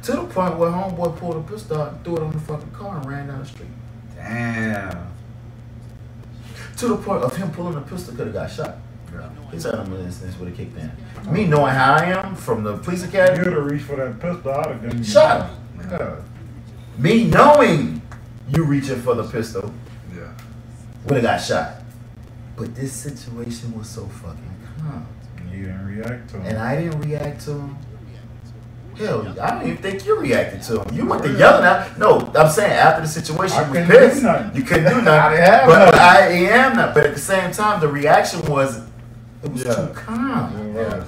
To 0.02 0.12
the 0.12 0.24
point 0.24 0.56
where 0.58 0.70
homeboy 0.70 1.16
pulled 1.18 1.36
a 1.36 1.40
pistol 1.52 1.80
out 1.80 1.92
and 1.92 2.04
threw 2.04 2.16
it 2.16 2.22
on 2.22 2.32
the 2.32 2.40
fucking 2.40 2.70
car 2.72 2.96
and 2.98 3.06
ran 3.08 3.28
down 3.28 3.40
the 3.40 3.46
street. 3.46 3.68
Damn. 4.16 5.12
To 6.78 6.88
the 6.88 6.96
point 6.96 7.22
of 7.22 7.36
him 7.36 7.50
pulling 7.52 7.76
a 7.76 7.80
pistol 7.82 8.14
could 8.16 8.26
have 8.26 8.34
got 8.34 8.50
shot. 8.50 8.76
Yeah. 9.12 9.28
His 9.50 9.66
animal 9.66 10.00
instincts 10.00 10.38
would 10.38 10.48
have 10.48 10.56
kicked 10.56 10.76
in. 10.76 10.90
Oh. 11.26 11.30
Me 11.30 11.46
knowing 11.46 11.72
how 11.72 11.94
I 11.94 12.04
am 12.06 12.34
from 12.34 12.64
the 12.64 12.78
police 12.78 13.04
academy, 13.04 13.44
You'd 13.44 13.52
have 13.52 13.64
reached 13.66 13.84
for 13.84 13.96
that 13.96 14.18
pistol. 14.18 14.50
I'd 14.52 14.66
have 14.66 14.82
given 14.82 14.98
you 14.98 15.04
Shot 15.04 15.50
him. 15.50 15.90
Yeah. 15.90 16.16
me 16.98 17.24
knowing 17.24 18.02
you 18.48 18.64
reaching 18.64 19.00
for 19.02 19.14
the 19.14 19.24
pistol, 19.24 19.72
Yeah. 20.16 20.32
would 21.04 21.14
have 21.16 21.22
got 21.22 21.38
shot. 21.40 21.74
But 22.56 22.74
this 22.74 22.92
situation 22.92 23.78
was 23.78 23.88
so 23.88 24.06
fucking 24.06 24.51
calm. 24.82 25.06
You 25.52 25.66
didn't 25.66 25.86
react 25.86 26.30
to 26.30 26.36
him. 26.38 26.46
And 26.46 26.58
I 26.58 26.76
didn't 26.80 27.00
react 27.00 27.40
to 27.46 27.52
him. 27.52 27.76
Hell, 28.96 29.26
I 29.40 29.50
don't 29.52 29.62
even 29.66 29.76
think 29.78 30.04
you 30.04 30.18
reacted 30.18 30.62
to 30.64 30.82
him. 30.82 30.94
You 30.94 31.06
went 31.06 31.22
to 31.24 31.32
yelling 31.32 31.64
out. 31.64 31.98
No, 31.98 32.30
I'm 32.36 32.50
saying 32.50 32.72
after 32.72 33.00
the 33.02 33.08
situation, 33.08 33.56
I 33.56 33.62
you 33.66 33.70
was 33.70 33.78
couldn't 33.78 33.88
do 33.88 34.08
pissed. 34.08 34.22
nothing. 34.22 34.56
You 34.56 34.62
couldn't 34.64 34.84
do 34.84 34.96
nothing. 35.02 35.08
I 35.08 35.30
didn't 35.30 35.44
have 35.46 35.66
but 35.66 35.78
nothing. 35.86 36.00
I 36.00 36.18
am 36.52 36.76
not. 36.76 36.94
But 36.94 37.06
at 37.06 37.14
the 37.14 37.20
same 37.20 37.52
time, 37.52 37.80
the 37.80 37.88
reaction 37.88 38.42
was, 38.42 38.82
it 39.42 39.50
was 39.50 39.64
Yeah. 39.64 39.74
too 39.74 39.92
calm. 39.94 40.74
Yeah, 40.74 40.82
right. 40.98 41.06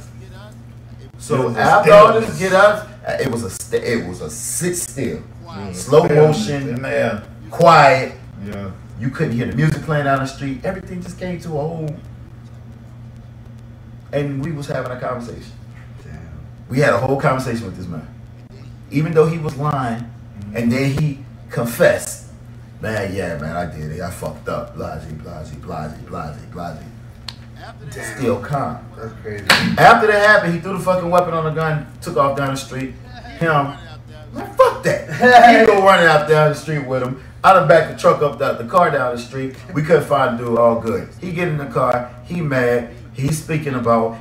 So 1.19 1.49
was 1.49 1.57
after 1.57 1.93
all 1.93 2.21
this 2.21 2.39
get 2.39 2.53
up, 2.55 2.89
uh, 3.07 3.13
it 3.21 3.31
was 3.31 3.45
a 3.45 3.51
st- 3.51 3.83
it 3.85 4.07
was 4.09 4.21
a 4.23 4.31
sit 4.31 4.77
still, 4.77 5.23
Yeah, 5.47 5.73
slow 5.73 6.05
stillness 6.07 6.39
motion. 6.49 6.69
In 6.71 6.83
there. 6.83 7.23
quiet. 7.51 8.13
Yeah. 8.45 8.71
You 8.99 9.11
couldn't 9.11 9.35
hear 9.35 9.47
the 9.47 9.57
music 9.57 9.83
playing 9.83 10.05
down 10.05 10.19
the 10.21 10.27
street. 10.27 10.65
Everything 10.65 11.03
just 11.03 11.19
came 11.19 11.39
to 11.41 11.49
a 11.49 11.53
whole. 11.53 11.95
And 14.15 14.45
we 14.45 14.53
was 14.53 14.69
having 14.69 14.93
a 14.93 15.01
conversation. 15.01 15.53
Damn. 16.05 16.31
We 16.69 16.79
had 16.79 16.95
a 16.95 16.99
whole 16.99 17.21
conversation 17.21 17.67
with 17.67 17.77
this 17.77 17.89
man. 17.89 18.07
Even 18.93 19.13
though 19.13 19.27
he 19.27 19.39
was 19.39 19.57
lying, 19.57 20.03
mm-hmm. 20.03 20.57
and 20.57 20.71
then 20.71 20.99
he 20.99 21.19
confessed. 21.51 22.31
Man, 22.81 23.13
yeah, 23.13 23.39
man, 23.39 23.57
I 23.57 23.67
did 23.75 23.91
it. 23.91 24.01
I 24.01 24.11
fucked 24.11 24.49
up. 24.49 24.77
Blasey, 24.77 25.17
blasey, 25.21 25.57
blasey, 25.57 26.01
blasey, 26.05 26.51
blasey. 26.53 26.85
Damn. 27.91 28.19
Still 28.19 28.41
calm. 28.41 28.87
That's 28.97 29.13
crazy. 29.21 29.47
After 29.79 30.07
that 30.07 30.27
happened, 30.27 30.55
he 30.55 30.61
threw 30.61 30.75
the 30.75 30.85
fucking 30.85 31.11
weapon 31.11 31.35
on 31.35 31.45
the 31.45 31.51
gun, 31.51 31.87
took 32.01 32.17
off 32.17 32.37
down 32.37 32.51
the 32.51 32.57
street. 32.57 32.95
Him, 33.39 33.75
man, 34.33 34.55
fuck 34.55 34.83
that. 34.85 35.09
he 35.61 35.67
go 35.67 35.83
running 35.83 36.07
out 36.07 36.29
down 36.29 36.51
the 36.51 36.55
street 36.55 36.87
with 36.87 37.03
him. 37.03 37.21
I 37.43 37.53
done 37.53 37.67
backed 37.67 37.93
the 37.93 37.99
truck 37.99 38.23
up 38.23 38.39
the, 38.39 38.55
the 38.55 38.65
car 38.65 38.91
down 38.91 39.17
the 39.17 39.21
street. 39.21 39.57
We 39.75 39.83
couldn't 39.83 40.07
find 40.07 40.39
the 40.39 40.45
dude. 40.45 40.59
All 40.59 40.81
good. 40.81 41.09
He 41.21 41.33
get 41.33 41.49
in 41.49 41.59
the 41.59 41.67
car. 41.67 42.15
He 42.25 42.41
mad. 42.41 42.95
He's 43.15 43.43
speaking 43.43 43.75
about 43.75 44.19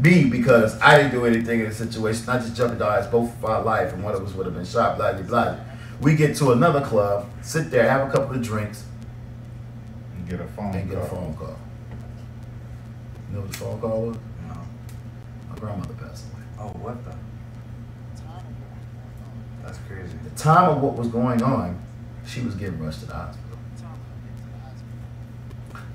me 0.00 0.24
because 0.24 0.80
I 0.80 0.96
didn't 0.96 1.12
do 1.12 1.26
anything 1.26 1.60
in 1.60 1.68
the 1.68 1.74
situation. 1.74 2.28
I 2.28 2.38
just 2.38 2.56
jeopardized 2.56 3.10
both 3.10 3.36
of 3.36 3.44
our 3.44 3.62
life, 3.62 3.92
and 3.92 4.02
one 4.02 4.14
of 4.14 4.26
us 4.26 4.34
would 4.34 4.46
have 4.46 4.54
been 4.54 4.64
shot. 4.64 4.96
Blah 4.96 5.12
blah 5.12 5.22
blah. 5.22 5.56
We 6.00 6.14
get 6.14 6.36
to 6.36 6.52
another 6.52 6.80
club, 6.80 7.28
sit 7.42 7.70
there, 7.70 7.88
have 7.88 8.08
a 8.08 8.12
couple 8.12 8.36
of 8.36 8.42
drinks, 8.42 8.84
You 10.16 10.30
get 10.30 10.40
a 10.40 10.48
phone 10.48 10.74
and 10.74 10.88
get 10.88 10.98
a 10.98 11.04
phone 11.04 11.34
call. 11.34 11.58
You 13.28 13.34
know 13.34 13.40
what 13.40 13.52
the 13.52 13.58
phone 13.58 13.80
call 13.80 14.02
was? 14.06 14.16
No. 14.46 14.54
My 15.50 15.56
grandmother 15.56 15.94
passed 15.94 16.26
away. 16.32 16.42
Oh, 16.60 16.78
what 16.78 17.04
the? 17.04 17.14
That's 19.62 19.78
crazy. 19.86 20.16
the 20.24 20.30
time 20.30 20.70
of 20.70 20.80
what 20.80 20.94
was 20.94 21.08
going 21.08 21.42
on, 21.42 21.78
she 22.24 22.40
was 22.40 22.54
getting 22.54 22.78
rushed 22.78 23.00
to 23.00 23.06
the 23.06 23.14
hospital. 23.14 23.58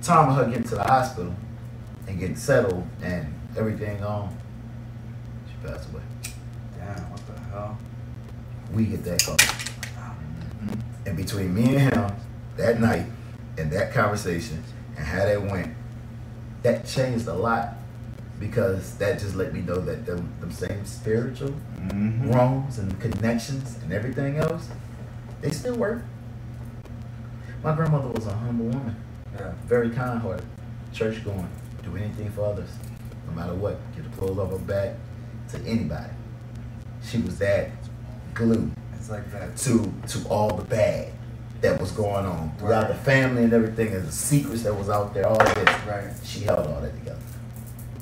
Time 0.04 0.30
of 0.30 0.36
her 0.36 0.46
getting 0.46 0.64
to 0.64 0.76
the 0.76 0.84
hospital 0.84 1.34
and 2.08 2.20
getting 2.20 2.36
settled 2.36 2.88
and 3.02 3.34
everything 3.58 4.04
on, 4.04 4.36
she 5.48 5.68
passed 5.68 5.90
away. 5.92 6.02
Damn, 6.78 7.10
what 7.12 7.22
the 7.28 7.40
hell? 7.52 7.78
We 8.74 8.86
get 8.86 9.04
that 9.06 9.24
call. 9.24 9.38
And 11.06 11.18
between 11.18 11.54
me 11.54 11.76
and 11.76 11.94
him, 11.94 12.12
that 12.58 12.80
night, 12.80 13.06
and 13.58 13.70
that 13.72 13.94
conversation, 13.94 14.64
and 14.98 15.06
how 15.06 15.26
that 15.26 15.42
went, 15.42 15.74
that 16.64 16.86
changed 16.86 17.28
a 17.28 17.34
lot 17.34 17.76
because 18.40 18.96
that 18.98 19.20
just 19.20 19.36
let 19.36 19.54
me 19.54 19.62
know 19.62 19.76
that 19.80 20.06
them, 20.06 20.32
them 20.40 20.52
same 20.52 20.86
spiritual 20.86 21.54
Mm-hmm. 21.84 22.32
wrongs 22.32 22.80
and 22.80 22.98
connections 23.02 23.78
and 23.84 23.92
everything 23.92 24.38
else, 24.38 24.70
they 25.42 25.52
still 25.52 25.76
work. 25.76 26.02
My 27.62 27.76
grandmother 27.76 28.08
was 28.08 28.26
a 28.26 28.34
humble 28.34 28.68
woman, 28.68 28.96
Yeah. 29.36 29.52
very 29.68 29.90
kind 29.90 30.18
hearted, 30.20 30.46
church 30.94 31.26
going, 31.26 31.50
do 31.84 31.96
anything 31.98 32.30
for 32.32 32.46
others, 32.46 32.70
no 33.28 33.34
matter 33.34 33.54
what, 33.54 33.78
get 33.96 34.10
the 34.10 34.18
clothes 34.18 34.38
off 34.40 34.52
her 34.52 34.58
back 34.60 34.96
to 35.52 35.58
anybody. 35.66 36.10
She 37.04 37.18
was 37.20 37.38
that 37.40 37.70
glue 38.34 38.72
It's 38.96 39.10
like 39.10 39.30
that. 39.32 39.56
to 39.58 39.94
to 40.08 40.28
all 40.30 40.56
the 40.56 40.64
bad 40.64 41.12
that 41.62 41.80
was 41.80 41.92
going 41.92 42.26
on 42.26 42.52
throughout 42.58 42.88
the 42.90 42.96
family 42.96 43.44
and 43.44 43.54
everything, 43.54 43.94
and 43.94 44.06
the 44.08 44.12
secrets 44.12 44.64
that 44.64 44.76
was 44.76 44.90
out 44.90 45.14
there, 45.14 45.28
all 45.28 45.42
of 45.42 45.56
this. 45.56 45.70
Right. 45.88 46.12
She 46.24 46.42
held 46.42 46.68
all 46.68 46.82
that 46.82 46.94
together. 47.00 47.20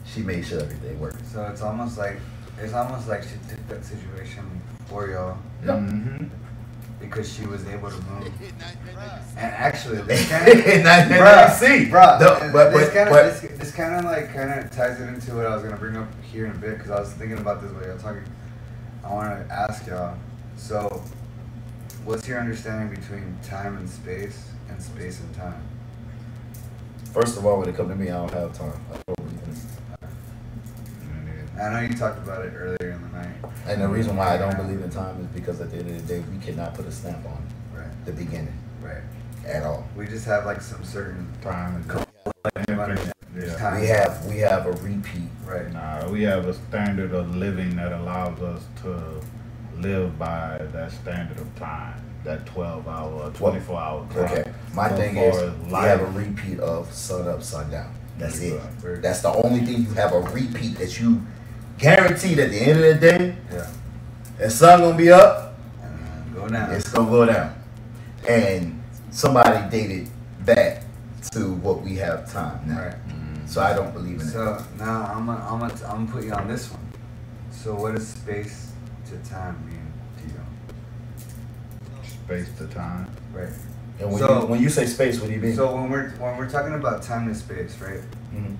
She 0.05 0.21
made 0.21 0.45
sure 0.45 0.61
everything 0.61 0.99
worked. 0.99 1.25
So 1.27 1.43
it's 1.45 1.61
almost 1.61 1.97
like 1.97 2.17
it's 2.59 2.73
almost 2.73 3.07
like 3.07 3.23
she 3.23 3.35
took 3.49 3.67
that 3.69 3.83
situation 3.85 4.61
for 4.87 5.09
y'all 5.09 5.37
Yep. 5.65 5.75
Mm-hmm. 5.75 6.25
Because 7.01 7.31
she 7.33 7.45
was 7.45 7.67
able 7.67 7.89
to 7.89 7.97
move. 8.03 8.31
And 9.37 9.53
actually, 9.55 10.01
this 10.03 10.29
kind 10.29 10.47
of, 10.47 10.65
And 10.67 10.87
I- 10.87 10.99
and 10.99 11.11
bruh, 11.11 11.51
see. 11.57 11.89
bruh, 11.89 12.19
No, 12.19 12.51
but- 12.53 12.69
this 12.71 12.87
but- 12.89 12.93
kind 12.93 13.09
of 13.09 13.15
but- 13.15 13.41
this, 13.41 13.59
this 13.59 13.71
kind 13.71 13.95
of 13.95 14.05
like 14.05 14.33
kind 14.33 14.51
of 14.59 14.69
ties 14.71 14.99
it 15.01 15.07
into 15.07 15.33
what 15.35 15.45
I 15.45 15.53
was 15.55 15.63
gonna 15.63 15.77
bring 15.77 15.97
up 15.97 16.07
here 16.23 16.45
in 16.45 16.51
a 16.51 16.55
bit 16.55 16.77
because 16.77 16.91
I 16.91 16.99
was 16.99 17.11
thinking 17.13 17.39
about 17.39 17.61
this 17.61 17.71
while 17.71 17.83
y'all 17.85 17.97
talking. 17.97 18.23
I 19.03 19.11
want 19.13 19.47
to 19.47 19.53
ask 19.53 19.87
y'all. 19.87 20.15
So, 20.57 21.01
what's 22.05 22.27
your 22.27 22.39
understanding 22.39 22.93
between 22.93 23.35
time 23.43 23.77
and 23.77 23.89
space 23.89 24.49
and 24.69 24.79
space 24.81 25.19
and 25.21 25.33
time? 25.33 25.61
First 27.13 27.37
of 27.37 27.45
all, 27.45 27.59
when 27.59 27.67
it 27.69 27.75
comes 27.75 27.89
to 27.89 27.95
me, 27.95 28.09
I 28.09 28.17
don't 28.17 28.31
have 28.31 28.53
time. 28.53 28.73
I 28.93 28.97
don't 29.07 29.15
believe 29.17 29.43
in 29.43 29.53
it. 29.53 29.57
I 31.61 31.69
know 31.71 31.79
you 31.81 31.93
talked 31.95 32.17
about 32.17 32.43
it 32.43 32.53
earlier 32.55 32.93
in 32.93 33.01
the 33.03 33.17
night. 33.17 33.35
And 33.67 33.81
the 33.81 33.87
reason 33.87 34.15
why 34.15 34.33
I 34.33 34.37
don't 34.37 34.57
believe 34.57 34.81
in 34.81 34.89
time 34.89 35.21
is 35.21 35.27
because 35.27 35.61
at 35.61 35.69
the 35.69 35.77
end 35.77 35.89
of 35.91 36.07
the 36.07 36.15
day, 36.15 36.23
we 36.31 36.43
cannot 36.43 36.73
put 36.73 36.87
a 36.87 36.91
stamp 36.91 37.23
on 37.25 37.45
Right. 37.73 37.87
the 38.05 38.11
beginning 38.13 38.57
Right. 38.81 39.03
at 39.45 39.63
all. 39.63 39.87
We 39.95 40.07
just 40.07 40.25
have 40.25 40.45
like 40.45 40.61
some 40.61 40.83
certain 40.83 41.27
Time 41.41 41.79
is 41.81 41.85
yeah. 41.87 43.03
yeah. 43.37 43.55
time. 43.57 43.79
We 43.79 43.87
have 43.87 44.25
we 44.25 44.37
have 44.39 44.65
a 44.65 44.71
repeat. 44.71 45.29
Right. 45.45 45.71
Nah, 45.71 46.09
we 46.09 46.23
have 46.23 46.47
a 46.47 46.53
standard 46.53 47.13
of 47.13 47.35
living 47.35 47.75
that 47.75 47.91
allows 47.91 48.41
us 48.41 48.63
to 48.81 49.21
live 49.77 50.17
by 50.17 50.59
that 50.73 50.91
standard 50.91 51.37
of 51.39 51.55
time, 51.57 52.01
that 52.23 52.45
12 52.47 52.87
hour, 52.87 53.31
24 53.31 53.79
hour 53.79 54.07
clock. 54.09 54.31
Okay. 54.31 54.51
My 54.73 54.89
So 54.89 54.95
thing 54.97 55.17
is, 55.17 55.35
as 55.37 55.53
we 55.65 55.71
have 55.73 56.01
a 56.01 56.05
repeat 56.07 56.59
of 56.59 56.91
sun 56.91 57.27
up, 57.27 57.43
sundown. 57.43 57.93
That's 58.17 58.39
it. 58.39 58.59
Right. 58.83 59.01
That's 59.01 59.21
the 59.21 59.33
only 59.33 59.61
thing 59.61 59.83
you 59.83 59.93
have 59.93 60.13
a 60.13 60.19
repeat 60.19 60.77
that 60.77 60.99
you 60.99 61.21
guaranteed 61.81 62.37
at 62.39 62.51
the 62.51 62.57
end 62.59 62.79
of 62.83 62.99
the 63.01 63.07
day, 63.11 63.35
Yeah. 63.51 63.67
the 64.37 64.49
sun 64.49 64.81
gonna 64.81 64.95
be 64.97 65.11
up, 65.11 65.55
go 66.33 66.45
now. 66.47 66.69
it's 66.71 66.87
gonna 66.89 67.09
go 67.09 67.25
down. 67.25 67.53
And 68.29 68.81
somebody 69.09 69.67
dated 69.69 70.07
back 70.45 70.83
to 71.31 71.53
what 71.55 71.81
we 71.81 71.95
have 71.97 72.31
time 72.31 72.61
now. 72.67 72.79
Right. 72.83 72.95
So 73.47 73.61
I 73.61 73.73
don't 73.73 73.91
believe 73.93 74.21
in 74.21 74.27
it. 74.27 74.31
So 74.31 74.63
now 74.77 75.11
I'm 75.13 75.25
gonna, 75.25 75.43
I'm 75.49 75.59
gonna, 75.59 75.73
I'm 75.87 76.05
gonna 76.05 76.11
put 76.11 76.23
you 76.23 76.31
on 76.33 76.47
this 76.47 76.71
one. 76.71 76.87
So 77.51 77.73
what 77.75 77.95
does 77.95 78.07
space 78.07 78.71
to 79.09 79.17
time 79.29 79.57
mean 79.67 79.91
to 80.19 80.33
you? 80.33 80.41
Space 82.25 82.47
to 82.59 82.67
time. 82.67 83.07
Right. 83.33 83.49
And 83.99 84.09
when, 84.11 84.19
So- 84.19 84.41
you, 84.41 84.45
when 84.45 84.61
you 84.61 84.69
say 84.69 84.85
space, 84.85 85.19
what 85.19 85.27
do 85.27 85.33
you 85.33 85.41
mean? 85.41 85.55
So 85.55 85.75
when 85.75 85.89
we're 85.89 86.11
when 86.11 86.37
we're 86.37 86.49
talking 86.49 86.75
about 86.75 87.01
time 87.01 87.27
and 87.27 87.35
space, 87.35 87.75
right? 87.81 88.01
Mhm. 88.33 88.55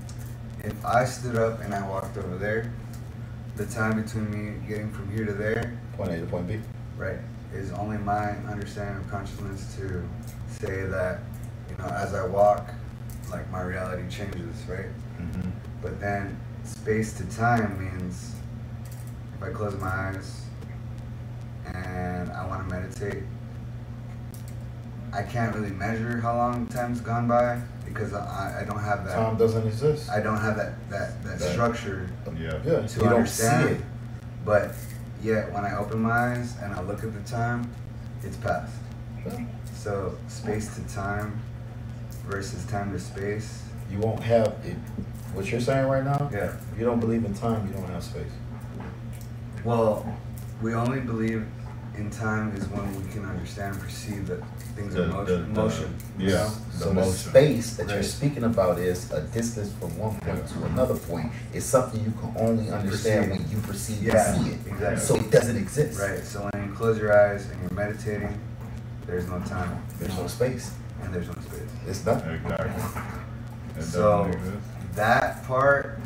If 0.63 0.83
I 0.85 1.05
stood 1.05 1.35
up 1.37 1.61
and 1.63 1.73
I 1.73 1.87
walked 1.87 2.17
over 2.17 2.37
there, 2.37 2.71
the 3.55 3.65
time 3.65 4.01
between 4.01 4.29
me 4.31 4.67
getting 4.67 4.91
from 4.91 5.11
here 5.11 5.25
to 5.25 5.33
there, 5.33 5.77
Point 5.97 6.11
A 6.11 6.19
to 6.19 6.25
point 6.25 6.47
B. 6.47 6.59
right, 6.97 7.17
is 7.53 7.71
only 7.73 7.97
my 7.97 8.31
understanding 8.49 8.97
of 8.97 9.09
consciousness 9.11 9.75
to 9.75 10.07
say 10.47 10.85
that, 10.85 11.19
you 11.69 11.77
know, 11.77 11.89
as 11.89 12.13
I 12.13 12.25
walk, 12.25 12.69
like 13.29 13.49
my 13.51 13.61
reality 13.61 14.03
changes, 14.09 14.55
right? 14.67 14.87
Mm-hmm. 15.19 15.49
But 15.81 15.99
then 15.99 16.39
space 16.63 17.13
to 17.13 17.25
time 17.25 17.79
means 17.79 18.35
if 19.35 19.43
I 19.43 19.49
close 19.49 19.75
my 19.79 19.87
eyes 19.87 20.45
and 21.65 22.31
I 22.31 22.45
want 22.45 22.67
to 22.67 22.73
meditate, 22.75 23.23
I 25.13 25.23
can't 25.23 25.53
really 25.55 25.71
measure 25.71 26.19
how 26.21 26.35
long 26.37 26.67
time's 26.67 27.01
gone 27.01 27.27
by 27.27 27.61
because 27.85 28.13
I, 28.13 28.61
I 28.61 28.63
don't 28.65 28.79
have 28.79 29.05
that. 29.05 29.15
Time 29.15 29.37
doesn't 29.37 29.67
exist. 29.67 30.09
I 30.09 30.21
don't 30.21 30.39
have 30.39 30.55
that 30.57 30.73
that, 30.89 31.21
that 31.23 31.41
Right. 31.41 31.51
structure 31.51 32.09
um, 32.27 32.37
Yeah. 32.37 32.53
yeah, 32.65 32.87
to 32.87 32.95
you 32.95 33.01
don't 33.03 33.13
understand. 33.15 33.67
see 33.69 33.75
it. 33.75 33.81
But 34.45 34.73
yet 35.21 35.51
when 35.51 35.65
I 35.65 35.75
open 35.75 35.99
my 35.99 36.11
eyes 36.33 36.55
and 36.61 36.73
I 36.73 36.81
look 36.81 37.03
at 37.03 37.13
the 37.13 37.29
time, 37.29 37.69
it's 38.23 38.37
past. 38.37 38.71
So 39.75 40.17
space 40.27 40.75
to 40.75 40.81
time 40.93 41.39
versus 42.25 42.65
time 42.65 42.91
to 42.93 42.99
space. 42.99 43.63
You 43.91 43.99
won't 43.99 44.21
have 44.23 44.47
it. 44.63 44.77
What 45.33 45.49
you're 45.51 45.59
saying 45.61 45.87
right 45.87 46.03
now? 46.03 46.29
Yeah. 46.31 46.55
If 46.73 46.79
you 46.79 46.85
don't 46.85 46.99
believe 46.99 47.25
in 47.25 47.33
time, 47.33 47.67
you 47.67 47.73
don't 47.73 47.89
have 47.89 48.03
space. 48.03 48.31
Well, 49.63 50.05
we 50.61 50.73
only 50.73 50.99
believe 51.01 51.45
in 52.01 52.09
time 52.09 52.55
is 52.57 52.67
when 52.67 52.85
we 52.97 53.03
can 53.11 53.23
understand 53.25 53.75
and 53.75 53.83
perceive 53.83 54.27
that 54.27 54.41
things 54.75 54.93
The- 54.93 55.03
are 55.03 55.07
motion. 55.07 55.25
the- 55.25 55.47
the- 55.53 55.61
motion 55.61 55.95
you 56.17 56.27
yeah. 56.29 56.33
know? 56.37 56.49
The 56.73 56.77
so 56.79 56.85
the 56.89 56.93
motion. 56.95 57.13
space 57.31 57.67
that 57.77 57.89
you're 57.89 58.03
speaking 58.03 58.43
about 58.43 58.79
is 58.79 59.11
a 59.11 59.21
distance 59.21 59.71
from 59.79 59.97
one 59.97 60.15
point 60.19 60.47
to 60.47 60.63
another 60.65 60.95
point. 60.95 61.31
It's 61.53 61.65
something 61.65 61.99
you 62.03 62.13
can 62.21 62.31
only 62.45 62.71
understand 62.71 63.25
Perceive. 63.31 63.45
when 63.45 63.51
you 63.51 63.57
perceive 63.67 64.03
Yeah, 64.03 64.33
and 64.33 64.45
see 64.45 64.51
it. 64.53 64.59
exactly. 64.67 64.99
So 65.07 65.15
it 65.15 65.29
doesn't 65.31 65.57
exist. 65.57 65.99
Right. 65.99 66.23
So 66.25 66.49
when 66.51 66.67
you 66.67 66.73
close 66.73 66.97
your 66.97 67.11
eyes 67.17 67.45
and 67.51 67.61
you're 67.61 67.77
meditating, 67.85 68.33
there's 69.07 69.27
no 69.27 69.39
time 69.39 69.77
There's 69.99 70.17
no 70.17 70.27
space. 70.27 70.71
and 71.03 71.13
there's 71.13 71.27
no 71.27 71.33
space. 71.49 71.69
It's 71.87 72.05
nothing. 72.05 72.31
Exactly. 72.35 73.01
It 73.77 73.83
So 73.83 74.29
that 74.95 75.43
part, 75.47 75.97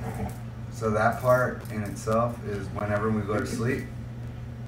so 0.72 0.92
that 0.92 1.20
part 1.22 1.62
in 1.72 1.82
itself 1.84 2.38
is 2.48 2.68
whenever 2.80 3.10
we 3.10 3.22
go 3.24 3.40
to 3.40 3.46
sleep, 3.48 3.86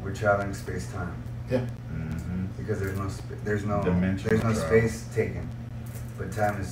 we're 0.07 0.13
traveling 0.15 0.53
space 0.53 0.89
time 0.93 1.13
Yeah. 1.51 1.65
Mm-hmm. 1.91 2.45
because 2.57 2.79
there's 2.79 2.97
no 2.97 3.09
sp- 3.11 3.43
there's 3.43 3.65
no 3.65 3.83
Dimensional 3.83 4.29
there's 4.29 4.43
no 4.43 4.53
travel. 4.53 4.67
space 4.89 5.05
taken, 5.13 5.49
but 6.17 6.31
time 6.31 6.61
is 6.61 6.71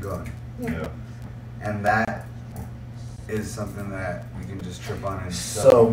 going, 0.00 0.30
Yeah. 0.60 0.86
and 1.60 1.84
that 1.84 2.26
is 3.28 3.50
something 3.50 3.90
that 3.90 4.26
we 4.38 4.44
can 4.46 4.60
just 4.60 4.80
trip 4.80 5.04
on 5.04 5.18
and 5.24 5.34
So, 5.34 5.90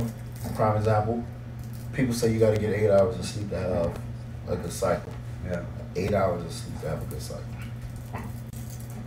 prime 0.55 0.77
example, 0.77 1.23
people 1.93 2.13
say 2.13 2.31
you 2.31 2.39
got 2.39 2.53
to 2.53 2.61
get 2.61 2.69
eight 2.71 2.91
hours 2.91 3.17
of 3.17 3.25
sleep 3.25 3.49
to 3.49 3.57
have 3.57 3.99
a 4.47 4.55
good 4.55 4.71
cycle. 4.71 5.11
yeah, 5.43 5.63
Eight 5.95 6.13
hours 6.13 6.45
of 6.45 6.51
sleep 6.51 6.79
to 6.81 6.89
have 6.89 7.01
a 7.01 7.05
good 7.05 7.21
cycle. 7.21 7.43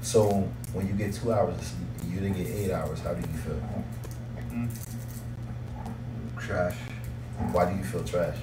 So, 0.02 0.48
when 0.72 0.88
you 0.88 0.94
get 0.94 1.14
two 1.14 1.32
hours 1.32 1.54
of 1.56 1.62
sleep 1.64 1.88
you 2.12 2.18
didn't 2.20 2.38
get 2.38 2.48
eight 2.48 2.72
hours, 2.72 2.98
how 3.00 3.14
do 3.14 3.20
you 3.20 3.38
feel? 3.38 3.62
trash. 6.38 6.76
Why 7.52 7.70
do 7.70 7.76
you 7.76 7.84
feel 7.84 8.04
trash? 8.04 8.36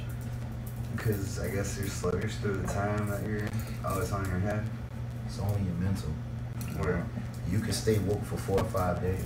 Because 0.95 1.39
I 1.39 1.49
guess 1.49 1.77
you're 1.77 1.87
sluggish 1.87 2.35
through 2.35 2.57
the 2.57 2.67
time 2.67 3.07
that 3.09 3.25
you're 3.25 3.47
oh 3.85 3.99
it's 3.99 4.11
on 4.11 4.25
your 4.29 4.39
head. 4.39 4.65
It's 5.25 5.39
only 5.39 5.61
your 5.63 5.73
mental. 5.75 6.09
Where 6.79 7.05
You 7.51 7.59
can 7.59 7.73
stay 7.73 7.99
woke 7.99 8.23
for 8.25 8.37
four 8.37 8.59
or 8.59 8.65
five 8.65 9.01
days. 9.01 9.23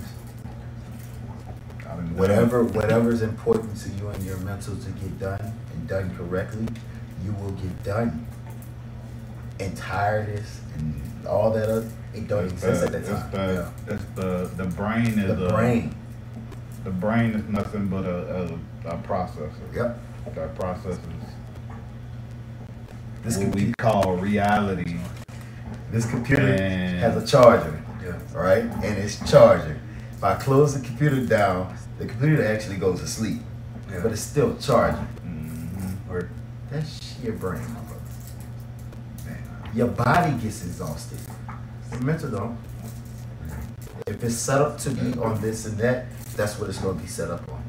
I 1.80 1.96
done 1.96 2.06
done- 2.06 2.16
Whatever, 2.16 2.64
whatever's 2.64 3.22
important 3.22 3.76
to 3.78 3.88
you 3.90 4.08
and 4.08 4.22
your 4.24 4.36
mental 4.38 4.76
to 4.76 4.90
get 4.90 5.18
done 5.18 5.52
and 5.72 5.88
done 5.88 6.14
correctly, 6.16 6.66
you 7.24 7.32
will 7.32 7.50
get 7.52 7.82
done. 7.82 8.26
And 9.58 9.76
tiredness 9.76 10.60
and 10.76 11.00
all 11.26 11.50
that 11.52 11.68
other, 11.68 11.88
it 12.14 12.28
don't 12.28 12.44
It's 12.44 12.52
exist 12.64 12.84
at 12.84 12.92
the, 12.92 12.98
that 12.98 13.10
it's 13.10 13.20
time. 13.20 13.30
the, 13.86 13.94
it's 13.94 14.04
the, 14.14 14.50
the 14.64 14.70
brain 14.70 15.06
is 15.18 15.36
The 15.36 15.46
a, 15.46 15.48
brain. 15.50 15.94
The 16.84 16.90
brain 16.90 17.30
is 17.32 17.44
nothing 17.48 17.88
but 17.88 18.04
a, 18.04 18.44
a, 18.44 18.58
a 18.84 18.96
processor. 18.98 19.74
Yep. 19.74 19.98
That 20.34 20.54
processes 20.54 20.98
This 23.22 23.36
what 23.38 23.54
we 23.54 23.72
call 23.78 24.16
reality. 24.16 24.96
this 25.90 26.08
computer 26.08 26.46
And- 26.46 27.00
has 27.00 27.16
a 27.22 27.26
charger, 27.26 27.82
yeah. 28.04 28.12
right? 28.34 28.64
And 28.64 28.84
it's 28.98 29.18
charging. 29.30 29.76
If 30.12 30.22
I 30.24 30.34
close 30.36 30.78
the 30.78 30.86
computer 30.86 31.24
down, 31.26 31.74
the 31.98 32.06
computer 32.06 32.46
actually 32.46 32.76
goes 32.76 33.00
to 33.00 33.06
sleep, 33.08 33.40
Yeah. 33.90 34.00
but 34.02 34.12
it's 34.12 34.20
still 34.20 34.56
charging. 34.58 35.06
Mm-hmm. 35.26 36.12
Or 36.12 36.28
That's 36.70 37.18
your 37.22 37.32
brain, 37.32 37.62
my 37.74 37.80
brother. 37.80 37.96
Your 39.74 39.88
body 39.88 40.32
gets 40.38 40.64
exhausted. 40.64 41.18
Your 41.90 42.00
mental 42.02 42.30
don't. 42.30 42.58
If 44.06 44.22
it's 44.24 44.34
set 44.36 44.60
up 44.60 44.78
to 44.78 44.90
be 44.90 45.18
on 45.18 45.40
this 45.40 45.66
and 45.66 45.76
that, 45.78 46.06
that's 46.36 46.58
what 46.58 46.68
it's 46.70 46.78
going 46.78 46.96
to 46.96 47.02
be 47.02 47.08
set 47.08 47.30
up 47.30 47.48
on. 47.50 47.62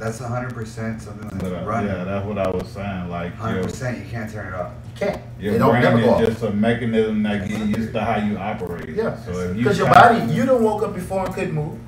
That's 0.00 0.18
hundred 0.18 0.54
percent 0.54 1.02
something 1.02 1.28
But, 1.28 1.50
that's 1.50 1.62
uh, 1.62 1.68
running. 1.68 1.90
yeah, 1.90 2.04
that's 2.04 2.26
what 2.26 2.38
I 2.38 2.48
was 2.48 2.66
saying. 2.68 3.10
Like 3.10 3.34
Hundred 3.34 3.56
your, 3.56 3.64
percent, 3.64 3.98
you 3.98 4.10
can't 4.10 4.32
turn 4.32 4.48
it 4.52 4.54
off. 4.54 4.72
You 4.94 5.06
can't. 5.06 5.20
your 5.38 5.54
it 5.54 5.58
don't 5.58 5.70
brain 5.72 5.82
never 5.82 6.00
go 6.00 6.04
is 6.04 6.10
off. 6.28 6.32
just 6.32 6.42
a 6.44 6.50
mechanism 6.52 7.22
that 7.24 7.46
get 7.48 7.60
used 7.68 7.92
to 7.92 8.00
how 8.00 8.16
you 8.16 8.38
operate. 8.38 8.88
Yeah. 8.88 9.22
So 9.24 9.30
if 9.32 9.56
you 9.56 9.62
Because 9.62 9.76
your 9.78 9.88
kinda- 9.92 10.20
body, 10.20 10.32
you 10.32 10.46
done 10.46 10.64
woke 10.64 10.82
up 10.82 10.94
before 10.94 11.26
and 11.26 11.34
couldn't 11.34 11.52
move. 11.52 11.78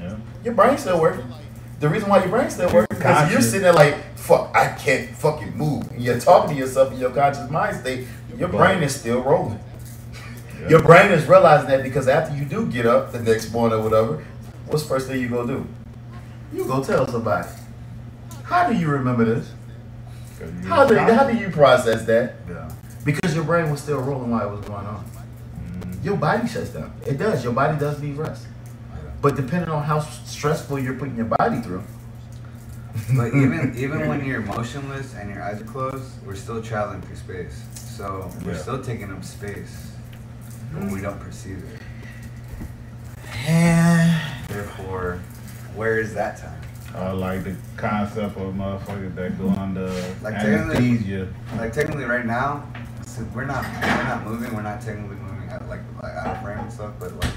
Yeah. 0.00 0.16
Your 0.44 0.54
brain's 0.54 0.80
still 0.82 1.00
working. 1.00 1.24
The 1.80 1.88
reason 1.88 2.08
why 2.08 2.20
your 2.20 2.28
brain 2.28 2.48
still 2.48 2.72
working 2.72 2.96
because 2.96 3.30
you're 3.32 3.40
sitting 3.42 3.62
there 3.62 3.72
like, 3.72 3.96
fuck, 4.16 4.54
I 4.54 4.68
can't 4.68 5.10
fucking 5.16 5.56
move. 5.56 5.90
And 5.90 6.00
you're 6.00 6.20
talking 6.20 6.54
to 6.54 6.60
yourself 6.60 6.92
in 6.92 6.98
your 7.00 7.10
conscious 7.10 7.50
mind 7.50 7.76
state. 7.80 8.06
Your 8.38 8.48
But- 8.48 8.56
brain 8.58 8.82
is 8.84 8.94
still 8.94 9.20
rolling. 9.22 9.58
Yeah. 10.62 10.68
Your 10.68 10.82
brain 10.82 11.10
is 11.10 11.26
realizing 11.26 11.68
that 11.70 11.82
because 11.82 12.06
after 12.06 12.36
you 12.36 12.44
do 12.44 12.66
get 12.66 12.86
up 12.86 13.10
the 13.12 13.20
next 13.20 13.52
morning 13.52 13.78
or 13.80 13.82
whatever, 13.82 14.24
what's 14.68 14.84
the 14.84 14.88
first 14.88 15.08
thing 15.08 15.20
you 15.20 15.28
go 15.28 15.44
do? 15.44 15.66
You 16.52 16.64
go 16.64 16.82
tell 16.82 17.06
somebody. 17.08 17.48
How 18.44 18.68
do 18.68 18.74
you 18.76 18.88
remember 18.88 19.24
this? 19.24 19.50
you 20.40 20.68
How 20.68 20.84
do, 20.86 20.94
conscious. 20.96 21.16
how 21.16 21.26
do 21.30 21.36
you 21.36 21.50
process 21.50 22.04
that? 22.06 22.36
Yeah. 22.48 22.70
Because 23.04 23.34
your 23.34 23.44
brain 23.44 23.70
was 23.70 23.80
still 23.80 24.00
rolling 24.00 24.30
while 24.30 24.48
it 24.48 24.56
was 24.56 24.64
going 24.66 24.86
on. 24.86 25.04
Mhm. 25.04 26.04
Your 26.04 26.16
body 26.16 26.46
shuts 26.46 26.70
down. 26.70 26.92
It 27.06 27.18
does. 27.18 27.42
Your 27.42 27.52
body 27.52 27.78
does 27.78 28.00
need 28.00 28.16
rest. 28.16 28.46
But 29.22 29.34
depending 29.34 29.70
on 29.70 29.82
how 29.82 30.00
stressful 30.00 30.78
you're 30.78 30.94
putting 30.94 31.16
your 31.16 31.26
body 31.26 31.60
through. 31.60 31.82
But 33.16 33.28
even 33.34 33.74
even 33.76 34.08
when 34.08 34.24
you're 34.24 34.40
motionless 34.42 35.14
and 35.14 35.30
your 35.30 35.42
eyes 35.42 35.60
are 35.60 35.64
closed, 35.64 36.04
we're 36.24 36.34
still 36.36 36.62
traveling 36.62 37.00
through 37.02 37.16
space. 37.16 37.62
So 37.74 38.30
we're 38.44 38.52
Yeah. 38.52 38.58
still 38.58 38.82
taking 38.82 39.10
up 39.10 39.24
space 39.24 39.74
when 40.72 40.90
we 40.90 41.00
don't 41.00 41.18
perceive 41.18 41.58
it. 41.72 41.80
Yeah. 43.46 44.20
Therefore, 44.48 45.20
where 45.76 45.98
is 45.98 46.14
that 46.14 46.38
time? 46.38 46.60
I 46.94 47.10
like 47.12 47.44
the 47.44 47.54
concept 47.76 48.36
of 48.38 48.54
motherfuckers 48.54 49.14
that 49.16 49.38
go 49.38 49.48
under 49.50 49.86
Like 50.22 50.34
anesthesia. 50.34 51.28
Like 51.58 51.72
technically, 51.72 52.04
right 52.04 52.24
now, 52.24 52.64
we're 53.34 53.44
not 53.44 53.64
we're 53.64 54.04
not 54.04 54.24
moving. 54.24 54.54
We're 54.54 54.62
not 54.62 54.80
technically 54.80 55.16
moving 55.16 55.48
at 55.50 55.68
like 55.68 55.80
like 56.02 56.14
out 56.14 56.36
of 56.36 56.42
frame 56.42 56.58
and 56.58 56.72
stuff. 56.72 56.92
But 56.98 57.14
like 57.20 57.32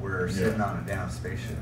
we're 0.00 0.26
Yeah. 0.28 0.32
sitting 0.34 0.60
on 0.62 0.78
a 0.82 0.86
damn 0.86 1.10
spaceship, 1.10 1.58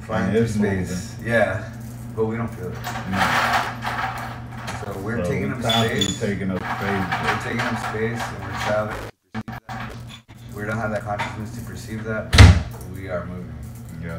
flying 0.00 0.32
through 0.32 0.48
space. 0.48 1.14
Yeah, 1.24 1.70
but 2.16 2.26
we 2.26 2.36
don't 2.36 2.48
feel 2.48 2.68
it. 2.68 2.74
Mm. 2.74 4.84
So 4.84 4.98
we're 5.00 5.24
So 5.24 5.30
taking 5.30 5.56
we 5.56 5.64
up 5.64 5.72
space. 5.72 6.20
taking 6.20 6.50
up 6.50 6.58
space. 6.58 7.06
We're 7.22 7.40
taking 7.44 7.60
up 7.60 7.78
space 7.88 8.22
and 8.22 8.44
we're 8.44 8.60
traveling. 8.66 8.96
to 9.34 9.42
perceive 9.42 9.60
that. 9.68 10.56
We 10.56 10.62
don't 10.64 10.78
have 10.78 10.90
that 10.90 11.02
consciousness 11.02 11.54
to 11.56 11.60
perceive 11.64 12.04
that, 12.04 12.32
but 12.32 12.94
we 12.94 13.08
are 13.08 13.24
moving. 13.26 13.54
Yeah. 14.02 14.18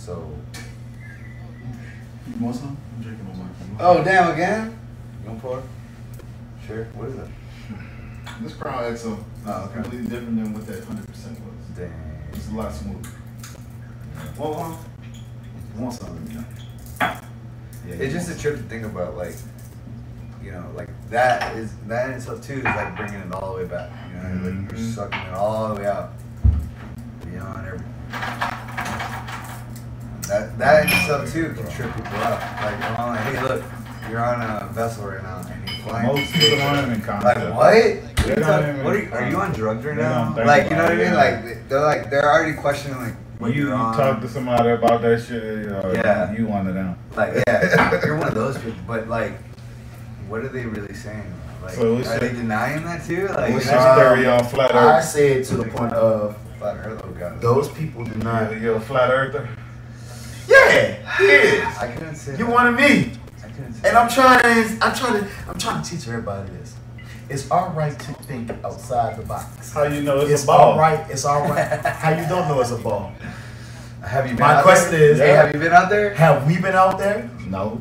So. 0.00 0.34
You 2.26 2.34
want 2.44 2.56
some? 2.56 2.76
I'm 2.96 3.02
drinking 3.02 3.26
on 3.30 3.38
my 3.38 3.44
Oh 3.80 4.02
damn! 4.02 4.32
Again? 4.32 4.78
You 5.22 5.28
want 5.28 5.42
pour? 5.42 5.62
Sure. 6.66 6.84
What 6.94 7.08
is 7.10 7.16
it? 7.16 7.28
This 8.40 8.54
Crown 8.54 8.82
XO 8.94 9.22
Oh, 9.46 9.64
okay. 9.64 9.74
completely 9.74 10.06
different 10.08 10.36
than 10.42 10.54
what 10.54 10.66
that 10.66 10.82
hundred 10.84 11.06
percent 11.06 11.38
was. 11.40 11.76
Damn. 11.76 11.92
It's 12.32 12.48
a 12.48 12.52
lot 12.54 12.72
smoother. 12.72 13.10
Well, 14.38 14.80
you 15.76 15.82
want 15.82 15.94
something? 15.94 16.44
Yeah. 16.98 17.14
It's 17.86 18.14
just 18.14 18.30
a 18.30 18.40
trip 18.40 18.56
to 18.56 18.62
think 18.62 18.84
about, 18.86 19.16
like, 19.18 19.34
you 20.42 20.52
know, 20.52 20.64
like 20.74 20.88
that 21.10 21.56
is 21.56 21.72
that 21.88 22.08
in 22.08 22.14
itself 22.16 22.42
too 22.42 22.54
is 22.58 22.64
like 22.64 22.96
bringing 22.96 23.20
it 23.20 23.32
all 23.34 23.52
the 23.54 23.62
way 23.62 23.68
back. 23.68 23.90
You 24.08 24.14
know, 24.22 24.34
like 24.48 24.70
you're 24.70 24.80
Mhm. 24.80 24.94
sucking 24.94 25.20
it 25.20 25.34
all 25.34 25.74
the 25.74 25.80
way 25.82 25.86
out 25.86 26.12
beyond 27.26 27.66
everything. 27.66 27.86
That 30.60 30.84
that 30.86 30.92
in 30.92 30.98
itself 31.00 31.32
too 31.32 31.52
can 31.54 31.70
trip 31.70 31.94
people 31.96 32.18
up. 32.18 32.40
Like, 32.62 32.74
you 32.74 32.96
know, 32.96 33.06
like, 33.08 33.20
hey, 33.20 33.42
look, 33.42 33.64
you're 34.10 34.24
on 34.24 34.40
a 34.42 34.66
vessel 34.72 35.06
right 35.06 35.22
now 35.22 35.38
and 35.48 35.68
you're 35.68 35.78
flying. 35.78 36.06
Most 36.06 36.32
people 36.32 36.48
space. 36.48 36.58
don't 36.60 36.90
even 36.90 37.06
Like 37.06 37.36
what? 37.56 37.72
They 37.72 38.00
What 38.00 38.26
are, 38.26 38.28
you 38.28 38.34
don't 38.34 38.42
talking- 38.42 38.68
even- 38.68 38.84
what 38.84 38.94
are, 38.94 38.98
you, 39.02 39.12
are 39.12 39.30
you 39.30 39.36
on 39.36 39.52
drugs 39.52 39.84
right 39.84 39.96
now? 39.96 40.34
Like 40.36 40.64
you 40.70 40.76
know 40.76 40.82
what 40.84 40.92
I 40.92 40.96
mean? 40.96 41.14
Like 41.14 41.68
they're 41.68 41.80
like 41.80 42.10
they're 42.10 42.30
already 42.30 42.52
questioning 42.54 42.98
like 42.98 43.14
When 43.38 43.52
you, 43.52 43.62
you're 43.62 43.68
you 43.70 43.74
on. 43.74 43.96
talk 43.96 44.20
to 44.20 44.28
somebody 44.28 44.68
about 44.70 45.00
that 45.02 45.22
shit, 45.22 45.72
uh, 45.72 45.92
Yeah. 45.94 46.32
you 46.32 46.46
one 46.46 46.66
of 46.66 46.74
them. 46.74 46.96
Like, 47.16 47.42
yeah, 47.46 48.00
you're 48.04 48.16
one 48.18 48.28
of 48.28 48.34
those 48.34 48.58
people. 48.58 48.80
But 48.86 49.08
like, 49.08 49.32
what 50.28 50.44
are 50.44 50.48
they 50.48 50.66
really 50.66 50.94
saying? 50.94 51.32
Like, 51.62 51.74
so 51.74 51.96
are 51.96 52.18
they 52.20 52.32
denying 52.32 52.84
that 52.84 53.04
too? 53.06 53.28
Like, 53.28 53.52
What's 53.54 53.66
you 53.66 53.72
your 53.72 53.80
know, 53.80 53.94
theory 53.96 54.26
on 54.26 54.44
flat 54.44 54.70
Earth? 54.70 54.76
I 54.76 54.98
earth? 54.98 55.04
say 55.04 55.32
it 55.32 55.44
to 55.44 55.56
the 55.56 55.64
point 55.64 55.92
of 55.94 56.36
flat 56.58 56.76
earth 56.84 56.96
little 57.06 57.12
guy. 57.18 57.34
those 57.38 57.68
people 57.70 58.04
deny. 58.04 58.42
not. 58.44 58.50
You're, 58.52 58.60
you're 58.60 58.76
a 58.76 58.80
flat 58.80 59.10
earther? 59.10 59.48
Yeah, 60.74 61.16
he 61.18 61.24
is. 61.24 61.78
I 61.78 61.92
couldn't 61.94 62.16
say. 62.16 62.36
You 62.38 62.46
wanted 62.46 62.72
me. 62.72 63.12
I 63.44 63.48
couldn't 63.48 63.72
say. 63.74 63.88
And 63.88 63.96
I'm 63.98 64.08
trying 64.08 64.42
to, 64.42 64.84
I'm 64.84 64.94
trying 64.94 65.24
to, 65.24 65.28
I'm 65.48 65.58
trying 65.58 65.82
to 65.82 65.90
teach 65.90 66.06
everybody 66.08 66.50
this. 66.52 66.74
It's 67.28 67.50
all 67.50 67.70
right 67.70 67.96
to 67.96 68.12
think 68.24 68.50
outside 68.64 69.16
the 69.16 69.22
box. 69.22 69.72
How 69.72 69.84
you 69.84 70.02
know 70.02 70.20
it's, 70.20 70.30
It's 70.32 70.42
a 70.44 70.46
ball? 70.46 70.72
all 70.72 70.78
right. 70.78 71.08
It's 71.10 71.24
all 71.24 71.42
right. 71.48 71.68
How 71.84 72.10
you 72.10 72.26
don't 72.28 72.48
know 72.48 72.60
it's 72.60 72.72
a 72.72 72.76
ball? 72.76 73.12
Have 74.04 74.26
you 74.26 74.32
been 74.32 74.40
My 74.40 74.54
out 74.54 74.62
question 74.64 74.92
there? 74.92 75.10
is- 75.10 75.18
hey, 75.18 75.28
have 75.28 75.52
you 75.54 75.60
been 75.60 75.72
out 75.72 75.90
there? 75.90 76.14
Have 76.14 76.46
we 76.46 76.58
been 76.60 76.74
out 76.74 76.98
there? 76.98 77.30
No. 77.46 77.80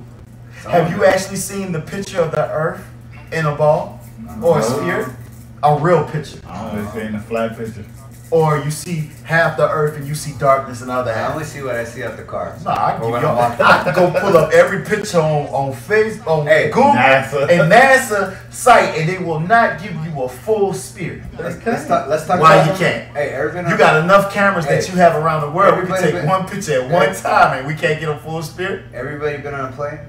Have 0.67 0.91
you 0.91 1.03
actually 1.05 1.37
seen 1.37 1.71
the 1.71 1.79
picture 1.81 2.21
of 2.21 2.31
the 2.31 2.51
Earth 2.51 2.85
in 3.31 3.45
a 3.45 3.55
ball 3.55 3.99
or 4.43 4.59
a 4.59 4.61
sphere? 4.63 5.15
A 5.63 5.77
real 5.79 6.03
picture. 6.09 6.39
I 6.47 6.69
only 6.71 6.91
seen 6.91 7.13
the 7.13 7.19
flat 7.19 7.57
picture. 7.57 7.85
Or 8.31 8.59
you 8.59 8.69
see 8.69 9.09
half 9.23 9.57
the 9.57 9.67
Earth 9.67 9.97
and 9.97 10.07
you 10.07 10.13
see 10.13 10.33
darkness 10.37 10.81
the 10.81 10.91
other 10.91 11.11
I 11.11 11.15
half. 11.15 11.31
only 11.31 11.45
see 11.45 11.63
what 11.63 11.75
I 11.75 11.83
see 11.83 12.03
out 12.03 12.15
the 12.15 12.23
car. 12.23 12.55
Nah, 12.63 12.71
I 12.73 12.91
can, 12.91 13.01
when 13.01 13.13
give 13.13 13.21
you, 13.23 13.27
walking. 13.35 13.65
I 13.65 13.83
can 13.83 13.95
go 13.95 14.19
pull 14.19 14.37
up 14.37 14.51
every 14.53 14.83
picture 14.85 15.19
on, 15.19 15.47
on 15.47 15.73
Facebook, 15.73 16.27
on 16.27 16.45
Hey, 16.45 16.67
Google, 16.69 16.91
NASA. 16.91 17.41
and 17.49 17.71
NASA 17.71 18.37
site, 18.53 18.95
and 18.99 19.09
they 19.09 19.17
will 19.17 19.39
not 19.39 19.81
give 19.81 19.93
you 20.05 20.21
a 20.21 20.29
full 20.29 20.73
sphere. 20.75 21.25
Let's, 21.39 21.65
let's 21.65 21.87
talk. 21.87 22.07
Let's 22.07 22.27
talk. 22.27 22.39
Why 22.39 22.69
you 22.69 22.77
can't? 22.77 23.09
Hey, 23.15 23.33
Irvin. 23.33 23.67
You 23.67 23.77
got 23.77 24.03
enough 24.03 24.31
cameras 24.31 24.65
that 24.67 24.87
you 24.87 24.95
have 24.95 25.15
around 25.15 25.41
the 25.41 25.49
world. 25.49 25.79
We 25.81 25.87
can 25.87 25.99
take 26.01 26.13
been- 26.13 26.27
one 26.27 26.47
picture 26.47 26.81
at 26.83 26.89
one 26.91 27.15
time, 27.15 27.57
and 27.57 27.67
we 27.67 27.73
can't 27.73 27.99
get 27.99 28.09
a 28.09 28.17
full 28.19 28.43
sphere. 28.43 28.85
Everybody 28.93 29.37
been 29.37 29.53
on 29.55 29.73
a 29.73 29.75
plane? 29.75 29.99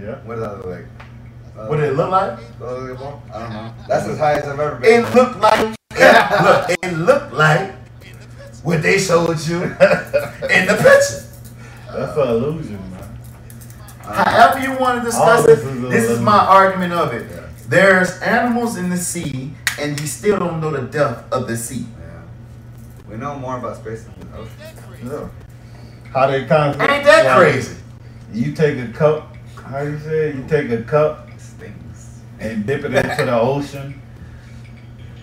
Yeah. 0.00 0.14
What 0.24 0.36
does 0.36 0.44
that 0.44 0.56
look 0.58 0.66
like? 0.66 0.86
Uh, 1.58 1.66
What 1.66 1.78
did 1.78 1.88
it 1.88 1.96
look 1.96 2.10
like? 2.10 2.38
look 2.60 2.80
like 2.82 2.90
a 2.90 2.94
ball? 2.94 3.22
I 3.34 3.38
don't 3.40 3.52
know. 3.52 3.74
That's 3.88 4.06
as 4.06 4.16
high 4.18 4.34
as 4.34 4.46
I've 4.46 4.60
ever 4.60 4.76
been. 4.76 5.04
It 5.04 5.12
looked 5.14 5.40
like 5.40 5.74
look, 5.98 6.70
it 6.82 6.92
looked 6.96 7.32
like 7.32 7.72
what 8.62 8.82
they 8.82 8.98
showed 8.98 9.38
you 9.46 9.62
in 9.62 10.66
the 10.66 10.76
picture. 10.76 11.24
That's 11.92 12.16
an 12.16 12.28
illusion, 12.28 12.90
man. 12.90 13.18
However 14.02 14.60
you 14.60 14.78
want 14.78 15.00
to 15.00 15.04
discuss 15.04 15.40
All 15.42 15.44
it, 15.44 15.56
this 15.56 15.64
is 15.64 15.90
this 15.90 16.10
is 16.10 16.20
my 16.20 16.38
argument 16.38 16.92
of 16.92 17.12
it. 17.12 17.30
There's 17.68 18.20
animals 18.22 18.76
in 18.76 18.88
the 18.88 18.96
sea, 18.96 19.52
and 19.78 19.98
you 20.00 20.06
still 20.06 20.38
don't 20.38 20.60
know 20.60 20.70
the 20.70 20.82
depth 20.82 21.30
of 21.32 21.46
the 21.46 21.56
sea. 21.56 21.84
Yeah. 22.00 22.22
We 23.10 23.16
know 23.16 23.38
more 23.38 23.58
about 23.58 23.76
space 23.76 24.04
than 24.04 24.30
the 24.30 24.36
ocean. 24.38 24.52
Yeah. 25.04 25.28
How 26.12 26.26
they 26.30 26.46
concept? 26.46 26.90
Ain't 26.90 27.04
that 27.04 27.26
like, 27.26 27.36
crazy? 27.52 27.76
You 28.32 28.52
take 28.52 28.78
a 28.78 28.88
cup. 28.92 29.36
How 29.56 29.82
you 29.82 29.98
say? 29.98 30.30
it? 30.30 30.36
You 30.36 30.44
take 30.48 30.70
a 30.70 30.82
cup 30.82 31.28
It 31.28 31.40
stinks. 31.40 32.20
and 32.40 32.66
dip 32.66 32.84
it 32.84 32.94
into 32.94 33.24
the 33.26 33.38
ocean, 33.38 34.00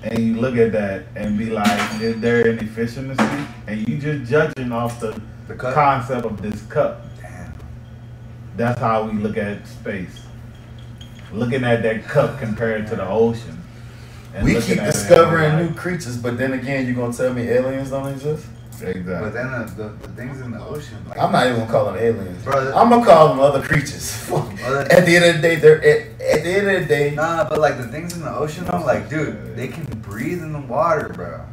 and 0.06 0.19
you 0.19 0.36
look 0.40 0.56
at 0.56 0.72
that 0.72 1.06
and 1.15 1.38
be 1.38 1.49
like, 1.49 2.02
is 2.02 2.19
there 2.22 2.48
any 2.48 2.68
fish 2.68 2.95
in 2.98 3.07
the 3.07 3.15
sea? 3.15 3.53
And 3.68 3.88
you 3.88 3.98
just 3.98 4.30
judging 4.30 4.72
off 4.72 4.99
the 4.99 5.19
The 5.48 5.56
concept 5.56 6.26
of 6.26 6.41
this 6.41 6.61
cup. 6.64 7.06
Damn. 7.19 7.53
That's 8.56 8.80
how 8.80 9.03
we 9.03 9.14
look 9.14 9.38
at 9.38 9.68
space. 9.68 10.22
Looking 11.32 11.64
at 11.64 11.82
that 11.84 12.03
cup 12.03 12.40
compared 12.40 12.88
to 12.88 12.95
the 12.95 13.07
ocean. 13.07 13.61
and 14.34 14.45
We 14.45 14.61
keep 14.61 14.80
discovering 14.80 15.57
new 15.57 15.73
creatures, 15.73 16.18
but 16.18 16.38
then 16.38 16.53
again, 16.53 16.86
you're 16.86 16.95
gonna 16.95 17.14
tell 17.14 17.34
me 17.34 17.44
aliens 17.49 17.90
don't 17.90 18.07
exist? 18.07 18.45
Like, 18.81 18.95
Exactly. 18.95 19.30
But 19.30 19.34
then 19.34 19.47
uh, 19.47 19.64
the, 19.77 19.89
the 20.07 20.14
things 20.14 20.41
in 20.41 20.52
the 20.52 20.64
ocean. 20.64 20.97
Like, 21.07 21.19
I'm 21.19 21.31
not 21.31 21.47
even 21.47 21.60
gonna 21.60 21.72
call 21.72 21.85
them 21.85 21.95
aliens. 21.97 22.43
Bro, 22.43 22.73
I'm 22.76 22.89
gonna 22.89 23.06
call 23.06 23.30
them 23.30 23.39
other 23.39 23.61
creatures. 23.61 24.30
Other- 24.31 24.91
at 24.91 25.06
the 25.06 25.15
end 25.15 25.26
of 25.26 25.35
the 25.35 25.41
day, 25.41 25.56
they're 25.56 25.77
at, 25.84 26.22
at 26.22 26.43
the 26.43 26.49
end 26.49 26.69
of 26.69 26.81
the 26.81 26.85
day. 26.88 27.15
Nah, 27.15 27.47
but 27.47 27.60
like 27.60 27.77
the 27.77 27.88
things 27.88 28.15
in 28.15 28.22
the 28.22 28.35
ocean, 28.35 28.65
though, 28.65 28.81
like, 28.81 29.10
dude, 29.10 29.56
they 29.56 29.68
can 29.68 29.84
breathe 30.02 30.41
in 30.41 30.53
the 30.53 30.60
water, 30.60 31.10
bro. 31.10 31.45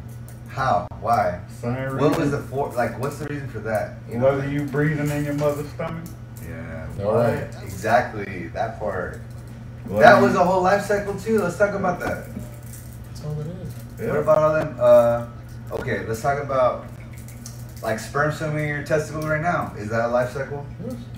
How? 0.49 0.87
Why? 1.01 1.41
Same 1.61 1.97
What 1.97 2.17
was 2.17 2.31
the 2.31 2.39
for? 2.39 2.69
Like, 2.69 2.99
what's 2.99 3.17
the 3.17 3.25
reason 3.25 3.49
for 3.49 3.59
that? 3.59 3.97
You 4.09 4.19
know? 4.19 4.25
Whether 4.25 4.49
you 4.49 4.65
breathing 4.65 5.09
in 5.09 5.25
your 5.25 5.33
mother's 5.33 5.67
stomach? 5.69 6.03
Yeah. 6.47 6.87
All 7.03 7.15
what? 7.15 7.55
Exactly. 7.63 8.49
That 8.49 8.79
part. 8.79 9.19
Whether 9.87 10.03
that 10.03 10.21
was 10.21 10.35
a 10.35 10.43
whole 10.43 10.61
life 10.61 10.83
cycle 10.83 11.15
too. 11.19 11.39
Let's 11.39 11.57
talk 11.57 11.73
about 11.73 11.99
that. 12.01 12.27
That's 13.07 13.25
all 13.25 13.39
it 13.41 13.47
is. 13.47 13.73
Yeah. 13.99 14.09
What 14.09 14.19
about 14.19 14.37
all 14.37 14.53
them? 14.53 14.77
Uh, 14.79 15.25
okay, 15.79 16.05
let's 16.05 16.21
talk 16.21 16.41
about 16.41 16.85
like 17.83 17.99
sperm 17.99 18.31
swimming 18.31 18.63
in 18.63 18.69
your 18.69 18.83
testicle 18.83 19.21
right 19.27 19.41
now. 19.41 19.73
Is 19.77 19.89
that 19.89 20.05
a 20.05 20.07
life 20.07 20.31
cycle? 20.31 20.65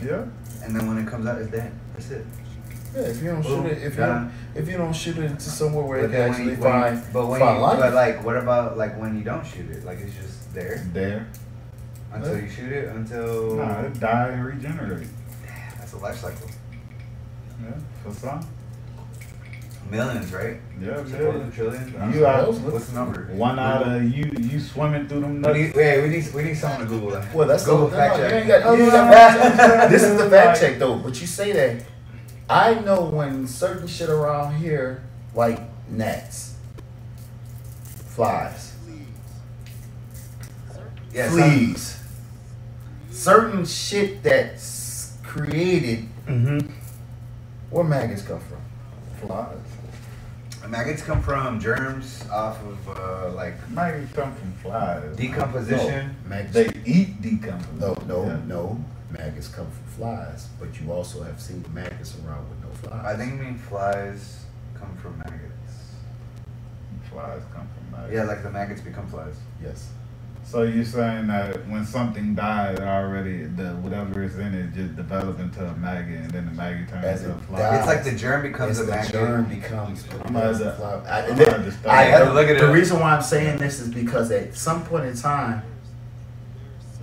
Yeah. 0.01 0.25
And 0.63 0.75
then 0.75 0.87
when 0.87 0.97
it 0.97 1.07
comes 1.07 1.25
out, 1.27 1.39
it's 1.39 1.51
dead. 1.51 1.71
That's 1.93 2.11
it. 2.11 2.25
Yeah, 2.95 3.01
if 3.03 3.21
you 3.21 3.29
don't 3.31 3.41
Boom, 3.41 3.63
shoot 3.63 3.71
it, 3.73 3.83
if 3.83 3.93
you 3.95 3.99
don't, 4.05 4.31
if 4.55 4.67
you 4.69 4.77
don't 4.77 4.93
shoot 4.95 5.17
it 5.17 5.25
into 5.25 5.41
somewhere 5.43 5.83
where 5.85 6.01
But 6.01 6.09
it 6.09 6.13
can 6.17 6.29
actually 6.31 6.43
you, 6.45 6.51
when 6.51 6.61
find 6.61 6.97
you, 6.97 7.03
but 7.13 7.27
when 7.27 7.39
find 7.41 7.55
you, 7.57 7.61
life. 7.61 7.79
but 7.79 7.93
like, 7.93 8.23
what 8.25 8.37
about 8.37 8.77
like 8.77 8.99
when 8.99 9.17
you 9.17 9.23
don't 9.23 9.45
shoot 9.45 9.69
it? 9.69 9.83
Like 9.85 9.99
it's 9.99 10.15
just 10.15 10.53
there. 10.53 10.77
There. 10.93 11.27
Until 12.13 12.39
you 12.39 12.49
shoot 12.49 12.71
it, 12.71 12.87
until 12.89 13.57
Nah, 13.57 13.81
it 13.81 13.99
die 13.99 14.29
and 14.29 14.45
regenerate. 14.45 15.07
that's 15.77 15.91
a 15.93 15.97
life 15.97 16.15
cycle. 16.17 16.49
Yeah, 17.61 17.71
for 18.03 18.11
some. 18.13 18.47
Millions, 19.89 20.33
right? 20.33 20.57
Yeah, 20.81 20.97
yeah. 21.07 21.49
trillion. 21.51 22.11
You 22.13 22.25
out 22.25 22.51
What's 22.53 22.87
the 22.87 22.95
number? 22.95 23.25
one 23.33 23.59
out 23.59 23.87
of 23.87 24.03
you 24.03 24.31
you 24.39 24.59
swimming 24.59 25.07
through 25.07 25.21
them 25.21 25.41
We 25.43 25.53
need, 25.53 25.75
wait, 25.75 26.01
we 26.01 26.09
need 26.09 26.33
we 26.33 26.43
need 26.43 26.57
someone 26.57 26.81
to 26.81 26.85
Google 26.87 27.11
that. 27.11 27.33
Well, 27.33 27.47
that's 27.47 27.65
Google 27.65 27.89
the, 27.89 27.95
fact 27.95 28.17
no, 28.17 28.29
check. 28.29 28.47
got, 28.47 28.77
you 28.77 28.85
got. 28.87 29.89
This 29.89 30.03
is 30.03 30.17
the 30.17 30.29
fact 30.29 30.59
check 30.59 30.79
though. 30.79 30.97
But 30.97 31.21
you 31.21 31.27
say 31.27 31.51
that. 31.51 31.85
I 32.49 32.75
know 32.75 33.03
when 33.05 33.47
certain 33.47 33.87
shit 33.87 34.09
around 34.09 34.55
here, 34.55 35.03
like 35.33 35.59
gnats, 35.89 36.55
flies, 38.07 38.75
some- 41.13 41.29
fleas, 41.31 41.99
certain 43.11 43.65
shit 43.65 44.23
that's 44.23 45.17
created. 45.23 46.07
Mm-hmm. 46.27 46.71
Where 47.69 47.83
maggots 47.83 48.21
come 48.23 48.39
from? 48.39 48.57
Flies. 49.27 50.69
maggots 50.69 51.01
come 51.01 51.21
from 51.21 51.59
germs 51.59 52.23
off 52.31 52.57
of 52.63 52.89
uh, 52.89 53.31
like 53.35 53.53
Maggots 53.69 54.11
come 54.13 54.33
from 54.35 54.53
flies. 54.53 55.15
decomposition. 55.17 56.15
Maggots. 56.27 56.53
They 56.53 56.71
eat 56.85 57.21
decomposition. 57.21 57.79
no, 57.79 57.93
no, 58.07 58.25
Yeah. 58.25 58.39
no. 58.47 58.83
Maggots 59.11 59.47
come 59.47 59.67
from 59.69 59.85
flies, 59.97 60.47
but 60.59 60.79
you 60.81 60.91
also 60.91 61.23
have 61.23 61.39
seen 61.39 61.63
maggots 61.73 62.15
around 62.25 62.49
with 62.49 62.61
no 62.63 62.69
flies. 62.89 63.05
I 63.05 63.15
think 63.17 63.33
you 63.33 63.39
mean 63.45 63.57
flies 63.57 64.43
come 64.73 64.95
from 64.97 65.17
maggots. 65.19 65.73
Flies 67.09 67.41
come 67.53 67.67
from 67.73 67.91
maggots. 67.91 68.13
Yeah, 68.13 68.23
like 68.23 68.43
the 68.43 68.51
maggots 68.51 68.81
become 68.81 69.07
flies. 69.07 69.35
yes. 69.63 69.89
So 70.45 70.61
you're 70.61 70.85
saying 70.85 71.27
that 71.27 71.67
when 71.67 71.85
something 71.85 72.35
dies, 72.35 72.79
already 72.79 73.43
the 73.45 73.69
whatever 73.77 74.23
is 74.23 74.37
in 74.37 74.53
it 74.53 74.73
just 74.73 74.95
develops 74.95 75.39
into 75.39 75.65
a 75.65 75.75
maggot, 75.75 76.19
and 76.19 76.31
then 76.31 76.45
the 76.45 76.51
maggot 76.51 76.87
turns 76.87 77.03
As 77.03 77.23
into 77.23 77.35
a 77.35 77.39
fly. 77.41 77.59
dies. 77.59 77.77
It's 77.79 77.87
like 77.87 78.03
the 78.03 78.15
germ 78.17 78.41
becomes 78.43 78.71
It's 78.71 78.79
a 78.81 78.83
the 78.85 78.91
maggot. 78.91 79.11
germ 79.11 79.45
becomes. 79.45 80.05
I'm 80.23 80.33
gonna 80.33 80.53
fly. 80.75 80.91
I, 81.09 81.23
I'm 81.23 81.29
and 81.31 81.39
gonna 81.39 81.45
then- 81.45 81.51
have 81.51 81.65
to 81.65 81.71
start- 81.71 81.95
I- 81.97 82.01
I 82.01 82.03
have 82.05 82.27
to 82.27 82.33
look 82.33 82.47
it 82.47 82.59
the 82.59 82.67
up. 82.67 82.73
reason 82.75 82.99
why 82.99 83.15
I'm 83.15 83.23
saying 83.23 83.57
this 83.57 83.79
is 83.79 83.89
because 83.93 84.29
at 84.31 84.55
some 84.55 84.85
point 84.85 85.05
in 85.05 85.17
time, 85.17 85.63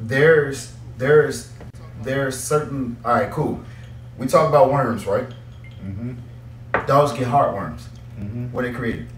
there's 0.01 0.73
there's 0.97 1.51
there's 2.03 2.39
certain. 2.39 2.97
All 3.05 3.13
right, 3.13 3.31
cool. 3.31 3.61
We 4.19 4.29
talk 4.29 4.49
about 4.49 4.71
worms, 4.73 5.05
right? 5.05 5.27
Mm-hmm. 5.85 6.87
Dogs 6.87 7.13
get 7.13 7.27
heartworms. 7.27 7.83
Mm-hmm. 8.21 8.47
What 8.53 8.63
they 8.63 8.73
created? 8.73 9.09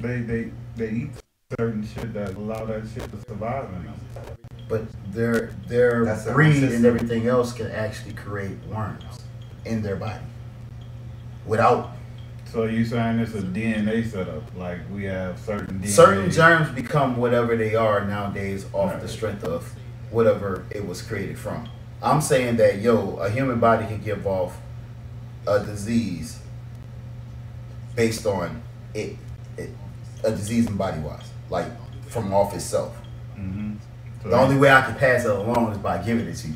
They 0.00 0.18
they 0.20 0.50
they 0.76 0.90
eat 0.90 1.10
certain 1.58 1.86
shit 1.86 2.12
that 2.14 2.34
allow 2.34 2.64
that 2.64 2.84
shit 2.92 3.10
to 3.10 3.20
survive 3.28 3.68
in 3.74 3.84
them. 3.84 3.94
But 4.68 4.82
their 5.12 5.54
their 5.68 6.04
That's 6.04 6.24
their 6.24 6.34
breed 6.34 6.62
and 6.62 6.84
everything 6.84 7.26
else 7.26 7.52
can 7.52 7.70
actually 7.70 8.14
create 8.14 8.58
worms 8.66 9.24
in 9.64 9.82
their 9.82 9.96
body 9.96 10.24
without 11.46 11.90
So 12.50 12.64
you 12.64 12.84
saying 12.84 13.18
it's 13.18 13.34
a 13.34 13.42
DNA 13.42 14.08
setup? 14.10 14.42
Like 14.56 14.78
we 14.90 15.04
have 15.04 15.38
certain 15.38 15.80
DNA. 15.80 15.88
certain 15.88 16.30
germs 16.30 16.70
become 16.70 17.16
whatever 17.16 17.56
they 17.56 17.74
are 17.74 18.04
nowadays 18.04 18.66
off 18.72 19.00
the 19.00 19.08
strength 19.08 19.44
of 19.44 19.74
whatever 20.10 20.64
it 20.70 20.86
was 20.86 21.02
created 21.02 21.38
from. 21.38 21.68
I'm 22.02 22.20
saying 22.20 22.56
that 22.56 22.80
yo, 22.80 23.16
a 23.16 23.30
human 23.30 23.60
body 23.60 23.86
can 23.86 24.02
give 24.02 24.26
off 24.26 24.58
a 25.46 25.60
disease 25.60 26.38
based 27.94 28.26
on 28.26 28.62
it, 28.94 29.16
it 29.56 29.70
a 30.24 30.30
disease 30.30 30.66
in 30.66 30.76
body 30.76 31.00
wise, 31.00 31.30
like 31.50 31.66
from 32.08 32.32
off 32.32 32.54
itself. 32.54 32.96
Mm-hmm. 33.36 33.74
So 34.22 34.28
The 34.30 34.36
only 34.36 34.56
way 34.56 34.70
I 34.70 34.82
can 34.82 34.94
pass 34.94 35.24
it 35.24 35.30
along 35.30 35.72
is 35.72 35.78
by 35.78 35.98
giving 35.98 36.26
it 36.26 36.36
to 36.36 36.48
you. 36.48 36.54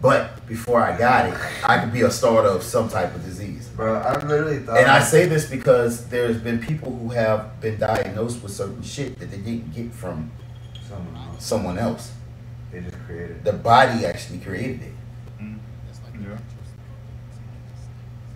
But 0.00 0.46
before 0.46 0.80
I 0.80 0.96
got 0.96 1.26
it, 1.26 1.34
I 1.64 1.80
could 1.80 1.92
be 1.92 2.02
a 2.02 2.10
starter 2.10 2.48
of 2.48 2.62
some 2.62 2.88
type 2.88 3.14
of 3.16 3.24
disease. 3.24 3.68
Bro, 3.68 3.96
I 3.96 4.24
literally 4.24 4.60
thought. 4.60 4.78
And 4.78 4.86
I 4.86 5.00
say 5.02 5.26
this 5.26 5.50
because 5.50 6.06
there's 6.08 6.38
been 6.38 6.60
people 6.60 6.96
who 6.96 7.08
have 7.08 7.60
been 7.60 7.78
diagnosed 7.78 8.40
with 8.42 8.52
certain 8.52 8.82
shit 8.82 9.18
that 9.18 9.30
they 9.32 9.38
didn't 9.38 9.74
get 9.74 9.92
from 9.92 10.30
someone 10.88 11.16
else. 11.16 11.44
someone 11.44 11.78
else. 11.78 12.12
They 12.70 12.80
just 12.80 12.98
created. 13.06 13.38
It. 13.38 13.44
The 13.44 13.54
body 13.54 14.06
actually 14.06 14.38
created 14.38 14.82
it. 14.82 14.92
yeah. 15.40 16.38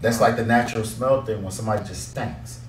That's 0.00 0.20
like 0.20 0.34
the 0.34 0.44
natural 0.44 0.84
smell 0.84 1.24
thing 1.24 1.42
when 1.42 1.52
somebody 1.52 1.86
just 1.86 2.10
stinks. 2.10 2.61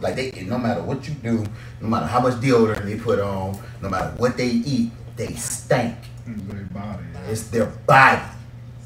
Like 0.00 0.16
they, 0.16 0.30
no 0.42 0.58
matter 0.58 0.82
what 0.82 1.08
you 1.08 1.14
do, 1.14 1.44
no 1.80 1.88
matter 1.88 2.06
how 2.06 2.20
much 2.20 2.34
deodorant 2.34 2.84
they 2.84 2.96
put 2.98 3.18
on, 3.18 3.58
no 3.82 3.88
matter 3.88 4.14
what 4.16 4.36
they 4.36 4.48
eat, 4.48 4.90
they 5.16 5.34
stink. 5.34 5.96
Their 6.26 6.64
body. 6.64 7.04
It's 7.28 7.48
their 7.48 7.66
body, 7.66 8.22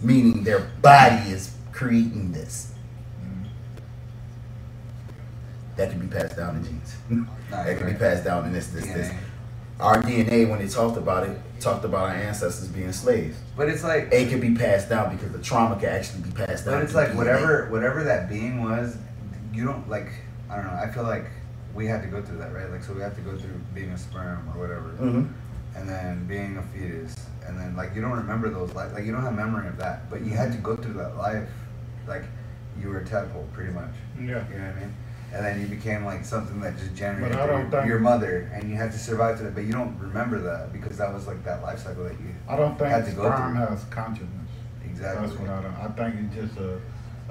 meaning 0.02 0.44
their 0.44 0.70
body 0.82 1.30
is 1.30 1.54
creating 1.72 2.32
this. 2.32 2.72
Mm-hmm. 3.22 3.44
That 5.76 5.90
can 5.90 6.00
be 6.00 6.06
passed 6.06 6.36
down 6.36 6.56
in 6.56 6.64
genes. 6.64 6.96
That 7.50 7.78
can 7.78 7.92
be 7.92 7.98
passed 7.98 8.24
down 8.24 8.46
in 8.46 8.52
this, 8.52 8.68
this, 8.68 8.86
this. 8.86 9.10
Our 9.80 10.00
DNA, 10.02 10.48
when 10.48 10.60
they 10.60 10.68
talked 10.68 10.96
about 10.96 11.26
it, 11.26 11.36
talked 11.58 11.84
about 11.84 12.10
our 12.10 12.14
ancestors 12.14 12.68
being 12.68 12.92
slaves. 12.92 13.36
But 13.56 13.68
it's 13.68 13.82
like. 13.82 14.08
It 14.12 14.28
can 14.28 14.40
be 14.40 14.54
passed 14.54 14.88
down 14.88 15.16
because 15.16 15.32
the 15.32 15.40
trauma 15.40 15.76
can 15.76 15.88
actually 15.88 16.22
be 16.22 16.30
passed 16.30 16.64
down. 16.64 16.74
But 16.74 16.84
it's 16.84 16.94
like 16.94 17.08
DNA. 17.08 17.16
whatever 17.16 17.68
whatever 17.70 18.04
that 18.04 18.28
being 18.28 18.62
was, 18.62 18.96
you 19.52 19.64
don't 19.64 19.88
like. 19.88 20.12
I 20.50 20.56
don't 20.56 20.66
know. 20.66 20.72
I 20.82 20.88
feel 20.90 21.04
like 21.04 21.26
we 21.74 21.86
had 21.86 22.02
to 22.02 22.08
go 22.08 22.20
through 22.20 22.38
that, 22.38 22.52
right? 22.52 22.68
Like, 22.70 22.82
so 22.82 22.92
we 22.92 23.00
have 23.00 23.14
to 23.14 23.20
go 23.22 23.36
through 23.36 23.60
being 23.74 23.90
a 23.90 23.98
sperm 23.98 24.48
or 24.54 24.60
whatever, 24.60 24.90
Mhm. 25.00 25.28
and 25.76 25.88
then 25.88 26.26
being 26.26 26.56
a 26.56 26.62
fetus, 26.62 27.14
and 27.46 27.58
then 27.58 27.76
like 27.76 27.94
you 27.94 28.00
don't 28.02 28.16
remember 28.16 28.50
those 28.50 28.74
life, 28.74 28.92
like 28.92 29.04
you 29.04 29.12
don't 29.12 29.22
have 29.22 29.34
memory 29.34 29.68
of 29.68 29.76
that, 29.78 30.10
but 30.10 30.22
you 30.22 30.36
had 30.36 30.50
to 30.52 30.58
go 30.58 30.74
through 30.76 30.94
that 30.94 31.16
life, 31.16 31.48
like 32.08 32.24
you 32.80 32.88
were 32.88 32.98
a 32.98 33.04
tadpole, 33.04 33.46
pretty 33.52 33.72
much. 33.72 33.92
Yeah. 34.18 34.24
You 34.50 34.58
know 34.58 34.66
what 34.66 34.76
I 34.76 34.80
mean? 34.80 34.94
And 35.32 35.46
then 35.46 35.60
you 35.60 35.68
became 35.68 36.04
like 36.04 36.24
something 36.24 36.60
that 36.60 36.76
just 36.76 36.96
generated 36.96 37.38
But 37.38 37.40
I 37.40 37.46
don't 37.46 37.70
your, 37.70 37.86
your 37.86 37.98
mother, 38.00 38.50
and 38.52 38.68
you 38.68 38.74
had 38.74 38.90
to 38.90 38.98
survive 38.98 39.36
to 39.38 39.44
that, 39.44 39.54
but 39.54 39.62
you 39.62 39.72
don't 39.72 39.96
remember 40.00 40.40
that 40.40 40.72
because 40.72 40.98
that 40.98 41.14
was 41.14 41.28
like 41.28 41.44
that 41.44 41.62
life 41.62 41.78
cycle 41.78 42.02
that 42.02 42.14
you 42.14 42.34
I 42.48 42.56
don't 42.56 42.76
think 42.76 42.90
had 42.90 43.04
to 43.06 43.12
go 43.12 43.26
sperm 43.30 43.54
through. 43.56 43.66
has 43.66 43.84
consciousness. 43.90 44.28
Exactly. 44.84 45.26
That's 45.28 45.38
what 45.38 45.48
I 45.50 45.62
don't. 45.62 45.74
I 45.76 45.88
think 46.10 46.32
it's 46.34 46.34
just 46.48 46.58
a. 46.58 46.80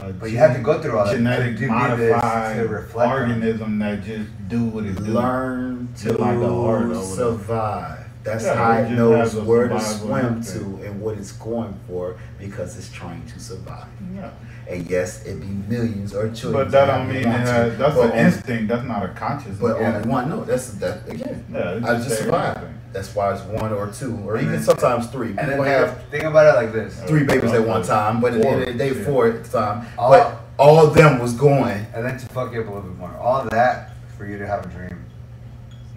a 0.01 0.13
But 0.13 0.31
you 0.31 0.38
have 0.38 0.55
to 0.55 0.61
go 0.61 0.81
through 0.81 0.97
all 0.97 1.05
that 1.05 1.15
genetic 1.15 1.59
modified 1.69 2.55
to 2.57 2.67
reflect 2.67 3.09
on 3.11 3.19
it. 3.31 3.34
organism 3.35 3.80
that 3.80 4.03
just 4.03 4.30
do 4.47 4.63
what 4.65 4.85
it 4.85 4.95
do. 4.95 5.03
Learn 5.11 5.89
to 5.99 6.13
like 6.13 6.39
the 6.39 6.49
heart 6.53 6.85
or 6.85 7.03
survive. 7.03 8.05
That's 8.23 8.43
Yeah, 8.43 8.55
how 8.55 8.71
it 8.84 8.89
knows 8.91 9.35
where 9.35 9.69
to 9.69 9.80
swim 9.80 10.41
to 10.43 10.59
and 10.85 10.99
what 11.01 11.17
it's 11.17 11.31
going 11.31 11.73
for 11.88 12.17
because 12.38 12.77
it's 12.77 12.91
trying 12.91 13.26
to 13.27 13.39
survive. 13.39 13.88
Yeah. 14.13 14.30
And 14.67 14.88
yes, 14.89 15.26
it 15.26 15.39
be 15.39 15.47
millions 15.47 16.13
or 16.13 16.23
trillions. 16.30 16.51
But 16.53 16.71
that 16.71 16.85
don't 16.88 17.07
mean 17.07 17.23
has, 17.23 17.77
that's 17.77 17.95
but 17.95 18.05
an 18.05 18.11
only- 18.11 18.23
instinct. 18.23 18.67
That's 18.67 18.84
not 18.85 19.03
a 19.03 19.07
consciousness. 19.09 19.57
But 19.59 19.77
only 19.77 20.07
one. 20.07 20.30
No, 20.30 20.43
that's 20.43 20.71
that 20.73 21.07
again. 21.09 21.45
Yeah, 21.51 21.71
it's 21.77 21.85
I 21.88 21.93
just 21.95 22.09
just 22.09 22.21
survive. 22.23 22.57
instinct. 22.57 22.78
That's 22.91 23.13
why 23.13 23.31
it's 23.33 23.41
one 23.43 23.71
or 23.71 23.87
two, 23.91 24.17
or 24.25 24.33
And 24.35 24.41
even 24.47 24.53
then- 24.55 24.63
sometimes 24.63 25.07
three. 25.07 25.29
And 25.29 25.39
People 25.39 25.63
then 25.63 25.79
have 25.79 25.97
think, 25.97 26.09
think 26.11 26.23
about 26.23 26.47
it 26.55 26.57
like 26.57 26.73
this. 26.73 26.99
three 27.03 27.23
babies 27.23 27.51
at 27.51 27.65
one 27.65 27.83
time, 27.83 28.19
but 28.19 28.33
at 28.33 28.41
the 28.41 28.47
end 28.47 28.63
of 28.67 28.77
day, 28.77 28.89
Four, 28.93 29.03
four 29.03 29.27
at 29.27 29.43
the 29.43 29.49
time. 29.59 29.85
All- 29.97 30.09
But 30.11 30.39
all 30.57 30.85
of 30.85 30.93
them 30.95 31.19
was 31.19 31.33
going. 31.33 31.85
And 31.93 32.03
then 32.05 32.17
to 32.17 32.25
fuck 32.27 32.51
you 32.53 32.61
up 32.61 32.67
a 32.67 32.71
little 32.71 32.89
bit 32.89 32.97
more. 32.97 33.15
All 33.19 33.43
that 33.51 33.91
for 34.17 34.25
you 34.25 34.37
to 34.39 34.47
have 34.47 34.65
a 34.65 34.69
dream. 34.69 35.05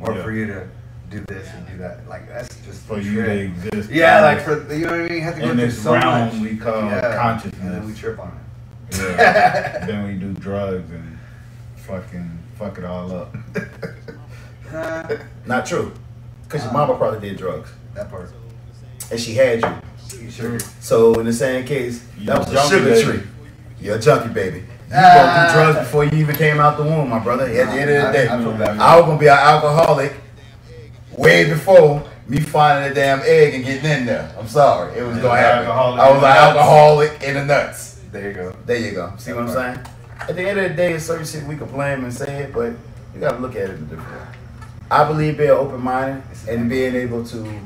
Or 0.00 0.12
Yeah. 0.14 0.22
for 0.22 0.32
you 0.32 0.46
to 0.48 0.64
do 1.10 1.20
this 1.28 1.48
and 1.54 1.66
do 1.66 1.76
that. 1.78 2.06
Like 2.08 2.28
that's 2.28 2.54
just 2.66 2.82
for 2.82 2.98
you 2.98 3.22
to 3.22 3.30
exist. 3.30 3.90
Yeah, 3.90 4.20
like 4.22 4.40
for 4.40 4.62
you 4.72 4.84
know 4.86 4.90
what 4.92 5.00
I 5.00 5.02
mean? 5.04 5.12
You 5.14 5.20
have 5.22 5.34
to 5.36 5.40
go 5.40 5.50
In 5.50 5.56
through 5.56 5.66
this 5.66 5.82
so 5.82 5.92
realm 5.94 6.28
much. 6.28 6.50
we 6.50 6.56
call 6.56 6.82
yeah. 6.84 7.16
consciousness. 7.16 7.60
And 7.62 7.72
then 7.74 7.86
we 7.86 7.94
trip 7.94 8.18
on 8.18 8.28
it. 8.90 8.98
Yeah. 8.98 9.86
then 9.86 10.06
we 10.06 10.14
do 10.14 10.32
drugs 10.40 10.90
and 10.90 11.18
fucking 11.76 12.38
fuck 12.58 12.76
it 12.78 12.84
all 12.84 13.12
up. 13.14 13.34
Not 15.46 15.66
true, 15.66 15.92
because 16.52 16.64
your 16.64 16.72
mama 16.72 16.94
probably 16.96 17.20
did 17.28 17.38
drugs 17.38 17.70
that 17.94 18.10
part. 18.10 18.30
and 19.10 19.18
she 19.18 19.34
had 19.34 19.60
you. 19.62 20.58
So 20.80 21.14
in 21.14 21.26
the 21.26 21.32
same 21.32 21.64
case, 21.64 22.04
that 22.24 22.38
was 22.38 22.52
a 22.52 22.68
sugar 22.68 22.84
baby. 22.90 23.02
tree. 23.18 23.22
You're 23.80 23.96
a 23.96 24.00
junkie 24.00 24.28
baby. 24.32 24.58
You 24.58 24.64
Ah. 24.94 25.46
go 25.48 25.52
through 25.52 25.62
drugs 25.62 25.78
before 25.78 26.04
you 26.04 26.18
even 26.18 26.36
came 26.36 26.60
out 26.60 26.76
the 26.76 26.84
womb, 26.84 27.08
my 27.08 27.18
brother. 27.18 27.44
At 27.44 27.52
the 27.72 27.80
end 27.80 27.90
of 27.90 28.06
the 28.06 28.12
day, 28.12 28.28
I 28.28 28.58
bad. 28.58 28.78
I 28.78 28.96
was 28.96 29.06
gonna 29.06 29.18
be 29.18 29.26
an 29.26 29.38
alcoholic 29.38 30.12
way 31.16 31.48
before 31.48 32.02
me 32.28 32.40
finding 32.40 32.92
a 32.92 32.94
damn 32.94 33.20
egg 33.24 33.54
and 33.54 33.64
getting 33.64 33.90
in 33.90 34.06
there. 34.06 34.30
I'm 34.38 34.48
sorry, 34.48 34.98
it 34.98 35.02
was 35.02 35.18
gonna 35.18 35.40
happen. 35.40 35.70
I 35.70 36.10
was 36.10 36.22
an 36.22 36.24
alcoholic 36.30 37.22
in 37.22 37.34
the 37.34 37.44
nuts. 37.44 37.96
There 38.12 38.28
you 38.28 38.34
go. 38.34 38.54
There 38.66 38.76
you 38.76 38.92
go. 38.92 39.12
See 39.16 39.32
what 39.32 39.44
I'm 39.44 39.50
saying? 39.50 39.78
At 40.28 40.36
the 40.36 40.42
end 40.48 40.58
of 40.60 40.70
the 40.70 40.76
day, 40.76 40.92
it's 40.92 41.06
certain 41.06 41.26
shit 41.26 41.42
we 41.44 41.56
can 41.56 41.66
blame 41.68 42.04
and 42.04 42.12
say 42.12 42.42
it, 42.44 42.54
but 42.54 42.72
you 43.14 43.20
gotta 43.20 43.38
look 43.38 43.56
at 43.56 43.62
it 43.62 43.70
a 43.70 43.76
different 43.78 44.08
way. 44.10 44.26
I 44.92 45.04
believe 45.08 45.38
being 45.38 45.50
open 45.50 45.80
minded 45.80 46.22
and 46.46 46.68
being 46.68 46.94
able 46.94 47.24
to 47.24 47.60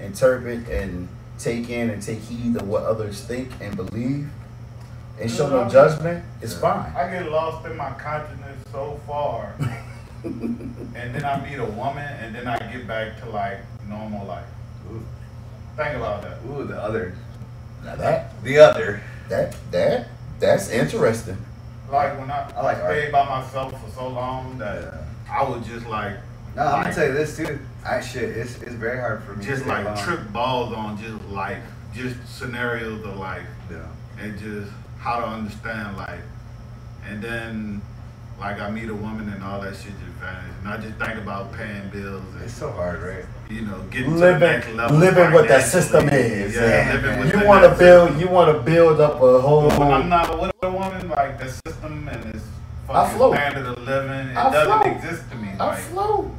interpret 0.00 0.68
and 0.68 1.08
take 1.38 1.68
in 1.68 1.90
and 1.90 2.00
take 2.00 2.20
heed 2.20 2.54
of 2.54 2.68
what 2.68 2.84
others 2.84 3.20
think 3.20 3.50
and 3.60 3.74
believe 3.74 4.28
and 5.20 5.28
show 5.28 5.48
no 5.48 5.68
judgment 5.68 6.24
is 6.40 6.56
fine. 6.56 6.92
I 6.94 7.10
get 7.10 7.28
lost 7.30 7.66
in 7.66 7.76
my 7.76 7.90
consciousness 7.92 8.58
so 8.70 9.00
far 9.08 9.54
and 10.24 10.86
then 10.94 11.24
I 11.24 11.44
meet 11.44 11.58
a 11.58 11.64
woman, 11.64 12.06
and 12.20 12.32
then 12.32 12.46
I 12.46 12.56
get 12.72 12.86
back 12.86 13.18
to 13.22 13.28
like 13.30 13.58
normal 13.88 14.24
life. 14.24 14.46
Ooh, 14.88 15.04
Think 15.76 15.96
about 15.96 16.22
that. 16.22 16.38
Ooh, 16.46 16.64
the 16.64 16.80
other. 16.80 17.14
Now 17.84 17.96
that 17.96 18.40
The 18.44 18.58
other. 18.58 19.02
that 19.28 19.56
that 19.72 20.08
that's 20.38 20.70
interesting. 20.70 21.36
Like 21.90 22.16
when 22.20 22.30
I, 22.30 22.48
I 22.56 22.62
like 22.62 22.76
I 22.78 23.00
stayed 23.00 23.10
by 23.12 23.28
myself 23.28 23.72
for 23.84 23.90
so 23.90 24.06
long 24.08 24.58
that 24.58 24.80
Yeah. 24.80 24.98
I 25.28 25.42
was 25.42 25.66
just 25.66 25.86
like, 25.86 26.16
No, 26.56 26.62
I'm 26.66 26.82
gonna 26.82 26.94
tell 26.94 27.06
you 27.06 27.12
this 27.14 27.36
too. 27.36 27.58
I 27.84 28.00
shit, 28.00 28.24
it's 28.36 28.60
it's 28.62 28.74
very 28.74 29.00
hard 29.00 29.22
for 29.24 29.34
me. 29.34 29.44
just 29.44 29.62
to 29.62 29.68
like 29.68 29.86
alone. 29.86 29.96
trip 30.04 30.32
balls 30.32 30.72
on 30.72 30.98
just 31.02 31.22
life, 31.30 31.62
just 31.94 32.16
scenarios 32.28 33.04
of 33.04 33.16
life, 33.16 33.46
Yeah. 33.70 33.78
and 34.20 34.38
just 34.38 34.70
how 34.98 35.20
to 35.20 35.26
understand 35.26 35.96
life. 35.96 36.20
And 37.08 37.20
then, 37.20 37.82
like, 38.38 38.60
I 38.60 38.70
meet 38.70 38.88
a 38.88 38.94
woman 38.94 39.28
and 39.32 39.42
all 39.42 39.60
that 39.62 39.74
shit 39.74 39.90
just 39.98 40.12
vanishes. 40.20 40.54
And 40.62 40.68
I 40.72 40.76
just 40.76 40.94
think 40.98 41.18
about 41.18 41.52
paying 41.52 41.88
bills 41.88 42.22
and, 42.34 42.42
It's 42.44 42.54
so 42.54 42.70
hard, 42.70 43.02
right? 43.02 43.24
you 43.50 43.62
know, 43.62 43.80
getting 43.90 44.12
to 44.14 44.18
the 44.20 44.38
next 44.38 44.66
Living 44.68 44.76
level. 44.76 44.96
living 44.98 45.32
what 45.32 45.48
that 45.48 45.64
system 45.64 46.08
is. 46.10 46.54
Yeah, 46.54 46.62
yeah. 46.86 46.92
living 46.94 47.18
with 47.20 47.34
You 47.34 47.46
want 47.46 47.64
to 47.64 47.76
build 47.76 48.20
you 48.20 48.28
want 48.28 48.56
to 48.56 48.62
build 48.62 49.00
up 49.00 49.14
a 49.20 49.40
whole. 49.40 49.68
When 49.70 49.90
I'm 49.92 50.08
not 50.08 50.40
with 50.40 50.52
a 50.62 50.70
woman, 50.70 51.08
like, 51.08 51.38
the 51.40 51.50
system 51.50 52.08
and 52.08 52.22
this 52.32 52.42
I 52.88 53.04
fucking 53.04 53.16
float. 53.16 53.34
standard 53.34 53.66
of 53.66 53.78
living, 53.82 54.10
it 54.30 54.36
I 54.36 54.50
doesn't 54.52 54.82
float. 54.82 54.96
exist 54.96 55.30
to 55.30 55.36
me. 55.36 55.48
I 55.58 55.66
Like, 55.66 55.78
float. 55.78 56.30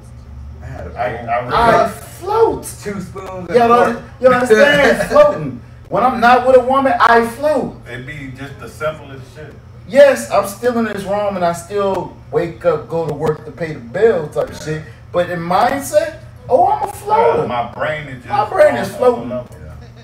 I 0.61 0.65
had 0.65 0.88
a 0.88 0.90
I, 0.99 1.10
bowl. 1.18 1.30
I 1.30 1.40
really, 1.40 1.53
I 1.56 1.90
float. 1.90 2.64
two 2.64 3.02
spoons. 3.02 3.49
You 3.49 3.61
and 3.61 3.70
know, 3.70 3.94
fork. 3.94 4.03
you 4.22 4.28
understand? 4.28 5.10
Floating. 5.11 5.61
When 5.90 6.03
I'm 6.03 6.20
not 6.20 6.48
with 6.48 6.57
a 6.57 6.64
woman, 6.64 6.94
I 6.99 7.26
float. 7.28 7.76
it'd 7.88 8.06
be 8.07 8.32
just 8.38 8.60
the 8.60 8.68
simplest 8.70 9.36
shit. 9.36 9.53
Yes, 9.88 10.32
I'm 10.32 10.48
still 10.48 10.78
in 10.80 10.86
this 10.86 11.03
room 11.03 11.36
and 11.36 11.44
I 11.45 11.52
still 11.53 12.15
wake 12.32 12.65
up, 12.65 12.88
go 12.90 13.06
to 13.07 13.14
work 13.14 13.45
to 13.45 13.52
pay 13.52 13.74
the 13.74 13.80
bill 13.80 14.28
type 14.30 14.49
of 14.49 14.57
shit. 14.64 14.84
But 15.11 15.30
in 15.30 15.40
mindset, 15.40 16.20
oh, 16.49 16.68
I'm 16.68 16.84
a 16.84 16.86
Yeah, 16.88 16.91
floater. 16.94 17.44
Uh, 17.44 17.48
my 17.48 17.72
brain 17.74 18.07
is 18.07 18.24
just 18.24 18.28
My 18.30 18.49
brain 18.49 18.76
is 18.76 18.95
floating. 18.95 19.26
another 19.26 19.49
level. 19.53 19.57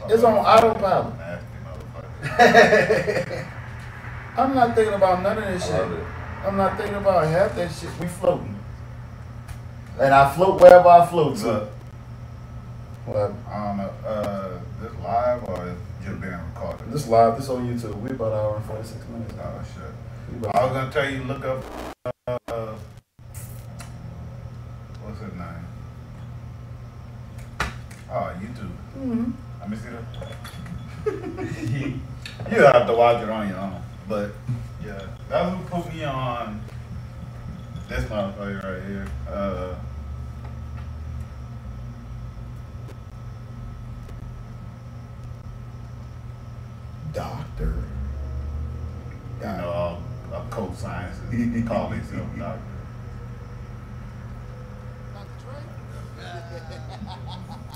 Yeah. 0.07 0.14
It's 0.14 0.24
on 0.24 0.34
autopilot. 0.38 1.18
Nasty 1.18 1.45
motherfucker. 1.66 3.48
I'm 4.38 4.53
not 4.56 4.76
thinking 4.76 4.94
about 4.94 5.24
none 5.24 5.38
of 5.38 5.45
this 5.45 5.64
I 5.72 5.78
shit. 5.78 5.88
I'm 6.45 6.56
not 6.57 6.78
thinking 6.78 6.95
about 6.95 7.28
half 7.28 7.56
that 7.56 7.72
shit. 7.72 7.90
We 7.99 8.07
floating. 8.07 8.56
And 9.99 10.14
I 10.14 10.30
float 10.34 10.61
wherever 10.61 10.88
I 10.88 11.06
float 11.06 11.38
to. 11.38 11.48
Look, 11.48 11.70
Well, 13.07 13.36
I 13.49 13.66
don't 13.66 13.78
know, 13.78 13.91
uh, 14.07 14.60
this 14.82 14.91
live 15.03 15.44
or 15.45 15.68
is 15.68 15.78
just 16.06 16.22
being 16.22 16.34
recorded? 16.34 16.91
this 16.91 17.07
live, 17.07 17.38
this 17.38 17.49
on 17.49 17.68
YouTube. 17.68 17.99
We 18.02 18.11
about 18.11 18.32
an 18.32 18.40
hour 18.40 18.56
and 18.57 18.66
46 18.66 19.06
minutes. 19.10 19.34
Oh 19.41 19.61
shit. 19.74 20.53
I 20.56 20.64
was 20.64 20.74
gonna 20.74 20.91
tell 20.91 21.10
you, 21.10 21.24
look 21.24 21.44
up, 21.44 21.64
uh, 22.28 22.74
what's 25.03 25.20
his 25.20 25.34
name? 25.34 25.66
Oh, 28.11 28.32
YouTube. 28.40 28.72
Mhm. 28.99 29.34
Let 29.60 29.70
me 29.70 29.78
see 29.78 29.90
that. 29.90 30.03
you 32.52 32.61
have 32.64 32.88
to 32.88 32.94
watch 32.94 33.22
it 33.24 33.30
on 33.30 33.48
your 33.49 33.57
own. 33.57 33.82
But 34.07 34.32
yeah, 34.90 35.06
that's 35.30 35.56
what 35.56 35.84
put 35.86 35.94
me 35.94 36.03
on 36.03 36.61
this 37.88 38.03
motherfucker 38.06 38.64
right 38.64 38.84
here. 38.90 39.07
Uh, 39.30 39.76
Doctor. 47.14 47.76
you 49.40 49.45
know, 49.45 49.70
all 49.70 50.02
occult 50.34 50.76
sciences 50.78 51.22
He 51.32 51.61
call 51.64 51.90
themselves 51.90 52.38
doctor. 52.38 52.61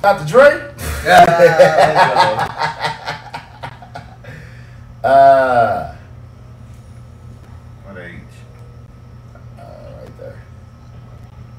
Dr. 0.02 0.26
Dre? 0.28 0.74
Yeah. 1.06 2.60
Uh, 5.04 5.96
What 7.84 7.98
age? 7.98 8.22
uh, 9.60 9.62
right 10.00 10.18
there. 10.18 10.42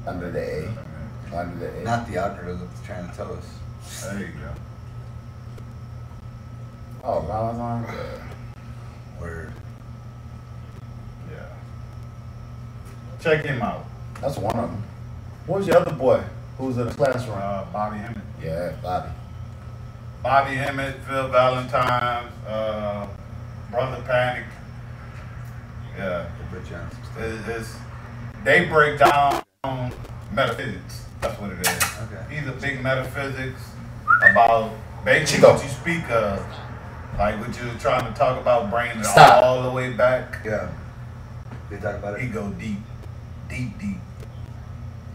Under 0.07 0.31
the 0.31 0.39
A. 0.39 1.35
Under 1.35 1.57
the 1.57 1.79
A. 1.79 1.83
Not 1.83 2.07
the 2.07 2.17
algorithm 2.17 2.67
that's 2.67 2.85
trying 2.85 3.09
to 3.09 3.15
tell 3.15 3.33
us. 3.33 4.03
There 4.03 4.19
you 4.19 4.27
go. 4.27 4.51
Oh, 7.03 7.21
Valentine? 7.21 7.83
Yeah. 7.83 9.21
Word. 9.21 9.53
Yeah. 11.31 11.45
Check 13.21 13.45
him 13.45 13.61
out. 13.61 13.85
That's 14.21 14.37
one 14.37 14.55
of 14.55 14.69
them. 14.71 14.83
What 15.45 15.59
was 15.59 15.67
your 15.67 15.77
other 15.77 15.93
boy 15.93 16.23
who 16.57 16.67
was 16.67 16.77
in 16.77 16.87
the 16.87 16.93
classroom? 16.93 17.37
Uh, 17.39 17.65
Bobby 17.65 17.97
Hemmitt. 17.97 18.23
Yeah, 18.41 18.75
Bobby. 18.81 19.09
Bobby 20.23 20.55
Hemmitt, 20.55 20.95
Phil 21.07 21.27
Valentine, 21.27 22.31
uh, 22.47 23.07
Brother 23.69 24.01
Panic. 24.07 24.45
Yeah. 25.97 26.27
They 26.51 26.57
put 26.57 26.69
you 26.69 26.75
on 26.75 26.91
some 26.91 27.03
stuff. 27.03 27.17
It's, 27.19 27.47
it's, 27.47 27.75
they 28.43 28.65
break 28.65 28.97
down 28.99 29.44
metaphysics. 30.31 31.05
That's 31.21 31.39
what 31.39 31.51
it 31.51 31.59
is. 31.59 31.83
Okay. 32.03 32.35
He's 32.35 32.47
a 32.47 32.51
big 32.53 32.81
metaphysics 32.83 33.61
about 34.31 34.71
basically 35.03 35.37
Chico. 35.37 35.53
what 35.53 35.63
you 35.63 35.69
speak 35.69 36.09
of. 36.09 36.45
Like 37.17 37.39
what 37.39 37.57
you 37.57 37.67
were 37.67 37.79
trying 37.79 38.11
to 38.11 38.17
talk 38.19 38.39
about, 38.39 38.69
bringing 38.69 38.99
it 38.99 39.05
Stop. 39.05 39.43
all 39.43 39.63
the 39.63 39.71
way 39.71 39.93
back. 39.93 40.39
Yeah. 40.43 40.69
They 41.69 41.77
talk 41.77 41.95
about 41.95 42.15
it. 42.15 42.21
He 42.21 42.27
go 42.27 42.49
deep, 42.51 42.79
deep, 43.49 43.79
deep, 43.79 43.97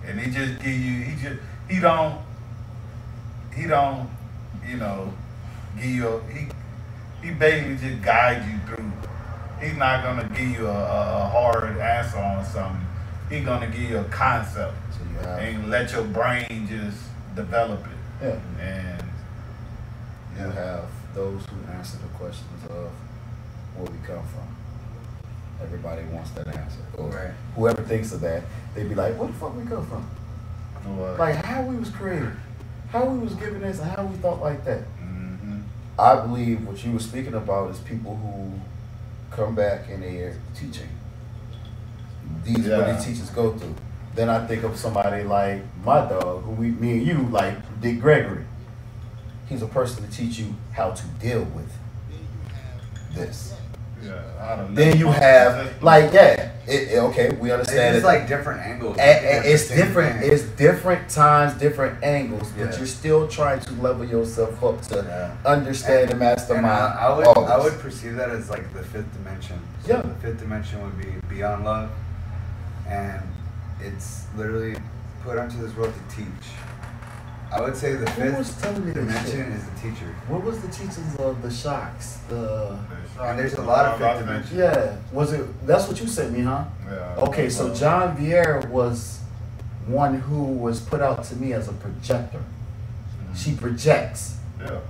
and 0.07 0.19
he 0.19 0.31
just 0.31 0.63
give 0.63 0.75
you. 0.75 1.03
He 1.05 1.23
just 1.23 1.41
he 1.69 1.79
don't 1.79 2.19
he 3.55 3.67
don't 3.67 4.09
you 4.67 4.79
know 4.79 5.13
give 5.77 5.85
you. 5.91 6.09
A, 6.09 6.23
he 6.33 6.49
he 7.23 7.33
basically 7.33 7.77
just 7.77 8.03
guide 8.03 8.43
you 8.51 8.59
through. 8.67 8.91
He's 9.61 9.77
not 9.77 10.03
gonna 10.03 10.29
give 10.35 10.49
you 10.49 10.67
a, 10.67 10.71
a, 10.71 11.25
a 11.25 11.29
hard 11.29 11.77
answer 11.79 12.19
on 12.19 12.45
something. 12.47 12.87
He's 13.31 13.45
gonna 13.45 13.69
give 13.69 13.81
you 13.91 13.99
a 13.99 14.05
concept 14.05 14.75
So 14.93 14.99
you 15.05 15.19
have. 15.27 15.39
and 15.39 15.71
let 15.71 15.93
your 15.93 16.05
brain 16.05 16.67
just 16.69 16.99
develop 17.37 17.81
it. 17.87 18.27
Yeah. 18.27 18.65
And 18.65 19.03
You 20.39 20.47
have 20.51 20.85
those 21.15 21.43
who 21.47 21.73
answer 21.73 21.99
the 21.99 22.09
questions 22.09 22.65
of 22.71 22.91
where 23.77 23.85
we 23.91 23.99
come 24.07 24.23
from. 24.25 24.47
Everybody 25.63 26.03
wants 26.05 26.31
that 26.31 26.47
answer. 26.49 26.81
Or 26.97 27.09
Right. 27.11 27.31
whoever 27.55 27.83
thinks 27.83 28.13
of 28.13 28.21
that, 28.23 28.43
they'd 28.75 28.89
be 28.89 28.95
like, 28.95 29.17
where 29.19 29.29
the 29.29 29.35
fuck 29.35 29.55
we 29.57 29.65
come 29.65 29.87
from? 29.87 30.07
uh, 30.87 31.15
Like 31.19 31.37
how 31.45 31.63
we 31.63 31.77
was 31.77 31.91
created. 31.91 32.33
How 32.91 33.05
we 33.05 33.19
was 33.19 33.35
given 33.35 33.61
this 33.61 33.81
and 33.81 33.91
how 33.91 34.05
we 34.05 34.17
thought 34.17 34.41
like 34.41 34.65
that. 34.65 34.83
mhm. 35.03 35.63
I 35.99 36.17
believe 36.17 36.67
what 36.67 36.83
you 36.85 36.93
were 36.93 36.99
speaking 37.01 37.35
about 37.35 37.71
is 37.71 37.79
people 37.81 38.17
who 38.17 38.53
come 39.35 39.55
back 39.55 39.89
and 39.91 40.03
they're 40.03 40.37
teaching. 40.55 40.89
These 42.45 42.67
are 42.69 42.79
what 42.79 42.87
Yeah. 42.89 42.93
these 42.97 43.05
teachers 43.05 43.31
go 43.31 43.53
through. 43.57 43.75
Then 44.15 44.29
I 44.29 44.47
think 44.47 44.65
of 44.65 44.77
somebody 44.77 45.23
like 45.25 45.63
my 45.85 46.01
dog, 46.09 46.43
who 46.45 46.51
we, 46.53 46.69
me 46.71 46.93
and 46.99 47.07
you, 47.07 47.29
like 47.31 47.55
Dick 47.81 48.01
Gregory. 48.01 48.45
He's 49.49 49.63
a 49.63 49.67
person 49.67 50.05
to 50.07 50.11
teach 50.11 50.39
you 50.39 50.55
how 50.73 50.91
to 50.91 51.07
deal 51.21 51.43
with 51.45 51.71
this. 53.15 53.55
yeah. 54.03 54.23
how 54.41 54.57
to 54.57 54.73
Then 54.73 54.97
you 54.99 55.09
have 55.09 55.83
like 55.83 56.13
yeah, 56.13 56.53
it, 56.67 56.93
it- 56.93 56.99
okay, 56.99 57.31
we 57.41 57.51
understand 57.51 57.97
It's 57.97 58.05
it. 58.05 58.07
like 58.07 58.29
different 58.29 58.61
angles. 58.63 58.97
A- 58.99 59.01
a- 59.03 59.43
it's 59.53 59.67
Same 59.67 59.77
different. 59.79 60.21
thing. 60.21 60.33
It's 60.33 60.43
different 60.45 61.09
times, 61.11 61.55
different 61.55 62.03
angles, 62.03 62.51
but 62.57 62.77
you're 62.79 62.87
still 62.87 63.27
trying 63.29 63.61
to 63.61 63.73
level 63.75 64.05
yourself 64.05 64.63
up 64.63 64.81
to 64.83 65.05
Yeah. 65.05 65.51
understand 65.51 66.03
and 66.05 66.11
And 66.13 66.21
mastermind. 66.21 66.67
I, 66.67 67.07
I 67.09 67.17
would 67.17 67.27
all 67.27 67.45
I 67.47 67.59
would 67.59 67.79
perceive 67.81 68.15
that 68.17 68.31
as 68.31 68.49
like 68.49 68.73
the 68.73 68.83
fifth 68.83 69.13
dimension. 69.13 69.59
So 69.85 69.89
Yeah. 69.97 70.03
The 70.03 70.15
fifth 70.15 70.39
dimension 70.41 70.81
would 70.83 70.97
be 70.99 71.11
beyond 71.29 71.65
love, 71.65 71.91
and 72.91 73.23
it's 73.81 74.27
literally 74.37 74.77
put 75.23 75.39
onto 75.39 75.59
this 75.61 75.75
world 75.77 75.95
to 75.95 76.17
teach. 76.17 76.27
I 77.53 77.61
would 77.61 77.77
say 77.77 77.95
the 77.95 78.09
Who 78.11 78.37
was 78.39 78.49
fifth 78.51 78.63
telling 78.63 78.87
me 78.87 78.93
dimension 78.93 79.53
is 79.53 79.65
the 79.65 79.81
teacher. 79.81 80.15
What 80.29 80.45
was 80.45 80.61
the 80.61 80.69
teachings 80.69 81.17
of 81.17 81.43
the 81.43 81.51
shocks? 81.51 82.19
The 82.29 82.79
And 83.21 83.39
there's 83.39 83.55
a 83.55 83.63
lot 83.63 83.87
of 83.87 83.99
fifth 83.99 84.27
dimension. 84.27 84.59
yeah, 84.59 84.97
was 85.13 85.33
it? 85.33 85.67
That's 85.67 85.89
what 85.89 86.01
you 86.01 86.07
sent 86.07 86.33
me, 86.33 86.43
huh? 86.43 86.65
Yeah. 86.89 87.17
Okay, 87.19 87.49
so 87.51 87.69
uh, 87.69 87.75
John 87.75 88.17
Vieira 88.17 88.69
was 88.69 89.21
one 89.87 90.21
who 90.21 90.45
was 90.45 90.81
put 90.81 91.01
out 91.01 91.25
to 91.25 91.37
me 91.37 91.53
as 91.53 91.69
a 91.69 91.73
projector. 91.73 92.39
Mm-hmm. 92.39 93.35
She 93.35 93.55
projects. 93.57 94.39
Yeah. 94.61 94.81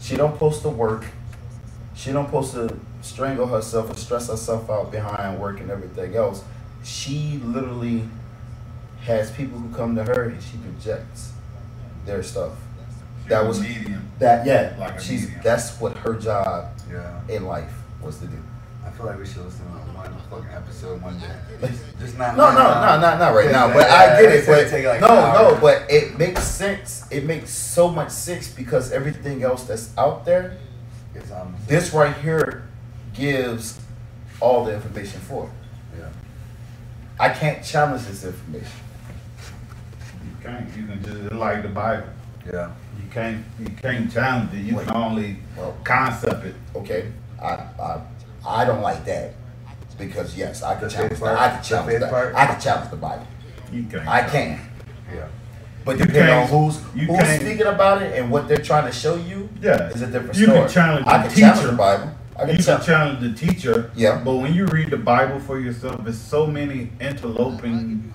She 0.00 0.16
don't 0.16 0.38
post 0.38 0.62
to 0.62 0.70
work. 0.70 1.04
She 1.94 2.12
don't 2.12 2.30
post 2.30 2.54
to 2.54 2.74
strangle 3.02 3.46
herself 3.46 3.90
or 3.90 3.96
stress 3.96 4.28
herself 4.28 4.70
out 4.70 4.90
behind 4.90 5.38
work 5.38 5.60
and 5.60 5.70
everything 5.70 6.14
else. 6.16 6.42
She 6.86 7.40
literally 7.44 8.04
has 9.02 9.32
people 9.32 9.58
who 9.58 9.74
come 9.74 9.96
to 9.96 10.04
her 10.04 10.28
and 10.28 10.40
she 10.40 10.56
projects 10.58 11.32
their 12.04 12.22
stuff. 12.22 12.52
That 13.26 13.44
was 13.44 13.60
medium. 13.60 14.08
that 14.20 14.46
yeah. 14.46 14.76
Like 14.78 15.00
she's 15.00 15.22
medium. 15.22 15.40
that's 15.42 15.80
what 15.80 15.96
her 15.98 16.14
job 16.14 16.68
Yeah. 16.88 17.20
in 17.28 17.44
life 17.44 17.72
was 18.00 18.18
to 18.18 18.26
do. 18.28 18.38
I 18.86 18.90
feel 18.90 19.06
like 19.06 19.18
we 19.18 19.26
should 19.26 19.44
listen 19.44 19.64
to 19.66 19.72
one 19.72 20.14
fucking 20.30 20.54
episode 20.54 21.02
one 21.02 21.18
day. 21.18 21.70
Just, 21.98 22.16
not. 22.16 22.36
No, 22.36 22.52
no, 22.52 22.58
no, 22.58 23.00
not 23.00 23.18
not 23.18 23.34
right 23.34 23.50
now. 23.50 23.66
But 23.72 23.90
I 23.90 24.22
get 24.22 24.32
it. 24.32 24.46
But 24.46 24.70
like 24.70 25.00
no, 25.00 25.08
no. 25.08 25.58
But 25.60 25.90
it 25.90 26.16
makes 26.16 26.44
sense. 26.44 27.04
It 27.10 27.24
makes 27.24 27.50
so 27.50 27.90
much 27.90 28.10
sense 28.10 28.46
because 28.48 28.92
everything 28.92 29.42
else 29.42 29.64
that's 29.64 29.90
out 29.98 30.24
there, 30.24 30.56
um, 31.34 31.56
this 31.66 31.92
right 31.92 32.16
here 32.18 32.68
gives 33.12 33.80
all 34.38 34.64
the 34.64 34.72
information 34.74 35.20
for 35.22 35.46
it. 35.46 35.65
I 37.18 37.28
can't 37.30 37.64
challenge 37.64 38.04
this 38.06 38.24
information. 38.24 38.68
You 40.24 40.36
can't. 40.42 40.76
You 40.76 40.86
can 40.86 41.02
just 41.02 41.32
like 41.32 41.62
the 41.62 41.68
Bible. 41.68 42.06
Yeah. 42.46 42.70
You 43.02 43.10
can't. 43.10 43.44
You 43.58 43.68
can't 43.70 44.12
challenge 44.12 44.52
it. 44.54 44.58
You 44.58 44.76
Wait. 44.76 44.86
can 44.86 44.96
only 44.96 45.36
Well, 45.56 45.76
concept 45.84 46.44
it. 46.44 46.54
okay, 46.74 47.12
I 47.42 47.52
I 47.80 48.00
I 48.46 48.64
don't 48.64 48.82
like 48.82 49.04
that 49.06 49.32
because 49.98 50.36
yes, 50.36 50.62
I 50.62 50.74
can 50.74 50.84
The 50.84 50.90
challenge. 50.90 51.14
The, 51.14 51.20
part? 51.24 51.38
I 51.38 51.48
can 51.50 51.62
challenge 51.64 52.00
that. 52.00 52.10
part? 52.10 52.34
I 52.34 52.46
can 52.46 52.60
challenge 52.60 52.90
the 52.90 52.96
Bible. 52.96 53.26
You 53.72 53.84
can't. 53.84 54.06
I 54.06 54.22
can. 54.28 54.60
Yeah. 55.14 55.26
But 55.84 55.98
You 55.98 56.04
depending 56.06 56.34
on 56.34 56.46
who's 56.48 56.80
you 56.94 57.06
who's 57.06 57.28
speaking 57.40 57.66
about 57.66 58.02
it 58.02 58.18
and 58.18 58.30
what 58.30 58.46
they're 58.48 58.58
trying 58.70 58.86
to 58.86 58.92
show 58.92 59.16
you 59.16 59.48
Yeah. 59.60 59.88
is 59.88 60.02
a 60.02 60.06
different 60.06 60.36
You 60.36 60.46
story. 60.46 60.58
can 60.60 60.68
challenge 60.68 61.06
I 61.06 61.18
the 61.22 61.28
can 61.28 61.38
challenge 61.38 61.58
teacher. 61.60 61.70
the 61.70 61.76
Bible. 61.76 62.10
I 62.38 62.42
You 62.42 62.46
can 62.48 62.56
can 62.56 62.64
challenge. 62.64 62.86
challenge 62.86 63.20
the 63.20 63.32
teacher. 63.46 63.90
Yeah. 63.94 64.22
But 64.24 64.36
when 64.36 64.54
you 64.54 64.66
read 64.66 64.90
the 64.90 64.96
Bible 64.98 65.40
for 65.40 65.58
yourself, 65.58 66.02
there's 66.04 66.20
so 66.20 66.46
many 66.46 66.90
interloping 67.00 68.12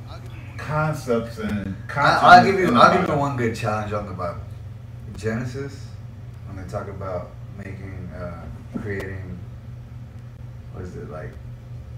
concepts 0.57 1.39
and 1.39 1.76
I, 1.95 2.19
I'll 2.22 2.45
give 2.45 2.56
concepts 2.56 2.60
you. 2.60 2.68
in 2.68 2.73
the 2.76 2.80
I'll 2.80 2.98
give 2.99 3.10
you 3.10 3.15
one 3.15 3.38
good 3.38 3.56
challenge 3.56 3.93
on 3.93 4.06
the 4.06 4.14
Bible. 4.14 4.41
Genesis, 5.18 5.85
when 6.48 6.64
they 6.64 6.72
talk 6.72 6.88
about 6.88 7.31
making, 7.57 8.10
uh, 8.15 8.43
creating, 8.81 9.38
what 10.73 10.84
is 10.84 10.95
it 10.95 11.10
like, 11.10 11.31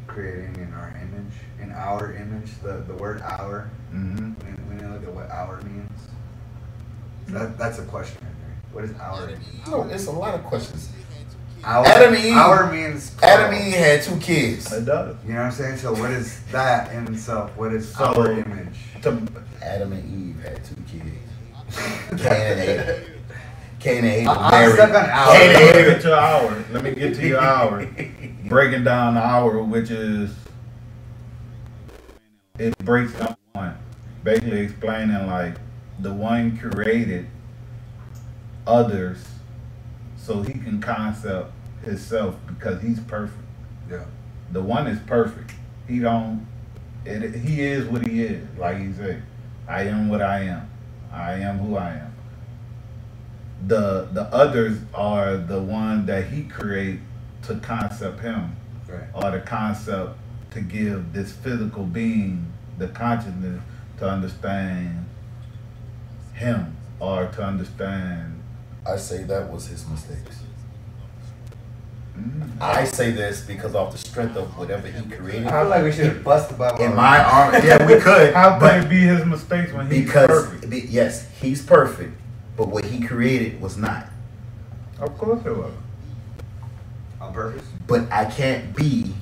creating 0.08 0.56
in 0.56 0.74
our 0.74 0.90
image, 1.02 1.34
in 1.62 1.72
our 1.72 2.14
image. 2.14 2.52
The 2.62 2.84
the 2.88 2.94
word 2.95 3.22
"our." 3.22 3.70
Mm-hmm. 3.94 4.34
When 4.34 4.52
you, 4.52 4.64
when 4.68 4.80
you 4.80 4.88
look 4.94 5.04
at 5.04 5.14
what 5.14 5.30
"our" 5.30 5.62
means, 5.62 6.08
that 7.28 7.58
that's 7.58 7.80
a 7.80 7.86
question 7.86 8.18
right 8.22 8.34
there. 8.41 8.56
What 8.74 8.84
is 8.86 8.94
"our"? 9.00 9.30
No, 9.70 9.90
it's 9.90 10.08
a 10.08 10.12
lot 10.12 10.36
of 10.36 10.44
questions. 10.44 10.90
Our, 11.65 11.85
Adam 11.85 12.14
and 12.14 12.26
Eve- 12.26 12.35
Our 12.35 12.72
means. 12.72 13.15
Adam 13.23 13.53
and 13.53 13.68
Eve 13.68 13.73
had 13.76 14.02
two 14.02 14.18
kids. 14.18 14.72
It 14.72 14.85
does. 14.85 15.15
You 15.26 15.34
know 15.34 15.40
what 15.40 15.45
I'm 15.45 15.52
saying? 15.52 15.77
So 15.77 15.94
what 15.94 16.11
is 16.11 16.44
that 16.52 16.91
in 16.94 17.14
itself? 17.14 17.56
What 17.57 17.73
is 17.73 17.94
So- 17.94 18.06
our 18.06 18.31
image? 18.31 18.76
To, 19.03 19.22
Adam 19.61 19.94
and 19.94 20.30
Eve 20.35 20.44
had 20.44 20.64
two 20.65 20.76
kids. 20.88 22.22
Cain 22.22 22.41
and 22.41 22.60
Abel. 22.60 22.95
Cain 23.80 23.98
and 23.98 24.06
Abel 24.07 24.31
I- 24.34 24.64
I'm 24.65 24.72
stuck 24.73 24.90
on 24.90 25.10
hour. 25.10 25.34
Cain 25.34 25.49
and 25.49 25.53
let 25.53 25.64
me 25.64 25.80
Abel. 25.80 25.91
get 25.94 26.02
to 26.02 26.07
your 26.10 26.19
hour. 26.19 26.64
Let 26.72 26.84
me 26.84 26.95
get 26.95 27.15
to 27.15 27.27
your 27.27 27.40
hour. 27.41 27.88
Breaking 28.45 28.84
down 28.84 29.14
the 29.15 29.22
hour, 29.22 29.64
which 29.64 29.90
is 29.90 30.35
it 32.60 32.77
breaks 32.80 33.14
down 33.14 33.35
one, 33.53 33.77
basically 34.23 34.60
explaining 34.61 35.26
like 35.27 35.56
the 35.99 36.14
one 36.14 36.57
created 36.57 37.27
others 38.68 39.23
so 40.24 40.41
he 40.41 40.54
can 40.54 40.80
concept 40.80 41.52
himself 41.84 42.36
because 42.48 42.82
he's 42.82 43.00
perfect. 43.02 43.44
Yeah. 43.90 44.06
The 44.52 44.62
one 44.62 44.88
is 44.88 45.00
perfect. 45.06 45.52
He 45.88 46.00
don't. 46.00 46.48
It, 47.06 47.36
he 47.36 47.62
is 47.62 47.86
what 47.86 48.08
he 48.08 48.24
is. 48.24 48.48
Like 48.58 48.78
he 48.78 48.94
said, 48.94 49.22
I 49.68 49.84
am 49.84 50.08
what 50.08 50.22
I 50.22 50.44
am. 50.44 50.70
I 51.12 51.34
am 51.34 51.58
who 51.60 51.76
I 51.76 51.91
am. 51.91 52.16
The 53.68 54.08
the 54.12 54.24
others 54.24 54.80
are 54.94 55.36
the 55.38 55.62
one 55.62 56.06
that 56.06 56.28
he 56.28 56.44
create 56.44 57.00
to 57.44 57.56
concept 57.56 58.22
him, 58.22 58.56
Right. 58.88 59.04
or 59.14 59.32
the 59.32 59.40
concept 59.41 60.18
to 60.52 60.62
give 60.62 61.12
this 61.14 61.34
physical 61.34 61.84
being 61.84 62.52
the 62.78 62.88
consciousness 62.88 63.62
to 63.98 64.10
understand 64.10 65.06
him 66.34 66.78
or 67.00 67.28
to 67.28 67.44
understand. 67.44 68.32
I 68.85 68.97
say 68.97 69.23
that 69.23 69.49
was 69.49 69.68
his 69.68 69.88
mistakes. 69.88 70.39
Mm, 72.18 72.61
I 72.61 72.84
say 72.85 73.11
this 73.11 73.41
because 73.41 73.73
off 73.76 73.91
the 73.91 73.97
strength 73.97 74.35
of 74.35 74.55
whatever 74.57 74.88
he 74.88 75.03
created. 75.10 75.47
I 75.47 75.61
feel 75.61 75.69
like 75.69 75.84
we 75.84 75.91
should 75.91 76.23
bust 76.23 76.49
the 76.49 76.55
Bible. 76.55 76.84
In 76.84 76.95
my 76.95 77.23
arm, 77.23 77.53
yeah, 77.65 77.85
we 77.88 77.99
could. 77.99 78.34
How 78.34 78.60
but 78.60 78.72
can 78.72 78.85
it 78.85 78.89
be 78.89 78.99
his 78.99 79.26
mistakes 79.26 79.72
when 79.73 79.89
he's 79.89 80.05
because 80.05 80.27
perfect? 80.27 80.69
be- 80.69 80.81
yes, 80.81 81.27
he's 81.41 81.65
perfect, 81.65 82.14
but 82.55 82.68
what 82.68 82.85
he 82.85 83.01
created 83.05 83.60
was 83.61 83.77
not. 83.77 84.07
Of 84.99 85.18
course 85.18 85.43
it 85.45 85.55
was. 85.57 85.73
on 87.19 87.34
purpose. 87.34 87.65
But 87.88 88.11
I 88.11 88.26
can't 88.26 88.76
be. 88.76 89.14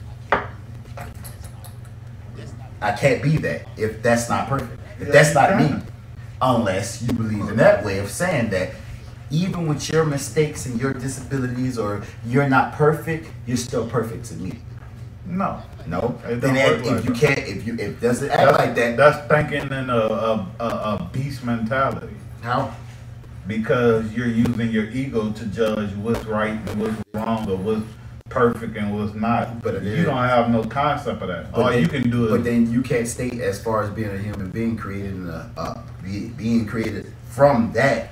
I 2.81 2.91
can't 2.93 3.21
be 3.21 3.37
that 3.37 3.67
if 3.77 4.01
that's 4.01 4.27
not 4.27 4.49
perfect. 4.49 4.79
If 4.99 5.11
that's 5.11 5.33
not 5.35 5.55
me, 5.57 5.81
unless 6.41 7.01
you 7.03 7.13
believe 7.13 7.47
in 7.47 7.57
that 7.57 7.85
way 7.85 7.99
of 7.99 8.09
saying 8.09 8.49
that 8.49 8.71
even 9.31 9.67
with 9.67 9.89
your 9.89 10.03
mistakes 10.05 10.65
and 10.65 10.79
your 10.79 10.93
disabilities 10.93 11.77
or 11.77 12.03
you're 12.25 12.49
not 12.49 12.73
perfect, 12.73 13.29
you're 13.47 13.57
still 13.57 13.87
perfect 13.87 14.25
to 14.25 14.35
me. 14.35 14.59
No. 15.25 15.61
No, 15.87 16.19
It 16.27 16.41
then 16.41 16.55
don't 16.55 16.57
if, 16.57 16.85
work 16.85 16.95
like 16.97 17.03
you 17.05 17.13
that. 17.13 17.35
can't, 17.35 17.47
if 17.47 17.65
you 17.65 17.75
if 17.79 17.99
doesn't 18.01 18.29
act 18.29 18.51
like 18.59 18.75
that, 18.75 18.97
That's 18.97 19.27
thinking 19.27 19.71
in 19.75 19.89
a, 19.89 19.95
a, 19.95 20.47
a, 20.59 20.63
a 20.65 21.09
beast 21.11 21.43
mentality. 21.43 22.13
how? 22.41 22.75
Because 23.47 24.11
you're 24.13 24.27
using 24.27 24.69
your 24.69 24.85
ego 24.91 25.31
to 25.31 25.45
judge 25.47 25.91
what's 25.95 26.23
right 26.25 26.51
and 26.51 26.79
what's 26.81 26.95
wrong 27.13 27.49
or 27.49 27.57
what's 27.57 27.81
perfect 28.29 28.77
and 28.77 28.95
what's 28.95 29.15
not. 29.15 29.63
But 29.63 29.75
it 29.75 29.83
you 29.83 29.89
is- 29.93 30.05
don't 30.05 30.17
have 30.17 30.51
no 30.51 30.63
concept 30.63 31.21
of 31.23 31.27
that. 31.29 31.47
All 31.53 31.69
then, 31.69 31.81
you 31.81 31.87
can 31.87 32.09
do 32.11 32.25
is. 32.25 32.31
But 32.31 32.43
then 32.43 32.71
you 32.71 32.81
can't 32.83 33.07
state 33.07 33.39
as 33.39 33.61
far 33.61 33.81
as 33.83 33.89
being 33.89 34.11
a 34.11 34.17
human 34.19 34.51
being 34.51 34.77
created 34.77 35.15
in 35.15 35.27
a 35.29 35.49
uh, 35.57 35.81
be, 36.03 36.27
being 36.29 36.67
created 36.67 37.11
from 37.29 37.71
that 37.73 38.11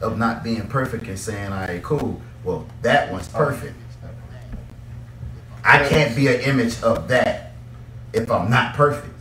of 0.00 0.18
not 0.18 0.44
being 0.44 0.66
perfect 0.68 1.06
and 1.06 1.18
saying, 1.18 1.52
"All 1.52 1.60
right, 1.60 1.82
cool. 1.82 2.20
Well, 2.44 2.66
that 2.82 3.12
one's 3.12 3.28
oh. 3.34 3.38
perfect." 3.38 3.74
I 5.64 5.86
can't 5.86 6.16
be 6.16 6.28
an 6.28 6.40
image 6.40 6.82
of 6.82 7.08
that 7.08 7.52
if 8.12 8.30
I'm 8.30 8.50
not 8.50 8.74
perfect. 8.74 9.14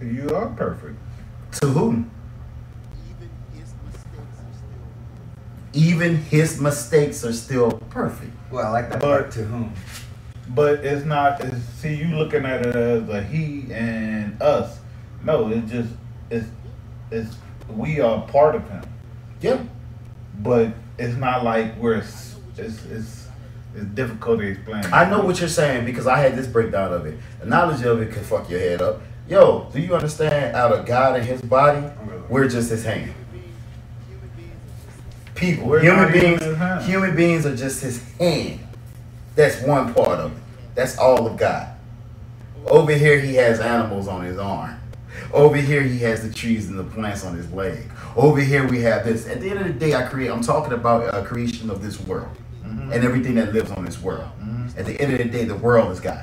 you 0.00 0.28
are 0.30 0.46
perfect. 0.50 0.96
To 1.62 1.68
whom? 1.68 2.10
Even 5.72 6.16
his 6.16 6.60
mistakes 6.60 7.24
are 7.24 7.32
still 7.32 7.72
perfect. 7.90 8.32
Well, 8.50 8.66
I 8.66 8.70
like 8.70 8.90
that 8.90 9.00
But- 9.00 9.06
part. 9.06 9.30
To 9.32 9.44
whom? 9.44 9.72
But 10.48 10.84
it's 10.84 11.04
not. 11.04 11.40
It's, 11.40 11.56
see, 11.80 11.94
you 11.94 12.14
looking 12.14 12.46
at 12.46 12.64
it 12.64 12.76
as 12.76 13.08
a 13.08 13.22
he 13.22 13.66
and 13.72 14.40
us. 14.40 14.78
No, 15.24 15.48
it's 15.48 15.68
just 15.68 15.92
it's 16.30 16.46
it's 17.10 17.36
we 17.68 18.00
are 18.00 18.22
part 18.28 18.54
of 18.54 18.68
him. 18.70 18.82
Yeah. 19.40 19.62
But 20.40 20.72
it's 20.98 21.16
not 21.16 21.44
like 21.44 21.76
we're 21.78 21.96
s- 21.98 22.36
it's 22.56 22.84
it's 22.86 23.26
it's 23.74 23.84
difficult 23.94 24.40
to 24.40 24.46
explain. 24.48 24.84
I 24.92 25.08
know 25.08 25.20
what 25.22 25.38
you're 25.40 25.48
saying 25.48 25.84
because 25.84 26.06
I 26.06 26.18
had 26.18 26.36
this 26.36 26.46
breakdown 26.46 26.92
of 26.92 27.04
it. 27.06 27.18
The 27.40 27.46
knowledge 27.46 27.82
of 27.84 28.00
it 28.00 28.12
can 28.12 28.22
fuck 28.24 28.48
your 28.50 28.60
head 28.60 28.80
up. 28.82 29.00
Yo, 29.28 29.68
do 29.72 29.80
you 29.80 29.94
understand? 29.94 30.54
Out 30.56 30.72
of 30.72 30.86
God 30.86 31.16
and 31.16 31.24
His 31.26 31.42
body, 31.42 31.84
we're 32.28 32.48
just 32.48 32.70
His 32.70 32.84
hand. 32.84 33.12
People, 35.34 35.66
We're 35.68 35.80
human 35.80 36.10
beings, 36.12 36.42
hand. 36.42 36.84
human 36.84 37.14
beings 37.14 37.44
are 37.44 37.54
just 37.56 37.82
His 37.82 38.02
hand. 38.14 38.60
That's 39.34 39.60
one 39.60 39.92
part 39.92 40.18
of 40.18 40.32
it. 40.32 40.38
That's 40.74 40.96
all 40.96 41.26
of 41.26 41.36
God. 41.36 41.68
Over 42.66 42.92
here, 42.92 43.20
He 43.20 43.34
has 43.34 43.60
animals 43.60 44.08
on 44.08 44.24
His 44.24 44.38
arm. 44.38 44.80
Over 45.34 45.56
here, 45.56 45.82
He 45.82 45.98
has 46.00 46.26
the 46.26 46.32
trees 46.32 46.68
and 46.68 46.78
the 46.78 46.84
plants 46.84 47.22
on 47.24 47.36
His 47.36 47.50
leg. 47.52 47.82
Over 48.16 48.40
here, 48.40 48.66
we 48.66 48.80
have 48.82 49.04
this. 49.04 49.28
At 49.28 49.40
the 49.40 49.50
end 49.50 49.60
of 49.60 49.66
the 49.66 49.72
day, 49.74 49.94
I 49.94 50.02
create. 50.04 50.30
I'm 50.30 50.40
talking 50.42 50.72
about 50.72 51.14
a 51.14 51.22
creation 51.22 51.68
of 51.70 51.82
this 51.82 52.00
world 52.00 52.28
Mhm. 52.64 52.92
and 52.94 53.04
everything 53.04 53.34
that 53.34 53.52
lives 53.52 53.70
on 53.72 53.84
this 53.84 54.00
world. 54.02 54.24
Mhm. 54.42 54.78
At 54.78 54.86
the 54.86 54.98
end 55.00 55.12
of 55.12 55.18
the 55.18 55.24
day, 55.26 55.44
the 55.44 55.54
world 55.54 55.92
is 55.92 56.00
God. 56.00 56.22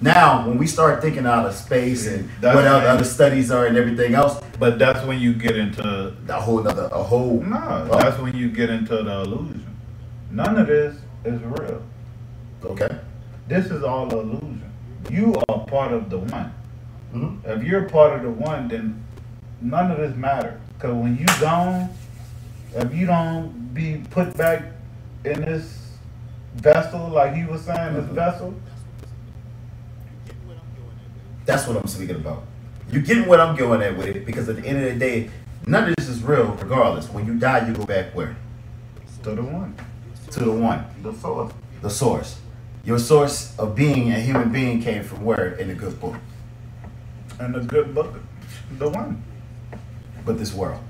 Now, 0.00 0.46
when 0.46 0.58
we 0.58 0.66
start 0.66 1.00
thinking 1.02 1.26
out 1.26 1.46
of 1.46 1.54
space 1.54 2.06
and 2.06 2.28
That's 2.40 2.54
what 2.54 2.66
other, 2.66 2.86
other 2.86 3.04
studies 3.04 3.50
are 3.50 3.66
and 3.66 3.76
everything 3.76 4.14
else, 4.14 4.40
But 4.58 4.78
that's 4.78 5.04
when 5.04 5.18
you 5.18 5.32
get 5.32 5.56
into 5.56 6.12
a 6.28 6.32
whole 6.34 6.66
other, 6.66 6.88
a 6.92 7.02
whole. 7.02 7.42
no. 7.44 7.88
Oh, 7.90 7.98
That's 7.98 8.18
when 8.20 8.36
you 8.36 8.48
get 8.48 8.70
into 8.70 8.96
the 9.02 9.20
illusion. 9.22 9.64
None 10.30 10.56
of 10.58 10.66
this 10.68 10.94
is 11.24 11.40
real. 11.42 11.82
okay. 12.64 12.88
This 13.48 13.66
is 13.66 13.82
all 13.82 14.08
illusion. 14.10 14.62
You 15.10 15.34
are 15.48 15.58
part 15.66 15.92
of 15.92 16.10
the 16.10 16.18
one. 16.18 16.50
Mhm. 17.14 17.36
If 17.44 17.62
you're 17.64 17.82
part 17.82 18.12
of 18.16 18.22
the 18.22 18.30
one, 18.30 18.68
then 18.68 19.02
none 19.60 19.90
of 19.90 19.98
this 19.98 20.14
matters. 20.16 20.60
Cause 20.84 20.92
when 20.92 21.16
you 21.16 21.24
gone, 21.40 21.88
if 22.74 22.94
you 22.94 23.06
don't 23.06 23.72
be 23.72 24.02
put 24.10 24.36
back 24.36 24.64
in 25.24 25.40
this 25.40 25.96
vessel, 26.56 27.08
like 27.08 27.34
he 27.34 27.46
was 27.46 27.62
saying, 27.62 27.94
this 27.94 28.04
Mhm. 28.04 28.14
vessel, 28.14 28.54
That's 31.46 31.66
what 31.66 31.78
I'm 31.78 31.86
speaking 31.86 32.16
about. 32.16 32.42
You're 32.90 33.02
getting 33.02 33.26
what 33.26 33.40
I'm 33.40 33.54
going 33.56 33.80
at 33.82 33.96
with 33.96 34.08
it 34.08 34.26
because 34.26 34.48
at 34.50 34.56
the 34.56 34.66
end 34.66 34.78
of 34.78 34.92
the 34.92 34.98
day, 34.98 35.30
none 35.66 35.88
of 35.88 35.94
this 35.96 36.08
is 36.08 36.22
real. 36.22 36.54
Regardless, 36.60 37.10
when 37.10 37.26
you 37.26 37.38
die, 37.38 37.66
you 37.66 37.74
go 37.74 37.84
back 37.86 38.14
where 38.14 38.36
to 39.22 39.30
the 39.34 39.42
one, 39.42 39.74
to 40.32 40.40
the 40.40 40.52
one, 40.52 40.84
the 41.02 41.12
source. 41.14 41.52
the 41.80 41.90
source. 41.90 42.38
Your 42.84 42.98
source 42.98 43.54
of 43.58 43.74
being 43.74 44.10
a 44.12 44.20
human 44.20 44.52
being 44.52 44.82
came 44.82 45.02
from 45.02 45.24
where 45.24 45.48
in 45.56 45.68
the 45.68 45.74
good 45.74 45.98
book, 45.98 46.16
And 47.38 47.54
the 47.54 47.60
good 47.60 47.94
book, 47.94 48.20
the 48.78 48.88
one. 48.90 49.22
But 50.24 50.38
this 50.38 50.52
world. 50.54 50.80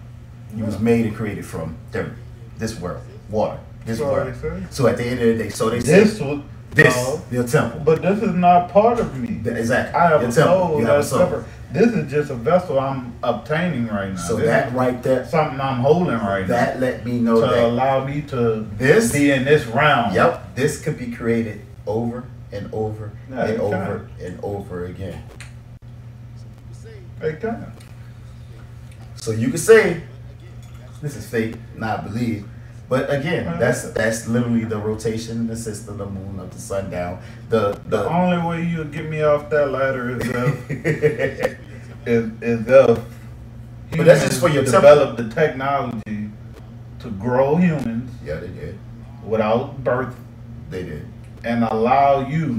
You 0.57 0.65
was 0.65 0.79
made 0.79 1.07
and 1.07 1.17
created 1.17 1.45
from 1.45 1.77
dirt, 1.91 2.13
this 2.59 2.79
world, 2.79 3.03
water, 3.29 3.59
this 3.85 3.99
So 3.99 4.13
world. 4.13 4.35
So 4.71 4.87
at 4.87 4.97
the 4.97 5.05
end 5.05 5.21
of 5.21 5.27
the 5.37 5.45
day, 5.45 5.51
so 5.51 5.69
they 5.71 5.81
said, 5.81 6.07
This 6.07 6.19
say 6.19 6.43
this, 6.71 6.95
no, 6.97 7.23
your 7.31 7.45
temple. 7.47 7.81
but 7.85 8.03
this 8.03 8.23
is 8.23 8.35
not 8.35 8.71
part 8.71 8.99
of 9.01 9.17
me. 9.17 9.41
Exactly. 9.49 9.95
I 10.01 10.09
have 10.09 10.21
Your 10.23 10.31
a 10.31 10.33
temple. 10.33 10.55
soul 10.69 10.81
You 10.81 10.87
have 10.87 11.01
a 11.01 11.05
soul. 11.05 11.19
separate. 11.21 11.45
This 11.73 11.93
is 11.93 12.11
just 12.11 12.31
a 12.31 12.35
vessel 12.37 12.79
I'm 12.79 13.15
obtaining 13.25 13.89
right 13.89 14.11
now. 14.11 14.17
So 14.17 14.37
This 14.37 14.47
that 14.47 14.73
right 14.75 15.03
there, 15.03 15.27
something 15.27 15.61
I'm 15.61 15.81
holding 15.81 16.15
right 16.19 16.43
now. 16.43 16.47
that 16.47 16.79
let 16.81 17.05
me 17.05 17.19
know 17.19 17.41
to 17.41 17.47
that 17.49 17.65
allow 17.65 18.05
me 18.05 18.23
to 18.29 18.67
this 18.77 19.13
be 19.13 19.33
in 19.33 19.45
this 19.45 19.67
realm. 19.67 20.15
Yep, 20.15 20.55
this 20.55 20.81
could 20.81 20.97
be 20.99 21.11
created 21.11 21.63
over 21.87 22.25
and 22.53 22.73
over 22.73 23.11
Yeah, 23.29 23.45
and 23.47 23.61
over 23.61 24.09
and 24.23 24.39
over 24.45 24.85
again. 24.87 25.21
It 27.21 27.41
can. 27.41 27.73
So 29.25 29.31
you 29.31 29.49
could 29.49 29.61
say 29.61 30.03
this 31.01 31.17
is 31.17 31.27
fake, 31.27 31.57
not 31.77 32.05
believe. 32.05 32.47
But 32.91 33.09
again, 33.11 33.59
that's 33.59 33.91
that's 33.93 34.29
literally 34.29 34.65
the 34.65 34.77
rotation 34.77 35.47
the 35.47 35.57
system, 35.57 35.97
the 35.97 36.05
moon 36.05 36.39
up 36.39 36.51
to 36.51 36.61
sundown. 36.61 37.23
The 37.49 37.73
The 37.89 37.97
the 37.97 38.05
only 38.11 38.37
way 38.47 38.63
you'll 38.67 38.85
get 38.93 39.09
me 39.09 39.23
off 39.23 39.49
that 39.49 39.71
ladder 39.71 40.11
is 40.21 40.29
if 40.29 41.59
is, 42.07 42.31
is 42.43 42.67
if 42.69 42.99
But 43.97 44.05
that's 44.05 44.25
just 44.29 44.41
for 44.41 44.51
your 44.51 44.63
temple. 44.65 44.81
develop 44.83 45.17
the 45.17 45.31
technology 45.31 46.29
to 46.99 47.11
grow 47.13 47.57
humans 47.57 48.11
Yeah, 48.23 48.41
they 48.41 48.49
did. 48.49 48.79
without 49.25 49.83
birth 49.83 50.15
They 50.69 50.83
did. 50.83 51.07
and 51.45 51.65
allow 51.65 52.29
you 52.29 52.59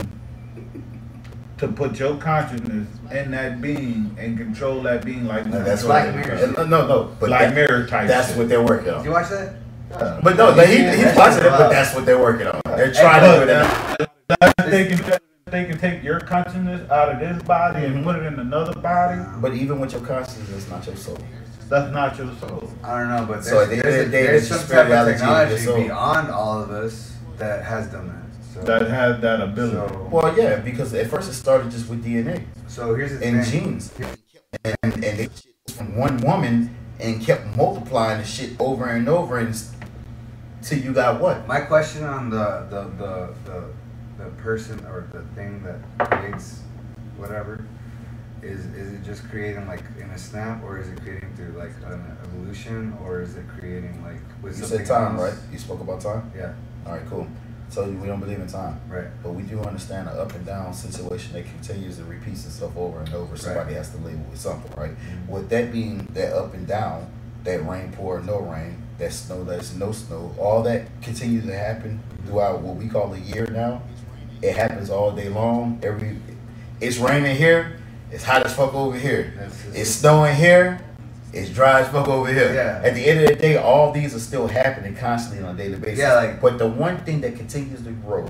to 1.58 1.68
put 1.70 1.98
your 2.00 2.18
consciousness 2.18 2.88
in 3.12 3.32
that 3.32 3.62
being 3.62 4.16
and 4.20 4.38
control 4.38 4.82
that 4.84 5.06
being 5.06 5.26
like 5.26 5.46
And 5.46 5.54
you 5.54 5.60
that's 5.64 5.82
control 5.84 6.02
Black 6.04 6.28
what 6.28 6.28
Mirror. 6.56 6.68
No, 6.68 6.88
no, 6.88 7.16
but 7.20 7.28
Black 7.28 7.42
that- 7.42 7.56
Mirror 7.56 7.88
type. 7.88 8.08
That's 8.08 8.30
shit. 8.30 8.38
what 8.38 8.50
they're 8.50 8.62
working 8.64 8.90
on. 8.90 8.98
Did 9.00 9.06
you 9.06 9.12
watch 9.12 9.30
that? 9.30 9.56
But 10.24 10.36
no, 10.36 10.50
like, 10.52 10.68
he, 10.68 10.80
Yeah, 10.80 10.92
he's 10.96 11.04
that's 11.06 11.18
watching 11.18 11.46
it, 11.46 11.50
but 11.52 11.70
that's 11.70 11.96
what 11.96 12.06
they're 12.06 12.20
working 12.20 12.48
on. 12.48 12.60
They're 12.66 12.88
Hey, 12.92 13.02
trying 13.02 13.22
to 13.22 13.46
do 13.46 13.52
it. 13.52 14.10
that 14.28 14.70
they 14.70 14.88
can 14.88 15.20
they 15.46 15.64
can 15.66 15.78
take 15.78 16.04
your 16.04 16.20
consciousness 16.20 16.90
out 16.90 17.10
of 17.10 17.20
this 17.20 17.42
body 17.44 17.80
Mm-hmm. 17.82 17.96
and 17.98 18.04
put 18.04 18.16
it 18.18 18.24
in 18.26 18.40
another 18.40 18.74
body. 18.82 19.22
But 19.40 19.54
even 19.54 19.80
with 19.80 19.94
your 19.94 20.02
consciousness, 20.02 20.50
it's 20.50 20.70
not 20.70 20.86
your 20.86 20.96
soul. 20.98 21.18
That's 21.70 21.92
not 21.94 22.18
your 22.18 22.34
soul. 22.42 22.70
I 22.84 23.00
don't 23.00 23.10
know, 23.10 23.26
but 23.28 23.44
there's, 23.44 23.48
So 23.48 23.62
at 23.62 23.70
the 23.70 23.76
end 23.78 23.86
of 23.88 23.92
there's, 23.94 24.06
the 24.06 24.12
day, 24.12 24.24
there's 24.24 24.50
there's 24.50 24.62
some 24.62 24.70
type 24.76 24.88
of 24.88 24.92
spirituality 24.92 25.12
in 25.14 25.18
your 25.48 25.58
technology 25.78 25.84
beyond 25.88 26.32
all 26.32 26.62
of 26.62 26.72
us 26.72 27.16
that 27.38 27.64
has 27.64 27.88
done 27.88 28.08
that. 28.10 28.25
So, 28.56 28.62
That 28.62 28.88
had 28.88 29.20
that 29.22 29.42
ability. 29.42 29.76
so, 29.76 30.08
Well, 30.10 30.34
yeah, 30.38 30.56
because 30.62 30.94
at 30.94 31.08
first 31.08 31.30
it 31.30 31.34
started 31.34 31.72
just 31.72 31.90
with 31.90 32.06
DNA. 32.06 32.42
so 32.68 32.96
here's 32.96 33.20
the 33.20 33.26
and 33.26 33.44
thing. 33.46 33.64
genes. 33.64 33.92
And 34.64 34.78
and 34.94 34.94
they 35.20 35.28
from 35.74 35.98
one 35.98 36.18
woman 36.22 36.74
and 37.02 37.22
kept 37.22 37.46
multiplying 37.58 38.20
the 38.22 38.26
shit 38.26 38.52
over 38.58 38.86
and 38.86 39.10
over 39.10 39.40
and 39.40 39.50
s- 39.50 39.74
till 40.62 40.80
you 40.80 40.94
got 40.94 41.20
what? 41.20 41.46
My 41.50 41.60
question 41.60 42.06
on 42.06 42.30
the 42.30 42.66
the, 42.70 42.82
the 42.98 43.34
the 43.44 43.64
the 44.24 44.30
person 44.42 44.80
or 44.86 45.06
the 45.12 45.24
thing 45.36 45.62
that 45.64 45.80
creates 46.10 46.62
whatever 47.18 47.66
is 48.42 48.64
is 48.68 48.94
it 48.94 49.04
just 49.04 49.28
creating 49.30 49.68
like 49.68 49.84
in 50.00 50.10
a 50.12 50.18
snap 50.18 50.64
or 50.64 50.80
is 50.80 50.88
it 50.88 51.02
creating 51.02 51.30
through 51.36 51.54
like 51.60 51.74
an 51.92 52.02
evolution 52.24 52.96
or 53.04 53.20
is 53.22 53.36
it 53.36 53.44
creating 53.60 54.02
like 54.02 54.22
with 54.42 54.58
You 54.58 54.64
said 54.66 54.86
time, 54.86 55.18
else? 55.20 55.22
right? 55.34 55.38
You 55.52 55.60
spoke 55.60 55.82
about 55.82 56.00
time? 56.00 56.32
Yeah, 56.38 56.54
All 56.86 56.94
right, 56.94 57.06
cool. 57.10 57.28
So 57.70 57.86
we 57.90 58.08
don't 58.08 58.20
believe 58.20 58.40
in 58.40 58.48
time. 58.48 58.80
right. 58.88 59.08
But 59.24 59.32
we 59.34 59.44
do 59.44 59.60
understand 59.62 60.08
an 60.08 60.18
up 60.18 60.34
and 60.34 60.46
down 60.46 60.74
situation 60.74 61.34
that 61.34 61.46
continues 61.46 61.98
to 61.98 62.04
repeat 62.06 62.34
itself 62.34 62.76
over 62.78 63.00
and 63.00 63.14
over. 63.14 63.36
Somebody 63.36 63.74
has 63.74 63.90
to 63.92 63.98
label 63.98 64.26
with 64.32 64.40
something, 64.40 64.72
right? 64.78 64.92
Mhm. 64.92 65.28
With 65.28 65.50
that 65.50 65.72
being 65.72 66.08
that 66.14 66.34
up 66.34 66.54
and 66.54 66.66
down, 66.68 67.08
that 67.44 67.68
rain 67.68 67.92
pour, 67.92 68.22
no 68.22 68.40
rain, 68.40 68.78
that 68.98 69.12
snow, 69.12 69.44
that's 69.44 69.76
no 69.76 69.92
snow, 69.92 70.34
all 70.38 70.64
that 70.64 70.84
continues 71.02 71.46
to 71.46 71.54
happen 71.58 72.00
throughout 72.26 72.62
what 72.62 72.76
we 72.78 72.88
call 72.88 73.14
a 73.14 73.18
year 73.18 73.48
now. 73.52 73.82
It 74.42 74.56
happens 74.56 74.90
all 74.90 75.12
day 75.12 75.30
long. 75.30 75.80
Every 75.84 76.18
it's 76.80 76.98
raining 76.98 77.36
here, 77.36 77.78
it's 78.12 78.24
hot 78.24 78.46
as 78.46 78.54
fuck 78.54 78.74
over 78.74 78.98
here. 78.98 79.34
It's 79.74 79.90
snowing 79.90 80.36
here, 80.36 80.80
it's 81.36 81.50
dry 81.50 81.82
as 81.82 81.90
fuck 81.90 82.08
over 82.08 82.32
here. 82.32 82.54
Yeah. 82.54 82.82
At 82.88 82.96
the 82.96 83.06
end 83.06 83.20
of 83.22 83.28
the 83.28 83.36
day, 83.36 83.58
all 83.58 83.92
these 83.92 84.16
are 84.16 84.20
still 84.20 84.48
happening 84.48 84.96
constantly 84.96 85.46
on 85.46 85.56
a 85.56 85.58
daily 85.58 85.78
basis. 85.78 86.00
Yeah, 86.00 86.14
like- 86.14 86.42
but 86.42 86.58
the 86.58 86.68
one 86.68 86.98
thing 87.00 87.22
that 87.22 87.36
continues 87.36 87.82
to 87.84 87.92
grow 87.92 88.28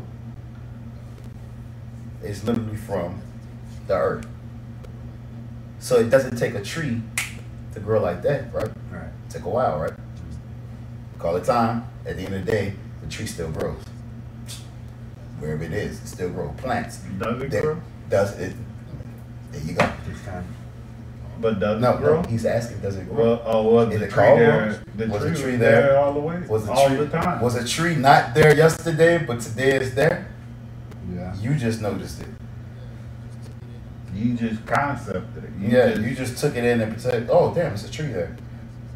is 2.23 2.43
literally 2.43 2.75
from 2.75 3.21
the 3.87 3.93
earth. 3.93 4.27
So 5.79 5.97
it 5.97 6.09
doesn't 6.09 6.37
take 6.37 6.55
a 6.55 6.61
tree 6.63 7.01
to 7.73 7.79
grow 7.79 8.01
like 8.01 8.23
that, 8.23 8.51
right? 8.51 8.71
Right. 8.91 9.03
It 9.03 9.29
take 9.29 9.43
a 9.43 9.49
while, 9.49 9.79
right? 9.79 9.93
Call 11.19 11.35
it 11.35 11.43
time. 11.45 11.85
At 12.07 12.17
the 12.17 12.23
end 12.23 12.33
of 12.33 12.45
the 12.45 12.51
day, 12.51 12.73
the 13.01 13.07
tree 13.07 13.27
still 13.27 13.51
grows. 13.51 13.83
Wherever 15.39 15.63
it 15.63 15.73
is, 15.73 15.99
it 16.01 16.07
still 16.07 16.29
grows. 16.29 16.53
Plants. 16.57 16.97
Does 17.19 17.41
it 17.41 17.51
that- 17.51 17.61
grow? 17.61 17.77
Does 18.09 18.37
it? 18.39 18.55
There 19.51 19.61
you 19.61 19.73
go. 19.73 19.87
Takes 21.41 21.41
time. 21.41 21.41
But 21.41 21.59
does 21.59 21.81
No, 21.81 21.93
it 21.93 21.97
grow? 21.97 22.21
no, 22.21 22.27
he's 22.29 22.45
asking, 22.45 22.79
does 22.79 22.95
it 22.97 23.07
grow? 23.09 23.23
Well, 23.23 23.41
oh, 23.45 23.63
was 23.63 23.93
Is 23.93 23.99
the 23.99 24.05
it 24.05 24.11
tree 24.11 24.23
there? 24.23 24.83
The 24.95 25.07
Was 25.07 25.21
tree 25.21 25.29
the 25.31 25.35
tree 25.39 25.51
was 25.51 25.59
there? 25.59 25.81
there 25.81 25.97
all 25.99 26.13
the 26.13 26.19
way? 26.19 26.41
Was 26.47 26.65
the 26.65 26.71
all 26.71 26.87
tree 26.87 26.97
the 26.97 27.07
time? 27.09 27.41
was 27.41 27.55
a 27.55 27.67
tree 27.67 27.95
not 27.95 28.33
there 28.33 28.55
yesterday, 28.55 29.17
but 29.25 29.39
today 29.41 29.71
it's 29.77 29.93
there? 29.95 30.27
Yeah. 31.13 31.35
You 31.41 31.55
just 31.55 31.81
noticed 31.81 32.21
it. 32.21 32.27
you 34.13 34.33
just 34.35 34.65
concepted 34.65 35.43
it. 35.43 35.49
You 35.59 35.67
yeah, 35.77 35.89
just, 35.89 36.01
you 36.01 36.15
just 36.15 36.37
took 36.37 36.55
it 36.55 36.63
in 36.63 36.79
and 36.81 36.99
said, 37.01 37.27
"Oh, 37.29 37.53
damn, 37.53 37.73
it's 37.73 37.83
a 37.85 37.91
tree 37.91 38.07
there." 38.07 38.35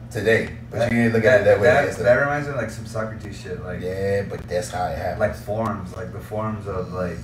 Today, 0.09 0.49
but 0.71 0.91
you 0.91 0.97
didn't 1.03 1.13
look 1.13 1.23
at 1.25 1.41
it 1.41 1.43
that 1.43 1.57
way 1.59 1.65
That, 1.67 1.85
yesterday. 1.85 2.03
that 2.09 2.15
reminds 2.21 2.47
me 2.47 2.53
of 2.53 2.59
like 2.59 2.71
some 2.71 2.85
Socrates 2.87 3.39
shit, 3.41 3.63
like 3.63 3.79
yeah, 3.81 4.23
but 4.27 4.41
that's 4.47 4.71
how 4.71 4.85
it 4.87 4.97
happened. 4.97 5.19
like 5.19 5.35
forms, 5.35 5.95
like 5.95 6.11
the 6.13 6.19
forms 6.19 6.65
of 6.67 6.91
like 6.93 7.17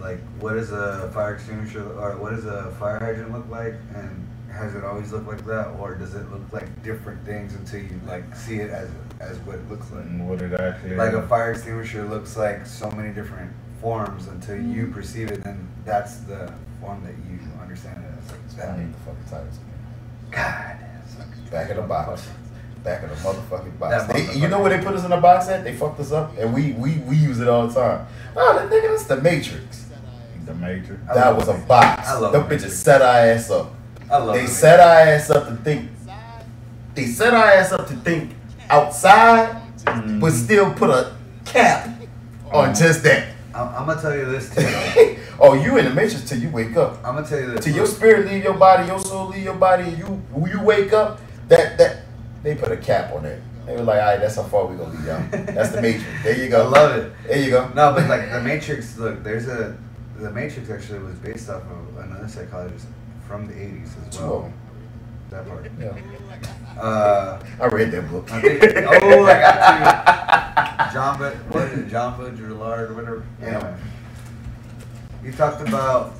like 0.00 0.18
what 0.40 0.52
does 0.54 0.70
a 0.70 1.10
fire 1.14 1.34
extinguisher 1.36 1.82
or 1.98 2.16
what 2.18 2.32
does 2.32 2.44
a 2.44 2.70
fire 2.78 2.98
hydrant 2.98 3.32
look 3.32 3.48
like, 3.48 3.72
and 3.94 4.26
has 4.56 4.74
it 4.74 4.84
always 4.84 5.12
looked 5.12 5.28
like 5.28 5.44
that, 5.46 5.68
or 5.78 5.94
does 5.94 6.14
it 6.14 6.30
look 6.30 6.42
like 6.52 6.82
different 6.82 7.24
things 7.24 7.54
until 7.54 7.80
you 7.80 8.00
like 8.06 8.34
see 8.34 8.56
it 8.56 8.70
as 8.70 8.88
as 9.20 9.38
what 9.40 9.56
it 9.56 9.70
looks 9.70 9.90
like? 9.90 10.04
and 10.04 10.28
what 10.28 10.40
it 10.40 10.52
actually 10.58 10.96
Like 10.96 11.12
a 11.12 11.26
fire 11.26 11.52
extinguisher 11.52 12.04
looks 12.04 12.36
like 12.36 12.66
so 12.66 12.90
many 12.90 13.14
different 13.14 13.52
forms 13.80 14.26
until 14.28 14.56
you 14.56 14.84
mm-hmm. 14.84 14.92
perceive 14.92 15.30
it, 15.30 15.44
then 15.44 15.68
that's 15.84 16.18
the 16.18 16.52
form 16.80 17.04
that 17.04 17.14
you 17.30 17.38
understand 17.60 18.04
it 18.04 18.10
as. 18.18 18.30
Like 18.30 18.64
I 18.64 18.72
that. 18.72 18.78
need 18.78 18.94
the 18.94 18.98
fucking 18.98 19.24
titles. 19.30 19.58
God, 20.30 20.76
Socrates. 21.08 21.50
Back 21.50 21.70
of 21.70 21.76
the 21.76 21.82
box. 21.82 22.28
Back 22.82 23.02
of 23.02 23.10
the 23.10 23.16
motherfucking 23.16 23.78
box. 23.78 24.06
That 24.06 24.14
They, 24.14 24.38
you 24.38 24.48
know 24.48 24.60
where 24.60 24.76
they 24.76 24.84
put 24.84 24.94
us 24.94 25.04
in 25.04 25.10
the 25.10 25.16
box 25.16 25.48
at? 25.48 25.64
They 25.64 25.74
fucked 25.74 26.00
us 26.00 26.12
up, 26.12 26.36
and 26.38 26.54
we 26.54 26.72
we, 26.72 26.98
we 26.98 27.16
use 27.16 27.40
it 27.40 27.48
all 27.48 27.66
the 27.66 27.74
time. 27.74 28.06
Oh, 28.36 28.58
that 28.58 28.70
nigga, 28.70 28.90
that's 28.90 29.04
the 29.04 29.20
Matrix. 29.20 29.86
the 30.44 30.54
Matrix. 30.54 31.00
That 31.12 31.36
was 31.36 31.48
a 31.48 31.54
box. 31.54 32.08
I 32.08 32.18
love 32.18 32.32
Them 32.32 32.42
Matrix. 32.42 32.64
bitches 32.64 32.70
set 32.70 33.02
our 33.02 33.18
ass 33.18 33.50
up. 33.50 33.75
I 34.10 34.18
love 34.18 34.34
They 34.34 34.44
it. 34.44 34.48
set 34.48 34.80
our 34.80 34.86
ass 35.14 35.30
up 35.30 35.48
to 35.48 35.56
think. 35.56 35.90
They 36.94 37.06
set 37.06 37.34
our 37.34 37.44
ass 37.44 37.72
up 37.72 37.86
to 37.88 37.94
think 37.96 38.32
outside, 38.70 39.62
Mm-hmm. 39.84 40.18
but 40.18 40.32
still 40.32 40.72
put 40.74 40.90
a 40.90 41.14
cap 41.44 41.88
on 42.52 42.74
just 42.74 43.04
that. 43.04 43.28
I'm, 43.54 43.68
I'm 43.68 43.86
gonna 43.86 44.00
tell 44.00 44.16
you 44.16 44.24
this 44.24 44.52
too. 44.52 45.16
oh, 45.38 45.54
you 45.54 45.76
in 45.78 45.84
the 45.84 45.92
matrix 45.92 46.28
till 46.28 46.38
you 46.40 46.50
wake 46.50 46.76
up. 46.76 46.96
I'm 47.04 47.14
gonna 47.14 47.24
tell 47.26 47.38
you 47.38 47.52
this. 47.52 47.64
Till 47.64 47.76
your 47.76 47.86
spirit 47.86 48.26
leave 48.26 48.42
your 48.42 48.54
body, 48.54 48.88
your 48.88 48.98
soul 48.98 49.28
leave 49.28 49.44
your 49.44 49.54
body, 49.54 49.84
and 49.84 49.96
you 49.98 50.20
you 50.50 50.60
wake 50.64 50.92
up, 50.92 51.20
that 51.46 51.78
that 51.78 51.98
they 52.42 52.56
put 52.56 52.72
a 52.72 52.76
cap 52.76 53.12
on 53.14 53.26
it. 53.26 53.40
They 53.64 53.76
were 53.76 53.82
like, 53.84 54.00
all 54.00 54.06
right, 54.06 54.20
that's 54.20 54.34
how 54.34 54.42
far 54.42 54.66
we 54.66 54.76
gonna 54.76 54.96
be, 54.98 55.06
y'all. 55.06 55.22
That's 55.54 55.70
the 55.70 55.80
matrix. 55.82 56.04
There 56.24 56.36
you 56.36 56.46
I 56.46 56.48
go. 56.48 56.68
love 56.68 56.96
it. 56.96 57.12
There 57.28 57.38
you 57.40 57.50
go. 57.50 57.68
No, 57.68 57.92
but 57.94 58.08
like 58.08 58.28
the 58.30 58.40
Matrix. 58.40 58.98
Look, 58.98 59.22
there's 59.22 59.46
a 59.46 59.76
the 60.18 60.30
Matrix 60.32 60.68
actually 60.68 60.98
was 61.00 61.14
based 61.18 61.48
off 61.48 61.62
of 61.62 61.96
another 62.04 62.26
psychologist 62.26 62.86
from 63.26 63.46
the 63.46 63.52
80s 63.54 64.08
as 64.08 64.16
Two 64.16 64.24
of 64.24 64.30
well. 64.30 64.40
them. 64.42 64.52
That 65.30 65.48
part. 65.48 65.70
Yeah. 65.80 66.80
Uh, 66.80 67.44
I 67.60 67.66
read 67.66 67.90
that 67.90 68.08
book. 68.10 68.30
I 68.32 68.40
think. 68.40 68.62
Oh, 69.02 69.24
I 69.24 69.40
got 69.40 70.86
you. 70.88 70.92
John, 70.92 71.18
but 71.18 71.34
what 71.52 71.64
is 71.64 71.78
it? 71.80 71.88
John 71.88 72.18
Baudrillard 72.18 72.90
or 72.90 72.94
whatever. 72.94 73.24
Anyway, 73.42 73.74
he 75.24 75.30
talked 75.32 75.66
about. 75.66 76.14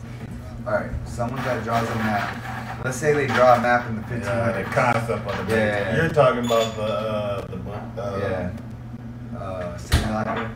All 0.66 0.72
right, 0.72 0.90
someone 1.04 1.40
that 1.44 1.62
draws 1.62 1.88
a 1.88 1.94
map. 1.94 2.84
Let's 2.84 2.96
say 2.96 3.12
they 3.12 3.28
draw 3.28 3.54
a 3.54 3.60
map 3.60 3.88
in 3.88 3.94
the 3.96 4.02
1500s. 4.02 4.24
Yeah, 4.24 4.52
the 4.52 4.64
concept 4.64 5.10
of 5.10 5.46
the 5.46 5.54
Yeah, 5.54 5.60
Matrix. 5.60 5.86
yeah, 5.86 5.90
yeah. 5.90 5.96
You're 5.96 6.08
talking 6.12 6.44
about 6.44 6.74
the 6.76 6.82
uh, 6.82 7.46
the 7.46 7.56
book. 7.56 7.76
Uh, 7.96 8.18
yeah. 8.20 9.38
Uh, 9.38 9.76
simulacra 9.78 10.50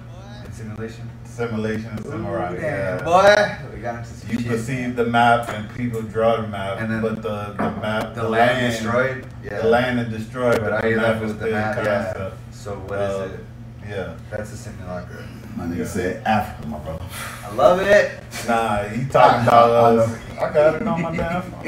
and 0.44 0.54
simulation. 0.54 1.08
Simulation 1.44 1.86
and 1.96 2.04
Samurai. 2.04 2.52
Ooh, 2.52 2.60
Yeah. 2.60 3.02
boy, 3.02 3.74
we 3.74 3.80
got 3.80 3.94
into 4.00 4.10
some 4.10 4.30
You 4.30 4.38
shit. 4.40 4.48
perceive 4.48 4.94
the 4.96 5.06
map 5.06 5.48
and 5.48 5.74
people 5.74 6.02
draw 6.02 6.36
the 6.36 6.46
map, 6.48 6.78
And 6.80 6.92
then 6.92 7.00
but 7.00 7.22
the, 7.22 7.54
the 7.56 7.70
map, 7.80 8.14
the 8.14 8.28
land 8.28 8.70
destroyed. 8.72 9.24
Yeah. 9.42 9.60
The 9.62 9.68
land 9.68 10.00
is 10.00 10.08
destroyed, 10.08 10.56
But 10.60 10.64
but 10.64 10.72
are 10.74 10.80
the 10.82 10.90
you 10.90 10.96
map 10.96 11.06
left 11.06 11.22
is 11.24 11.32
with 11.32 11.40
the 11.40 11.50
map? 11.50 11.76
Yeah. 11.82 12.30
So 12.52 12.72
what 12.74 12.98
is 13.00 13.14
Uh, 13.16 13.28
it? 13.32 13.40
Yeah. 13.88 14.12
That's 14.30 14.52
a 14.52 14.56
simulacra. 14.56 15.24
My 15.56 15.64
nigga 15.64 15.86
said 15.86 16.22
Africa, 16.26 16.68
my 16.68 16.78
brother. 16.78 17.04
I 17.46 17.54
love 17.54 17.80
it. 17.80 18.22
Nah, 18.46 18.82
he 18.84 19.06
talking 19.08 19.48
about 19.48 19.98
us. 19.98 20.18
I 20.38 20.52
got 20.52 20.74
it 20.80 20.86
on 20.86 21.00
my 21.02 21.16
damn 21.16 21.42
phone. 21.50 21.62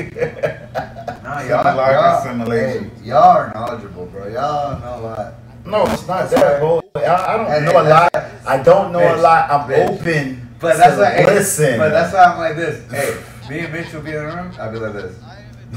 No, 1.24 1.40
y'all, 1.49 1.93
y'all, 1.93 2.23
simulation. 2.23 2.90
hey, 3.01 3.05
y'all 3.09 3.39
are 3.39 3.51
knowledgeable, 3.55 4.05
bro. 4.07 4.27
Y'all 4.28 4.78
know 4.81 4.99
a 4.99 5.01
lot. 5.01 5.35
No, 5.64 5.86
it's 5.86 6.06
not 6.06 6.30
that, 6.30 6.60
bro. 6.60 6.80
I, 6.97 7.01
I 7.34 7.36
don't 7.36 7.47
Hey, 7.47 7.64
know 7.64 7.80
a 7.80 7.84
lot. 7.89 8.14
I 8.47 8.62
don't 8.62 8.93
know 8.93 9.14
a 9.14 9.16
lot. 9.16 9.51
I'm 9.51 9.70
bitch. 9.70 9.89
open. 10.01 10.48
But 10.60 10.76
that's 10.76 10.94
to 10.97 11.01
why. 11.02 11.24
listen. 11.34 11.78
But 11.78 11.90
that's 11.90 12.12
why 12.12 12.24
I'm 12.24 12.39
like 12.39 12.56
this. 12.56 12.90
Hey, 12.90 13.20
me 13.51 13.60
and 13.64 13.72
Mitch 13.72 13.93
will 13.93 14.02
be 14.02 14.10
in 14.10 14.16
the 14.16 14.26
room. 14.34 14.52
I'll 14.59 14.72
be 14.72 14.78
like 14.78 14.93
this. 14.93 15.16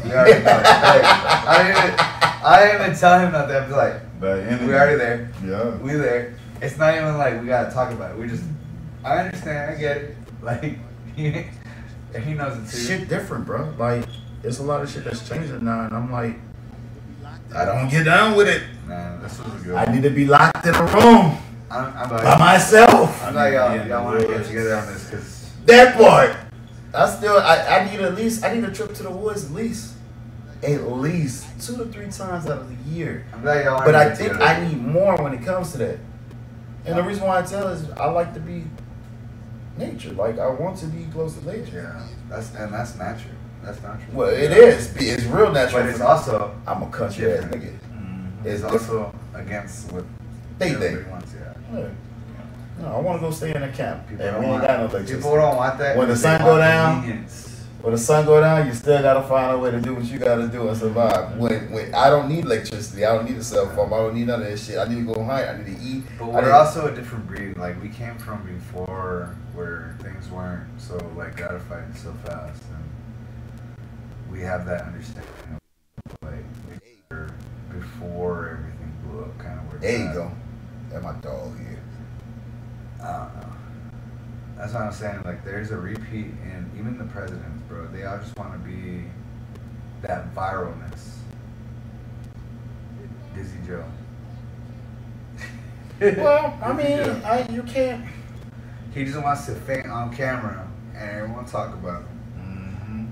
We 0.03 0.11
already 0.11 0.43
know. 0.43 0.51
Hey, 0.57 1.01
I 1.03 1.63
didn't 1.63 1.77
even. 1.83 1.95
I 2.45 2.63
didn't 2.65 2.81
even 2.81 2.95
tell 2.99 3.19
him 3.19 3.31
nothing. 3.31 3.55
I'm 3.55 3.71
like, 3.71 4.01
we 4.21 4.73
already 4.73 4.97
there. 4.97 5.31
Yeah. 5.43 5.75
We 5.77 5.93
there. 5.93 6.35
It's 6.61 6.77
not 6.77 6.95
even 6.95 7.17
like 7.17 7.41
we 7.41 7.47
gotta 7.47 7.71
talk 7.73 7.91
about 7.91 8.11
it. 8.11 8.17
We 8.17 8.27
just. 8.27 8.43
I 9.03 9.17
understand. 9.17 9.75
I 9.75 9.79
get 9.79 9.97
it. 9.97 10.17
Like 10.45 10.77
he, 11.15 11.31
he 12.23 12.33
knows 12.35 12.55
it 12.57 12.69
too. 12.77 12.85
shit 12.85 13.09
different, 13.09 13.47
bro. 13.47 13.73
Like, 13.79 14.05
there's 14.43 14.59
a 14.59 14.63
lot 14.63 14.83
of 14.83 14.91
shit 14.91 15.03
that's 15.05 15.27
changing 15.27 15.65
now, 15.65 15.85
and 15.85 15.95
I'm 15.95 16.11
like, 16.11 16.35
I 17.55 17.65
don't 17.65 17.89
get 17.89 18.03
down 18.03 18.35
with 18.35 18.47
it. 18.47 18.63
Man, 18.85 19.21
this 19.21 19.39
was 19.39 19.63
good. 19.63 19.75
I 19.75 19.91
need 19.91 20.03
to 20.03 20.09
be 20.09 20.25
locked 20.25 20.65
in 20.65 20.75
a 20.75 20.85
room 20.85 21.37
I'm, 21.71 21.97
I'm 21.97 22.09
by 22.09 22.37
myself. 22.37 23.23
I'm 23.23 23.35
like 23.35 23.53
y'all. 23.53 23.75
Yeah, 23.75 23.87
Y'all 23.87 24.05
want 24.05 24.21
to 24.21 24.27
get 24.27 24.45
together 24.45 24.75
on 24.75 24.87
this 24.87 25.09
because 25.09 25.51
That 25.65 25.95
part. 25.95 26.35
I 26.93 27.09
still, 27.09 27.37
I, 27.37 27.79
I 27.79 27.91
need 27.91 27.99
at 27.99 28.15
least, 28.15 28.45
I 28.45 28.53
need 28.53 28.63
a 28.63 28.71
trip 28.71 28.93
to 28.95 29.03
the 29.03 29.11
woods 29.11 29.45
at 29.45 29.51
least, 29.51 29.95
at 30.63 30.89
least 30.89 31.45
two 31.59 31.75
to 31.77 31.85
three 31.85 32.09
times 32.09 32.45
out 32.45 32.59
of 32.59 32.69
the 32.69 32.89
year. 32.89 33.25
I'm 33.33 33.41
glad 33.41 33.65
y'all. 33.65 33.83
But 33.83 33.95
I 33.95 34.15
think 34.15 34.33
together. 34.33 34.45
I 34.45 34.65
need 34.65 34.77
more 34.77 35.17
when 35.21 35.33
it 35.33 35.43
comes 35.43 35.73
to 35.73 35.77
that. 35.79 35.99
And 36.85 36.97
the 36.97 37.03
reason 37.03 37.25
why 37.25 37.39
I 37.39 37.41
tell 37.41 37.67
is 37.67 37.89
I 37.91 38.05
like 38.05 38.33
to 38.35 38.39
be 38.39 38.63
nature. 39.77 40.11
Like 40.13 40.39
I 40.39 40.47
want 40.47 40.77
to 40.77 40.85
be 40.87 41.05
close 41.11 41.35
to 41.37 41.45
nature. 41.45 41.91
Yeah, 41.93 42.07
that's 42.29 42.53
and 42.55 42.73
that's 42.73 42.95
natural. 42.95 43.33
That's 43.65 43.81
natural. 43.81 44.13
Well, 44.13 44.29
it 44.29 44.51
is. 44.51 44.95
It's 44.97 45.23
real 45.25 45.51
natural. 45.51 45.81
But 45.83 45.89
it's 45.89 46.01
also 46.01 46.53
I'm 46.67 46.83
a 46.83 46.89
country 46.89 47.31
ass 47.33 47.43
nigga. 47.45 47.71
Mhm. 47.93 48.45
it's 48.45 48.61
It's 48.61 48.63
also 48.63 49.13
against 49.33 49.91
what 49.91 50.05
They 50.59 50.73
think. 50.73 51.09
wants. 51.09 51.33
Yeah. 51.33 51.79
Yeah. 51.79 51.87
No, 52.81 52.87
I 52.97 52.99
want 52.99 53.19
to 53.21 53.27
go 53.27 53.31
stay 53.31 53.55
in 53.55 53.63
a 53.63 53.71
camp. 53.71 54.07
People 54.07 54.25
and 54.25 54.33
don't 54.35 54.41
we 54.43 54.45
ain't 54.47 54.55
want. 54.55 54.67
got 54.67 54.79
no 54.79 54.85
electricity. 54.85 55.15
people 55.15 55.35
don't 55.35 55.55
want 55.55 55.77
that. 55.79 55.97
When 55.97 56.07
the 56.09 56.15
sun 56.15 56.41
go 56.41 56.57
down. 56.57 57.25
When 57.81 57.93
the 57.93 57.99
sun 57.99 58.25
go 58.25 58.41
down, 58.41 58.65
you 58.65 58.73
still 58.73 58.99
gotta 59.01 59.21
find 59.21 59.51
a 59.51 59.57
way 59.59 59.69
to 59.69 59.79
do 59.79 59.93
what 59.93 60.05
you 60.05 60.17
gotta 60.17 60.47
do 60.47 60.67
and 60.67 60.75
survive. 60.77 61.37
When 61.37 61.71
when 61.71 61.93
I 61.93 62.09
don't 62.09 62.27
need 62.27 62.43
electricity, 62.45 63.05
I 63.05 63.13
don't 63.15 63.29
need 63.29 63.37
a 63.37 63.43
cell 63.43 63.67
phone, 63.75 63.93
I 63.93 63.97
don't 63.97 64.15
need 64.15 64.25
none 64.27 64.41
of 64.41 64.47
that 64.49 64.57
shit. 64.57 64.77
I 64.79 64.85
need 64.87 65.05
to 65.07 65.13
go 65.13 65.23
hunt, 65.23 65.47
I 65.47 65.57
need 65.57 65.77
to 65.77 65.83
eat. 65.83 66.03
But 66.17 66.27
we're 66.29 66.51
also 66.51 66.87
a 66.87 66.91
different 66.91 67.27
breed. 67.27 67.55
Like 67.57 67.79
we 67.83 67.89
came 67.89 68.17
from 68.17 68.41
before 68.43 69.35
where 69.53 69.95
things 70.01 70.27
weren't 70.31 70.65
so 70.79 70.95
like 71.15 71.37
gratifying 71.37 71.93
so 71.93 72.11
fast, 72.25 72.63
and 72.73 72.84
we 74.35 74.41
have 74.41 74.65
that 74.65 74.81
understanding. 74.81 75.31
Of, 76.05 76.17
like 76.21 76.43
we're 77.09 77.29
before 77.71 78.59
everything 78.59 78.93
blew 79.03 79.21
up, 79.21 79.37
kind 79.37 79.59
of 79.59 79.71
where. 79.71 79.79
There 79.79 79.97
you 79.97 80.05
at. 80.07 80.13
go. 80.13 80.31
That 80.91 81.03
my 81.03 81.13
dog 81.13 81.57
here. 81.57 81.81
I 83.01 83.17
don't 83.17 83.35
know. 83.41 83.53
That's 84.57 84.73
what 84.73 84.81
I'm 84.83 84.93
saying. 84.93 85.21
Like, 85.23 85.43
there's 85.45 85.71
a 85.71 85.77
repeat 85.77 86.27
in 86.43 86.69
even 86.77 86.97
the 86.97 87.05
presidents, 87.05 87.63
bro. 87.67 87.87
They 87.87 88.03
all 88.05 88.17
just 88.17 88.37
want 88.37 88.53
to 88.53 88.59
be 88.69 89.03
that 90.01 90.33
viralness. 90.35 91.15
Dizzy 93.33 93.57
Joe. 93.65 93.85
Well, 95.99 96.57
I 96.61 96.73
mean, 96.73 97.23
I, 97.23 97.47
you 97.49 97.63
can't. 97.63 98.05
he 98.93 99.05
just 99.05 99.21
wants 99.21 99.45
to 99.45 99.55
faint 99.55 99.87
on 99.87 100.13
camera 100.15 100.67
and 100.93 101.09
everyone 101.09 101.45
talk 101.45 101.73
about 101.73 102.03
him. 102.03 102.14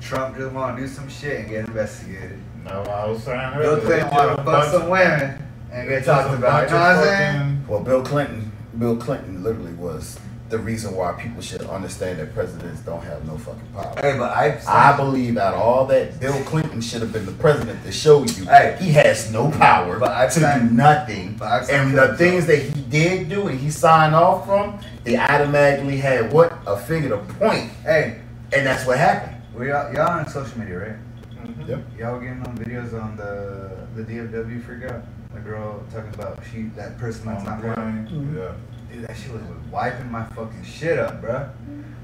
Trump 0.03 0.35
just 0.37 0.51
want 0.53 0.75
to 0.77 0.83
do 0.83 0.87
some 0.87 1.07
shit 1.09 1.39
and 1.41 1.49
get 1.49 1.65
investigated. 1.65 2.39
No, 2.65 2.81
I 2.83 3.05
was 3.07 3.23
saying 3.23 3.53
Bill 3.57 3.79
Clinton 3.79 4.07
it's 4.07 4.15
want 4.15 4.35
to 4.37 4.41
a 4.41 4.45
fuck 4.45 4.71
some 4.71 4.89
women 4.89 5.43
and 5.71 5.89
get 5.89 6.05
talked 6.05 6.33
about. 6.37 6.41
bunch 6.41 6.71
You 6.71 6.75
know 6.77 6.81
what 6.81 6.97
I'm 6.97 7.03
saying? 7.03 7.65
Well, 7.67 7.79
Bill 7.81 8.03
Clinton, 8.03 8.51
Bill 8.77 8.95
Clinton 8.97 9.43
literally 9.43 9.73
was 9.73 10.19
the 10.49 10.59
reason 10.59 10.93
why 10.95 11.13
people 11.13 11.41
should 11.41 11.61
understand 11.63 12.19
that 12.19 12.33
presidents 12.33 12.81
don't 12.81 13.03
have 13.03 13.25
no 13.25 13.37
fucking 13.37 13.67
power. 13.73 13.93
Hey, 13.99 14.17
but 14.17 14.31
I. 14.31 14.59
I 14.67 14.95
believe 14.95 15.37
out 15.37 15.55
of 15.55 15.59
all 15.61 15.85
that, 15.87 16.19
Bill 16.19 16.41
Clinton 16.43 16.79
should 16.79 17.01
have 17.01 17.11
been 17.11 17.25
the 17.25 17.31
president 17.33 17.83
to 17.85 17.91
show 17.91 18.23
you 18.23 18.45
Hey. 18.45 18.77
he 18.79 18.91
has 18.91 19.31
no 19.31 19.49
power 19.51 19.99
But 19.99 20.11
I've 20.11 20.31
to 20.33 20.39
signed- 20.41 20.69
do 20.69 20.75
nothing. 20.75 21.35
but 21.39 21.47
I've 21.51 21.69
And 21.69 21.97
the 21.97 22.15
things 22.17 22.45
that 22.47 22.59
he 22.59 22.81
did 22.83 23.29
do 23.29 23.47
and 23.47 23.59
he 23.59 23.71
signed 23.71 24.13
off 24.15 24.45
from, 24.45 24.79
they 25.05 25.17
automatically 25.17 25.97
had 25.97 26.31
what? 26.31 26.53
A 26.67 26.77
figure 26.77 27.09
to 27.09 27.17
point. 27.17 27.71
Hey, 27.83 28.17
And 28.55 28.67
that's 28.67 28.85
what 28.85 28.99
happened. 28.99 29.32
We 29.55 29.71
all, 29.71 29.93
y'all 29.93 30.19
on 30.19 30.27
social 30.27 30.59
media, 30.59 30.79
right? 30.79 31.45
Mhm. 31.47 31.67
Yep. 31.67 31.79
Y'all 31.99 32.19
getting 32.19 32.41
on 32.45 32.57
videos 32.57 32.93
on 33.01 33.15
the 33.17 33.71
the 33.95 34.03
DFW 34.03 34.61
freak 34.63 34.89
out? 34.89 35.01
The 35.33 35.39
girl 35.39 35.83
talking 35.93 36.13
about 36.13 36.39
she 36.51 36.63
that 36.75 36.97
person 36.97 37.25
that's 37.25 37.39
On 37.41 37.45
not 37.49 37.61
the 37.61 37.67
going. 37.75 38.07
plane, 38.07 38.35
Yeah. 38.37 38.51
Dude, 38.91 39.07
that 39.07 39.17
shit 39.17 39.31
was 39.33 39.41
wiping 39.71 40.11
my 40.11 40.23
fucking 40.25 40.63
shit 40.63 40.99
up, 40.99 41.21
bruh. 41.21 41.49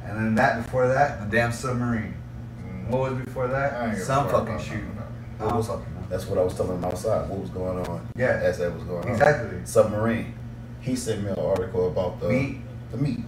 And 0.05 0.17
then 0.17 0.35
that 0.35 0.63
before 0.63 0.88
that, 0.88 1.21
the 1.21 1.38
damn 1.38 1.51
submarine. 1.51 2.15
Mhm. 2.63 2.89
What 2.89 3.11
was 3.11 3.23
before 3.26 3.43
I 3.55 3.85
ain't 3.89 3.95
that? 3.97 4.01
Some 4.03 4.27
fucking 4.27 4.47
about 4.47 4.61
shoot. 4.61 4.73
none 4.81 4.89
of 4.89 4.95
that. 4.97 5.43
What 5.45 5.51
I'm 5.51 5.57
was- 5.57 5.67
fucking 5.67 5.85
That's 6.09 6.26
what 6.27 6.39
I 6.39 6.41
was 6.41 6.55
telling 6.55 6.77
him 6.77 6.84
outside. 6.85 7.30
What 7.30 7.39
was 7.39 7.49
going 7.51 7.85
on? 7.88 8.01
Yeah. 8.15 8.39
As 8.41 8.57
that 8.57 8.73
was 8.73 8.84
going 8.84 9.03
on. 9.05 9.11
Exactly. 9.11 9.59
Submarine. 9.63 10.34
He 10.80 10.95
sent 10.95 11.23
me 11.23 11.30
an 11.30 11.38
article 11.38 11.88
about 11.88 12.19
the 12.19 12.30
Meat. 12.30 12.61
The 12.91 12.97
meat. 12.97 13.19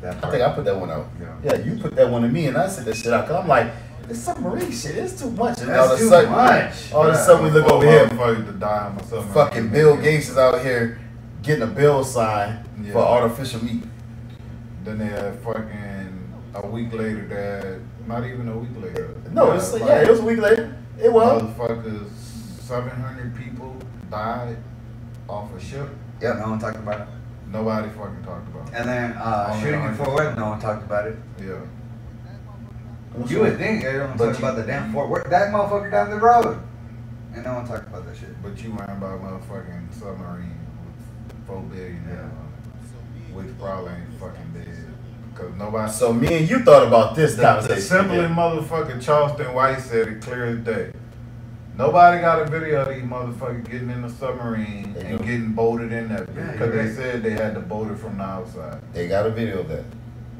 That 0.00 0.24
I 0.24 0.30
think 0.30 0.42
I 0.42 0.52
put 0.54 0.64
that 0.64 0.78
one 0.78 0.90
out. 0.90 1.06
Yeah. 1.20 1.36
Yeah, 1.44 1.56
you 1.64 1.76
put 1.78 1.94
that 1.96 2.08
one 2.10 2.22
to 2.22 2.28
me, 2.28 2.46
and 2.46 2.56
I 2.56 2.68
said 2.68 2.84
that 2.84 2.96
shit 2.96 3.12
out. 3.12 3.26
Cause 3.26 3.36
I'm 3.42 3.48
like, 3.48 3.72
this 4.06 4.22
submarine 4.22 4.70
shit 4.70 4.96
is 4.96 5.18
too 5.20 5.30
much. 5.30 5.60
And 5.60 5.68
That's 5.70 5.78
all 5.88 5.92
of 5.94 5.98
a 5.98 6.02
too 6.02 6.08
sudden, 6.08 6.30
much. 6.30 6.92
All 6.92 7.06
of 7.08 7.14
a 7.14 7.18
sudden, 7.18 7.44
we 7.44 7.50
look 7.50 7.70
over 7.70 7.84
here. 7.84 8.06
motherfuckers 8.08 8.46
to 8.46 8.52
die 8.52 8.92
myself. 8.94 9.32
Fucking 9.34 9.68
Bill 9.70 9.96
Gates 9.96 10.28
is 10.28 10.38
out 10.38 10.62
here 10.62 11.00
getting 11.42 11.62
a 11.62 11.66
bill 11.66 12.04
signed 12.04 12.64
Yeah. 12.82 12.92
for 12.92 12.98
artificial 13.00 13.64
meat. 13.64 13.84
Then 14.84 14.98
they 14.98 15.06
had 15.06 15.38
fucking 15.40 16.32
a 16.54 16.66
week 16.66 16.92
later 16.92 17.26
that 17.28 17.80
not 18.08 18.24
even 18.24 18.48
a 18.48 18.56
week 18.56 18.70
later. 18.80 19.14
No, 19.32 19.52
it's, 19.52 19.72
like, 19.72 19.82
yeah, 19.82 20.02
it 20.02 20.08
was 20.10 20.20
a 20.20 20.24
week 20.24 20.38
later. 20.38 20.76
It 21.02 21.12
was. 21.12 21.42
Motherfuckers, 21.42 22.08
seven 22.60 22.90
hundred 22.90 23.36
people 23.36 23.76
died 24.10 24.56
off 25.28 25.52
a 25.54 25.60
ship. 25.60 25.88
Yeah, 26.22 26.34
no 26.34 26.50
one 26.50 26.58
talked 26.58 26.76
about 26.76 27.00
it. 27.00 27.08
Nobody 27.56 27.88
fucking 27.88 28.22
talked 28.24 28.48
about 28.48 28.68
it. 28.68 28.74
And 28.74 28.88
then 28.88 29.12
uh, 29.12 29.48
Only 29.50 29.60
shooting 29.62 29.80
in 29.80 29.86
100. 29.86 30.04
Fort 30.04 30.14
Worth, 30.16 30.36
no 30.38 30.48
one 30.50 30.60
talked 30.60 30.84
about 30.84 31.06
it. 31.06 31.16
Yeah. 31.40 31.60
You 33.28 33.40
would 33.40 33.56
think 33.56 33.82
everyone 33.84 34.16
But 34.18 34.26
talked 34.26 34.38
about 34.40 34.56
the 34.56 34.62
damn 34.64 34.92
Fort 34.92 35.08
Worth. 35.08 35.30
That 35.30 35.52
motherfucker 35.52 35.90
down 35.90 36.10
the 36.10 36.16
road. 36.16 36.60
And 37.34 37.44
no 37.44 37.54
one 37.54 37.66
talked 37.66 37.88
about 37.88 38.04
that 38.06 38.16
shit. 38.16 38.40
But 38.42 38.62
you 38.62 38.72
worrying 38.72 38.90
about 38.98 39.14
a 39.18 39.22
motherfucking 39.22 39.94
submarine 39.94 40.58
with 40.84 41.46
four 41.46 41.62
billion 41.62 42.04
Yeah. 42.08 42.14
yeah. 42.16 43.36
which 43.36 43.58
probably 43.58 43.92
ain't 43.92 44.20
fucking 44.20 44.52
dead. 44.54 44.94
Cause 45.34 45.52
nobody 45.58 45.90
So 45.92 46.12
me 46.12 46.34
and 46.34 46.48
you 46.50 46.60
thought 46.62 46.86
about 46.86 47.14
this 47.14 47.36
The, 47.36 47.42
conversation. 47.42 47.74
the 47.76 47.80
simply 47.82 48.16
yeah. 48.18 48.28
motherfucking 48.28 49.02
Charleston 49.02 49.54
White 49.54 49.80
said 49.80 50.08
it 50.08 50.20
clear 50.20 50.44
as 50.46 50.58
day. 50.58 50.92
Nobody 51.78 52.20
got 52.22 52.40
a 52.40 52.46
video 52.50 52.82
of 52.82 52.88
these 52.88 53.02
motherfuckers 53.02 53.68
getting 53.70 53.90
in 53.90 54.00
the 54.02 54.08
submarine 54.08 54.94
They 54.94 55.00
and 55.02 55.18
do. 55.18 55.24
getting 55.24 55.52
boated 55.52 55.92
in 55.92 56.08
there 56.08 56.26
Yeah, 56.34 56.52
because 56.52 56.58
you're 56.58 56.70
they 56.70 56.78
right. 56.88 56.94
said 56.96 57.22
they 57.22 57.30
had 57.32 57.54
to 57.54 57.60
boat 57.60 57.90
it 57.90 57.96
from 57.98 58.16
the 58.16 58.24
outside. 58.24 58.80
They 58.94 59.08
got 59.08 59.26
a 59.26 59.30
video 59.30 59.60
of 59.60 59.68
that. 59.68 59.84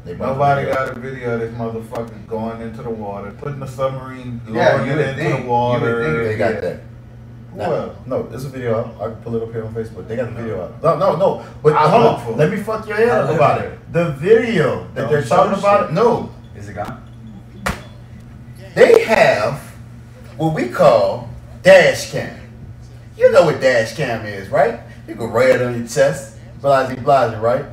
They 0.06 0.14
Nobody 0.16 0.66
got 0.66 0.96
a 0.96 0.98
video 1.00 1.34
of 1.34 1.40
this 1.40 1.52
motherfucker 1.54 2.26
going 2.26 2.62
into 2.62 2.82
the 2.82 2.88
water, 2.90 3.32
putting 3.32 3.60
the 3.60 3.66
submarine, 3.66 4.40
Yeah, 4.48 4.76
lowering 4.76 4.86
you 4.90 4.98
it 4.98 5.08
into 5.10 5.22
think- 5.22 5.42
the 5.44 5.48
water. 5.50 5.96
would 5.96 6.04
think 6.04 6.24
They 6.28 6.38
got 6.38 6.60
that. 6.62 6.80
Who 7.52 7.56
No, 7.58 7.74
else? 7.74 7.96
no, 8.06 8.22
there's 8.22 8.44
a 8.44 8.48
video 8.48 8.78
out. 8.78 8.94
I 9.00 9.04
can 9.06 9.16
pull 9.16 9.36
it 9.36 9.42
up 9.42 9.52
here 9.52 9.64
on 9.64 9.74
Facebook. 9.74 10.06
They 10.08 10.16
got 10.16 10.26
the 10.34 10.42
video 10.42 10.62
out. 10.62 10.82
No, 10.82 10.96
no, 10.98 11.16
no. 11.16 11.42
But 11.62 11.72
I 11.74 11.88
hold 11.90 12.02
look 12.02 12.20
on. 12.20 12.32
it. 12.32 12.36
Let 12.38 12.50
me 12.50 12.56
fuck 12.58 12.86
your 12.86 12.96
head 12.96 13.08
I 13.08 13.16
up 13.18 13.34
about 13.34 13.60
for 13.60 13.66
it. 13.66 13.92
The 13.92 14.10
video 14.12 14.86
that 14.94 15.02
Don't 15.02 15.10
they're 15.12 15.22
talking 15.22 15.58
about 15.58 15.90
it. 15.90 15.92
No, 15.92 16.30
Is 16.56 16.68
it 16.68 16.74
gone? 16.74 17.02
they 18.74 19.02
have 19.04 19.65
what 20.36 20.54
we 20.54 20.68
call 20.68 21.28
dash 21.62 22.10
cam. 22.10 22.38
You 23.16 23.32
know 23.32 23.44
what 23.44 23.60
dash 23.60 23.94
cam 23.94 24.26
is, 24.26 24.48
right? 24.48 24.80
You 25.08 25.14
can 25.14 25.32
wear 25.32 25.50
it 25.50 25.62
on 25.62 25.78
your 25.78 25.88
chest, 25.88 26.36
blase 26.60 26.98
blase, 27.00 27.36
right? 27.38 27.64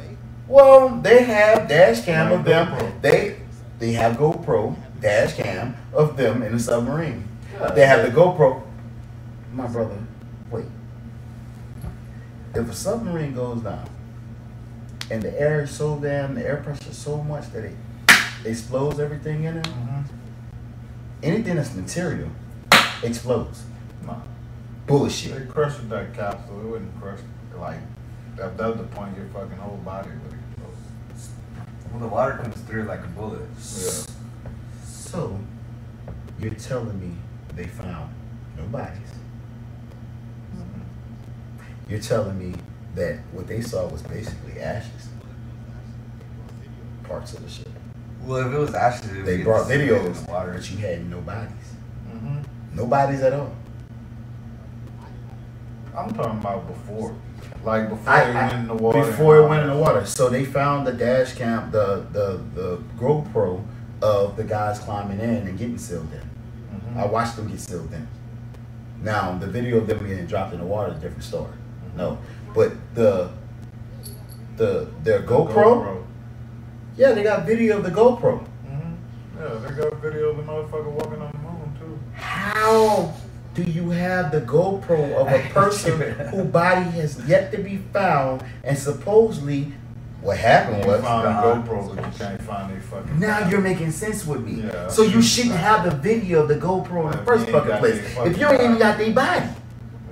Well, 0.47 0.89
they 0.89 1.23
have 1.23 1.67
dash 1.67 2.03
cam 2.05 2.31
of 2.31 2.45
them. 2.45 2.93
They 3.01 3.37
they 3.79 3.93
have 3.93 4.17
GoPro 4.17 4.75
dash 5.01 5.35
cam 5.35 5.75
of 5.93 6.15
them 6.15 6.41
in 6.43 6.53
the 6.53 6.59
submarine. 6.59 7.27
They 7.75 7.85
have 7.85 8.03
the 8.03 8.09
GoPro. 8.17 8.61
My 9.53 9.67
brother, 9.67 9.97
wait. 10.49 10.65
If 12.55 12.69
a 12.69 12.73
submarine 12.73 13.33
goes 13.33 13.61
down 13.61 13.87
and 15.11 15.21
the 15.21 15.39
air 15.39 15.61
is 15.61 15.71
so 15.71 15.97
damn, 15.97 16.35
the 16.35 16.45
air 16.45 16.57
pressure 16.57 16.89
is 16.89 16.97
so 16.97 17.21
much 17.23 17.51
that 17.51 17.65
it 17.65 17.75
explodes 18.45 18.99
everything 18.99 19.43
in 19.43 19.57
it, 19.57 19.65
Mhm. 19.65 20.03
anything 21.21 21.55
that's 21.55 21.73
material 21.73 22.29
explodes. 23.03 23.63
Nah. 24.05 24.15
Bullshit. 24.87 25.37
They 25.39 25.45
crushed 25.45 25.87
that 25.89 26.13
capsule. 26.13 26.59
It 26.61 26.65
wouldn't 26.65 27.01
crush 27.01 27.19
like 27.57 27.79
that. 28.35 28.57
that's 28.57 28.77
the 28.77 28.83
point, 28.83 29.15
your 29.17 29.27
fucking 29.27 29.57
whole 29.57 29.77
body 29.77 30.09
would 30.09 30.33
explode. 30.33 31.91
Well, 31.91 31.99
the 32.01 32.07
water 32.07 32.37
comes 32.41 32.55
through 32.61 32.83
like 32.83 33.03
a 33.03 33.07
bullet. 33.07 33.41
Yeah. 33.59 34.05
So, 34.83 35.39
you're 36.39 36.53
telling 36.55 36.99
me 36.99 37.15
they 37.55 37.65
found 37.67 38.13
no 38.57 38.63
bodies? 38.65 38.97
Mm-hmm. 40.55 41.91
You're 41.91 41.99
telling 41.99 42.37
me 42.39 42.55
that 42.95 43.19
what 43.31 43.47
they 43.47 43.61
saw 43.61 43.87
was 43.87 44.01
basically 44.01 44.59
ashes? 44.59 45.09
Parts 47.03 47.33
of 47.33 47.43
the 47.43 47.49
ship. 47.49 47.67
Well, 48.23 48.47
if 48.47 48.53
it 48.53 48.57
was 48.57 48.73
ashes, 48.73 49.11
it 49.11 49.25
They 49.25 49.43
brought 49.43 49.67
videos, 49.67 50.05
in 50.05 50.13
the 50.13 50.31
water. 50.31 50.53
but 50.53 50.71
you 50.71 50.77
had 50.77 51.09
no 51.09 51.19
bodies. 51.21 51.51
No 52.75 52.85
bodies 52.87 53.21
at 53.21 53.33
all. 53.33 53.51
I'm 55.95 56.11
talking 56.13 56.39
about 56.39 56.67
before. 56.67 57.15
Like 57.63 57.89
before 57.89 58.13
I- 58.13 58.21
it 58.23 58.35
I- 58.35 58.41
went 58.47 58.53
in 58.53 58.67
the 58.67 58.73
water. 58.73 59.05
Before 59.05 59.37
it 59.37 59.47
went 59.47 59.61
in 59.63 59.69
the 59.69 59.77
water. 59.77 60.05
So 60.05 60.29
they 60.29 60.43
found 60.43 60.87
the 60.87 60.93
dash 60.93 61.33
cam, 61.35 61.71
the, 61.71 62.05
the, 62.11 62.41
the 62.55 62.77
GoPro 62.97 63.63
of 64.01 64.35
the 64.35 64.43
guys 64.43 64.79
climbing 64.79 65.19
in 65.19 65.47
and 65.47 65.57
getting 65.57 65.77
sealed 65.77 66.11
in. 66.11 66.77
Mhm. 66.77 66.97
I 66.97 67.05
watched 67.05 67.35
them 67.35 67.47
get 67.47 67.59
sealed 67.59 67.93
in. 67.93 68.07
Now 69.01 69.37
the 69.37 69.47
video 69.47 69.77
of 69.77 69.87
them 69.87 70.05
getting 70.07 70.25
dropped 70.25 70.53
in 70.53 70.59
the 70.59 70.65
water 70.65 70.91
is 70.91 70.97
a 70.97 71.01
different 71.01 71.23
story. 71.23 71.53
No, 71.95 72.17
but 72.55 72.71
the 72.95 73.29
the 74.57 74.87
their 75.03 75.21
GoPro, 75.21 76.03
yeah, 76.97 77.11
they 77.11 77.23
got 77.23 77.45
video 77.45 77.77
of 77.77 77.83
the 77.83 77.91
GoPro. 77.91 78.39
hmm 78.65 78.93
Yeah, 79.39 79.55
they 79.55 79.75
got 79.75 80.01
video 80.01 80.29
of 80.31 80.37
the 80.37 80.43
motherfucker 80.43 80.91
walking 80.91 81.21
on 81.21 81.31
the. 81.31 81.42
How 82.15 83.13
do 83.53 83.63
you 83.63 83.89
have 83.91 84.31
the 84.31 84.41
GoPro 84.41 85.13
of 85.15 85.27
a 85.27 85.47
person 85.53 85.99
whose 86.29 86.45
body 86.47 86.89
has 86.91 87.23
yet 87.27 87.51
to 87.51 87.57
be 87.59 87.77
found 87.91 88.43
and 88.63 88.77
supposedly 88.77 89.71
what 90.21 90.37
happened 90.37 90.83
You 90.83 90.89
was 90.89 91.01
found 91.01 91.23
gone. 91.23 91.59
a 91.59 91.61
GoPro, 91.69 91.95
but 91.95 92.05
you 92.05 92.11
can't 92.17 92.41
find 92.41 92.75
a 92.75 92.79
fucking. 92.79 93.19
now 93.19 93.47
you're 93.49 93.61
making 93.61 93.91
sense 93.91 94.25
with 94.25 94.41
me. 94.43 94.63
Yeah. 94.63 94.87
So 94.87 95.03
you 95.03 95.21
shouldn't 95.21 95.55
have 95.55 95.83
the 95.83 95.91
video 95.91 96.43
of 96.43 96.47
the 96.47 96.55
GoPro 96.55 97.11
in 97.11 97.19
the 97.19 97.25
first 97.25 97.49
fucking 97.49 97.77
place 97.77 98.13
fucking 98.13 98.31
if 98.31 98.37
you 98.39 98.47
ain't 98.47 98.61
even 98.61 98.77
got 98.79 98.97
their 98.97 99.11
body. 99.13 99.45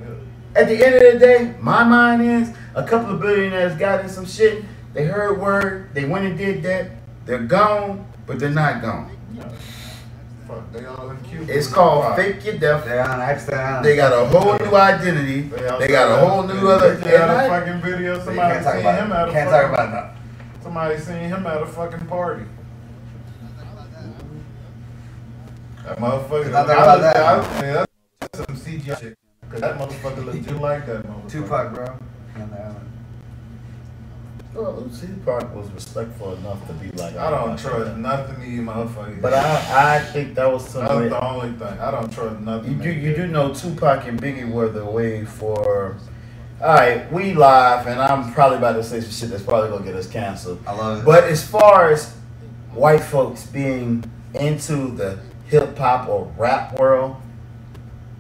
Yeah. 0.02 0.60
At 0.62 0.68
the 0.68 0.86
end 0.86 0.96
of 0.96 1.14
the 1.14 1.20
day, 1.20 1.56
my 1.62 1.84
mind 1.86 2.22
is 2.24 2.54
a 2.76 2.84
couple 2.86 3.16
of 3.16 3.22
billionaires 3.22 3.74
got 3.80 4.02
in 4.02 4.10
some 4.10 4.26
shit. 4.26 4.66
They 4.94 5.06
heard 5.06 5.40
word, 5.40 5.90
they 5.94 6.04
went 6.06 6.26
and 6.26 6.38
did 6.38 6.62
that. 6.64 6.92
They're 7.26 7.40
gone, 7.40 8.06
but 8.28 8.38
they're 8.40 8.50
not 8.50 8.82
gone. 8.82 9.16
Yeah. 10.52 10.58
Fuck, 10.58 10.72
they 10.74 10.86
all 10.86 11.10
in 11.12 11.50
It's 11.50 11.68
called 11.68 12.16
fake 12.16 12.44
your 12.46 12.58
death. 12.58 12.86
They're 12.86 13.08
on 13.08 13.22
accident. 13.22 13.84
They 13.84 13.96
got 13.96 14.12
a 14.14 14.26
whole 14.28 14.58
new 14.60 14.76
identity. 14.76 15.50
all 15.70 15.80
They 15.80 15.88
got 15.88 16.12
a 16.24 16.28
whole 16.28 16.44
new 16.44 16.68
other. 16.70 16.96
They 16.96 17.12
had 17.12 17.22
and 17.30 17.32
a 17.32 17.36
I- 17.36 17.48
fucking 17.60 17.82
video. 17.82 18.16
Somebody 18.24 18.38
can't 18.54 18.64
talk 18.64 18.74
seen 18.74 18.82
about 18.82 19.00
him 19.00 19.12
it. 19.12 19.16
at 19.16 19.30
a 19.30 19.32
Can't 19.32 19.50
fucking, 19.50 19.76
talk 19.76 19.88
about 19.90 20.16
it. 20.16 20.64
Somebody 20.64 20.98
seen 21.00 21.16
him 21.16 21.48
at 21.48 21.62
a 21.62 21.66
fucking 21.66 22.06
party. 22.08 22.44
That 25.86 25.98
motherfucker. 25.98 26.52
Not 26.52 26.66
about 26.66 27.02
that. 27.02 27.18
I, 27.18 27.40
I, 27.40 27.62
man, 27.62 27.86
that's 28.20 28.38
some 28.38 28.56
CGI 28.56 29.00
shit. 29.00 29.18
Cause 29.50 29.60
that 29.62 29.78
motherfucker 29.78 30.26
look 30.26 30.36
just 30.36 30.62
like 30.62 30.86
that 30.86 31.04
motherfucker. 31.06 31.32
Tupac, 31.32 31.74
bro. 31.74 31.86
Uh, 31.86 32.74
On 34.56 34.64
the 34.64 34.70
island. 34.70 34.92
Well, 34.92 35.00
Tupac 35.00 35.56
was 35.56 35.72
respectful 35.72 36.36
enough 36.36 36.66
to 36.68 36.74
be 36.74 36.92
like, 36.92 37.16
I 37.16 37.30
don't 37.30 37.58
trust 37.58 37.98
nothing 37.98 38.40
these 38.42 38.60
motherfuckers. 38.60 39.22
But 39.22 39.34
I, 39.34 39.98
I 39.98 40.00
think 40.00 40.36
that 40.36 40.52
was 40.52 40.68
some 40.68 40.86
That's 40.86 40.96
way. 40.96 41.10
the 41.10 41.24
only 41.24 41.52
thing. 41.58 41.80
I 41.80 41.92
don't 41.92 42.12
trust 42.12 42.40
nothing. 42.42 42.78
You 42.78 42.84
do, 42.84 42.92
you 42.92 43.16
do. 43.16 43.24
do 43.24 43.28
know 43.28 43.54
Tupac 43.54 44.08
and 44.08 44.22
Biggie 44.22 44.50
were 44.52 44.70
the 44.70 44.86
way 44.86 45.26
for. 45.26 45.98
All 46.62 46.76
right, 46.76 47.12
we 47.12 47.34
live, 47.34 47.88
and 47.88 48.00
I'm 48.00 48.32
probably 48.34 48.58
about 48.60 48.74
to 48.74 48.84
say 48.84 49.02
some 49.02 49.10
shit 49.10 49.30
that's 49.32 49.42
probably 49.42 49.72
gonna 49.72 49.84
get 49.84 49.96
us 49.96 50.08
canceled. 50.08 50.64
I 50.68 50.74
love 50.74 51.00
it. 51.00 51.06
But 51.06 51.24
as 51.24 51.44
far 51.48 51.90
as 51.92 52.14
white 52.74 53.02
folks 53.02 53.48
being 53.48 54.04
into 54.36 54.92
the 54.96 55.20
hip 55.48 55.76
hop 55.76 56.08
or 56.08 56.32
rap 56.38 56.78
world, 56.80 57.16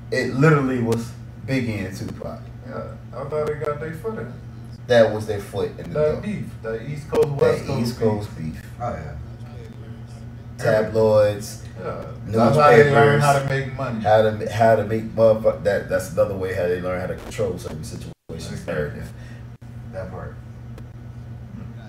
it 0.09 0.33
literally 0.33 0.81
was 0.81 1.11
Biggie 1.45 1.85
and 1.85 1.95
Tupac. 1.95 2.41
Yeah, 2.67 2.95
I 3.13 3.23
thought 3.25 3.45
they 3.45 3.53
got 3.55 3.79
their 3.79 3.93
foot 3.93 4.17
in. 4.17 4.33
That 4.91 5.13
was 5.13 5.25
their 5.25 5.39
foot 5.39 5.69
in 5.79 5.93
the 5.93 5.99
That 5.99 6.11
door. 6.11 6.21
beef, 6.21 6.45
that 6.63 6.81
East 6.81 7.09
Coast 7.09 7.29
West 7.29 7.59
That 7.61 7.67
Coast 7.67 7.81
East 7.81 7.91
beef. 7.99 8.09
Coast 8.09 8.37
beef. 8.37 8.61
oh 8.81 8.89
yeah. 8.91 9.15
Tabloids, 10.57 11.63
Yeah, 11.81 12.05
that's 12.27 12.57
how 12.57 12.69
they 12.71 12.91
learn 12.91 13.21
how 13.21 13.39
to 13.39 13.45
make 13.47 13.73
money. 13.77 14.01
how 14.01 14.21
to 14.21 14.51
how 14.51 14.75
to 14.75 14.83
make 14.83 15.03
motherfucker. 15.15 15.63
That 15.63 15.87
that's 15.87 16.11
another 16.11 16.35
way 16.35 16.53
how 16.55 16.63
they 16.63 16.81
learn 16.81 16.99
how 16.99 17.07
to 17.07 17.15
control 17.15 17.57
certain 17.57 17.85
situations. 17.85 18.67
Narrative. 18.67 19.09
That 19.93 20.11
part. 20.11 20.35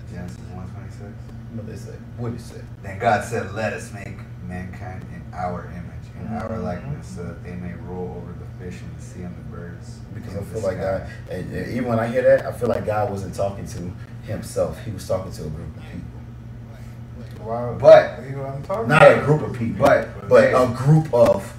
Genesis 0.09 0.37
one 0.53 0.69
twenty 0.71 0.89
six. 0.91 1.11
What 1.55 1.67
they 1.67 1.75
say? 1.75 1.97
What 2.17 2.29
did 2.29 2.39
they 2.39 2.43
say? 2.43 2.61
Then 2.83 2.99
God 2.99 3.25
said, 3.25 3.53
"Let 3.53 3.73
us 3.73 3.91
make 3.91 4.15
mankind 4.47 5.05
in 5.13 5.21
our 5.33 5.65
image, 5.65 6.07
in 6.21 6.33
our 6.37 6.49
Mhm. 6.57 6.63
likeness, 6.63 7.07
so 7.07 7.23
that 7.23 7.43
they 7.43 7.55
may 7.55 7.73
rule 7.85 8.15
over 8.23 8.31
the 8.31 8.63
fish 8.63 8.81
in 8.81 8.87
the 8.97 9.03
sea 9.03 9.23
and 9.23 9.35
the 9.35 9.41
birds." 9.55 9.99
Because 10.13 10.35
I 10.37 10.41
feel 10.43 10.61
like. 10.61 10.79
God, 10.79 11.07
and 11.29 11.51
and 11.53 11.67
even 11.71 11.85
when 11.89 11.99
I 11.99 12.07
hear 12.07 12.21
that, 12.23 12.45
I 12.45 12.51
feel 12.51 12.69
like 12.69 12.85
God 12.85 13.09
wasn't 13.11 13.35
talking 13.35 13.65
to 13.67 13.91
himself. 14.27 14.83
He 14.85 14.91
was 14.91 15.07
talking 15.07 15.31
to 15.31 15.43
a 15.45 15.49
group 15.49 15.75
of 15.77 15.83
people. 15.83 17.45
Why, 17.45 17.73
But- 17.73 18.23
he 18.23 18.35
wasn't 18.35 18.65
talking 18.65 18.87
Not 18.87 19.01
a 19.11 19.21
group 19.21 19.41
of 19.41 19.53
people, 19.57 19.85
But 19.85 20.29
but 20.29 20.53
a 20.53 20.73
group 20.73 21.13
of 21.13 21.53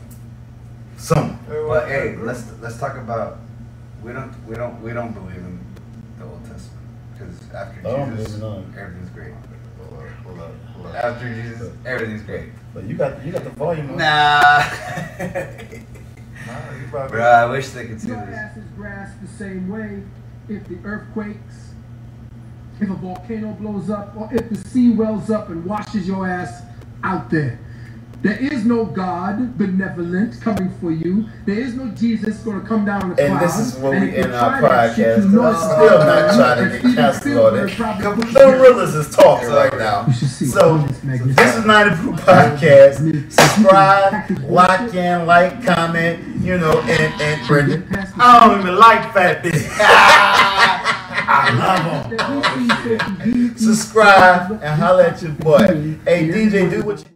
some. 0.97 1.39
But 1.47 1.89
hey, 1.89 2.17
let's 2.17 2.45
let's 2.63 2.79
talk 2.79 2.97
about 2.97 3.39
we 4.03 4.13
don't 4.13 4.33
we 4.47 4.55
don't 4.55 4.81
we 4.83 4.93
don't 4.93 5.13
believe 5.13 5.37
in 5.37 5.59
the 6.19 6.25
Old 6.25 6.43
Testament 6.45 6.87
because 7.13 7.35
after 7.53 7.81
oh, 7.85 8.11
Jesus, 8.11 8.33
believe 8.33 8.35
in 8.35 8.41
none. 8.41 8.75
everything's 8.79 9.11
great. 9.11 9.35
Hold 9.91 10.03
up, 10.03 10.09
hold 10.25 10.39
up, 10.41 10.53
hold 10.75 10.87
up. 10.87 10.95
After 10.95 11.35
Jesus, 11.35 11.73
everything's 11.85 12.23
great. 12.23 12.49
But 12.73 12.85
you 12.85 12.95
got 12.97 13.23
you 13.25 13.33
got 13.33 13.45
the 13.45 13.51
volume. 13.51 13.91
on. 13.91 13.99
Nah. 13.99 14.65
Nah, 16.47 16.53
you 16.79 16.85
about 16.89 17.07
to- 17.09 17.13
Bro, 17.15 17.25
I 17.25 17.47
wish 17.47 17.69
they 17.71 17.87
could 17.87 18.01
see 18.01 18.09
Your 18.09 18.25
this. 18.27 18.35
ass 18.37 18.57
is 18.57 18.65
grasped 18.77 19.23
the 19.23 19.29
same 19.29 19.69
way 19.69 20.03
if 20.49 20.67
the 20.69 20.77
earthquakes, 20.85 21.75
if 22.81 22.91
a 22.91 22.95
volcano 22.95 23.53
blows 23.53 23.89
up, 23.91 24.15
or 24.17 24.29
if 24.33 24.49
the 24.51 24.57
sea 24.69 24.91
wells 24.91 25.31
up 25.31 25.49
and 25.51 25.65
washes 25.65 26.07
your 26.07 26.29
ass 26.29 26.63
out 27.03 27.31
there. 27.31 27.59
There 28.25 28.39
is 28.39 28.65
no 28.65 28.87
God 28.87 29.59
benevolent 29.59 30.41
coming 30.41 30.71
for 30.81 30.91
you. 30.91 31.27
There 31.45 31.59
is 31.59 31.75
no 31.75 31.89
Jesus 31.89 32.39
going 32.39 32.59
to 32.59 32.67
come 32.67 32.87
down 32.87 33.03
a 33.03 33.09
And 33.09 33.17
cloud. 33.37 33.43
this 33.43 33.59
is 33.59 33.75
what 33.77 34.01
we 34.01 34.17
end 34.17 34.33
our 34.33 34.63
podcast. 34.63 35.25
I'm 35.25 35.31
still 35.31 35.99
not 35.99 36.35
trying 36.35 36.71
to 36.71 36.79
get 36.81 36.95
canceled 36.97 37.55
on 37.55 37.69
it. 37.69 37.77
probably 37.77 38.33
Bill 38.33 38.81
is 38.81 39.15
talking 39.15 39.49
right 39.51 39.77
now. 39.77 40.07
You 40.07 40.15
should 40.15 40.29
see 40.31 40.47
So 40.47 40.79
this 40.79 41.55
is 41.55 41.67
not 41.67 41.89
a 41.89 41.97
Proof 41.97 42.19
podcast. 42.23 43.31
Subscribe, 43.31 44.41
lock 44.49 44.95
in, 44.95 45.27
like, 45.27 45.63
comment, 45.63 46.41
you 46.41 46.57
know, 46.57 46.81
and 46.81 47.21
and 47.21 47.47
Brendan. 47.47 47.87
I 48.17 48.49
don't 48.49 48.61
even 48.61 48.77
like 48.79 49.13
fat 49.13 49.43
bitches. 49.45 49.69
I 51.27 51.53
love 51.61 52.09
them. 52.09 53.59
Subscribe 53.59 54.51
and 54.63 54.81
holler 54.81 55.03
at 55.05 55.21
your 55.21 55.33
boy. 55.33 55.99
Hey 56.07 56.29
DJ, 56.29 56.71
do 56.71 56.83
what 56.85 57.01
you. 57.01 57.14